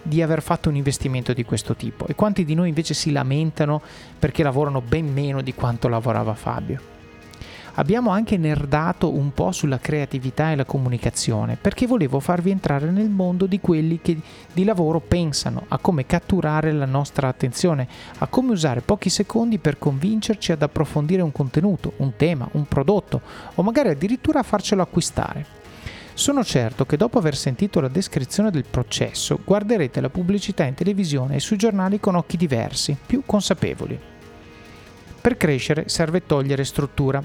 di 0.02 0.20
aver 0.20 0.42
fatto 0.42 0.68
un 0.68 0.76
investimento 0.76 1.32
di 1.32 1.44
questo 1.44 1.74
tipo 1.74 2.06
e 2.06 2.14
quanti 2.14 2.44
di 2.44 2.54
noi 2.54 2.68
invece 2.68 2.92
si 2.92 3.12
lamentano 3.12 3.80
perché 4.18 4.42
lavorano 4.42 4.80
ben 4.80 5.10
meno 5.12 5.42
di 5.42 5.54
quanto 5.54 5.88
lavorava 5.88 6.34
Fabio? 6.34 6.91
Abbiamo 7.76 8.10
anche 8.10 8.36
nerdato 8.36 9.10
un 9.10 9.32
po' 9.32 9.50
sulla 9.50 9.78
creatività 9.78 10.52
e 10.52 10.56
la 10.56 10.66
comunicazione 10.66 11.56
perché 11.58 11.86
volevo 11.86 12.20
farvi 12.20 12.50
entrare 12.50 12.90
nel 12.90 13.08
mondo 13.08 13.46
di 13.46 13.60
quelli 13.60 13.98
che 14.02 14.18
di 14.52 14.64
lavoro 14.64 15.00
pensano 15.00 15.64
a 15.68 15.78
come 15.78 16.04
catturare 16.04 16.70
la 16.72 16.84
nostra 16.84 17.28
attenzione, 17.28 17.88
a 18.18 18.26
come 18.26 18.52
usare 18.52 18.82
pochi 18.82 19.08
secondi 19.08 19.56
per 19.56 19.78
convincerci 19.78 20.52
ad 20.52 20.60
approfondire 20.60 21.22
un 21.22 21.32
contenuto, 21.32 21.94
un 21.96 22.14
tema, 22.16 22.46
un 22.52 22.66
prodotto 22.66 23.22
o 23.54 23.62
magari 23.62 23.88
addirittura 23.88 24.40
a 24.40 24.44
farcelo 24.44 24.82
acquistare. 24.82 25.60
Sono 26.12 26.44
certo 26.44 26.84
che 26.84 26.98
dopo 26.98 27.16
aver 27.16 27.34
sentito 27.34 27.80
la 27.80 27.88
descrizione 27.88 28.50
del 28.50 28.66
processo 28.68 29.38
guarderete 29.42 30.02
la 30.02 30.10
pubblicità 30.10 30.64
in 30.64 30.74
televisione 30.74 31.36
e 31.36 31.40
sui 31.40 31.56
giornali 31.56 31.98
con 31.98 32.16
occhi 32.16 32.36
diversi, 32.36 32.94
più 33.06 33.22
consapevoli. 33.24 33.98
Per 35.22 35.36
crescere 35.36 35.88
serve 35.88 36.26
togliere 36.26 36.64
struttura. 36.64 37.24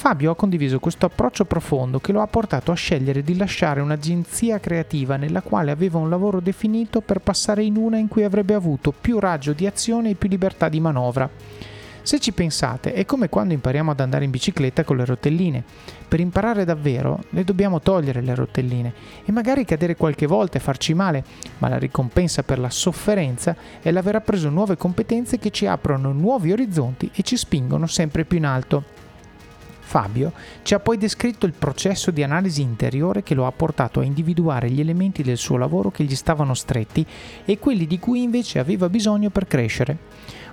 Fabio 0.00 0.30
ha 0.30 0.34
condiviso 0.34 0.80
questo 0.80 1.04
approccio 1.04 1.44
profondo 1.44 2.00
che 2.00 2.12
lo 2.12 2.22
ha 2.22 2.26
portato 2.26 2.72
a 2.72 2.74
scegliere 2.74 3.22
di 3.22 3.36
lasciare 3.36 3.82
un'agenzia 3.82 4.58
creativa 4.58 5.16
nella 5.16 5.42
quale 5.42 5.70
aveva 5.70 5.98
un 5.98 6.08
lavoro 6.08 6.40
definito 6.40 7.02
per 7.02 7.18
passare 7.20 7.64
in 7.64 7.76
una 7.76 7.98
in 7.98 8.08
cui 8.08 8.24
avrebbe 8.24 8.54
avuto 8.54 8.94
più 8.98 9.18
raggio 9.18 9.52
di 9.52 9.66
azione 9.66 10.08
e 10.08 10.14
più 10.14 10.30
libertà 10.30 10.70
di 10.70 10.80
manovra. 10.80 11.28
Se 12.00 12.18
ci 12.18 12.32
pensate, 12.32 12.94
è 12.94 13.04
come 13.04 13.28
quando 13.28 13.52
impariamo 13.52 13.90
ad 13.90 14.00
andare 14.00 14.24
in 14.24 14.30
bicicletta 14.30 14.84
con 14.84 14.96
le 14.96 15.04
rotelline. 15.04 15.62
Per 16.08 16.18
imparare 16.18 16.64
davvero, 16.64 17.24
ne 17.28 17.44
dobbiamo 17.44 17.82
togliere 17.82 18.22
le 18.22 18.34
rotelline 18.34 18.94
e 19.26 19.32
magari 19.32 19.66
cadere 19.66 19.96
qualche 19.96 20.24
volta 20.24 20.56
e 20.56 20.62
farci 20.62 20.94
male, 20.94 21.22
ma 21.58 21.68
la 21.68 21.76
ricompensa 21.76 22.42
per 22.42 22.58
la 22.58 22.70
sofferenza 22.70 23.54
è 23.82 23.90
l'aver 23.90 24.14
appreso 24.14 24.48
nuove 24.48 24.78
competenze 24.78 25.38
che 25.38 25.50
ci 25.50 25.66
aprono 25.66 26.10
nuovi 26.12 26.52
orizzonti 26.52 27.10
e 27.14 27.20
ci 27.20 27.36
spingono 27.36 27.86
sempre 27.86 28.24
più 28.24 28.38
in 28.38 28.46
alto. 28.46 28.99
Fabio 29.90 30.32
ci 30.62 30.74
ha 30.74 30.78
poi 30.78 30.96
descritto 30.96 31.46
il 31.46 31.52
processo 31.52 32.12
di 32.12 32.22
analisi 32.22 32.62
interiore 32.62 33.24
che 33.24 33.34
lo 33.34 33.44
ha 33.44 33.50
portato 33.50 33.98
a 33.98 34.04
individuare 34.04 34.70
gli 34.70 34.78
elementi 34.78 35.24
del 35.24 35.36
suo 35.36 35.56
lavoro 35.56 35.90
che 35.90 36.04
gli 36.04 36.14
stavano 36.14 36.54
stretti 36.54 37.04
e 37.44 37.58
quelli 37.58 37.88
di 37.88 37.98
cui 37.98 38.22
invece 38.22 38.60
aveva 38.60 38.88
bisogno 38.88 39.30
per 39.30 39.48
crescere. 39.48 39.98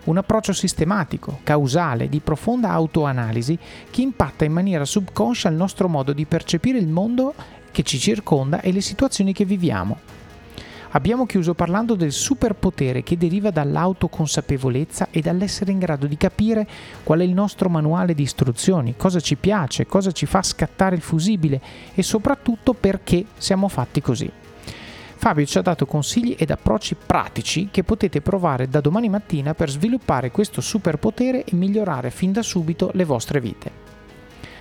Un 0.06 0.18
approccio 0.18 0.54
sistematico, 0.54 1.42
causale, 1.44 2.10
di 2.10 2.20
profonda 2.20 2.72
autoanalisi 2.72 3.60
che 3.92 4.02
impatta 4.02 4.44
in 4.44 4.54
maniera 4.54 4.86
subconscia 4.86 5.50
il 5.50 5.56
nostro 5.56 5.88
modo 5.88 6.14
di 6.14 6.26
percepire 6.26 6.80
il 6.80 6.88
mondo 6.88 7.36
che 7.70 7.84
ci 7.84 8.00
circonda 8.00 8.62
e 8.62 8.72
le 8.72 8.82
situazioni 8.82 9.34
che 9.34 9.46
viviamo. 9.46 10.17
Abbiamo 10.92 11.26
chiuso 11.26 11.54
parlando 11.54 11.96
del 11.96 12.14
superpotere 12.14 13.04
che 13.04 13.18
deriva 13.18 13.52
dall'autoconsapevolezza 13.52 15.10
e 15.12 15.20
dall'essere 15.20 15.72
in 15.72 15.80
grado 15.80 16.08
di 16.08 16.16
capire 16.16 16.66
qual 17.04 17.20
è 17.20 17.24
il 17.24 17.34
nostro 17.34 17.68
manuale 17.68 18.14
di 18.14 18.24
istruzioni, 18.24 18.96
cosa 18.96 19.20
ci 19.20 19.36
piace, 19.36 19.86
cosa 19.86 20.12
ci 20.12 20.26
fa 20.26 20.42
scattare 20.42 20.96
il 20.96 21.02
fusibile 21.02 21.62
e 21.94 22.02
soprattutto 22.04 22.74
perché 22.74 23.26
siamo 23.38 23.68
fatti 23.68 24.02
così. 24.02 24.32
Fabio 25.20 25.46
ci 25.46 25.58
ha 25.58 25.62
dato 25.62 25.86
consigli 25.86 26.36
ed 26.38 26.52
approcci 26.52 26.96
pratici 26.96 27.70
che 27.70 27.84
potete 27.84 28.22
provare 28.22 28.70
da 28.70 28.80
domani 28.80 29.10
mattina 29.10 29.54
per 29.54 29.70
sviluppare 29.70 30.32
questo 30.32 30.62
superpotere 30.62 31.44
e 31.44 31.56
migliorare 31.56 32.12
fin 32.12 32.32
da 32.32 32.44
subito 32.44 32.92
le 32.94 33.04
vostre 33.04 33.42
vite. 33.42 33.86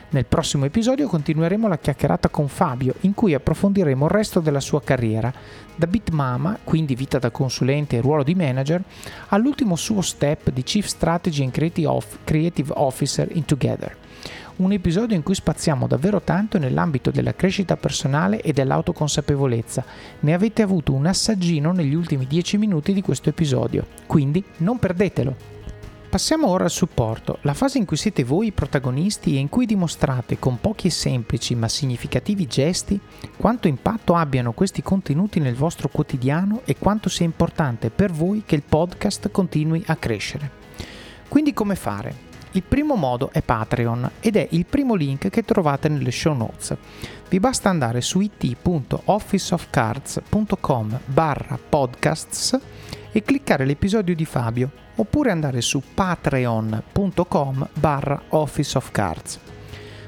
Nel 0.08 0.24
prossimo 0.24 0.64
episodio 0.64 1.08
continueremo 1.08 1.66
la 1.68 1.78
chiacchierata 1.78 2.28
con 2.28 2.48
Fabio, 2.48 2.94
in 3.00 3.12
cui 3.12 3.34
approfondiremo 3.34 4.04
il 4.04 4.10
resto 4.10 4.38
della 4.38 4.60
sua 4.60 4.80
carriera, 4.80 5.32
da 5.76 5.86
Bitmama, 5.86 6.58
quindi 6.64 6.94
vita 6.94 7.18
da 7.18 7.30
consulente 7.30 7.96
e 7.96 8.00
ruolo 8.00 8.22
di 8.22 8.34
manager, 8.34 8.82
all'ultimo 9.28 9.76
suo 9.76 10.00
step 10.00 10.50
di 10.50 10.62
Chief 10.62 10.86
Strategy 10.86 11.42
and 11.44 11.52
Creative 12.24 12.72
Officer 12.74 13.28
in 13.32 13.44
Together. 13.44 13.96
Un 14.56 14.72
episodio 14.72 15.14
in 15.14 15.22
cui 15.22 15.34
spaziamo 15.34 15.86
davvero 15.86 16.22
tanto 16.22 16.58
nell'ambito 16.58 17.10
della 17.10 17.34
crescita 17.34 17.76
personale 17.76 18.40
e 18.40 18.54
dell'autoconsapevolezza. 18.54 19.84
Ne 20.20 20.32
avete 20.32 20.62
avuto 20.62 20.94
un 20.94 21.04
assaggino 21.04 21.72
negli 21.72 21.94
ultimi 21.94 22.26
10 22.26 22.56
minuti 22.56 22.94
di 22.94 23.02
questo 23.02 23.28
episodio, 23.28 23.86
quindi 24.06 24.42
non 24.58 24.78
perdetelo! 24.78 25.55
Passiamo 26.16 26.48
ora 26.48 26.64
al 26.64 26.70
supporto, 26.70 27.40
la 27.42 27.52
fase 27.52 27.76
in 27.76 27.84
cui 27.84 27.98
siete 27.98 28.24
voi 28.24 28.46
i 28.46 28.52
protagonisti 28.52 29.36
e 29.36 29.38
in 29.38 29.50
cui 29.50 29.66
dimostrate 29.66 30.38
con 30.38 30.58
pochi 30.58 30.86
e 30.86 30.90
semplici 30.90 31.54
ma 31.54 31.68
significativi 31.68 32.46
gesti 32.46 32.98
quanto 33.36 33.68
impatto 33.68 34.14
abbiano 34.14 34.52
questi 34.52 34.80
contenuti 34.80 35.40
nel 35.40 35.54
vostro 35.54 35.90
quotidiano 35.90 36.62
e 36.64 36.78
quanto 36.78 37.10
sia 37.10 37.26
importante 37.26 37.90
per 37.90 38.12
voi 38.12 38.44
che 38.46 38.54
il 38.54 38.62
podcast 38.66 39.30
continui 39.30 39.82
a 39.88 39.96
crescere. 39.96 40.50
Quindi 41.28 41.52
come 41.52 41.74
fare? 41.74 42.24
Il 42.52 42.62
primo 42.62 42.94
modo 42.94 43.28
è 43.30 43.42
Patreon 43.42 44.12
ed 44.20 44.36
è 44.36 44.48
il 44.52 44.64
primo 44.64 44.94
link 44.94 45.28
che 45.28 45.44
trovate 45.44 45.90
nelle 45.90 46.12
show 46.12 46.34
notes. 46.34 46.74
Vi 47.28 47.38
basta 47.38 47.68
andare 47.68 48.00
su 48.00 48.20
it.officeofcards.com 48.20 51.00
barra 51.04 51.58
podcasts 51.68 52.58
e 53.16 53.22
cliccare 53.22 53.64
l'episodio 53.64 54.14
di 54.14 54.26
Fabio 54.26 54.70
oppure 54.96 55.30
andare 55.30 55.62
su 55.62 55.80
patreon.com 55.94 57.66
barra 57.72 58.20
Office 58.28 58.76
of 58.76 58.90
Cards. 58.90 59.40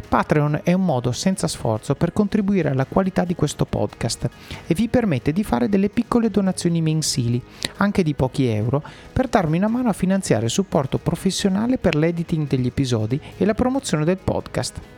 Patreon 0.06 0.60
è 0.62 0.74
un 0.74 0.84
modo 0.84 1.10
senza 1.12 1.48
sforzo 1.48 1.94
per 1.94 2.12
contribuire 2.12 2.68
alla 2.68 2.84
qualità 2.84 3.24
di 3.24 3.34
questo 3.34 3.64
podcast 3.64 4.28
e 4.66 4.74
vi 4.74 4.88
permette 4.88 5.32
di 5.32 5.42
fare 5.42 5.70
delle 5.70 5.88
piccole 5.88 6.28
donazioni 6.28 6.82
mensili, 6.82 7.42
anche 7.78 8.02
di 8.02 8.12
pochi 8.12 8.46
euro, 8.46 8.82
per 9.10 9.28
darmi 9.28 9.56
una 9.56 9.68
mano 9.68 9.88
a 9.88 9.94
finanziare 9.94 10.50
supporto 10.50 10.98
professionale 10.98 11.78
per 11.78 11.94
l'editing 11.94 12.46
degli 12.46 12.66
episodi 12.66 13.18
e 13.38 13.46
la 13.46 13.54
promozione 13.54 14.04
del 14.04 14.18
podcast. 14.18 14.97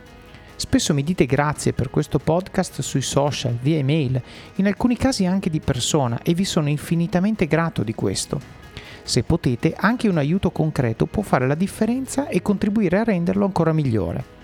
Spesso 0.60 0.92
mi 0.92 1.02
dite 1.02 1.24
grazie 1.24 1.72
per 1.72 1.88
questo 1.88 2.18
podcast 2.18 2.82
sui 2.82 3.00
social, 3.00 3.56
via 3.62 3.78
email, 3.78 4.20
in 4.56 4.66
alcuni 4.66 4.94
casi 4.94 5.24
anche 5.24 5.48
di 5.48 5.58
persona 5.58 6.20
e 6.22 6.34
vi 6.34 6.44
sono 6.44 6.68
infinitamente 6.68 7.46
grato 7.46 7.82
di 7.82 7.94
questo. 7.94 8.38
Se 9.02 9.22
potete, 9.22 9.72
anche 9.74 10.06
un 10.06 10.18
aiuto 10.18 10.50
concreto 10.50 11.06
può 11.06 11.22
fare 11.22 11.46
la 11.46 11.54
differenza 11.54 12.28
e 12.28 12.42
contribuire 12.42 12.98
a 12.98 13.04
renderlo 13.04 13.46
ancora 13.46 13.72
migliore. 13.72 14.38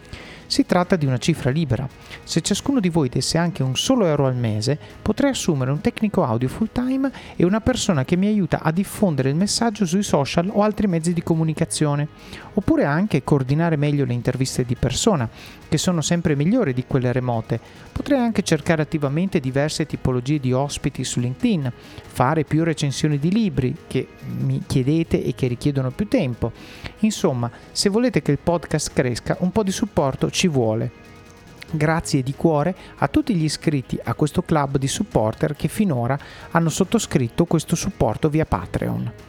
Si 0.49 0.65
tratta 0.65 0.95
di 0.95 1.07
una 1.07 1.19
cifra 1.19 1.51
libera. 1.51 1.89
Se 2.23 2.41
ciascuno 2.41 2.79
di 2.79 2.89
voi 2.89 3.09
desse 3.09 3.37
anche 3.37 3.65
un 3.65 3.75
solo 3.75 4.07
euro 4.07 4.27
al 4.27 4.37
mese, 4.37 4.79
potrei 5.03 5.31
assumere 5.31 5.73
un 5.73 5.81
tecnico 5.81 6.23
audio 6.23 6.49
full 6.49 6.69
time 6.71 7.11
e 7.35 7.45
una 7.45 7.61
persona 7.61 8.05
che 8.05 8.15
mi 8.15 8.29
aiuta 8.29 8.63
a 8.63 8.71
diffondere 8.71 9.29
il 9.29 9.35
messaggio 9.35 9.85
sui 9.85 10.05
social 10.05 10.49
o 10.53 10.63
altri 10.63 10.87
mezzi 10.87 11.13
di 11.13 11.23
comunicazione, 11.23 12.07
oppure 12.55 12.85
anche 12.85 13.25
coordinare 13.25 13.75
meglio 13.75 14.05
le 14.05 14.13
interviste 14.13 14.65
di 14.65 14.77
persona, 14.77 15.29
che 15.69 15.79
sono 15.79 16.01
sempre 16.01 16.37
migliori 16.37 16.73
di 16.73 16.85
quelle 16.87 17.13
remote. 17.13 17.61
Potrei 17.93 18.19
anche 18.19 18.43
cercare 18.43 18.83
attivamente 18.83 19.41
diverse 19.41 19.87
tipologie 19.87 20.39
di 20.39 20.53
ospiti 20.53 21.05
su 21.05 21.21
LinkedIn, 21.21 21.73
fare 22.07 22.45
più 22.45 22.65
recensioni 22.65 23.19
di 23.19 23.31
libri 23.31 23.75
che 23.87 24.09
mi 24.39 24.63
chiedete 24.67 25.23
e 25.23 25.35
che 25.35 25.47
richiedono 25.47 25.91
più 25.91 26.09
tempo. 26.09 26.53
Insomma, 27.01 27.51
se 27.73 27.89
volete 27.89 28.23
che 28.23 28.33
il 28.33 28.39
podcast 28.43 28.93
cresca, 28.93 29.37
un 29.41 29.53
po' 29.53 29.63
di 29.63 29.73
supporto 29.73 30.31
ci 30.31 30.49
vuole. 30.49 31.05
Grazie 31.69 32.23
di 32.23 32.35
cuore 32.35 32.75
a 32.99 33.09
tutti 33.09 33.35
gli 33.35 33.43
iscritti 33.43 33.99
a 34.03 34.15
questo 34.15 34.43
club 34.43 34.79
di 34.79 34.87
supporter 34.87 35.57
che 35.57 35.67
finora 35.67 36.17
hanno 36.53 36.69
sottoscritto 36.69 37.45
questo 37.45 37.75
supporto 37.75 38.29
via 38.29 38.47
Patreon. 38.47 39.26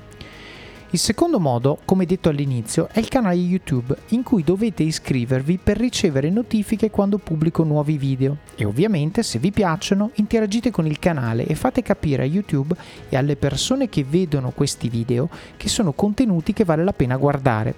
Il 0.92 1.00
secondo 1.00 1.38
modo, 1.38 1.80
come 1.84 2.06
detto 2.06 2.30
all'inizio, 2.30 2.88
è 2.90 3.00
il 3.00 3.10
canale 3.10 3.36
YouTube 3.36 3.94
in 4.10 4.24
cui 4.24 4.42
dovete 4.42 4.84
iscrivervi 4.84 5.60
per 5.62 5.76
ricevere 5.76 6.30
notifiche 6.30 6.90
quando 6.90 7.18
pubblico 7.18 7.64
nuovi 7.64 7.98
video 7.98 8.38
e 8.56 8.64
ovviamente 8.64 9.22
se 9.22 9.38
vi 9.38 9.52
piacciono 9.52 10.12
interagite 10.14 10.72
con 10.72 10.86
il 10.88 10.98
canale 10.98 11.46
e 11.46 11.56
fate 11.56 11.82
capire 11.82 12.24
a 12.24 12.26
YouTube 12.26 12.74
e 13.10 13.18
alle 13.18 13.36
persone 13.36 13.90
che 13.90 14.06
vedono 14.06 14.52
questi 14.52 14.88
video 14.88 15.28
che 15.58 15.68
sono 15.68 15.92
contenuti 15.92 16.54
che 16.54 16.64
vale 16.64 16.86
la 16.86 16.94
pena 16.94 17.18
guardare. 17.18 17.76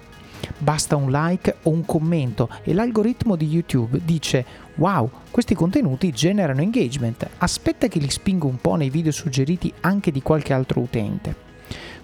Basta 0.58 0.94
un 0.94 1.10
like 1.10 1.56
o 1.64 1.70
un 1.70 1.84
commento 1.84 2.48
e 2.62 2.72
l'algoritmo 2.72 3.34
di 3.34 3.48
YouTube 3.48 4.02
dice 4.04 4.44
wow, 4.76 5.10
questi 5.32 5.56
contenuti 5.56 6.12
generano 6.12 6.60
engagement, 6.60 7.28
aspetta 7.38 7.88
che 7.88 7.98
li 7.98 8.08
spingo 8.08 8.46
un 8.46 8.58
po' 8.58 8.76
nei 8.76 8.88
video 8.88 9.10
suggeriti 9.10 9.72
anche 9.80 10.12
di 10.12 10.22
qualche 10.22 10.52
altro 10.52 10.78
utente. 10.78 11.49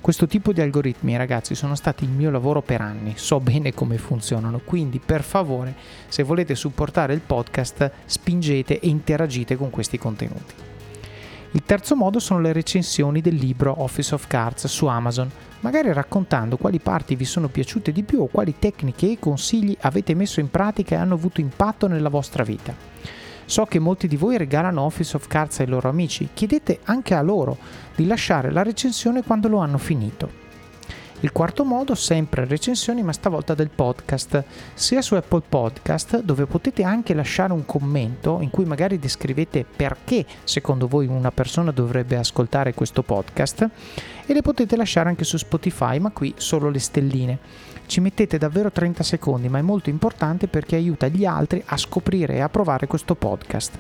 Questo 0.06 0.28
tipo 0.28 0.52
di 0.52 0.60
algoritmi, 0.60 1.16
ragazzi, 1.16 1.56
sono 1.56 1.74
stati 1.74 2.04
il 2.04 2.10
mio 2.10 2.30
lavoro 2.30 2.62
per 2.62 2.80
anni, 2.80 3.14
so 3.16 3.40
bene 3.40 3.74
come 3.74 3.98
funzionano, 3.98 4.60
quindi 4.64 5.00
per 5.04 5.24
favore, 5.24 5.74
se 6.06 6.22
volete 6.22 6.54
supportare 6.54 7.12
il 7.12 7.22
podcast, 7.22 7.90
spingete 8.04 8.78
e 8.78 8.86
interagite 8.86 9.56
con 9.56 9.68
questi 9.68 9.98
contenuti. 9.98 10.54
Il 11.50 11.64
terzo 11.64 11.96
modo 11.96 12.20
sono 12.20 12.38
le 12.38 12.52
recensioni 12.52 13.20
del 13.20 13.34
libro 13.34 13.82
Office 13.82 14.14
of 14.14 14.28
Cards 14.28 14.68
su 14.68 14.86
Amazon, 14.86 15.28
magari 15.58 15.92
raccontando 15.92 16.56
quali 16.56 16.78
parti 16.78 17.16
vi 17.16 17.24
sono 17.24 17.48
piaciute 17.48 17.90
di 17.90 18.04
più 18.04 18.20
o 18.20 18.26
quali 18.26 18.54
tecniche 18.60 19.10
e 19.10 19.18
consigli 19.18 19.76
avete 19.80 20.14
messo 20.14 20.38
in 20.38 20.50
pratica 20.50 20.94
e 20.94 20.98
hanno 20.98 21.14
avuto 21.14 21.40
impatto 21.40 21.88
nella 21.88 22.10
vostra 22.10 22.44
vita. 22.44 22.72
So 23.46 23.64
che 23.64 23.78
molti 23.78 24.08
di 24.08 24.16
voi 24.16 24.36
regalano 24.36 24.82
Office 24.82 25.16
of 25.16 25.28
Cards 25.28 25.60
ai 25.60 25.68
loro 25.68 25.88
amici, 25.88 26.28
chiedete 26.34 26.80
anche 26.84 27.14
a 27.14 27.22
loro 27.22 27.56
di 27.94 28.06
lasciare 28.06 28.50
la 28.50 28.64
recensione 28.64 29.22
quando 29.22 29.48
lo 29.48 29.58
hanno 29.58 29.78
finito. 29.78 30.44
Il 31.20 31.32
quarto 31.32 31.64
modo, 31.64 31.94
sempre 31.94 32.44
recensioni, 32.44 33.02
ma 33.02 33.12
stavolta 33.12 33.54
del 33.54 33.70
podcast, 33.70 34.44
sia 34.74 35.00
su 35.00 35.14
Apple 35.14 35.44
Podcast, 35.48 36.20
dove 36.20 36.44
potete 36.44 36.82
anche 36.82 37.14
lasciare 37.14 37.54
un 37.54 37.64
commento 37.64 38.38
in 38.42 38.50
cui 38.50 38.66
magari 38.66 38.98
descrivete 38.98 39.64
perché 39.64 40.26
secondo 40.44 40.88
voi 40.88 41.06
una 41.06 41.30
persona 41.30 41.70
dovrebbe 41.70 42.16
ascoltare 42.16 42.74
questo 42.74 43.02
podcast, 43.02 43.68
e 44.26 44.32
le 44.34 44.42
potete 44.42 44.76
lasciare 44.76 45.08
anche 45.08 45.24
su 45.24 45.38
Spotify, 45.38 45.98
ma 45.98 46.10
qui 46.10 46.34
solo 46.36 46.68
le 46.68 46.80
stelline. 46.80 47.38
Ci 47.86 48.00
mettete 48.00 48.36
davvero 48.36 48.70
30 48.70 49.02
secondi, 49.02 49.48
ma 49.48 49.58
è 49.58 49.62
molto 49.62 49.90
importante 49.90 50.48
perché 50.48 50.76
aiuta 50.76 51.08
gli 51.08 51.24
altri 51.24 51.62
a 51.66 51.76
scoprire 51.76 52.34
e 52.34 52.40
a 52.40 52.48
provare 52.48 52.86
questo 52.86 53.14
podcast. 53.14 53.78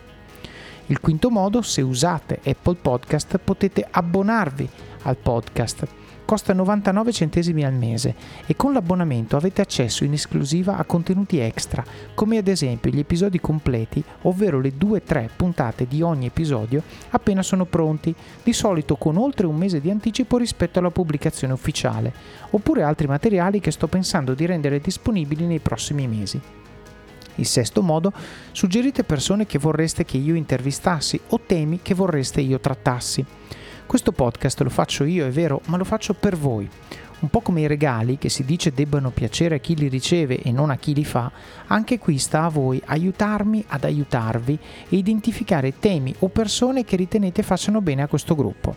Il 0.86 1.00
quinto 1.00 1.30
modo, 1.30 1.62
se 1.62 1.82
usate 1.82 2.40
Apple 2.44 2.76
Podcast, 2.76 3.38
potete 3.38 3.86
abbonarvi 3.90 4.68
al 5.02 5.16
podcast 5.16 5.86
costa 6.26 6.52
99 6.52 7.12
centesimi 7.12 7.64
al 7.64 7.72
mese 7.72 8.14
e 8.44 8.54
con 8.54 8.74
l'abbonamento 8.74 9.36
avete 9.36 9.62
accesso 9.62 10.04
in 10.04 10.12
esclusiva 10.12 10.76
a 10.76 10.84
contenuti 10.84 11.38
extra, 11.38 11.82
come 12.14 12.36
ad 12.36 12.48
esempio 12.48 12.90
gli 12.90 12.98
episodi 12.98 13.40
completi, 13.40 14.04
ovvero 14.22 14.60
le 14.60 14.74
2-3 14.78 15.30
puntate 15.34 15.86
di 15.86 16.02
ogni 16.02 16.26
episodio 16.26 16.82
appena 17.10 17.42
sono 17.42 17.64
pronti, 17.64 18.14
di 18.42 18.52
solito 18.52 18.96
con 18.96 19.16
oltre 19.16 19.46
un 19.46 19.56
mese 19.56 19.80
di 19.80 19.88
anticipo 19.88 20.36
rispetto 20.36 20.80
alla 20.80 20.90
pubblicazione 20.90 21.54
ufficiale, 21.54 22.12
oppure 22.50 22.82
altri 22.82 23.06
materiali 23.06 23.60
che 23.60 23.70
sto 23.70 23.86
pensando 23.86 24.34
di 24.34 24.44
rendere 24.44 24.80
disponibili 24.80 25.46
nei 25.46 25.60
prossimi 25.60 26.06
mesi. 26.06 26.40
Il 27.36 27.46
sesto 27.46 27.82
modo, 27.82 28.12
suggerite 28.52 29.04
persone 29.04 29.46
che 29.46 29.58
vorreste 29.58 30.04
che 30.04 30.16
io 30.16 30.34
intervistassi 30.34 31.20
o 31.28 31.40
temi 31.44 31.80
che 31.82 31.94
vorreste 31.94 32.40
io 32.40 32.58
trattassi. 32.58 33.24
Questo 33.86 34.10
podcast 34.10 34.60
lo 34.62 34.68
faccio 34.68 35.04
io, 35.04 35.26
è 35.26 35.30
vero, 35.30 35.60
ma 35.66 35.76
lo 35.76 35.84
faccio 35.84 36.12
per 36.12 36.36
voi. 36.36 36.68
Un 37.20 37.30
po' 37.30 37.40
come 37.40 37.60
i 37.60 37.68
regali 37.68 38.18
che 38.18 38.28
si 38.28 38.44
dice 38.44 38.72
debbano 38.72 39.10
piacere 39.10 39.54
a 39.54 39.58
chi 39.58 39.76
li 39.76 39.86
riceve 39.86 40.42
e 40.42 40.50
non 40.50 40.70
a 40.70 40.76
chi 40.76 40.92
li 40.92 41.04
fa, 41.04 41.30
anche 41.68 42.00
qui 42.00 42.18
sta 42.18 42.42
a 42.42 42.48
voi 42.48 42.82
aiutarmi 42.84 43.64
ad 43.68 43.84
aiutarvi 43.84 44.58
e 44.88 44.96
identificare 44.96 45.78
temi 45.78 46.12
o 46.18 46.28
persone 46.28 46.84
che 46.84 46.96
ritenete 46.96 47.44
facciano 47.44 47.80
bene 47.80 48.02
a 48.02 48.08
questo 48.08 48.34
gruppo. 48.34 48.74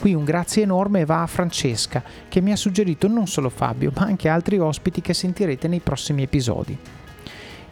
Qui 0.00 0.14
un 0.14 0.24
grazie 0.24 0.64
enorme 0.64 1.04
va 1.04 1.22
a 1.22 1.28
Francesca, 1.28 2.02
che 2.28 2.40
mi 2.40 2.50
ha 2.50 2.56
suggerito 2.56 3.06
non 3.06 3.28
solo 3.28 3.50
Fabio, 3.50 3.92
ma 3.94 4.02
anche 4.02 4.28
altri 4.28 4.58
ospiti 4.58 5.00
che 5.00 5.14
sentirete 5.14 5.68
nei 5.68 5.80
prossimi 5.80 6.22
episodi. 6.22 6.76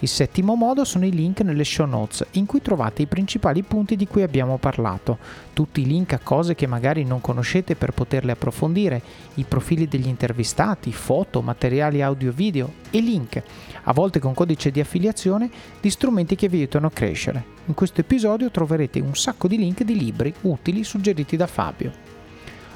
Il 0.01 0.09
settimo 0.09 0.55
modo 0.55 0.85
sono 0.85 1.07
i 1.07 1.11
link 1.11 1.41
nelle 1.41 1.65
show 1.65 1.85
notes, 1.85 2.25
in 2.33 2.47
cui 2.47 2.63
trovate 2.63 3.03
i 3.03 3.07
principali 3.07 3.65
punti 3.65 3.97
di 3.97 4.07
cui 4.07 4.23
abbiamo 4.23 4.57
parlato, 4.57 5.19
tutti 5.53 5.81
i 5.81 5.87
link 5.87 6.13
a 6.13 6.21
cose 6.21 6.55
che 6.55 6.69
magari 6.69 7.03
non 7.03 7.21
conoscete 7.21 7.75
per 7.75 7.91
poterle 7.91 8.31
approfondire, 8.31 9.03
i 9.35 9.45
profili 9.45 9.89
degli 9.89 10.07
intervistati, 10.07 10.93
foto, 10.93 11.43
materiali 11.43 12.01
audio-video 12.01 12.75
e 12.91 13.01
link, 13.01 13.43
a 13.83 13.93
volte 13.93 14.21
con 14.21 14.35
codice 14.35 14.71
di 14.71 14.79
affiliazione, 14.79 15.51
di 15.81 15.91
strumenti 15.91 16.37
che 16.37 16.49
vi 16.49 16.59
aiutano 16.59 16.87
a 16.87 16.93
crescere. 16.93 17.45
In 17.67 17.75
questo 17.75 18.01
episodio 18.01 18.53
troverete 18.53 19.01
un 19.01 19.17
sacco 19.17 19.49
di 19.49 19.59
link 19.59 19.83
di 19.83 19.99
libri 19.99 20.33
utili 20.43 20.85
suggeriti 20.85 21.37
da 21.37 21.49
Fabio. 21.49 22.08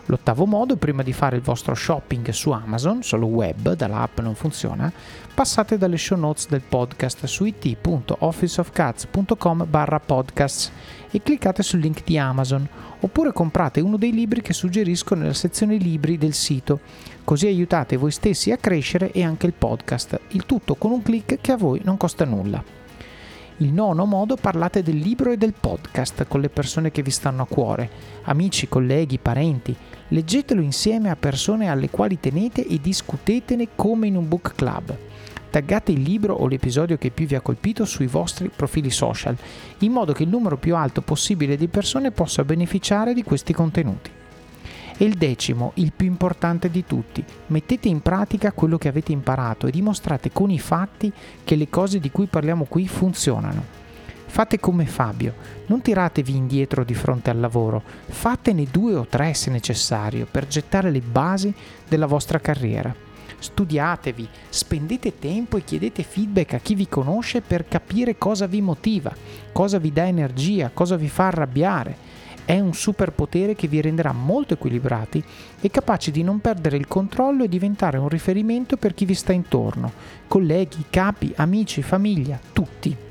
L'ottavo 0.06 0.46
modo, 0.46 0.74
prima 0.76 1.04
di 1.04 1.12
fare 1.12 1.36
il 1.36 1.42
vostro 1.42 1.74
shopping 1.74 2.30
su 2.30 2.50
Amazon, 2.50 3.04
solo 3.04 3.26
web, 3.26 3.74
dall'app 3.74 4.18
non 4.18 4.34
funziona, 4.34 4.92
passate 5.32 5.78
dalle 5.78 5.96
show 5.96 6.18
notes 6.18 6.48
del 6.48 6.60
podcast 6.60 7.24
su 7.26 7.44
it.officeofcats.com 7.44 9.64
barra 9.68 10.00
podcasts 10.00 10.72
e 11.10 11.22
cliccate 11.22 11.62
sul 11.62 11.78
link 11.78 12.02
di 12.04 12.18
Amazon, 12.18 12.68
oppure 12.98 13.32
comprate 13.32 13.80
uno 13.80 13.96
dei 13.96 14.12
libri 14.12 14.42
che 14.42 14.52
suggerisco 14.52 15.14
nella 15.14 15.34
sezione 15.34 15.76
libri 15.76 16.18
del 16.18 16.34
sito, 16.34 16.80
così 17.22 17.46
aiutate 17.46 17.96
voi 17.96 18.10
stessi 18.10 18.50
a 18.50 18.56
crescere 18.56 19.12
e 19.12 19.22
anche 19.22 19.46
il 19.46 19.52
podcast, 19.52 20.18
il 20.30 20.44
tutto 20.46 20.74
con 20.74 20.90
un 20.90 21.02
clic 21.02 21.38
che 21.40 21.52
a 21.52 21.56
voi 21.56 21.80
non 21.84 21.96
costa 21.96 22.24
nulla. 22.24 22.80
Il 23.58 23.70
nono 23.72 24.06
modo 24.06 24.34
parlate 24.34 24.82
del 24.82 24.96
libro 24.96 25.30
e 25.30 25.36
del 25.36 25.52
podcast 25.52 26.26
con 26.26 26.40
le 26.40 26.48
persone 26.48 26.90
che 26.90 27.02
vi 27.02 27.12
stanno 27.12 27.42
a 27.42 27.46
cuore, 27.46 27.88
amici, 28.24 28.66
colleghi, 28.66 29.18
parenti. 29.18 29.76
Leggetelo 30.12 30.60
insieme 30.60 31.08
a 31.08 31.16
persone 31.16 31.70
alle 31.70 31.88
quali 31.88 32.20
tenete 32.20 32.66
e 32.66 32.78
discutetene 32.78 33.68
come 33.74 34.08
in 34.08 34.16
un 34.16 34.28
book 34.28 34.52
club. 34.54 34.94
Taggate 35.48 35.90
il 35.90 36.02
libro 36.02 36.34
o 36.34 36.46
l'episodio 36.46 36.98
che 36.98 37.10
più 37.10 37.24
vi 37.24 37.34
ha 37.34 37.40
colpito 37.40 37.86
sui 37.86 38.08
vostri 38.08 38.50
profili 38.54 38.90
social, 38.90 39.34
in 39.78 39.90
modo 39.90 40.12
che 40.12 40.24
il 40.24 40.28
numero 40.28 40.58
più 40.58 40.76
alto 40.76 41.00
possibile 41.00 41.56
di 41.56 41.66
persone 41.66 42.10
possa 42.10 42.44
beneficiare 42.44 43.14
di 43.14 43.22
questi 43.22 43.54
contenuti. 43.54 44.10
E 44.98 45.02
il 45.02 45.14
decimo, 45.14 45.72
il 45.76 45.94
più 45.96 46.08
importante 46.08 46.70
di 46.70 46.84
tutti, 46.84 47.24
mettete 47.46 47.88
in 47.88 48.02
pratica 48.02 48.52
quello 48.52 48.76
che 48.76 48.88
avete 48.88 49.12
imparato 49.12 49.66
e 49.66 49.70
dimostrate 49.70 50.30
con 50.30 50.50
i 50.50 50.58
fatti 50.58 51.10
che 51.42 51.56
le 51.56 51.70
cose 51.70 52.00
di 52.00 52.10
cui 52.10 52.26
parliamo 52.26 52.64
qui 52.64 52.86
funzionano. 52.86 53.81
Fate 54.32 54.58
come 54.58 54.86
Fabio, 54.86 55.34
non 55.66 55.82
tiratevi 55.82 56.34
indietro 56.34 56.84
di 56.84 56.94
fronte 56.94 57.28
al 57.28 57.38
lavoro, 57.38 57.82
fatene 58.06 58.64
due 58.64 58.94
o 58.94 59.04
tre 59.06 59.34
se 59.34 59.50
necessario 59.50 60.26
per 60.28 60.46
gettare 60.46 60.90
le 60.90 61.00
basi 61.00 61.52
della 61.86 62.06
vostra 62.06 62.40
carriera. 62.40 62.94
Studiatevi, 63.38 64.26
spendete 64.48 65.18
tempo 65.18 65.58
e 65.58 65.64
chiedete 65.64 66.02
feedback 66.02 66.54
a 66.54 66.60
chi 66.60 66.74
vi 66.74 66.88
conosce 66.88 67.42
per 67.42 67.68
capire 67.68 68.16
cosa 68.16 68.46
vi 68.46 68.62
motiva, 68.62 69.14
cosa 69.52 69.76
vi 69.76 69.92
dà 69.92 70.06
energia, 70.06 70.70
cosa 70.72 70.96
vi 70.96 71.10
fa 71.10 71.26
arrabbiare 71.26 72.20
è 72.46 72.58
un 72.58 72.72
superpotere 72.72 73.54
che 73.54 73.68
vi 73.68 73.82
renderà 73.82 74.12
molto 74.12 74.54
equilibrati 74.54 75.22
e 75.60 75.70
capaci 75.70 76.10
di 76.10 76.24
non 76.24 76.40
perdere 76.40 76.78
il 76.78 76.88
controllo 76.88 77.44
e 77.44 77.48
diventare 77.48 77.98
un 77.98 78.08
riferimento 78.08 78.78
per 78.78 78.94
chi 78.94 79.04
vi 79.04 79.14
sta 79.14 79.32
intorno, 79.32 79.92
colleghi, 80.26 80.86
capi, 80.90 81.32
amici, 81.36 81.82
famiglia, 81.82 82.40
tutti. 82.52 83.10